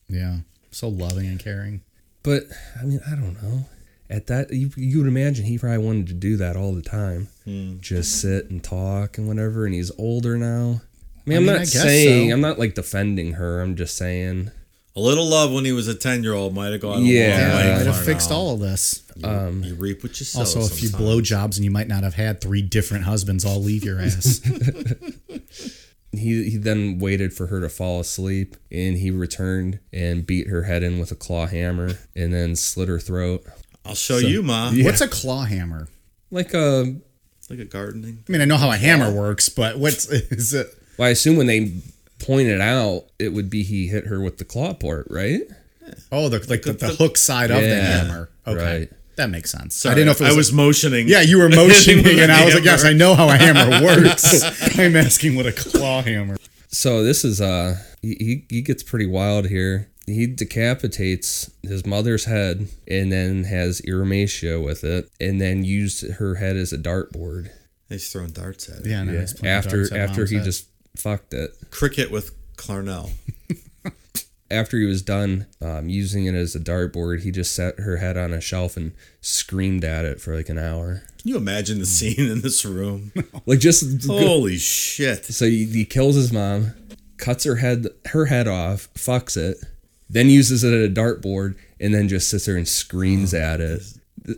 Yeah, 0.08 0.38
so 0.70 0.88
loving 0.88 1.26
and 1.26 1.38
caring. 1.38 1.82
But 2.22 2.44
I 2.80 2.84
mean, 2.84 3.00
I 3.06 3.10
don't 3.10 3.42
know. 3.42 3.66
At 4.10 4.26
that, 4.26 4.52
you, 4.52 4.70
you 4.76 4.98
would 4.98 5.06
imagine 5.06 5.44
he 5.46 5.56
probably 5.56 5.78
wanted 5.78 6.08
to 6.08 6.14
do 6.14 6.36
that 6.38 6.56
all 6.56 6.74
the 6.74 6.82
time, 6.82 7.28
just 7.80 8.20
sit 8.20 8.50
and 8.50 8.62
talk 8.62 9.16
and 9.18 9.26
whatever. 9.28 9.64
And 9.64 9.72
he's 9.74 9.92
older 9.98 10.36
now. 10.36 10.82
I 11.26 11.30
mean, 11.30 11.36
I 11.38 11.40
I'm 11.40 11.46
mean, 11.46 11.56
not 11.58 11.66
saying 11.68 12.28
so. 12.30 12.34
I'm 12.34 12.40
not 12.40 12.58
like 12.58 12.74
defending 12.74 13.34
her. 13.34 13.60
I'm 13.60 13.76
just 13.76 13.96
saying. 13.96 14.50
A 14.96 15.00
little 15.00 15.26
love 15.26 15.52
when 15.52 15.64
he 15.64 15.70
was 15.70 15.86
a 15.86 15.94
10 15.94 16.24
year 16.24 16.34
old 16.34 16.52
might 16.54 16.72
have 16.72 16.80
gone 16.80 17.04
Yeah. 17.04 17.28
Yeah, 17.28 17.56
way. 17.56 17.76
might 17.76 17.86
have 17.86 17.94
Clarnell. 17.94 18.04
fixed 18.04 18.30
all 18.32 18.54
of 18.54 18.58
this. 18.60 19.04
Um, 19.22 19.62
You 19.62 19.74
reap 19.76 20.02
what 20.02 20.18
you 20.18 20.26
sow. 20.26 20.40
Also, 20.40 20.60
a 20.62 20.68
few 20.68 20.88
sometimes. 20.88 21.08
blowjobs, 21.30 21.54
and 21.56 21.64
you 21.64 21.70
might 21.70 21.86
not 21.86 22.02
have 22.02 22.14
had 22.14 22.40
three 22.40 22.62
different 22.62 23.04
husbands 23.04 23.44
all 23.44 23.62
leave 23.62 23.84
your 23.84 24.00
ass. 24.00 24.40
He 26.12 26.50
he 26.50 26.56
then 26.56 26.98
waited 26.98 27.32
for 27.32 27.46
her 27.46 27.60
to 27.60 27.68
fall 27.68 28.00
asleep, 28.00 28.56
and 28.72 28.96
he 28.98 29.12
returned 29.12 29.78
and 29.92 30.26
beat 30.26 30.48
her 30.48 30.64
head 30.64 30.82
in 30.82 30.98
with 30.98 31.12
a 31.12 31.14
claw 31.14 31.46
hammer, 31.46 31.92
and 32.16 32.34
then 32.34 32.56
slit 32.56 32.88
her 32.88 32.98
throat. 32.98 33.44
I'll 33.90 33.96
show 33.96 34.18
you, 34.18 34.42
Ma. 34.44 34.70
What's 34.72 35.00
a 35.00 35.08
claw 35.08 35.42
hammer? 35.44 35.88
Like 36.30 36.54
a, 36.54 36.94
It's 37.38 37.50
like 37.50 37.58
a 37.58 37.64
gardening. 37.64 38.22
I 38.28 38.32
mean, 38.32 38.40
I 38.40 38.44
know 38.44 38.56
how 38.56 38.70
a 38.70 38.76
hammer 38.76 39.12
works, 39.12 39.48
but 39.48 39.78
what's 39.78 40.06
is 40.08 40.54
it? 40.54 40.68
well, 40.96 41.08
I 41.08 41.10
assume 41.10 41.36
when 41.36 41.48
they 41.48 41.72
pointed 42.20 42.60
out, 42.60 43.06
it 43.18 43.30
would 43.30 43.50
be 43.50 43.64
he 43.64 43.88
hit 43.88 44.06
her 44.06 44.20
with 44.20 44.38
the 44.38 44.44
claw 44.44 44.74
part, 44.74 45.08
right? 45.10 45.40
Oh, 46.12 46.28
the 46.28 46.38
like 46.48 46.62
the, 46.62 46.72
the 46.72 46.88
hook 46.94 47.16
side 47.16 47.50
of 47.50 47.60
the 47.60 47.82
hammer. 47.82 48.30
Okay, 48.46 48.78
right. 48.78 48.92
that 49.16 49.28
makes 49.28 49.50
sense. 49.50 49.74
Sorry, 49.74 49.90
I 49.90 49.94
didn't 49.96 50.06
know 50.06 50.12
if 50.12 50.20
it 50.20 50.24
was. 50.24 50.34
I 50.34 50.36
was 50.36 50.52
motioning. 50.52 51.08
yeah, 51.08 51.22
you 51.22 51.38
were 51.38 51.48
motioning, 51.64 52.20
and 52.20 52.30
I 52.30 52.44
was 52.44 52.54
like, 52.54 52.62
"Yes, 52.64 52.84
I 52.84 52.92
know 52.92 53.16
how 53.16 53.28
a 53.28 53.36
hammer 53.36 53.84
works." 53.84 54.78
I'm 54.78 54.94
asking 54.94 55.34
what 55.34 55.46
a 55.46 55.52
claw 55.52 56.02
hammer. 56.02 56.36
So 56.68 57.02
this 57.02 57.24
is 57.24 57.40
uh 57.40 57.74
he, 58.02 58.14
he 58.20 58.44
he 58.48 58.62
gets 58.62 58.84
pretty 58.84 59.06
wild 59.06 59.48
here. 59.48 59.89
He 60.14 60.26
decapitates 60.26 61.50
his 61.62 61.84
mother's 61.86 62.24
head 62.24 62.68
and 62.88 63.10
then 63.12 63.44
has 63.44 63.80
Iramatia 63.82 64.62
with 64.64 64.84
it 64.84 65.08
and 65.20 65.40
then 65.40 65.64
used 65.64 66.08
her 66.14 66.36
head 66.36 66.56
as 66.56 66.72
a 66.72 66.78
dartboard. 66.78 67.50
He's 67.88 68.10
throwing 68.12 68.30
darts 68.30 68.68
at 68.68 68.80
it. 68.80 68.86
Yeah, 68.86 69.02
no, 69.04 69.12
Yeah. 69.12 69.20
it's 69.20 69.42
After 69.42 69.78
darts 69.78 69.92
at 69.92 69.98
after 69.98 70.26
he 70.26 70.36
head. 70.36 70.44
just 70.44 70.66
fucked 70.96 71.34
it. 71.34 71.50
Cricket 71.70 72.10
with 72.10 72.32
Clarnell. 72.56 73.10
After 74.52 74.76
he 74.78 74.84
was 74.84 75.00
done 75.02 75.46
um, 75.62 75.88
using 75.88 76.26
it 76.26 76.34
as 76.34 76.56
a 76.56 76.60
dartboard, 76.60 77.22
he 77.22 77.30
just 77.30 77.54
set 77.54 77.78
her 77.78 77.98
head 77.98 78.16
on 78.16 78.32
a 78.32 78.40
shelf 78.40 78.76
and 78.76 78.90
screamed 79.20 79.84
at 79.84 80.04
it 80.04 80.20
for 80.20 80.34
like 80.34 80.48
an 80.48 80.58
hour. 80.58 81.02
Can 81.20 81.28
you 81.28 81.36
imagine 81.36 81.78
the 81.78 81.86
scene 81.86 82.28
in 82.28 82.40
this 82.40 82.64
room? 82.64 83.12
Like 83.46 83.60
just 83.60 84.06
Holy 84.08 84.56
shit. 84.58 85.24
So 85.26 85.44
he, 85.46 85.66
he 85.66 85.84
kills 85.84 86.16
his 86.16 86.32
mom, 86.32 86.72
cuts 87.16 87.44
her 87.44 87.56
head 87.56 87.86
her 88.06 88.26
head 88.26 88.48
off, 88.48 88.88
fucks 88.94 89.36
it, 89.36 89.56
then 90.10 90.28
uses 90.28 90.64
it 90.64 90.74
at 90.74 90.90
a 90.90 90.92
dartboard, 90.92 91.56
and 91.78 91.94
then 91.94 92.08
just 92.08 92.28
sits 92.28 92.46
there 92.46 92.56
and 92.56 92.68
screams 92.68 93.32
oh. 93.32 93.38
at 93.38 93.60
it. 93.60 93.82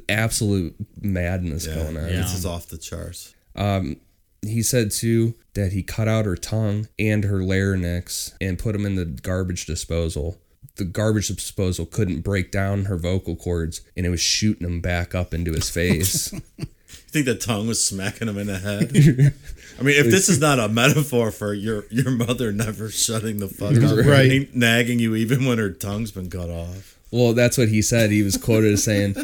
Absolute 0.09 0.75
madness 1.01 1.67
going 1.67 1.97
on. 1.97 2.05
This 2.05 2.35
is 2.35 2.47
off 2.47 2.67
the 2.69 2.79
charts. 2.79 3.35
Um, 3.57 3.97
he 4.43 4.63
said 4.63 4.91
too 4.91 5.35
that 5.55 5.73
he 5.73 5.83
cut 5.83 6.09
out 6.09 6.27
her 6.27 6.37
tongue 6.37 6.89
and 6.99 7.25
her 7.25 7.43
larynx 7.43 8.35
and 8.41 8.59
put 8.59 8.73
them 8.73 8.87
in 8.87 8.97
the 8.97 9.05
garbage 9.05 9.67
disposal. 9.67 10.39
The 10.77 10.85
garbage 10.85 11.29
disposal 11.29 11.87
couldn't 11.87 12.21
break 12.21 12.51
down 12.51 12.87
her 12.87 12.97
vocal 12.97 13.37
cords, 13.37 13.83
and 13.97 14.07
it 14.07 14.11
was 14.11 14.21
shooting 14.21 14.67
them 14.67 14.81
back 14.81 15.15
up 15.15 15.35
into 15.35 15.53
his 15.53 15.69
face. 15.69 16.33
Think 17.13 17.27
the 17.27 17.35
tongue 17.35 17.67
was 17.67 17.85
smacking 17.85 18.27
him 18.29 18.39
in 18.39 18.47
the 18.47 18.59
head? 18.59 18.91
I 19.79 19.83
mean, 19.83 19.97
if 19.99 20.07
this 20.11 20.29
is 20.29 20.39
not 20.41 20.59
a 20.59 20.69
metaphor 20.69 21.31
for 21.31 21.53
your 21.53 21.85
your 21.91 22.11
mother 22.11 22.53
never 22.53 22.89
shutting 22.91 23.37
the 23.39 23.49
fuck 23.49 23.77
up, 23.77 24.07
Right. 24.07 24.55
nagging 24.55 24.99
you 24.99 25.15
even 25.15 25.45
when 25.45 25.59
her 25.59 25.71
tongue's 25.71 26.11
been 26.11 26.31
cut 26.31 26.49
off. 26.49 26.99
Well, 27.11 27.35
that's 27.35 27.59
what 27.59 27.69
he 27.69 27.83
said. 27.83 28.11
He 28.11 28.23
was 28.23 28.39
quoted 28.39 28.73
as 28.73 28.85
saying 28.85 29.15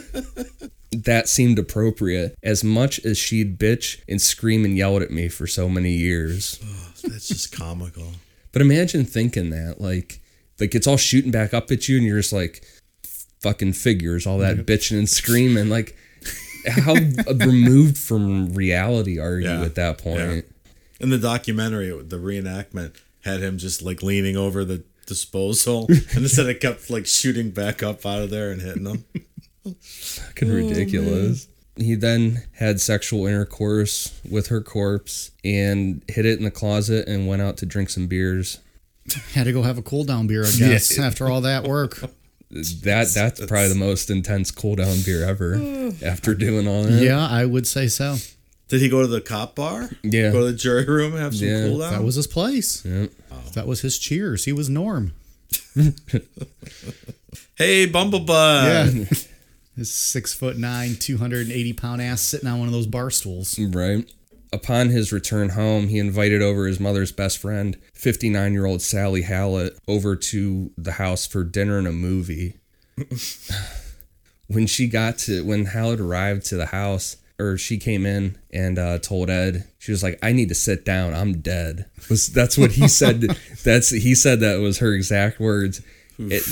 that 0.92 1.28
seemed 1.28 1.58
appropriate 1.58 2.36
as 2.42 2.62
much 2.62 3.02
as 3.04 3.16
she'd 3.16 3.58
bitch 3.58 4.00
and 4.08 4.20
scream 4.20 4.64
and 4.64 4.76
yelled 4.76 5.02
at 5.02 5.10
me 5.10 5.28
for 5.28 5.46
so 5.46 5.68
many 5.68 5.92
years. 5.92 6.58
That's 7.04 7.28
just 7.28 7.52
comical. 7.56 8.12
But 8.52 8.60
imagine 8.62 9.04
thinking 9.04 9.50
that, 9.50 9.80
like, 9.80 10.20
like 10.60 10.74
it's 10.74 10.86
all 10.86 10.96
shooting 10.96 11.30
back 11.30 11.54
up 11.54 11.70
at 11.70 11.88
you, 11.88 11.96
and 11.96 12.06
you're 12.06 12.18
just 12.18 12.32
like, 12.32 12.62
fucking 13.40 13.72
figures, 13.74 14.26
all 14.26 14.38
that 14.38 14.66
bitching 14.66 14.98
and 14.98 15.08
screaming. 15.08 15.68
Like, 15.70 15.96
how 16.68 16.94
removed 17.46 17.98
from 17.98 18.54
reality 18.54 19.18
are 19.18 19.38
you 19.38 19.62
at 19.62 19.74
that 19.76 19.98
point? 19.98 20.44
In 21.00 21.10
the 21.10 21.18
documentary, 21.18 21.90
the 21.90 22.16
reenactment 22.16 22.96
had 23.20 23.40
him 23.40 23.58
just 23.58 23.82
like 23.82 24.02
leaning 24.02 24.36
over 24.36 24.64
the 24.64 24.84
disposal, 25.06 25.86
and 25.88 26.16
instead 26.16 26.46
it 26.46 26.60
kept 26.60 26.90
like 26.90 27.06
shooting 27.06 27.50
back 27.50 27.82
up 27.82 28.04
out 28.06 28.22
of 28.22 28.30
there 28.30 28.50
and 28.50 28.62
hitting 28.62 28.86
him. 28.86 29.04
Fucking 29.80 30.50
oh, 30.50 30.54
ridiculous. 30.54 31.48
He 31.76 31.94
then 31.94 32.42
had 32.54 32.80
sexual 32.80 33.26
intercourse 33.26 34.20
with 34.28 34.48
her 34.48 34.60
corpse 34.60 35.30
and 35.44 36.02
hid 36.08 36.26
it 36.26 36.38
in 36.38 36.44
the 36.44 36.50
closet 36.50 37.06
and 37.06 37.28
went 37.28 37.42
out 37.42 37.56
to 37.58 37.66
drink 37.66 37.90
some 37.90 38.08
beers. 38.08 38.58
Had 39.32 39.44
to 39.44 39.52
go 39.52 39.62
have 39.62 39.78
a 39.78 39.82
cool 39.82 40.04
down 40.04 40.26
beer, 40.26 40.44
I 40.44 40.50
guess, 40.58 40.98
after 40.98 41.28
all 41.28 41.42
that 41.42 41.64
work. 41.64 42.02
That 42.50 43.10
that's 43.14 43.44
probably 43.44 43.68
the 43.68 43.74
most 43.74 44.10
intense 44.10 44.50
cool 44.50 44.76
down 44.76 45.02
beer 45.04 45.24
ever. 45.24 45.56
Hmm. 45.56 45.90
after 46.02 46.34
doing 46.34 46.66
all 46.66 46.84
that, 46.84 47.02
Yeah, 47.02 47.26
I 47.26 47.44
would 47.44 47.66
say 47.66 47.88
so. 47.88 48.16
Did 48.68 48.80
he 48.80 48.88
go 48.88 49.00
to 49.00 49.06
the 49.06 49.20
cop 49.20 49.54
bar? 49.54 49.88
Yeah. 50.02 50.30
Go 50.30 50.40
to 50.40 50.52
the 50.52 50.58
jury 50.58 50.84
room 50.84 51.12
and 51.12 51.22
have 51.22 51.34
some 51.34 51.48
Yeah, 51.48 51.66
cool 51.68 51.78
down? 51.78 51.92
That 51.92 52.04
was 52.04 52.14
his 52.16 52.26
place. 52.26 52.84
Yeah. 52.84 53.06
Oh. 53.32 53.36
That 53.54 53.66
was 53.66 53.80
his 53.80 53.98
cheers. 53.98 54.44
He 54.44 54.52
was 54.52 54.68
Norm. 54.68 55.12
hey, 57.56 57.86
Bumblebug. 57.86 58.28
Yeah. 58.28 59.04
His 59.76 59.94
six 59.94 60.34
foot 60.34 60.58
nine, 60.58 60.96
280 60.96 61.72
pound 61.74 62.02
ass 62.02 62.20
sitting 62.20 62.48
on 62.48 62.58
one 62.58 62.66
of 62.66 62.72
those 62.72 62.88
bar 62.88 63.10
stools. 63.10 63.56
Right. 63.60 64.12
Upon 64.52 64.88
his 64.88 65.12
return 65.12 65.50
home, 65.50 65.88
he 65.88 65.98
invited 65.98 66.40
over 66.40 66.66
his 66.66 66.80
mother's 66.80 67.12
best 67.12 67.38
friend, 67.38 67.76
59 67.92 68.52
year 68.52 68.66
old 68.66 68.82
Sally 68.82 69.22
Hallett, 69.22 69.78
over 69.86 70.16
to 70.16 70.70
the 70.76 70.92
house 70.92 71.26
for 71.26 71.44
dinner 71.44 71.78
and 71.78 71.86
a 71.86 71.92
movie. 71.92 72.54
when 74.48 74.66
she 74.66 74.88
got 74.88 75.18
to, 75.18 75.44
when 75.44 75.66
Hallett 75.66 76.00
arrived 76.00 76.46
to 76.46 76.56
the 76.56 76.66
house, 76.66 77.16
or 77.38 77.56
she 77.56 77.78
came 77.78 78.04
in 78.04 78.36
and 78.50 78.78
uh, 78.78 78.98
told 78.98 79.30
Ed, 79.30 79.64
she 79.78 79.92
was 79.92 80.02
like, 80.02 80.18
"I 80.22 80.32
need 80.32 80.48
to 80.48 80.54
sit 80.54 80.84
down. 80.84 81.14
I'm 81.14 81.40
dead." 81.40 81.86
Was 82.08 82.28
that's 82.28 82.58
what 82.58 82.72
he 82.72 82.88
said? 82.88 83.20
that's 83.64 83.90
he 83.90 84.14
said 84.14 84.40
that 84.40 84.56
was 84.60 84.78
her 84.78 84.92
exact 84.92 85.38
words. 85.38 85.80
It, 86.18 86.42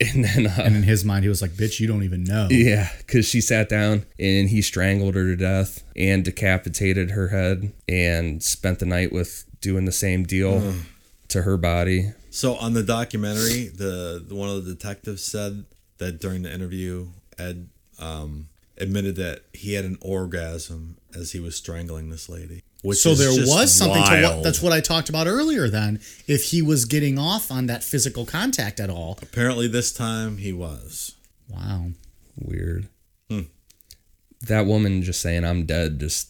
and 0.14 0.24
then 0.24 0.46
uh, 0.46 0.62
And 0.64 0.76
in 0.76 0.82
his 0.84 1.04
mind, 1.04 1.24
he 1.24 1.28
was 1.28 1.42
like, 1.42 1.52
bitch, 1.52 1.80
you 1.80 1.86
don't 1.86 2.04
even 2.04 2.24
know. 2.24 2.48
yeah, 2.50 2.88
because 2.98 3.26
she 3.26 3.40
sat 3.40 3.68
down 3.68 4.06
and 4.18 4.48
he 4.48 4.62
strangled 4.62 5.14
her 5.14 5.24
to 5.24 5.36
death 5.36 5.82
and 5.96 6.24
decapitated 6.24 7.10
her 7.10 7.28
head 7.28 7.72
and 7.88 8.42
spent 8.42 8.78
the 8.78 8.86
night 8.86 9.12
with 9.12 9.44
doing 9.60 9.84
the 9.86 9.92
same 9.92 10.22
deal 10.24 10.74
to 11.28 11.42
her 11.42 11.56
body. 11.56 12.12
So 12.30 12.54
on 12.56 12.74
the 12.74 12.82
documentary, 12.84 13.68
the, 13.68 14.24
the 14.26 14.34
one 14.34 14.48
of 14.48 14.64
the 14.64 14.72
detectives 14.72 15.24
said 15.24 15.64
that 15.98 16.20
during 16.20 16.42
the 16.42 16.52
interview, 16.52 17.08
Ed 17.36 17.68
um, 17.98 18.48
admitted 18.76 19.16
that 19.16 19.40
he 19.52 19.74
had 19.74 19.84
an 19.84 19.98
orgasm 20.00 20.96
as 21.14 21.32
he 21.32 21.40
was 21.40 21.56
strangling 21.56 22.10
this 22.10 22.28
lady. 22.28 22.62
Which 22.82 22.98
So 22.98 23.10
is 23.10 23.18
there 23.18 23.32
just 23.32 23.50
was 23.52 23.72
something 23.74 24.02
to 24.04 24.22
what 24.22 24.42
that's 24.44 24.62
what 24.62 24.72
I 24.72 24.80
talked 24.80 25.08
about 25.08 25.26
earlier 25.26 25.68
then. 25.68 26.00
If 26.28 26.44
he 26.50 26.62
was 26.62 26.84
getting 26.84 27.18
off 27.18 27.50
on 27.50 27.66
that 27.66 27.82
physical 27.82 28.24
contact 28.24 28.78
at 28.78 28.88
all. 28.88 29.18
Apparently, 29.20 29.66
this 29.66 29.92
time 29.92 30.36
he 30.38 30.52
was. 30.52 31.16
Wow. 31.48 31.86
Weird. 32.36 32.88
Hmm. 33.28 33.40
That 34.42 34.66
woman 34.66 35.02
just 35.02 35.20
saying 35.20 35.44
I'm 35.44 35.66
dead 35.66 35.98
just 35.98 36.28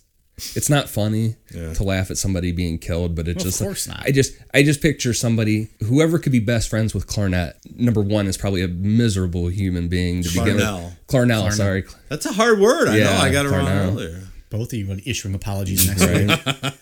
it's 0.55 0.70
not 0.70 0.88
funny 0.88 1.34
Yeah. 1.53 1.74
to 1.74 1.82
laugh 1.82 2.11
at 2.12 2.16
somebody 2.16 2.53
being 2.53 2.78
killed, 2.78 3.14
but 3.16 3.26
it 3.26 3.36
Well, 3.36 3.46
of 3.46 3.51
just 3.51 3.61
course 3.62 3.88
not. 3.88 4.05
I 4.07 4.12
just 4.12 4.34
I 4.55 4.62
just 4.62 4.80
picture 4.80 5.12
somebody 5.12 5.68
whoever 5.84 6.18
could 6.18 6.32
be 6.32 6.38
best 6.38 6.70
friends 6.70 6.94
with 6.94 7.07
Clarnett. 7.09 7.55
Number 7.76 8.01
one 8.01 8.26
is 8.26 8.38
probably 8.38 8.62
a 8.62 8.68
miserable 8.68 9.49
human 9.49 9.88
being 9.88 10.22
to 10.22 10.28
begin 10.30 10.57
Clarnell. 10.59 10.84
with. 10.84 11.07
Clarnell, 11.09 11.53
sorry. 11.53 11.84
That's 12.09 12.24
a 12.24 12.32
hard 12.32 12.59
word. 12.61 12.88
I 12.88 12.96
Yeah, 12.99 13.05
know. 13.05 13.16
I 13.18 13.32
got 13.32 13.46
it 13.46 13.51
wrong 13.51 13.68
earlier. 13.68 14.22
Both 14.51 14.72
of 14.72 14.78
you 14.78 14.90
are 14.92 14.96
issuing 15.07 15.34
apologies 15.34 15.86
next 15.86 16.07
week. 16.07 16.28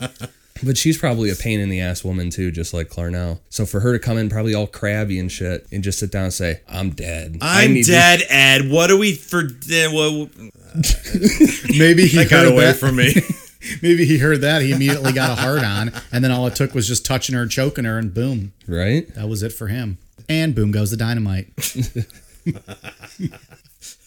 Right. 0.01 0.31
But 0.65 0.79
she's 0.79 0.97
probably 0.97 1.29
a 1.29 1.35
pain 1.35 1.61
in 1.61 1.69
the 1.69 1.83
ass 1.83 2.03
woman 2.03 2.31
too, 2.31 2.51
just 2.51 2.73
like 2.73 2.89
Clarnell. 2.89 3.41
So 3.51 3.67
for 3.67 3.81
her 3.81 3.93
to 3.93 3.99
come 3.99 4.17
in 4.17 4.31
probably 4.31 4.55
all 4.55 4.67
crabby 4.67 5.19
and 5.19 5.31
shit 5.31 5.67
and 5.71 5.85
just 5.85 5.99
sit 5.99 6.11
down 6.11 6.25
and 6.25 6.33
say, 6.33 6.63
I'm 6.67 6.93
dead. 6.93 7.37
I 7.43 7.65
I'm 7.65 7.75
need 7.75 7.83
to-" 7.85 7.91
dead, 7.93 8.23
Ed. 8.31 8.71
What 8.71 8.91
are 8.91 8.97
we 8.97 9.15
for? 9.15 9.41
eh, 9.71 9.87
Well, 9.93 10.31
Maybe 11.79 12.07
he 12.07 12.25
got 12.25 12.47
away 12.47 12.65
that. 12.65 12.77
from 12.81 12.97
me. 12.97 13.13
Maybe 13.83 14.07
he 14.07 14.17
heard 14.17 14.41
that. 14.41 14.63
He 14.63 14.73
immediately 14.73 15.13
got 15.13 15.37
a 15.39 15.43
hard 15.43 15.63
on, 15.63 15.93
and 16.11 16.25
then 16.25 16.31
all 16.33 16.47
it 16.47 16.55
took 16.57 16.73
was 16.73 16.89
just 16.89 17.05
touching 17.05 17.35
her, 17.35 17.43
and 17.43 17.51
choking 17.51 17.85
her, 17.85 17.99
and 17.99 18.15
boom, 18.15 18.55
Right? 18.67 19.15
that 19.15 19.29
was 19.29 19.43
it 19.43 19.53
for 19.53 19.67
him. 19.69 19.99
And 20.27 20.55
boom 20.55 20.71
goes 20.71 20.91
the 20.91 20.97
dynamite. 20.97 21.49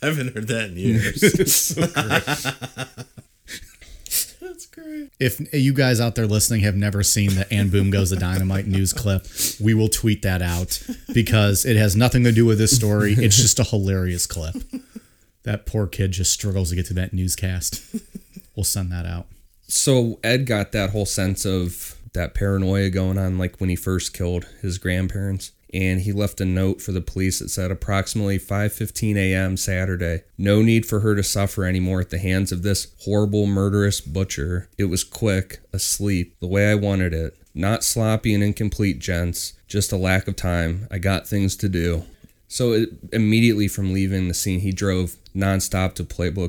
I 0.01 0.05
haven't 0.05 0.33
heard 0.33 0.47
that 0.47 0.69
in 0.71 0.77
years. 0.77 1.77
If 5.19 5.53
you 5.53 5.73
guys 5.73 5.99
out 5.99 6.15
there 6.15 6.27
listening 6.27 6.61
have 6.61 6.75
never 6.75 7.03
seen 7.03 7.35
the 7.35 7.51
"And 7.51 7.71
Boom 7.71 7.89
Goes 7.89 8.09
the 8.09 8.15
Dynamite" 8.15 8.67
news 8.67 8.93
clip, 8.93 9.25
we 9.59 9.73
will 9.73 9.89
tweet 9.89 10.21
that 10.21 10.41
out 10.41 10.81
because 11.13 11.65
it 11.65 11.75
has 11.75 11.95
nothing 11.95 12.23
to 12.23 12.31
do 12.31 12.45
with 12.45 12.57
this 12.57 12.75
story. 12.75 13.13
It's 13.13 13.37
just 13.37 13.59
a 13.59 13.63
hilarious 13.63 14.25
clip. 14.25 14.55
That 15.43 15.65
poor 15.65 15.87
kid 15.87 16.11
just 16.11 16.31
struggles 16.31 16.69
to 16.69 16.75
get 16.75 16.85
to 16.87 16.93
that 16.95 17.13
newscast. 17.13 17.81
We'll 18.55 18.63
send 18.63 18.91
that 18.91 19.05
out. 19.05 19.27
So 19.67 20.19
Ed 20.23 20.45
got 20.45 20.71
that 20.71 20.91
whole 20.91 21.05
sense 21.05 21.45
of 21.45 21.95
that 22.13 22.33
paranoia 22.33 22.89
going 22.89 23.17
on 23.17 23.37
like 23.37 23.59
when 23.59 23.69
he 23.69 23.75
first 23.75 24.13
killed 24.13 24.45
his 24.61 24.77
grandparents. 24.77 25.51
And 25.73 26.01
he 26.01 26.11
left 26.11 26.41
a 26.41 26.45
note 26.45 26.81
for 26.81 26.91
the 26.91 27.01
police 27.01 27.39
that 27.39 27.49
said 27.49 27.71
approximately 27.71 28.39
5:15 28.39 29.17
a.m. 29.17 29.57
Saturday. 29.57 30.23
No 30.37 30.61
need 30.61 30.85
for 30.85 31.01
her 31.01 31.15
to 31.15 31.23
suffer 31.23 31.65
anymore 31.65 32.01
at 32.01 32.09
the 32.09 32.17
hands 32.17 32.51
of 32.51 32.63
this 32.63 32.87
horrible 33.01 33.45
murderous 33.45 34.01
butcher. 34.01 34.69
It 34.77 34.85
was 34.85 35.03
quick, 35.03 35.59
asleep, 35.71 36.35
the 36.39 36.47
way 36.47 36.71
I 36.71 36.75
wanted 36.75 37.13
it. 37.13 37.35
Not 37.53 37.83
sloppy 37.83 38.33
and 38.33 38.43
incomplete, 38.43 38.99
gents. 38.99 39.53
Just 39.67 39.91
a 39.91 39.97
lack 39.97 40.27
of 40.27 40.35
time. 40.35 40.87
I 40.89 40.97
got 40.97 41.27
things 41.27 41.55
to 41.57 41.69
do. 41.69 42.03
So 42.47 42.73
it, 42.73 42.89
immediately 43.13 43.67
from 43.67 43.93
leaving 43.93 44.27
the 44.27 44.33
scene, 44.33 44.61
he 44.61 44.71
drove 44.71 45.17
nonstop 45.35 45.93
to 45.95 46.03
Pueblo, 46.03 46.47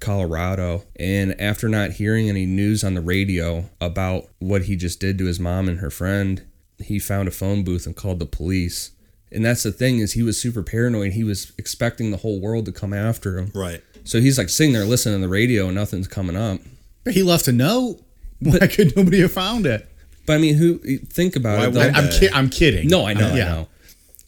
Colorado. 0.00 0.84
And 0.96 1.38
after 1.38 1.68
not 1.68 1.92
hearing 1.92 2.30
any 2.30 2.46
news 2.46 2.82
on 2.82 2.94
the 2.94 3.02
radio 3.02 3.68
about 3.80 4.28
what 4.38 4.62
he 4.62 4.74
just 4.74 5.00
did 5.00 5.18
to 5.18 5.26
his 5.26 5.38
mom 5.38 5.68
and 5.68 5.80
her 5.80 5.90
friend, 5.90 6.42
he 6.84 6.98
found 6.98 7.28
a 7.28 7.30
phone 7.30 7.64
booth 7.64 7.86
and 7.86 7.94
called 7.96 8.18
the 8.18 8.26
police. 8.26 8.90
And 9.32 9.44
that's 9.44 9.62
the 9.64 9.72
thing 9.72 9.98
is 9.98 10.12
he 10.12 10.22
was 10.22 10.40
super 10.40 10.62
paranoid. 10.62 11.12
He 11.12 11.24
was 11.24 11.52
expecting 11.58 12.10
the 12.12 12.18
whole 12.18 12.40
world 12.40 12.66
to 12.66 12.72
come 12.72 12.92
after 12.92 13.38
him. 13.38 13.50
right. 13.54 13.82
So 14.04 14.20
he's 14.20 14.36
like 14.38 14.50
sitting 14.50 14.72
there 14.74 14.84
listening 14.84 15.16
to 15.20 15.26
the 15.26 15.32
radio 15.32 15.66
and 15.66 15.74
nothing's 15.74 16.06
coming 16.08 16.36
up. 16.36 16.60
But 17.04 17.14
he 17.14 17.22
left 17.22 17.48
a 17.48 17.52
note. 17.52 18.00
But, 18.42 18.60
Why 18.60 18.66
could 18.66 18.94
nobody 18.96 19.20
have 19.22 19.32
found 19.32 19.64
it? 19.66 19.88
But 20.26 20.34
I 20.34 20.38
mean, 20.38 20.54
who 20.56 20.78
think 20.98 21.36
about 21.36 21.58
Why 21.58 21.66
it? 21.66 21.70
though. 21.72 21.80
would 21.86 21.94
I'm, 21.96 22.10
ki- 22.10 22.28
I'm 22.32 22.50
kidding. 22.50 22.88
No, 22.88 23.06
I 23.06 23.14
know, 23.14 23.28
I 23.28 23.36
Yeah. 23.36 23.44
know. 23.46 23.68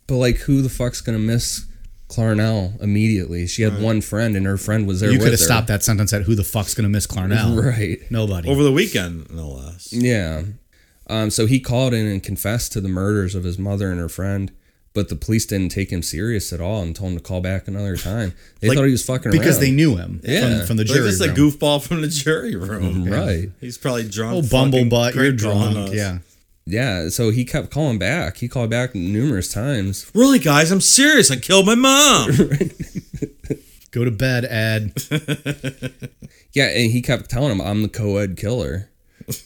But 0.07 0.17
like, 0.17 0.37
who 0.39 0.63
the 0.63 0.69
fuck's 0.71 1.01
gonna 1.03 1.19
miss 1.19 1.67
Clarnell 2.09 2.81
immediately? 2.81 3.47
She 3.47 3.63
had 3.63 3.81
one 3.83 4.01
friend, 4.01 4.37
and 4.37 4.47
her 4.47 4.57
friend 4.57 4.87
was 4.87 5.01
there. 5.01 5.11
You 5.11 5.19
could 5.19 5.33
have 5.33 5.41
stopped 5.41 5.67
that 5.69 5.83
sentence 5.83 6.13
at 6.13 6.23
"Who 6.23 6.35
the 6.35 6.45
fuck's 6.45 6.73
gonna 6.75 6.89
miss 6.89 7.07
Clarnell?" 7.07 7.63
right? 7.77 7.99
Nobody. 8.11 8.49
Over 8.49 8.63
the 8.63 8.73
weekend, 8.73 9.31
no 9.35 9.51
less. 9.51 9.93
Yeah. 9.93 10.43
Um, 11.09 11.31
so 11.31 11.47
he 11.47 11.61
called 11.61 11.95
in 11.95 12.07
and 12.07 12.23
confessed 12.23 12.73
to 12.73 12.81
the 12.81 12.89
murders 12.89 13.35
of 13.35 13.45
his 13.45 13.59
mother 13.59 13.91
and 13.91 14.01
her 14.01 14.09
friend, 14.09 14.51
but 14.93 15.09
the 15.09 15.15
police 15.17 15.47
didn't 15.47 15.69
take 15.71 15.91
him 15.91 16.03
serious 16.03 16.53
at 16.53 16.61
all 16.61 16.83
and 16.83 16.97
told 16.97 17.13
him 17.13 17.19
to 17.19 17.23
call 17.23 17.41
back 17.41 17.69
another 17.69 17.97
time. 17.97 18.33
They 18.61 18.69
Like, 18.69 18.77
thought 18.79 18.85
he 18.87 18.91
was 18.93 19.05
fucking 19.05 19.31
around. 19.31 19.39
because 19.39 19.57
around. 19.57 19.65
they 19.65 19.71
knew 19.71 19.97
him 19.97 20.21
Yeah. 20.25 20.59
from, 20.59 20.67
from 20.69 20.77
the 20.79 20.85
Like 20.85 20.93
jury 20.95 21.11
just 21.11 21.21
a 21.23 21.29
goofball 21.29 21.87
from 21.87 22.01
the 22.01 22.09
jury 22.09 22.57
room. 22.57 23.05
right. 23.11 23.51
He's 23.61 23.79
probably 23.79 24.09
drunk. 24.09 24.37
Oh, 24.37 24.41
bumblebutt, 24.43 25.15
you're 25.15 25.33
drunk. 25.33 25.77
us. 25.77 25.95
Yeah. 25.95 26.19
Yeah, 26.69 27.11
so 27.11 27.31
he 27.31 27.45
kept 27.45 27.71
calling 27.71 27.97
back. 28.01 28.39
He 28.39 28.49
called 28.49 28.71
back 28.71 28.93
numerous 28.93 29.53
times. 29.53 30.11
Really, 30.15 30.41
guys, 30.41 30.73
I'm 30.73 30.81
serious. 30.81 31.31
I 31.31 31.37
killed 31.37 31.65
my 31.67 31.77
mom. 31.77 32.31
Go 33.93 34.05
to 34.05 34.11
bed, 34.11 34.45
Ed. 34.47 34.93
Yeah, 36.53 36.69
and 36.69 36.91
he 36.91 37.03
kept 37.03 37.29
telling 37.29 37.51
him, 37.53 37.61
"I'm 37.61 37.83
the 37.83 37.89
co-ed 37.89 38.39
killer. 38.39 38.89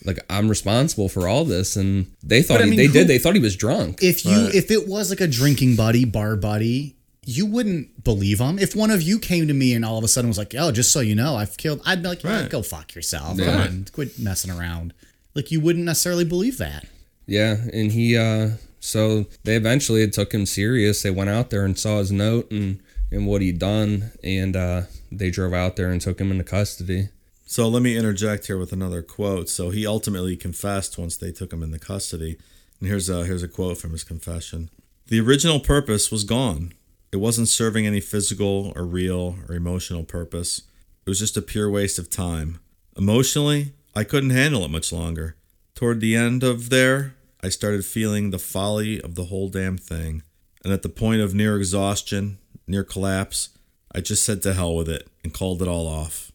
Like 0.04 0.18
I'm 0.28 0.48
responsible 0.48 1.08
for 1.08 1.26
all 1.28 1.44
this." 1.44 1.76
And 1.76 2.06
they 2.22 2.42
thought 2.42 2.54
But 2.54 2.62
I 2.62 2.64
he, 2.64 2.70
mean, 2.70 2.78
they 2.78 2.86
who- 2.86 2.92
did. 2.92 3.08
They 3.08 3.18
thought 3.18 3.34
he 3.34 3.40
was 3.40 3.56
drunk. 3.56 4.02
If 4.02 4.24
you 4.24 4.48
if 4.52 4.70
it 4.70 4.86
was 4.88 5.10
like 5.10 5.20
a 5.20 5.26
drinking 5.26 5.76
buddy, 5.76 6.04
bar 6.04 6.36
buddy, 6.36 6.96
you 7.26 7.46
wouldn't 7.46 8.02
believe 8.04 8.40
him. 8.40 8.58
If 8.58 8.74
one 8.74 8.90
of 8.90 9.02
you 9.02 9.18
came 9.18 9.46
to 9.48 9.54
me 9.54 9.74
and 9.74 9.84
all 9.84 9.98
of 9.98 10.04
a 10.04 10.08
sudden 10.08 10.28
was 10.28 10.38
like, 10.38 10.54
"Oh, 10.58 10.70
just 10.72 10.92
so 10.92 11.00
you 11.00 11.14
know, 11.14 11.36
I've 11.36 11.56
killed," 11.56 11.80
I'd 11.86 12.02
be 12.02 12.08
like, 12.08 12.22
yeah, 12.24 12.40
Right. 12.42 12.50
"Go 12.50 12.62
fuck 12.62 12.94
yourself. 12.94 13.38
Yeah. 13.38 13.44
Come 13.52 13.60
on, 13.60 13.86
quit 13.92 14.18
messing 14.18 14.50
around." 14.50 14.92
Like 15.34 15.50
you 15.50 15.60
wouldn't 15.60 15.84
necessarily 15.84 16.24
believe 16.24 16.58
that. 16.58 16.86
Yeah, 17.26 17.56
and 17.72 17.92
he 17.92 18.16
uh 18.16 18.50
so 18.80 19.26
they 19.44 19.56
eventually 19.56 20.08
took 20.10 20.32
him 20.32 20.44
serious. 20.46 21.02
They 21.02 21.10
went 21.10 21.30
out 21.30 21.50
there 21.50 21.64
and 21.64 21.78
saw 21.78 21.98
his 21.98 22.10
note 22.10 22.50
and 22.50 22.80
and 23.12 23.26
what 23.26 23.40
he'd 23.42 23.58
done 23.58 24.10
and 24.24 24.56
uh 24.56 24.82
they 25.12 25.30
drove 25.30 25.52
out 25.52 25.76
there 25.76 25.90
and 25.90 26.00
took 26.00 26.20
him 26.20 26.30
into 26.32 26.44
custody. 26.44 27.08
So 27.50 27.66
let 27.66 27.82
me 27.82 27.96
interject 27.96 28.46
here 28.46 28.58
with 28.58 28.72
another 28.72 29.02
quote. 29.02 29.48
So 29.48 29.70
he 29.70 29.84
ultimately 29.84 30.36
confessed 30.36 30.96
once 30.96 31.16
they 31.16 31.32
took 31.32 31.52
him 31.52 31.64
into 31.64 31.80
custody. 31.80 32.38
And 32.78 32.88
here's 32.88 33.08
a 33.08 33.24
here's 33.24 33.42
a 33.42 33.48
quote 33.48 33.76
from 33.78 33.90
his 33.90 34.04
confession. 34.04 34.70
The 35.08 35.18
original 35.18 35.58
purpose 35.58 36.12
was 36.12 36.22
gone. 36.22 36.74
It 37.10 37.16
wasn't 37.16 37.48
serving 37.48 37.88
any 37.88 37.98
physical 37.98 38.72
or 38.76 38.84
real 38.84 39.34
or 39.48 39.56
emotional 39.56 40.04
purpose. 40.04 40.62
It 41.04 41.10
was 41.10 41.18
just 41.18 41.36
a 41.36 41.42
pure 41.42 41.68
waste 41.68 41.98
of 41.98 42.08
time. 42.08 42.60
Emotionally, 42.96 43.72
I 43.96 44.04
couldn't 44.04 44.30
handle 44.30 44.64
it 44.64 44.70
much 44.70 44.92
longer. 44.92 45.34
Toward 45.74 46.00
the 46.00 46.14
end 46.14 46.44
of 46.44 46.70
there, 46.70 47.16
I 47.42 47.48
started 47.48 47.84
feeling 47.84 48.30
the 48.30 48.38
folly 48.38 49.02
of 49.02 49.16
the 49.16 49.24
whole 49.24 49.48
damn 49.48 49.76
thing. 49.76 50.22
And 50.62 50.72
at 50.72 50.82
the 50.82 50.88
point 50.88 51.20
of 51.20 51.34
near 51.34 51.56
exhaustion, 51.56 52.38
near 52.68 52.84
collapse, 52.84 53.48
I 53.92 54.02
just 54.02 54.24
said 54.24 54.40
to 54.42 54.54
hell 54.54 54.76
with 54.76 54.88
it 54.88 55.08
and 55.24 55.34
called 55.34 55.60
it 55.62 55.66
all 55.66 55.88
off. 55.88 56.29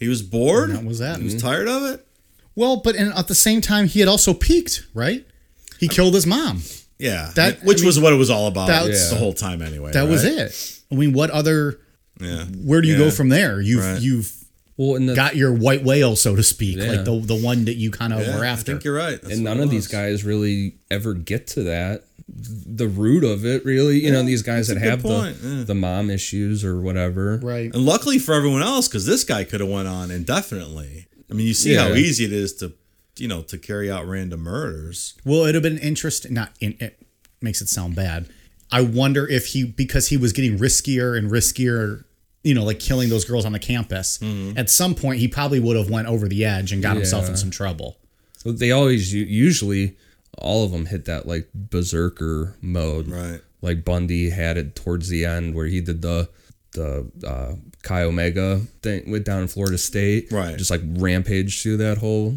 He 0.00 0.08
was 0.08 0.22
bored. 0.22 0.70
And 0.70 0.78
that 0.80 0.84
was 0.84 0.98
that. 0.98 1.18
He 1.18 1.24
was 1.24 1.40
tired 1.40 1.68
of 1.68 1.84
it. 1.84 2.06
Well, 2.56 2.78
but 2.78 2.96
in, 2.96 3.12
at 3.12 3.28
the 3.28 3.34
same 3.34 3.60
time, 3.60 3.86
he 3.86 4.00
had 4.00 4.08
also 4.08 4.34
peaked, 4.34 4.86
right? 4.94 5.24
He 5.78 5.86
killed 5.88 6.14
his 6.14 6.26
mom. 6.26 6.62
Yeah, 6.98 7.30
That- 7.36 7.62
which 7.64 7.78
I 7.78 7.80
mean, 7.80 7.86
was 7.86 8.00
what 8.00 8.12
it 8.12 8.16
was 8.16 8.28
all 8.30 8.46
about 8.48 8.66
that's- 8.68 9.10
the 9.10 9.16
whole 9.16 9.32
time 9.32 9.62
anyway. 9.62 9.92
That 9.92 10.08
was 10.08 10.24
it. 10.24 10.80
I 10.90 10.94
mean, 10.96 11.12
what 11.12 11.30
other? 11.30 11.78
Yeah. 12.20 12.44
Where 12.44 12.80
do 12.82 12.88
you 12.88 12.94
Yeah. 12.94 13.04
go 13.04 13.10
from 13.10 13.28
there? 13.30 13.60
You've 13.60 13.82
Right. 13.84 14.00
you've 14.00 14.32
Well, 14.76 14.96
and 14.96 15.08
the, 15.08 15.14
got 15.14 15.36
your 15.36 15.52
white 15.52 15.84
whale, 15.84 16.16
so 16.16 16.34
to 16.36 16.42
speak, 16.42 16.76
Yeah. 16.78 16.90
like 16.92 17.04
the 17.04 17.18
the 17.20 17.34
one 17.36 17.64
that 17.66 17.76
you 17.76 17.90
kind 17.90 18.12
of 18.12 18.20
Yeah, 18.20 18.36
were 18.38 18.44
after. 18.44 18.72
I 18.72 18.74
think 18.74 18.84
you're 18.84 18.94
right. 18.94 19.20
That's 19.22 19.34
and 19.34 19.44
none 19.44 19.60
of 19.60 19.70
these 19.70 19.86
guys 19.86 20.24
really 20.24 20.74
ever 20.90 21.14
get 21.14 21.46
to 21.48 21.62
that 21.64 22.04
the 22.32 22.86
root 22.86 23.24
of 23.24 23.44
it 23.44 23.64
really 23.64 23.98
you 24.04 24.10
know 24.10 24.22
these 24.22 24.42
guys 24.42 24.68
that 24.68 24.78
have 24.78 25.02
the 25.02 25.36
yeah. 25.42 25.64
the 25.64 25.74
mom 25.74 26.10
issues 26.10 26.64
or 26.64 26.80
whatever 26.80 27.38
right. 27.42 27.74
And 27.74 27.84
luckily 27.84 28.18
for 28.18 28.34
everyone 28.34 28.62
else, 28.62 28.88
because 28.88 29.06
this 29.06 29.24
guy 29.24 29.44
could 29.44 29.60
have 29.60 29.68
went 29.68 29.88
on 29.88 30.10
indefinitely. 30.10 31.06
I 31.30 31.34
mean, 31.34 31.46
you 31.46 31.54
see 31.54 31.74
how 31.74 31.88
easy 31.88 32.24
it 32.24 32.32
is 32.32 32.54
to, 32.56 32.72
you 33.16 33.28
know, 33.28 33.42
to 33.42 33.58
carry 33.58 33.90
out 33.90 34.06
random 34.06 34.40
murders. 34.40 35.16
Well, 35.24 35.42
it'd 35.42 35.54
have 35.54 35.62
been 35.62 35.78
interesting. 35.78 36.34
Not 36.34 36.52
in, 36.60 36.76
it 36.80 37.00
makes 37.40 37.60
it 37.60 37.68
sound 37.68 37.94
bad. 37.94 38.28
I 38.72 38.82
wonder 38.82 39.26
if 39.28 39.46
he 39.46 39.64
because 39.64 40.08
he 40.08 40.16
was 40.16 40.32
getting 40.32 40.58
riskier 40.58 41.16
and 41.16 41.30
riskier. 41.30 42.04
You 42.42 42.54
know, 42.54 42.64
like 42.64 42.80
killing 42.80 43.10
those 43.10 43.26
girls 43.26 43.44
on 43.44 43.52
the 43.52 43.58
campus. 43.58 44.18
Mm-hmm. 44.18 44.56
At 44.56 44.70
some 44.70 44.94
point, 44.94 45.20
he 45.20 45.28
probably 45.28 45.60
would 45.60 45.76
have 45.76 45.90
went 45.90 46.08
over 46.08 46.26
the 46.26 46.44
edge 46.44 46.72
and 46.72 46.82
got 46.82 46.96
himself 46.96 47.28
in 47.28 47.36
some 47.36 47.50
trouble. 47.50 47.98
so 48.38 48.50
they 48.50 48.70
always 48.70 49.12
usually 49.12 49.96
all 50.38 50.64
of 50.64 50.70
them 50.72 50.86
hit 50.86 51.04
that 51.06 51.26
like 51.26 51.48
berserker 51.54 52.56
mode 52.60 53.08
Right. 53.08 53.40
like 53.62 53.84
bundy 53.84 54.30
had 54.30 54.56
it 54.56 54.74
towards 54.76 55.08
the 55.08 55.24
end 55.24 55.54
where 55.54 55.66
he 55.66 55.80
did 55.80 56.02
the 56.02 56.28
the 56.72 57.10
uh 57.26 57.54
chi 57.82 58.02
omega 58.02 58.60
thing 58.82 59.10
with 59.10 59.24
down 59.24 59.42
in 59.42 59.48
florida 59.48 59.76
state 59.78 60.30
Right. 60.30 60.56
just 60.56 60.70
like 60.70 60.82
rampage 60.84 61.62
through 61.62 61.78
that 61.78 61.98
whole 61.98 62.36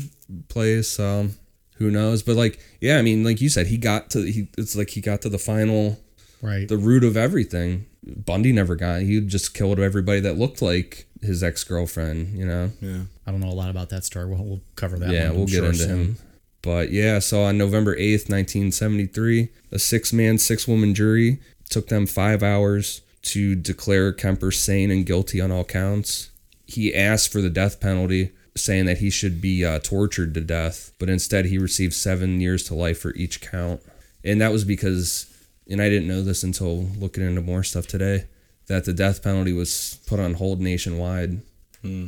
place 0.49 0.99
um 0.99 1.35
who 1.75 1.91
knows 1.91 2.23
but 2.23 2.35
like 2.35 2.59
yeah 2.81 2.97
i 2.97 3.01
mean 3.01 3.23
like 3.23 3.41
you 3.41 3.49
said 3.49 3.67
he 3.67 3.77
got 3.77 4.09
to 4.11 4.23
he 4.23 4.47
it's 4.57 4.75
like 4.75 4.89
he 4.91 5.01
got 5.01 5.21
to 5.21 5.29
the 5.29 5.37
final 5.39 5.99
Right. 6.41 6.67
the 6.67 6.75
root 6.75 7.05
of 7.05 7.15
everything. 7.15 7.85
Bundy 8.05 8.51
never 8.51 8.75
got. 8.75 9.01
He 9.03 9.21
just 9.21 9.53
killed 9.53 9.79
everybody 9.79 10.19
that 10.19 10.37
looked 10.37 10.61
like 10.61 11.05
his 11.21 11.41
ex 11.41 11.63
girlfriend. 11.63 12.37
You 12.37 12.45
know. 12.45 12.71
Yeah. 12.81 13.03
I 13.25 13.31
don't 13.31 13.39
know 13.39 13.47
a 13.47 13.55
lot 13.55 13.69
about 13.69 13.87
that 13.91 14.03
story. 14.03 14.25
We'll, 14.25 14.43
we'll 14.43 14.61
cover 14.75 14.99
that. 14.99 15.09
yeah, 15.09 15.27
one, 15.29 15.35
we'll 15.35 15.43
I'm 15.43 15.45
get 15.47 15.55
sure, 15.55 15.65
into 15.67 15.77
soon. 15.77 15.89
him. 15.89 16.17
But 16.63 16.91
yeah, 16.91 17.19
so 17.19 17.43
on 17.43 17.57
November 17.57 17.95
eighth, 17.97 18.29
nineteen 18.29 18.71
seventy 18.71 19.05
three, 19.05 19.49
a 19.71 19.77
six 19.77 20.11
man, 20.11 20.39
six 20.39 20.67
woman 20.67 20.95
jury 20.95 21.39
took 21.69 21.89
them 21.89 22.07
five 22.07 22.41
hours 22.41 23.01
to 23.23 23.53
declare 23.53 24.11
Kemper 24.11 24.51
sane 24.51 24.89
and 24.89 25.05
guilty 25.05 25.39
on 25.39 25.51
all 25.51 25.65
counts. 25.65 26.29
He 26.65 26.95
asked 26.95 27.31
for 27.31 27.41
the 27.41 27.49
death 27.49 27.79
penalty, 27.79 28.31
saying 28.55 28.85
that 28.85 28.99
he 28.99 29.09
should 29.09 29.41
be 29.41 29.65
uh, 29.65 29.79
tortured 29.79 30.33
to 30.33 30.41
death, 30.41 30.93
but 30.99 31.09
instead 31.09 31.45
he 31.45 31.57
received 31.57 31.93
seven 31.93 32.39
years 32.39 32.63
to 32.65 32.75
life 32.75 32.99
for 32.99 33.13
each 33.15 33.41
count. 33.41 33.81
And 34.23 34.39
that 34.39 34.51
was 34.51 34.63
because, 34.63 35.25
and 35.69 35.81
I 35.81 35.89
didn't 35.89 36.07
know 36.07 36.21
this 36.21 36.43
until 36.43 36.83
looking 36.97 37.25
into 37.25 37.41
more 37.41 37.63
stuff 37.63 37.87
today, 37.87 38.25
that 38.67 38.85
the 38.85 38.93
death 38.93 39.21
penalty 39.23 39.53
was 39.53 39.99
put 40.07 40.19
on 40.19 40.35
hold 40.35 40.61
nationwide 40.61 41.41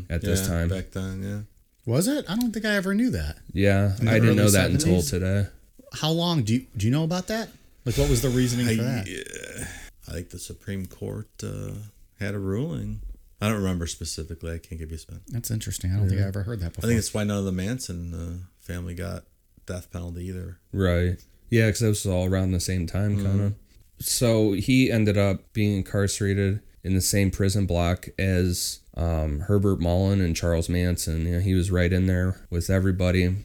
at 0.10 0.22
this 0.22 0.48
time. 0.48 0.70
Back 0.70 0.92
then, 0.92 1.24
yeah. 1.24 1.40
Was 1.86 2.08
it? 2.08 2.26
I 2.28 2.36
don't 2.36 2.52
think 2.52 2.66
I 2.66 2.76
ever 2.76 2.94
knew 2.94 3.12
that. 3.12 3.38
Yeah, 3.54 3.96
I 4.02 4.20
didn't 4.20 4.36
know 4.38 4.50
that 4.50 4.72
until 4.72 5.02
today. 5.02 5.48
How 5.94 6.10
long 6.10 6.44
do 6.44 6.54
you 6.54 6.66
do 6.76 6.86
you 6.86 6.92
know 6.92 7.04
about 7.04 7.28
that? 7.28 7.50
Like, 7.86 7.98
what 7.98 8.10
was 8.10 8.22
the 8.22 8.30
reasoning 8.30 8.66
for 8.66 8.84
that? 8.84 9.68
I 10.08 10.12
think 10.12 10.30
the 10.30 10.40
Supreme 10.40 10.88
Court 10.88 11.28
uh, 11.44 11.72
had 12.20 12.34
a 12.34 12.40
ruling. 12.40 13.02
I 13.42 13.50
don't 13.50 13.58
remember 13.58 13.86
specifically. 13.86 14.54
I 14.54 14.58
can't 14.58 14.80
give 14.80 14.90
you 14.90 14.96
a 14.96 15.00
spin. 15.00 15.22
That's 15.28 15.52
interesting. 15.52 15.92
I 15.92 15.98
don't 15.98 16.10
think 16.10 16.22
I 16.22 16.26
ever 16.26 16.44
heard 16.44 16.62
that 16.62 16.74
before. 16.74 16.88
I 16.88 16.90
think 16.90 16.98
it's 16.98 17.14
why 17.14 17.24
none 17.24 17.38
of 17.38 17.46
the 17.46 17.52
Manson 17.52 18.14
uh, 18.14 18.48
family 18.60 18.96
got 18.96 19.24
death 19.66 19.92
penalty 19.92 20.26
either. 20.26 20.58
Right. 20.72 21.24
Yeah, 21.50 21.68
because 21.68 21.82
that 21.82 21.88
was 21.90 22.06
all 22.06 22.26
around 22.26 22.52
the 22.52 22.60
same 22.60 22.88
time, 22.88 23.24
kind 23.24 23.42
of. 23.42 23.54
So 24.00 24.54
he 24.54 24.92
ended 24.92 25.18
up 25.18 25.54
being 25.54 25.78
incarcerated 25.78 26.62
in 26.86 26.94
the 26.94 27.02
same 27.02 27.32
prison 27.32 27.66
block 27.66 28.08
as 28.20 28.80
um, 28.96 29.42
Herbert 29.42 29.82
Mullen 29.82 30.22
and 30.22 30.36
Charles 30.36 30.70
Manson. 30.70 31.26
You 31.26 31.34
know, 31.34 31.40
he 31.40 31.56
was 31.56 31.72
right 31.72 31.92
in 31.92 32.06
there 32.06 32.40
with 32.52 32.70
everybody. 32.70 33.36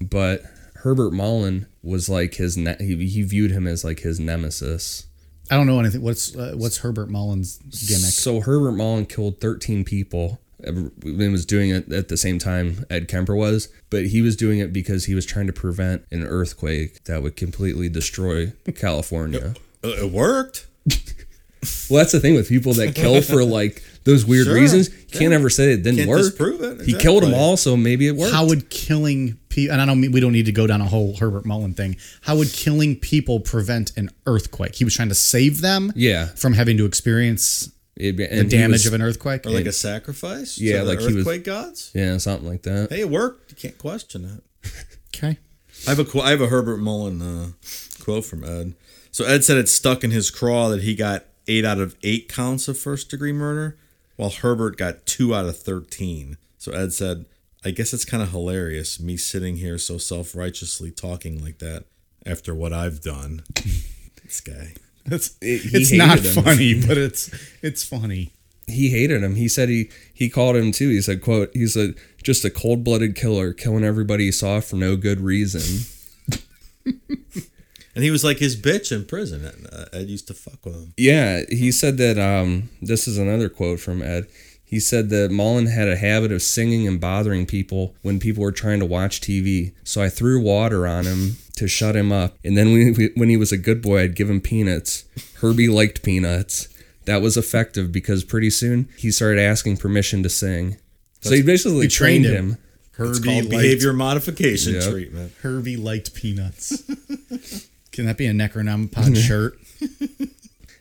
But 0.00 0.42
Herbert 0.76 1.12
Mullen 1.12 1.66
was 1.82 2.08
like 2.08 2.34
his, 2.34 2.56
ne- 2.56 2.76
he, 2.78 3.06
he 3.06 3.22
viewed 3.22 3.50
him 3.50 3.66
as 3.66 3.84
like 3.84 4.00
his 4.00 4.18
nemesis. 4.18 5.06
I 5.50 5.56
don't 5.56 5.66
know 5.66 5.78
anything. 5.78 6.00
What's 6.00 6.34
uh, 6.34 6.54
what's 6.56 6.78
Herbert 6.78 7.08
Mullins' 7.08 7.58
gimmick? 7.58 8.10
So 8.10 8.40
Herbert 8.40 8.72
Mullen 8.72 9.06
killed 9.06 9.40
13 9.40 9.84
people 9.84 10.40
and 10.64 10.90
was 11.04 11.46
doing 11.46 11.70
it 11.70 11.92
at 11.92 12.08
the 12.08 12.16
same 12.16 12.38
time 12.38 12.84
Ed 12.90 13.06
Kemper 13.08 13.36
was, 13.36 13.68
but 13.90 14.06
he 14.06 14.22
was 14.22 14.34
doing 14.36 14.58
it 14.58 14.72
because 14.72 15.04
he 15.04 15.14
was 15.14 15.24
trying 15.24 15.46
to 15.46 15.52
prevent 15.52 16.04
an 16.10 16.24
earthquake 16.24 17.04
that 17.04 17.22
would 17.22 17.36
completely 17.36 17.88
destroy 17.88 18.52
California. 18.74 19.54
Uh, 19.84 19.88
it 19.88 20.10
worked. 20.10 20.66
Well, 21.90 21.98
that's 21.98 22.12
the 22.12 22.20
thing 22.20 22.34
with 22.34 22.48
people 22.48 22.74
that 22.74 22.94
kill 22.94 23.20
for 23.22 23.44
like 23.58 23.82
those 24.04 24.24
weird 24.24 24.46
Sure. 24.46 24.54
reasons. 24.54 24.88
You 24.88 25.18
can't 25.20 25.32
ever 25.32 25.50
say 25.50 25.72
it 25.72 25.78
didn't 25.82 25.96
Can't 25.96 26.08
work. 26.08 26.18
disprove 26.22 26.62
it, 26.62 26.84
He 26.86 26.94
killed 26.94 27.22
them 27.22 27.34
all, 27.34 27.56
so 27.56 27.76
maybe 27.76 28.06
it 28.06 28.14
worked. 28.16 28.32
How 28.34 28.46
would 28.46 28.70
killing 28.70 29.38
people? 29.48 29.72
And 29.72 29.80
I 29.80 29.86
don't 29.86 30.00
mean 30.00 30.12
we 30.12 30.20
don't 30.20 30.32
need 30.32 30.46
to 30.46 30.52
go 30.52 30.66
down 30.66 30.80
a 30.80 30.84
whole 30.86 31.16
Herbert 31.16 31.44
Mullen 31.44 31.74
thing. 31.74 31.96
How 32.22 32.36
would 32.36 32.52
killing 32.52 32.96
people 32.96 33.40
prevent 33.40 33.96
an 33.96 34.10
earthquake? 34.26 34.74
He 34.76 34.84
was 34.84 34.94
trying 34.94 35.08
to 35.08 35.14
save 35.14 35.60
them, 35.60 35.92
Yeah. 35.96 36.26
from 36.26 36.52
having 36.52 36.76
to 36.78 36.84
experience 36.84 37.70
It- 37.96 38.16
the 38.16 38.44
damage 38.44 38.80
was- 38.80 38.86
of 38.86 38.92
an 38.92 39.02
earthquake. 39.02 39.46
Or 39.46 39.50
like 39.50 39.66
a 39.66 39.72
sacrifice? 39.72 40.58
Yeah, 40.58 40.80
to 40.80 40.84
the 40.84 40.90
like 40.90 41.00
he 41.00 41.06
was- 41.06 41.16
earthquake 41.16 41.44
gods? 41.44 41.90
Yeah, 41.94 42.18
something 42.18 42.46
like 42.48 42.62
that. 42.62 42.90
Hey, 42.90 43.00
it 43.00 43.10
worked. 43.10 43.50
You 43.52 43.56
can't 43.56 43.78
question 43.78 44.24
it. 44.64 44.70
Okay. 45.16 45.38
I 45.86 45.90
have 45.90 45.98
a 45.98 46.04
qu- 46.04 46.20
I 46.20 46.30
have 46.30 46.40
a 46.40 46.48
Herbert 46.48 46.76
Mullen 46.78 47.22
uh, 47.22 47.46
quote 48.00 48.24
from 48.24 48.44
Ed. 48.44 48.74
So 49.10 49.24
Ed 49.24 49.44
said 49.44 49.56
it 49.56 49.68
stuck 49.68 50.04
in 50.04 50.10
his 50.10 50.30
craw 50.30 50.68
that 50.68 50.82
he 50.82 50.94
got 50.94 51.24
eight 51.48 51.64
out 51.64 51.78
of 51.78 51.96
eight 52.02 52.28
counts 52.28 52.68
of 52.68 52.78
first 52.78 53.10
degree 53.10 53.32
murder, 53.32 53.76
while 54.16 54.30
Herbert 54.30 54.76
got 54.76 55.06
two 55.06 55.34
out 55.34 55.46
of 55.46 55.56
thirteen. 55.58 56.36
So 56.58 56.72
Ed 56.72 56.92
said, 56.92 57.26
"I 57.64 57.70
guess 57.70 57.92
it's 57.92 58.04
kind 58.04 58.22
of 58.22 58.30
hilarious 58.30 58.98
me 59.00 59.16
sitting 59.16 59.56
here 59.56 59.78
so 59.78 59.98
self 59.98 60.34
righteously 60.34 60.90
talking 60.90 61.42
like 61.42 61.58
that 61.58 61.84
after 62.24 62.54
what 62.54 62.72
I've 62.72 63.00
done." 63.00 63.42
this 64.24 64.40
guy. 64.40 64.74
It's 65.04 65.36
It- 65.40 65.72
it's 65.72 65.92
not 65.92 66.18
him. 66.20 66.42
funny, 66.42 66.80
but 66.86 66.98
it's 66.98 67.30
it's 67.62 67.84
funny. 67.84 68.32
He 68.68 68.88
hated 68.90 69.22
him. 69.22 69.36
He 69.36 69.46
said 69.46 69.68
he 69.68 69.90
he 70.12 70.28
called 70.28 70.56
him 70.56 70.72
too. 70.72 70.88
He 70.88 71.00
said, 71.00 71.22
"quote 71.22 71.50
He's 71.54 71.76
a 71.76 71.94
just 72.22 72.44
a 72.44 72.50
cold 72.50 72.82
blooded 72.82 73.14
killer, 73.14 73.52
killing 73.52 73.84
everybody 73.84 74.24
he 74.24 74.32
saw 74.32 74.58
for 74.60 74.74
no 74.74 74.96
good 74.96 75.20
reason." 75.20 75.84
And 77.96 78.04
he 78.04 78.10
was 78.12 78.22
like 78.22 78.38
his 78.38 78.56
bitch 78.56 78.92
in 78.94 79.06
prison. 79.06 79.44
And, 79.44 79.66
uh, 79.72 79.86
Ed 79.92 80.08
used 80.08 80.28
to 80.28 80.34
fuck 80.34 80.64
with 80.64 80.74
him. 80.74 80.92
Yeah, 80.96 81.42
he 81.48 81.72
said 81.72 81.96
that. 81.98 82.18
Um, 82.18 82.68
this 82.80 83.08
is 83.08 83.18
another 83.18 83.48
quote 83.48 83.80
from 83.80 84.02
Ed. 84.02 84.28
He 84.64 84.78
said 84.80 85.10
that 85.10 85.30
Mullen 85.30 85.66
had 85.68 85.88
a 85.88 85.96
habit 85.96 86.30
of 86.32 86.42
singing 86.42 86.86
and 86.86 87.00
bothering 87.00 87.46
people 87.46 87.94
when 88.02 88.18
people 88.20 88.42
were 88.42 88.52
trying 88.52 88.80
to 88.80 88.84
watch 88.86 89.20
TV. 89.20 89.72
So 89.84 90.02
I 90.02 90.08
threw 90.08 90.40
water 90.40 90.86
on 90.86 91.04
him 91.06 91.36
to 91.56 91.66
shut 91.68 91.96
him 91.96 92.12
up. 92.12 92.36
And 92.44 92.56
then 92.56 92.72
when 92.72 92.94
he, 92.94 93.08
when 93.14 93.28
he 93.28 93.36
was 93.36 93.50
a 93.52 93.56
good 93.56 93.80
boy, 93.80 94.02
I'd 94.02 94.14
give 94.16 94.28
him 94.28 94.40
peanuts. 94.40 95.04
Herbie 95.40 95.68
liked 95.68 96.02
peanuts. 96.02 96.68
That 97.06 97.22
was 97.22 97.36
effective 97.36 97.92
because 97.92 98.24
pretty 98.24 98.50
soon 98.50 98.88
he 98.98 99.10
started 99.12 99.40
asking 99.40 99.76
permission 99.76 100.22
to 100.24 100.28
sing. 100.28 100.76
So 101.20 101.30
he 101.34 101.42
basically 101.42 101.82
he 101.82 101.88
trained 101.88 102.24
trained 102.24 102.36
him. 102.36 102.50
him. 102.50 102.58
It's 102.88 102.96
Herbie 102.98 103.28
called 103.28 103.44
liked, 103.44 103.50
behavior 103.50 103.92
modification 103.92 104.74
Yep. 104.74 104.90
treatment. 104.90 105.32
Herbie 105.42 105.76
liked 105.76 106.12
peanuts. 106.14 106.82
Can 107.96 108.06
that 108.06 108.16
be 108.16 108.26
a 108.26 108.32
Necronomipod 108.32 109.16
shirt? 109.26 109.58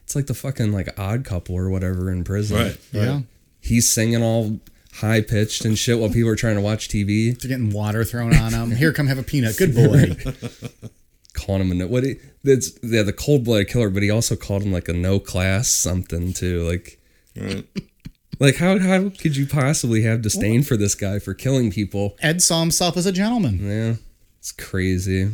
It's 0.04 0.16
like 0.16 0.28
the 0.28 0.34
fucking 0.34 0.72
like 0.72 1.00
odd 1.00 1.26
couple 1.26 1.56
or 1.56 1.70
whatever 1.70 2.12
in 2.12 2.24
prison. 2.24 2.58
Right. 2.58 2.78
Yeah. 2.92 3.22
He's 3.62 3.90
singing 3.90 4.22
all 4.22 4.60
high 4.96 5.22
pitched 5.22 5.66
and 5.66 5.78
shit 5.78 5.98
while 5.98 6.10
people 6.10 6.30
are 6.30 6.36
trying 6.36 6.56
to 6.56 6.62
watch 6.62 6.90
TV. 6.90 7.40
They're 7.40 7.50
getting 7.50 7.72
water 7.72 8.04
thrown 8.04 8.36
on 8.36 8.52
them. 8.52 8.72
Here, 8.72 8.94
come 8.94 9.08
have 9.08 9.18
a 9.18 9.24
peanut. 9.24 9.58
Good 9.58 9.74
boy. 9.74 10.16
calling 11.34 11.62
him 11.62 11.72
a 11.72 11.76
no. 11.76 11.88
What 11.88 12.04
he, 12.04 12.16
that's 12.44 12.72
yeah, 12.84 13.04
the 13.04 13.14
cold 13.14 13.46
blooded 13.46 13.70
killer, 13.70 13.90
but 13.90 14.04
he 14.04 14.10
also 14.10 14.36
called 14.36 14.64
him 14.64 14.72
like 14.72 14.88
a 14.88 14.94
no 14.94 15.20
class 15.20 15.70
something 15.70 16.34
too. 16.34 16.64
Like, 16.64 17.00
like 18.40 18.58
how 18.58 18.80
how 18.80 19.10
could 19.10 19.36
you 19.38 19.48
possibly 19.48 20.02
have 20.04 20.22
disdain 20.22 20.64
for 20.64 20.78
this 20.78 20.96
guy 20.96 21.20
for 21.20 21.34
killing 21.34 21.72
people? 21.72 22.18
Ed 22.22 22.42
saw 22.42 22.62
himself 22.62 22.98
as 22.98 23.06
a 23.06 23.12
gentleman. 23.12 23.60
Yeah, 23.62 23.96
it's 24.40 24.52
crazy. 24.52 25.32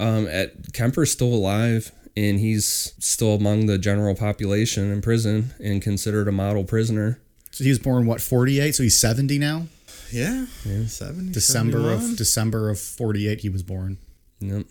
Um, 0.00 0.26
Ed 0.28 0.68
Kemper's 0.72 1.10
still 1.10 1.32
alive, 1.32 1.92
and 2.16 2.38
he's 2.40 2.94
still 2.98 3.34
among 3.34 3.66
the 3.66 3.78
general 3.78 4.14
population 4.14 4.90
in 4.90 5.02
prison 5.02 5.52
and 5.62 5.82
considered 5.82 6.26
a 6.28 6.32
model 6.32 6.64
prisoner. 6.64 7.20
So 7.50 7.64
he 7.64 7.70
was 7.70 7.78
born 7.78 8.06
what 8.06 8.20
48, 8.20 8.74
so 8.74 8.82
he's 8.82 8.96
70 8.96 9.38
now. 9.38 9.66
Yeah. 10.12 10.46
yeah. 10.64 10.86
70, 10.86 11.32
December 11.32 11.78
71. 11.78 12.10
of 12.10 12.16
December 12.16 12.70
of 12.70 12.80
48 12.80 13.40
he 13.40 13.48
was 13.48 13.62
born. 13.62 13.98
Yep. 14.40 14.52
And 14.56 14.66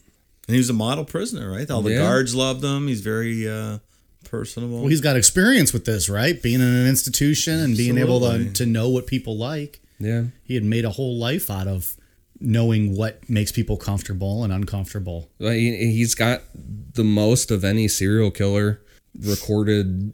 he 0.48 0.58
was 0.58 0.70
a 0.70 0.74
model 0.74 1.06
prisoner, 1.06 1.50
right? 1.52 1.70
All 1.70 1.82
the 1.82 1.92
Yeah. 1.92 2.00
guards 2.00 2.34
loved 2.36 2.64
him. 2.64 2.88
He's 2.88 3.02
very 3.02 3.48
uh, 3.48 3.78
personable. 4.26 4.80
Well, 4.80 4.88
he's 4.88 5.00
got 5.02 5.16
experience 5.16 5.72
with 5.74 5.86
this, 5.86 6.10
right? 6.10 6.42
Being 6.42 6.60
in 6.60 6.68
an 6.68 6.88
institution 6.88 7.60
and 7.60 7.78
being 7.78 7.98
able 7.98 8.20
to, 8.22 8.52
to 8.54 8.66
know 8.66 8.90
what 8.90 9.06
people 9.08 9.38
like. 9.38 9.80
Yeah. 10.00 10.24
He 10.44 10.56
had 10.56 10.64
made 10.64 10.86
a 10.86 10.90
whole 10.92 11.18
life 11.18 11.50
out 11.52 11.68
of 11.68 11.96
knowing 12.42 12.96
what 12.96 13.28
makes 13.30 13.52
people 13.52 13.78
comfortable 13.78 14.44
and 14.44 14.52
uncomfortable. 14.54 15.30
He, 15.40 15.76
he's 15.92 16.16
got 16.16 16.42
the 16.54 17.04
most 17.04 17.52
of 17.52 17.64
any 17.64 17.88
serial 17.88 18.32
killer 18.32 18.82
recorded 19.22 20.14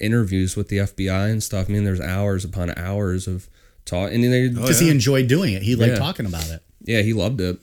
interviews 0.00 0.56
with 0.56 0.68
the 0.68 0.78
FBI 0.78 1.30
and 1.30 1.42
stuff. 1.42 1.68
I 1.68 1.72
mean, 1.72 1.84
there's 1.84 2.00
hours 2.00 2.44
upon 2.44 2.76
hours 2.78 3.26
of 3.26 3.48
talk, 3.84 4.12
and 4.12 4.22
they, 4.24 4.48
Because 4.48 4.80
he 4.80 4.90
enjoyed 4.90 5.28
doing 5.28 5.54
it. 5.54 5.62
He 5.62 5.74
liked 5.76 5.92
Yeah. 5.92 5.98
talking 5.98 6.26
about 6.26 6.48
it. 6.50 6.62
yeah, 6.82 7.02
he 7.02 7.12
loved 7.12 7.40
it. 7.40 7.58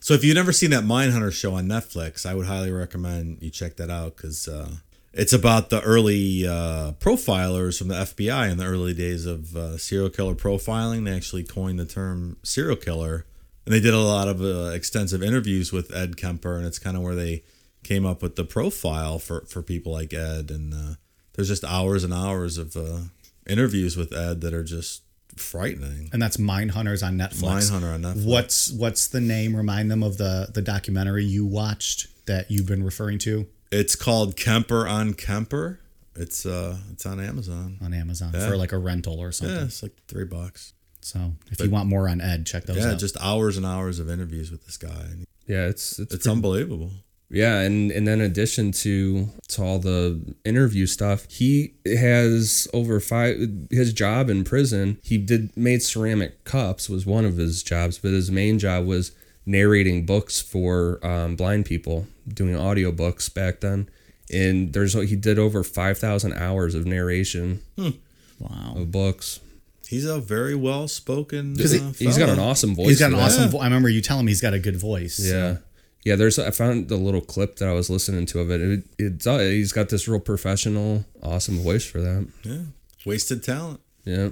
So 0.00 0.14
if 0.14 0.24
you've 0.24 0.36
never 0.36 0.52
seen 0.52 0.70
that 0.70 0.84
Mindhunter 0.84 1.32
show 1.32 1.54
on 1.54 1.66
Netflix, 1.66 2.24
I 2.24 2.34
would 2.34 2.46
highly 2.46 2.70
recommend 2.70 3.38
you 3.40 3.50
check 3.50 3.76
that 3.76 3.90
out 3.90 4.16
because 4.16 4.46
uh, 4.46 4.70
it's 5.12 5.32
about 5.32 5.70
the 5.70 5.80
early 5.82 6.46
uh, 6.46 6.92
profilers 7.00 7.78
from 7.78 7.88
the 7.88 7.94
FBI 7.96 8.50
in 8.50 8.58
the 8.58 8.64
early 8.64 8.94
days 8.94 9.26
of 9.26 9.56
uh, 9.56 9.76
serial 9.76 10.08
killer 10.10 10.34
profiling. 10.34 11.04
They 11.04 11.16
actually 11.16 11.42
coined 11.44 11.78
the 11.80 11.84
term 11.84 12.36
serial 12.44 12.76
killer, 12.76 13.26
and 13.68 13.74
they 13.76 13.80
did 13.80 13.94
a 13.94 13.98
lot 14.00 14.28
of 14.28 14.40
uh, 14.42 14.70
extensive 14.74 15.22
interviews 15.22 15.72
with 15.72 15.94
Ed 15.94 16.16
Kemper, 16.16 16.56
and 16.56 16.66
it's 16.66 16.78
kind 16.78 16.96
of 16.96 17.02
where 17.02 17.14
they 17.14 17.44
came 17.84 18.04
up 18.06 18.22
with 18.22 18.36
the 18.36 18.44
profile 18.44 19.18
for 19.18 19.42
for 19.48 19.62
people 19.62 19.92
like 19.92 20.12
Ed. 20.12 20.50
And 20.50 20.72
uh, 20.74 20.94
there's 21.34 21.48
just 21.48 21.64
hours 21.64 22.04
and 22.04 22.12
hours 22.12 22.58
of 22.58 22.76
uh, 22.76 23.00
interviews 23.48 23.96
with 23.96 24.12
Ed 24.12 24.40
that 24.40 24.52
are 24.54 24.64
just 24.64 25.02
frightening. 25.36 26.10
And 26.12 26.20
that's 26.20 26.36
Mindhunters 26.36 27.06
on 27.06 27.16
Netflix. 27.16 27.70
Mindhunter 27.70 27.94
on 27.94 28.02
Netflix. 28.02 28.26
What's 28.26 28.72
what's 28.72 29.08
the 29.08 29.20
name? 29.20 29.54
Remind 29.54 29.90
them 29.90 30.02
of 30.02 30.16
the 30.18 30.48
the 30.52 30.62
documentary 30.62 31.24
you 31.24 31.46
watched 31.46 32.08
that 32.26 32.50
you've 32.50 32.66
been 32.66 32.82
referring 32.82 33.18
to 33.18 33.46
It's 33.70 33.94
called 33.96 34.36
Kemper 34.36 34.86
on 34.88 35.14
Kemper. 35.14 35.80
It's 36.16 36.44
uh 36.44 36.76
it's 36.92 37.06
on 37.06 37.20
Amazon. 37.20 37.78
on 37.80 37.94
Amazon 37.94 38.32
Yeah. 38.34 38.48
for 38.48 38.56
like 38.56 38.72
a 38.72 38.78
rental 38.78 39.20
or 39.20 39.30
something. 39.32 39.56
Yeah, 39.56 39.64
it's 39.64 39.82
like 39.82 39.92
three 40.08 40.24
bucks. 40.24 40.72
So 41.08 41.32
if 41.50 41.58
you 41.60 41.70
want 41.70 41.88
more 41.88 42.06
on 42.06 42.20
Ed, 42.20 42.44
check 42.44 42.64
those 42.64 42.76
yeah, 42.76 42.92
out. 42.92 42.98
just 42.98 43.16
hours 43.18 43.56
and 43.56 43.64
hours 43.64 43.98
of 43.98 44.10
interviews 44.10 44.50
with 44.50 44.66
this 44.66 44.76
guy. 44.76 45.06
Yeah, 45.46 45.66
it's 45.66 45.98
it's, 45.98 46.12
It's 46.12 46.26
unbelievable. 46.26 46.90
yeah, 47.30 47.60
and 47.60 47.90
and 47.90 48.06
then 48.06 48.20
in 48.20 48.26
addition 48.26 48.72
to 48.72 49.30
to 49.48 49.62
all 49.62 49.78
the 49.78 50.20
interview 50.44 50.84
stuff, 50.84 51.26
he 51.30 51.72
has 51.86 52.68
over 52.74 53.00
five. 53.00 53.36
His 53.70 53.94
job 53.94 54.28
in 54.28 54.44
prison, 54.44 54.98
he 55.02 55.16
did 55.16 55.56
made 55.56 55.82
ceramic 55.82 56.44
cups 56.44 56.90
was 56.90 57.06
one 57.06 57.24
of 57.24 57.38
his 57.38 57.62
jobs, 57.62 57.96
but 57.98 58.10
his 58.10 58.30
main 58.30 58.58
job 58.58 58.84
was 58.84 59.12
narrating 59.46 60.04
books 60.04 60.42
for 60.42 61.00
um, 61.02 61.36
blind 61.36 61.64
people, 61.64 62.06
doing 62.28 62.54
audiobooks 62.54 63.32
back 63.32 63.60
then. 63.60 63.88
And 64.30 64.74
there's 64.74 64.92
he 64.92 65.16
did 65.16 65.38
over 65.38 65.64
five 65.64 65.96
thousand 65.96 66.34
hours 66.34 66.74
of 66.74 66.84
narration 66.84 67.62
wow. 67.78 68.74
of 68.76 68.92
books. 68.92 69.40
He's 69.88 70.04
a 70.04 70.20
very 70.20 70.54
well 70.54 70.86
spoken. 70.88 71.54
Because 71.54 71.72
he- 71.72 71.78
Uh, 71.80 71.92
He's 71.98 72.18
got 72.18 72.28
an 72.28 72.38
awesome 72.38 72.74
voice. 72.74 72.88
He's 72.88 72.98
got 73.00 73.06
an 73.12 73.16
that. 73.18 73.22
awesome. 73.22 73.48
Vo- 73.50 73.58
I 73.58 73.64
remember 73.64 73.88
you 73.88 74.00
telling 74.02 74.26
me 74.26 74.30
he's 74.32 74.40
got 74.40 74.54
a 74.54 74.58
good 74.58 74.76
voice. 74.76 75.18
Yeah. 75.18 75.58
Yeah, 76.04 76.14
there's 76.16 76.38
I 76.38 76.50
found 76.52 76.88
the 76.88 76.96
little 76.96 77.20
clip 77.20 77.56
that 77.56 77.68
I 77.68 77.72
was 77.72 77.90
listening 77.90 78.24
to 78.26 78.40
of 78.40 78.50
it. 78.50 78.60
it 78.60 78.84
it's 78.98 79.26
uh, 79.26 79.38
he's 79.38 79.72
got 79.72 79.88
this 79.88 80.06
real 80.08 80.20
professional, 80.20 81.04
awesome 81.22 81.58
voice 81.58 81.84
for 81.84 82.00
that. 82.00 82.26
Yeah, 82.44 82.58
wasted 83.04 83.42
talent. 83.42 83.80
Yeah. 84.04 84.28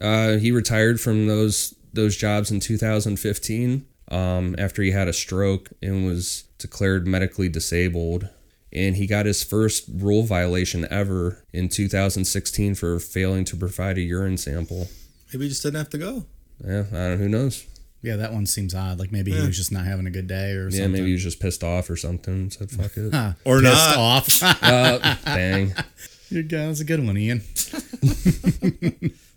Uh, 0.00 0.38
he 0.38 0.50
retired 0.50 1.00
from 1.00 1.26
those 1.26 1.74
those 1.92 2.16
jobs 2.16 2.50
in 2.50 2.58
2015 2.60 3.84
um, 4.10 4.54
after 4.58 4.82
he 4.82 4.92
had 4.92 5.08
a 5.08 5.12
stroke 5.12 5.70
and 5.82 6.06
was 6.06 6.44
declared 6.58 7.06
medically 7.06 7.48
disabled. 7.48 8.28
And 8.72 8.96
he 8.96 9.06
got 9.08 9.26
his 9.26 9.42
first 9.42 9.84
rule 9.92 10.22
violation 10.22 10.86
ever 10.90 11.44
in 11.52 11.68
2016 11.68 12.76
for 12.76 12.98
failing 13.00 13.44
to 13.46 13.56
provide 13.56 13.98
a 13.98 14.00
urine 14.00 14.36
sample. 14.38 14.88
Maybe 15.32 15.44
he 15.44 15.48
just 15.48 15.62
didn't 15.62 15.76
have 15.78 15.90
to 15.90 15.98
go. 15.98 16.24
Yeah, 16.64 16.80
I 16.80 16.82
don't 16.82 16.92
know. 16.92 17.16
Who 17.16 17.28
knows? 17.28 17.66
Yeah, 18.02 18.16
that 18.16 18.32
one 18.32 18.46
seems 18.46 18.74
odd. 18.74 18.98
Like 18.98 19.12
maybe 19.12 19.30
he 19.32 19.46
was 19.46 19.56
just 19.56 19.70
not 19.72 19.84
having 19.84 20.06
a 20.06 20.10
good 20.10 20.26
day 20.26 20.52
or 20.52 20.64
Yeah, 20.64 20.70
something. 20.84 20.92
maybe 20.92 21.06
he 21.06 21.12
was 21.12 21.22
just 21.22 21.38
pissed 21.40 21.62
off 21.62 21.90
or 21.90 21.96
something. 21.96 22.50
Said 22.50 22.70
fuck 22.70 22.92
it. 22.96 23.12
Or 23.44 23.60
Pissed 23.60 23.74
not. 23.74 23.96
off. 23.98 24.42
uh, 24.62 25.16
dang. 25.24 25.74
Your 26.30 26.42
guy, 26.44 26.66
that's 26.66 26.80
a 26.80 26.84
good 26.84 27.04
one, 27.04 27.18
Ian. 27.18 27.42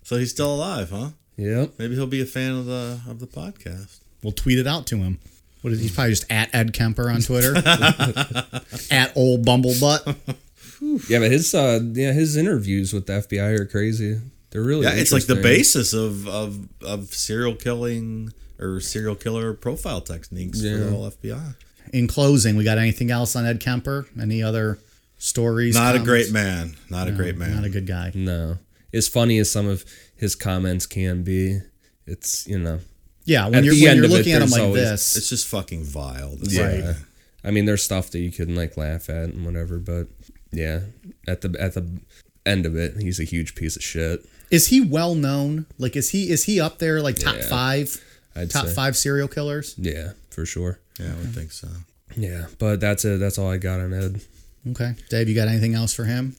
So 0.04 0.16
he's 0.18 0.30
still 0.30 0.54
alive, 0.54 0.90
huh? 0.90 1.08
Yep. 1.36 1.72
Maybe 1.78 1.94
he'll 1.94 2.06
be 2.06 2.20
a 2.22 2.26
fan 2.26 2.52
of 2.52 2.66
the 2.66 3.00
of 3.08 3.18
the 3.20 3.26
podcast. 3.26 3.98
We'll 4.22 4.32
tweet 4.32 4.58
it 4.58 4.66
out 4.66 4.86
to 4.88 4.96
him. 4.98 5.18
What 5.62 5.72
is 5.72 5.80
he's 5.80 5.92
probably 5.94 6.12
just 6.12 6.30
at 6.30 6.54
Ed 6.54 6.72
Kemper 6.74 7.08
on 7.10 7.20
Twitter. 7.22 7.56
at 8.90 9.12
old 9.16 9.44
Bumblebutt. 9.44 10.16
Yeah, 11.08 11.18
but 11.20 11.30
his 11.30 11.54
uh 11.54 11.80
yeah, 11.92 12.12
his 12.12 12.36
interviews 12.36 12.92
with 12.92 13.06
the 13.06 13.14
FBI 13.14 13.58
are 13.58 13.66
crazy. 13.66 14.20
They're 14.54 14.62
really 14.62 14.86
Yeah, 14.86 14.92
it's 14.94 15.12
like 15.12 15.26
the 15.26 15.34
basis 15.34 15.92
of 15.92 16.28
of 16.28 16.68
of 16.80 17.12
serial 17.12 17.56
killing 17.56 18.32
or 18.60 18.78
serial 18.80 19.16
killer 19.16 19.52
profile 19.52 20.00
techniques 20.00 20.60
for 20.62 20.68
the 20.68 20.90
whole 20.90 21.10
FBI. 21.10 21.56
In 21.92 22.06
closing, 22.06 22.54
we 22.56 22.62
got 22.62 22.78
anything 22.78 23.10
else 23.10 23.34
on 23.34 23.44
Ed 23.44 23.58
Kemper? 23.60 24.06
Any 24.18 24.44
other 24.44 24.78
stories? 25.18 25.74
Not 25.74 25.96
a 25.96 25.98
great 25.98 26.30
man. 26.32 26.76
Not 26.88 27.08
a 27.08 27.12
great 27.12 27.36
man. 27.36 27.56
Not 27.56 27.64
a 27.64 27.68
good 27.68 27.86
guy. 27.86 28.12
No. 28.14 28.58
As 28.92 29.08
funny 29.08 29.38
as 29.38 29.50
some 29.50 29.66
of 29.66 29.84
his 30.16 30.36
comments 30.36 30.86
can 30.86 31.24
be, 31.24 31.58
it's 32.06 32.46
you 32.46 32.60
know 32.60 32.78
Yeah, 33.24 33.48
when 33.48 33.64
you're 33.64 33.74
when 33.74 33.96
you're 33.96 34.04
of 34.04 34.10
it, 34.12 34.14
looking 34.14 34.32
at 34.34 34.36
him 34.36 34.50
there's 34.50 34.52
like 34.52 34.62
always- 34.62 34.82
this, 34.82 35.16
It's 35.16 35.28
just 35.28 35.48
fucking 35.48 35.82
vile. 35.82 36.36
That's 36.36 36.54
yeah. 36.54 36.86
all. 36.86 36.94
I 37.42 37.50
mean, 37.50 37.64
there's 37.64 37.82
stuff 37.82 38.10
that 38.12 38.20
you 38.20 38.30
can 38.30 38.54
like 38.54 38.76
laugh 38.76 39.10
at 39.10 39.30
and 39.30 39.44
whatever, 39.44 39.78
but 39.80 40.06
yeah, 40.52 40.80
at 41.26 41.40
the 41.40 41.56
at 41.58 41.74
the 41.74 41.84
end 42.46 42.66
of 42.66 42.76
it, 42.76 42.98
he's 42.98 43.18
a 43.18 43.24
huge 43.24 43.56
piece 43.56 43.74
of 43.74 43.82
shit. 43.82 44.24
Is 44.54 44.68
he 44.68 44.80
well 44.80 45.14
known? 45.14 45.66
Like, 45.78 45.96
is 45.96 46.10
he 46.10 46.30
is 46.30 46.44
he 46.44 46.60
up 46.60 46.78
there 46.78 47.00
like 47.02 47.16
top 47.16 47.36
Yeah, 47.36 47.48
five, 47.48 48.04
I'd 48.36 48.50
top 48.50 48.66
say. 48.66 48.74
five 48.74 48.96
serial 48.96 49.28
killers? 49.28 49.74
Yeah, 49.78 50.12
for 50.30 50.46
sure. 50.46 50.80
Yeah, 50.98 51.12
I 51.12 51.16
would 51.16 51.34
think 51.34 51.52
so. 51.52 51.68
Yeah, 52.16 52.46
but 52.58 52.80
that's 52.80 53.04
it. 53.04 53.18
That's 53.20 53.38
all 53.38 53.50
I 53.50 53.56
got 53.58 53.80
on 53.80 53.92
Ed. 53.92 54.20
Okay, 54.70 54.94
Dave, 55.10 55.28
you 55.28 55.34
got 55.34 55.48
anything 55.48 55.74
else 55.74 55.92
for 55.92 56.04
him? 56.04 56.36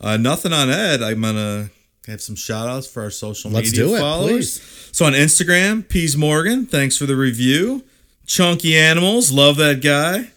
Uh, 0.00 0.16
nothing 0.16 0.52
on 0.52 0.70
Ed. 0.70 1.02
I'm 1.02 1.20
gonna 1.20 1.70
have 2.06 2.20
some 2.20 2.36
shout 2.36 2.68
outs 2.68 2.86
for 2.86 3.02
our 3.02 3.10
social 3.10 3.50
Let's 3.50 3.70
media 3.72 3.84
do 3.86 3.94
it, 3.96 3.98
followers. 3.98 4.60
So 4.92 5.04
on 5.06 5.12
Instagram, 5.12 5.88
Peas 5.88 6.16
Morgan, 6.16 6.66
thanks 6.66 6.96
for 6.96 7.06
the 7.06 7.16
review. 7.16 7.84
Chunky 8.26 8.76
Animals, 8.76 9.30
love 9.32 9.56
that 9.56 9.82
guy. 9.82 10.30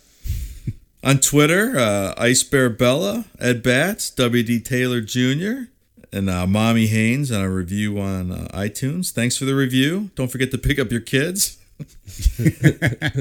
on 1.04 1.20
Twitter, 1.20 1.78
uh, 1.78 2.14
Ice 2.18 2.44
Bear 2.44 2.70
Bella, 2.70 3.26
Ed 3.40 3.64
Bats, 3.64 4.12
WD 4.12 4.64
Taylor 4.66 5.00
Jr., 5.02 5.70
and 6.12 6.30
uh, 6.30 6.48
Mommy 6.48 6.88
Haynes 6.88 7.32
on 7.32 7.42
a 7.42 7.50
review 7.50 8.00
on 8.00 8.32
uh, 8.32 8.48
iTunes. 8.54 9.12
Thanks 9.12 9.38
for 9.38 9.46
the 9.46 9.56
review. 9.56 10.12
Don't 10.16 10.32
forget 10.32 10.52
to 10.52 10.58
pick 10.58 10.80
up 10.80 10.92
your 10.92 11.02
kids. 11.02 11.58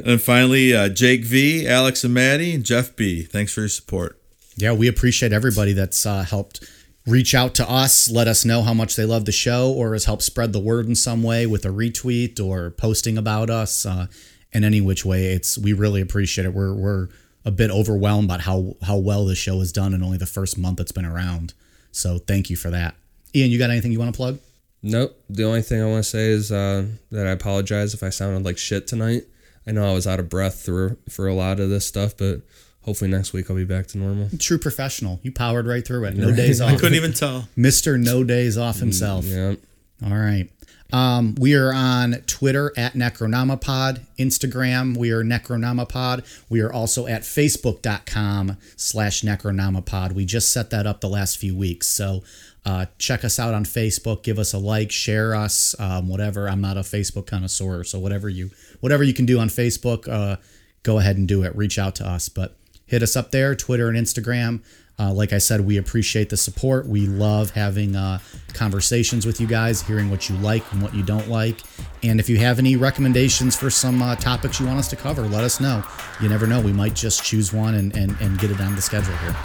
and 0.05 0.20
finally, 0.20 0.74
uh, 0.74 0.89
Jake 0.89 1.24
V, 1.24 1.69
Alex 1.69 2.02
and 2.02 2.15
Maddie, 2.15 2.55
and 2.55 2.65
Jeff 2.65 2.97
B. 2.97 3.23
Thanks 3.23 3.52
for 3.52 3.60
your 3.60 3.69
support. 3.69 4.20
Yeah, 4.56 4.73
we 4.73 4.89
appreciate 4.89 5.32
everybody 5.32 5.73
that's 5.73 6.05
uh, 6.05 6.24
helped 6.24 6.69
reach 7.06 7.35
out 7.35 7.55
to 7.55 7.70
us, 7.70 8.10
let 8.10 8.28
us 8.28 8.44
know 8.44 8.62
how 8.62 8.74
much 8.74 8.97
they 8.97 9.05
love 9.05 9.24
the 9.24 9.32
show, 9.32 9.73
or 9.73 9.93
has 9.93 10.05
helped 10.05 10.23
spread 10.23 10.52
the 10.52 10.59
word 10.59 10.86
in 10.86 10.94
some 10.94 11.23
way 11.23 11.47
with 11.47 11.65
a 11.65 11.69
retweet 11.69 12.40
or 12.40 12.70
posting 12.70 13.16
about 13.16 13.48
us. 13.48 13.86
Uh, 13.86 14.09
in 14.52 14.65
any 14.65 14.81
which 14.81 15.05
way. 15.05 15.27
It's 15.27 15.59
we 15.59 15.73
really 15.73 16.01
appreciate 16.01 16.44
it. 16.44 16.55
We're 16.55 16.74
we're 16.74 17.09
a 17.44 17.51
bit 17.51 17.70
overwhelmed 17.70 18.27
about 18.27 18.43
how 18.43 18.77
how 18.82 18.97
well 18.97 19.24
the 19.24 19.35
show 19.35 19.59
has 19.60 19.73
done 19.73 19.94
in 19.94 20.02
only 20.02 20.19
the 20.19 20.27
first 20.27 20.59
month 20.59 20.81
it's 20.81 20.93
been 20.93 21.05
around. 21.05 21.55
So 21.93 22.19
thank 22.19 22.51
you 22.51 22.56
for 22.56 22.70
that. 22.70 22.94
Ian, 23.35 23.51
you 23.51 23.59
got 23.59 23.70
anything 23.70 23.93
you 23.93 23.98
want 23.98 24.12
to 24.12 24.16
plug? 24.16 24.39
Nope. 24.82 25.20
The 25.28 25.44
only 25.44 25.62
thing 25.62 25.82
I 25.82 25.86
want 25.86 26.05
to 26.05 26.09
say 26.09 26.27
is 26.28 26.52
uh, 26.52 26.86
that 27.10 27.27
I 27.27 27.31
apologize 27.31 27.94
if 27.94 28.02
I 28.02 28.10
sounded 28.10 28.44
like 28.44 28.59
shit 28.59 28.86
tonight. 28.86 29.24
I 29.66 29.73
know 29.73 29.89
I 29.89 29.93
was 29.93 30.06
out 30.06 30.20
of 30.20 30.28
breath 30.28 30.65
for 30.65 30.97
for 31.09 31.27
a 31.27 31.35
lot 31.35 31.60
of 31.60 31.69
this 31.69 31.85
stuff, 31.86 32.16
but 32.16 32.40
hopefully 32.82 33.10
next 33.10 33.32
week 33.32 33.51
I'll 33.51 33.56
be 33.56 33.65
back 33.65 33.86
to 33.89 33.98
normal. 33.98 34.31
True 34.39 34.59
professional. 34.59 35.20
You 35.23 35.32
powered 35.32 35.66
right 35.66 35.86
through 35.86 36.05
it. 36.05 36.16
No 36.16 36.35
days 36.35 36.60
off. 36.62 36.70
I 36.73 36.77
couldn't 36.77 36.94
even 36.94 37.12
tell. 37.12 37.48
Mr. 37.59 38.01
No 38.02 38.24
Days 38.24 38.56
Off 38.56 38.78
himself. 38.78 39.24
Yeah. 39.27 39.56
All 40.05 40.10
right. 40.16 40.48
Um, 40.93 41.35
we 41.39 41.55
are 41.55 41.73
on 41.73 42.23
Twitter 42.27 42.73
at 42.77 42.94
Necronomipod, 42.94 44.01
Instagram, 44.19 44.97
we 44.97 45.10
are 45.10 45.23
Necronomipod. 45.23 46.24
We 46.48 46.60
are 46.60 46.73
also 46.73 47.06
at 47.06 47.23
Facebook.com 47.23 48.56
slash 48.77 49.23
Necronomipod. 49.23 50.12
We 50.12 50.24
just 50.24 50.51
set 50.51 50.70
that 50.70 50.86
up 50.86 51.01
the 51.02 51.09
last 51.09 51.36
few 51.36 51.55
weeks. 51.55 51.86
So 51.86 52.23
uh, 52.65 52.86
check 52.98 53.24
us 53.24 53.39
out 53.39 53.55
on 53.55 53.65
Facebook, 53.65 54.23
give 54.23 54.39
us 54.39 54.52
a 54.52 54.59
like, 54.59 54.90
share 54.90 55.35
us, 55.35 55.78
um, 55.78 56.09
whatever. 56.09 56.48
I'm 56.48 56.60
not 56.60 56.77
a 56.77 56.81
Facebook 56.81 57.27
connoisseur, 57.27 57.85
so 57.85 57.98
whatever 57.98 58.28
you 58.28 58.51
whatever 58.81 59.02
you 59.05 59.15
can 59.15 59.27
do 59.27 59.39
on 59.39 59.48
Facebook, 59.48 60.09
uh, 60.09 60.36
go 60.82 60.98
ahead 60.98 61.16
and 61.16 61.28
do 61.28 61.43
it. 61.43 61.55
Reach 61.56 61.78
out 61.78 61.94
to 61.97 62.06
us. 62.06 62.28
But 62.28 62.56
hit 62.86 63.02
us 63.02 63.16
up 63.16 63.31
there, 63.31 63.55
Twitter 63.55 63.89
and 63.89 63.97
Instagram. 63.97 64.62
Uh, 64.99 65.12
like 65.12 65.33
I 65.33 65.39
said, 65.39 65.61
we 65.61 65.77
appreciate 65.77 66.29
the 66.29 66.37
support. 66.37 66.87
We 66.87 67.07
love 67.07 67.51
having 67.51 67.95
uh, 67.95 68.19
conversations 68.53 69.25
with 69.25 69.41
you 69.41 69.47
guys, 69.47 69.81
hearing 69.83 70.11
what 70.11 70.29
you 70.29 70.37
like 70.39 70.70
and 70.73 70.83
what 70.83 70.95
you 70.95 71.03
don't 71.03 71.29
like. 71.29 71.61
And 72.03 72.19
if 72.19 72.29
you 72.29 72.39
have 72.39 72.59
any 72.59 72.77
recommendations 72.77 73.57
for 73.57 73.70
some 73.70 74.03
uh, 74.03 74.16
topics 74.16 74.59
you 74.59 74.66
want 74.66 74.79
us 74.79 74.89
to 74.89 74.97
cover, 74.97 75.23
let 75.23 75.45
us 75.45 75.61
know. 75.61 75.85
You 76.20 76.29
never 76.29 76.47
know. 76.47 76.61
We 76.61 76.73
might 76.73 76.95
just 76.95 77.25
choose 77.25 77.53
one 77.53 77.75
and, 77.75 77.97
and, 77.97 78.16
and 78.20 78.39
get 78.39 78.51
it 78.51 78.61
on 78.61 78.75
the 78.75 78.83
schedule 78.83 79.16
here. 79.19 79.37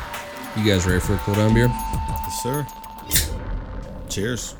You 0.57 0.63
guys 0.63 0.85
ready 0.85 0.99
for 0.99 1.13
a 1.13 1.17
cool 1.19 1.35
down 1.35 1.53
beer? 1.53 1.67
Yes, 1.67 2.43
sir. 2.43 2.67
Cheers. 4.09 4.55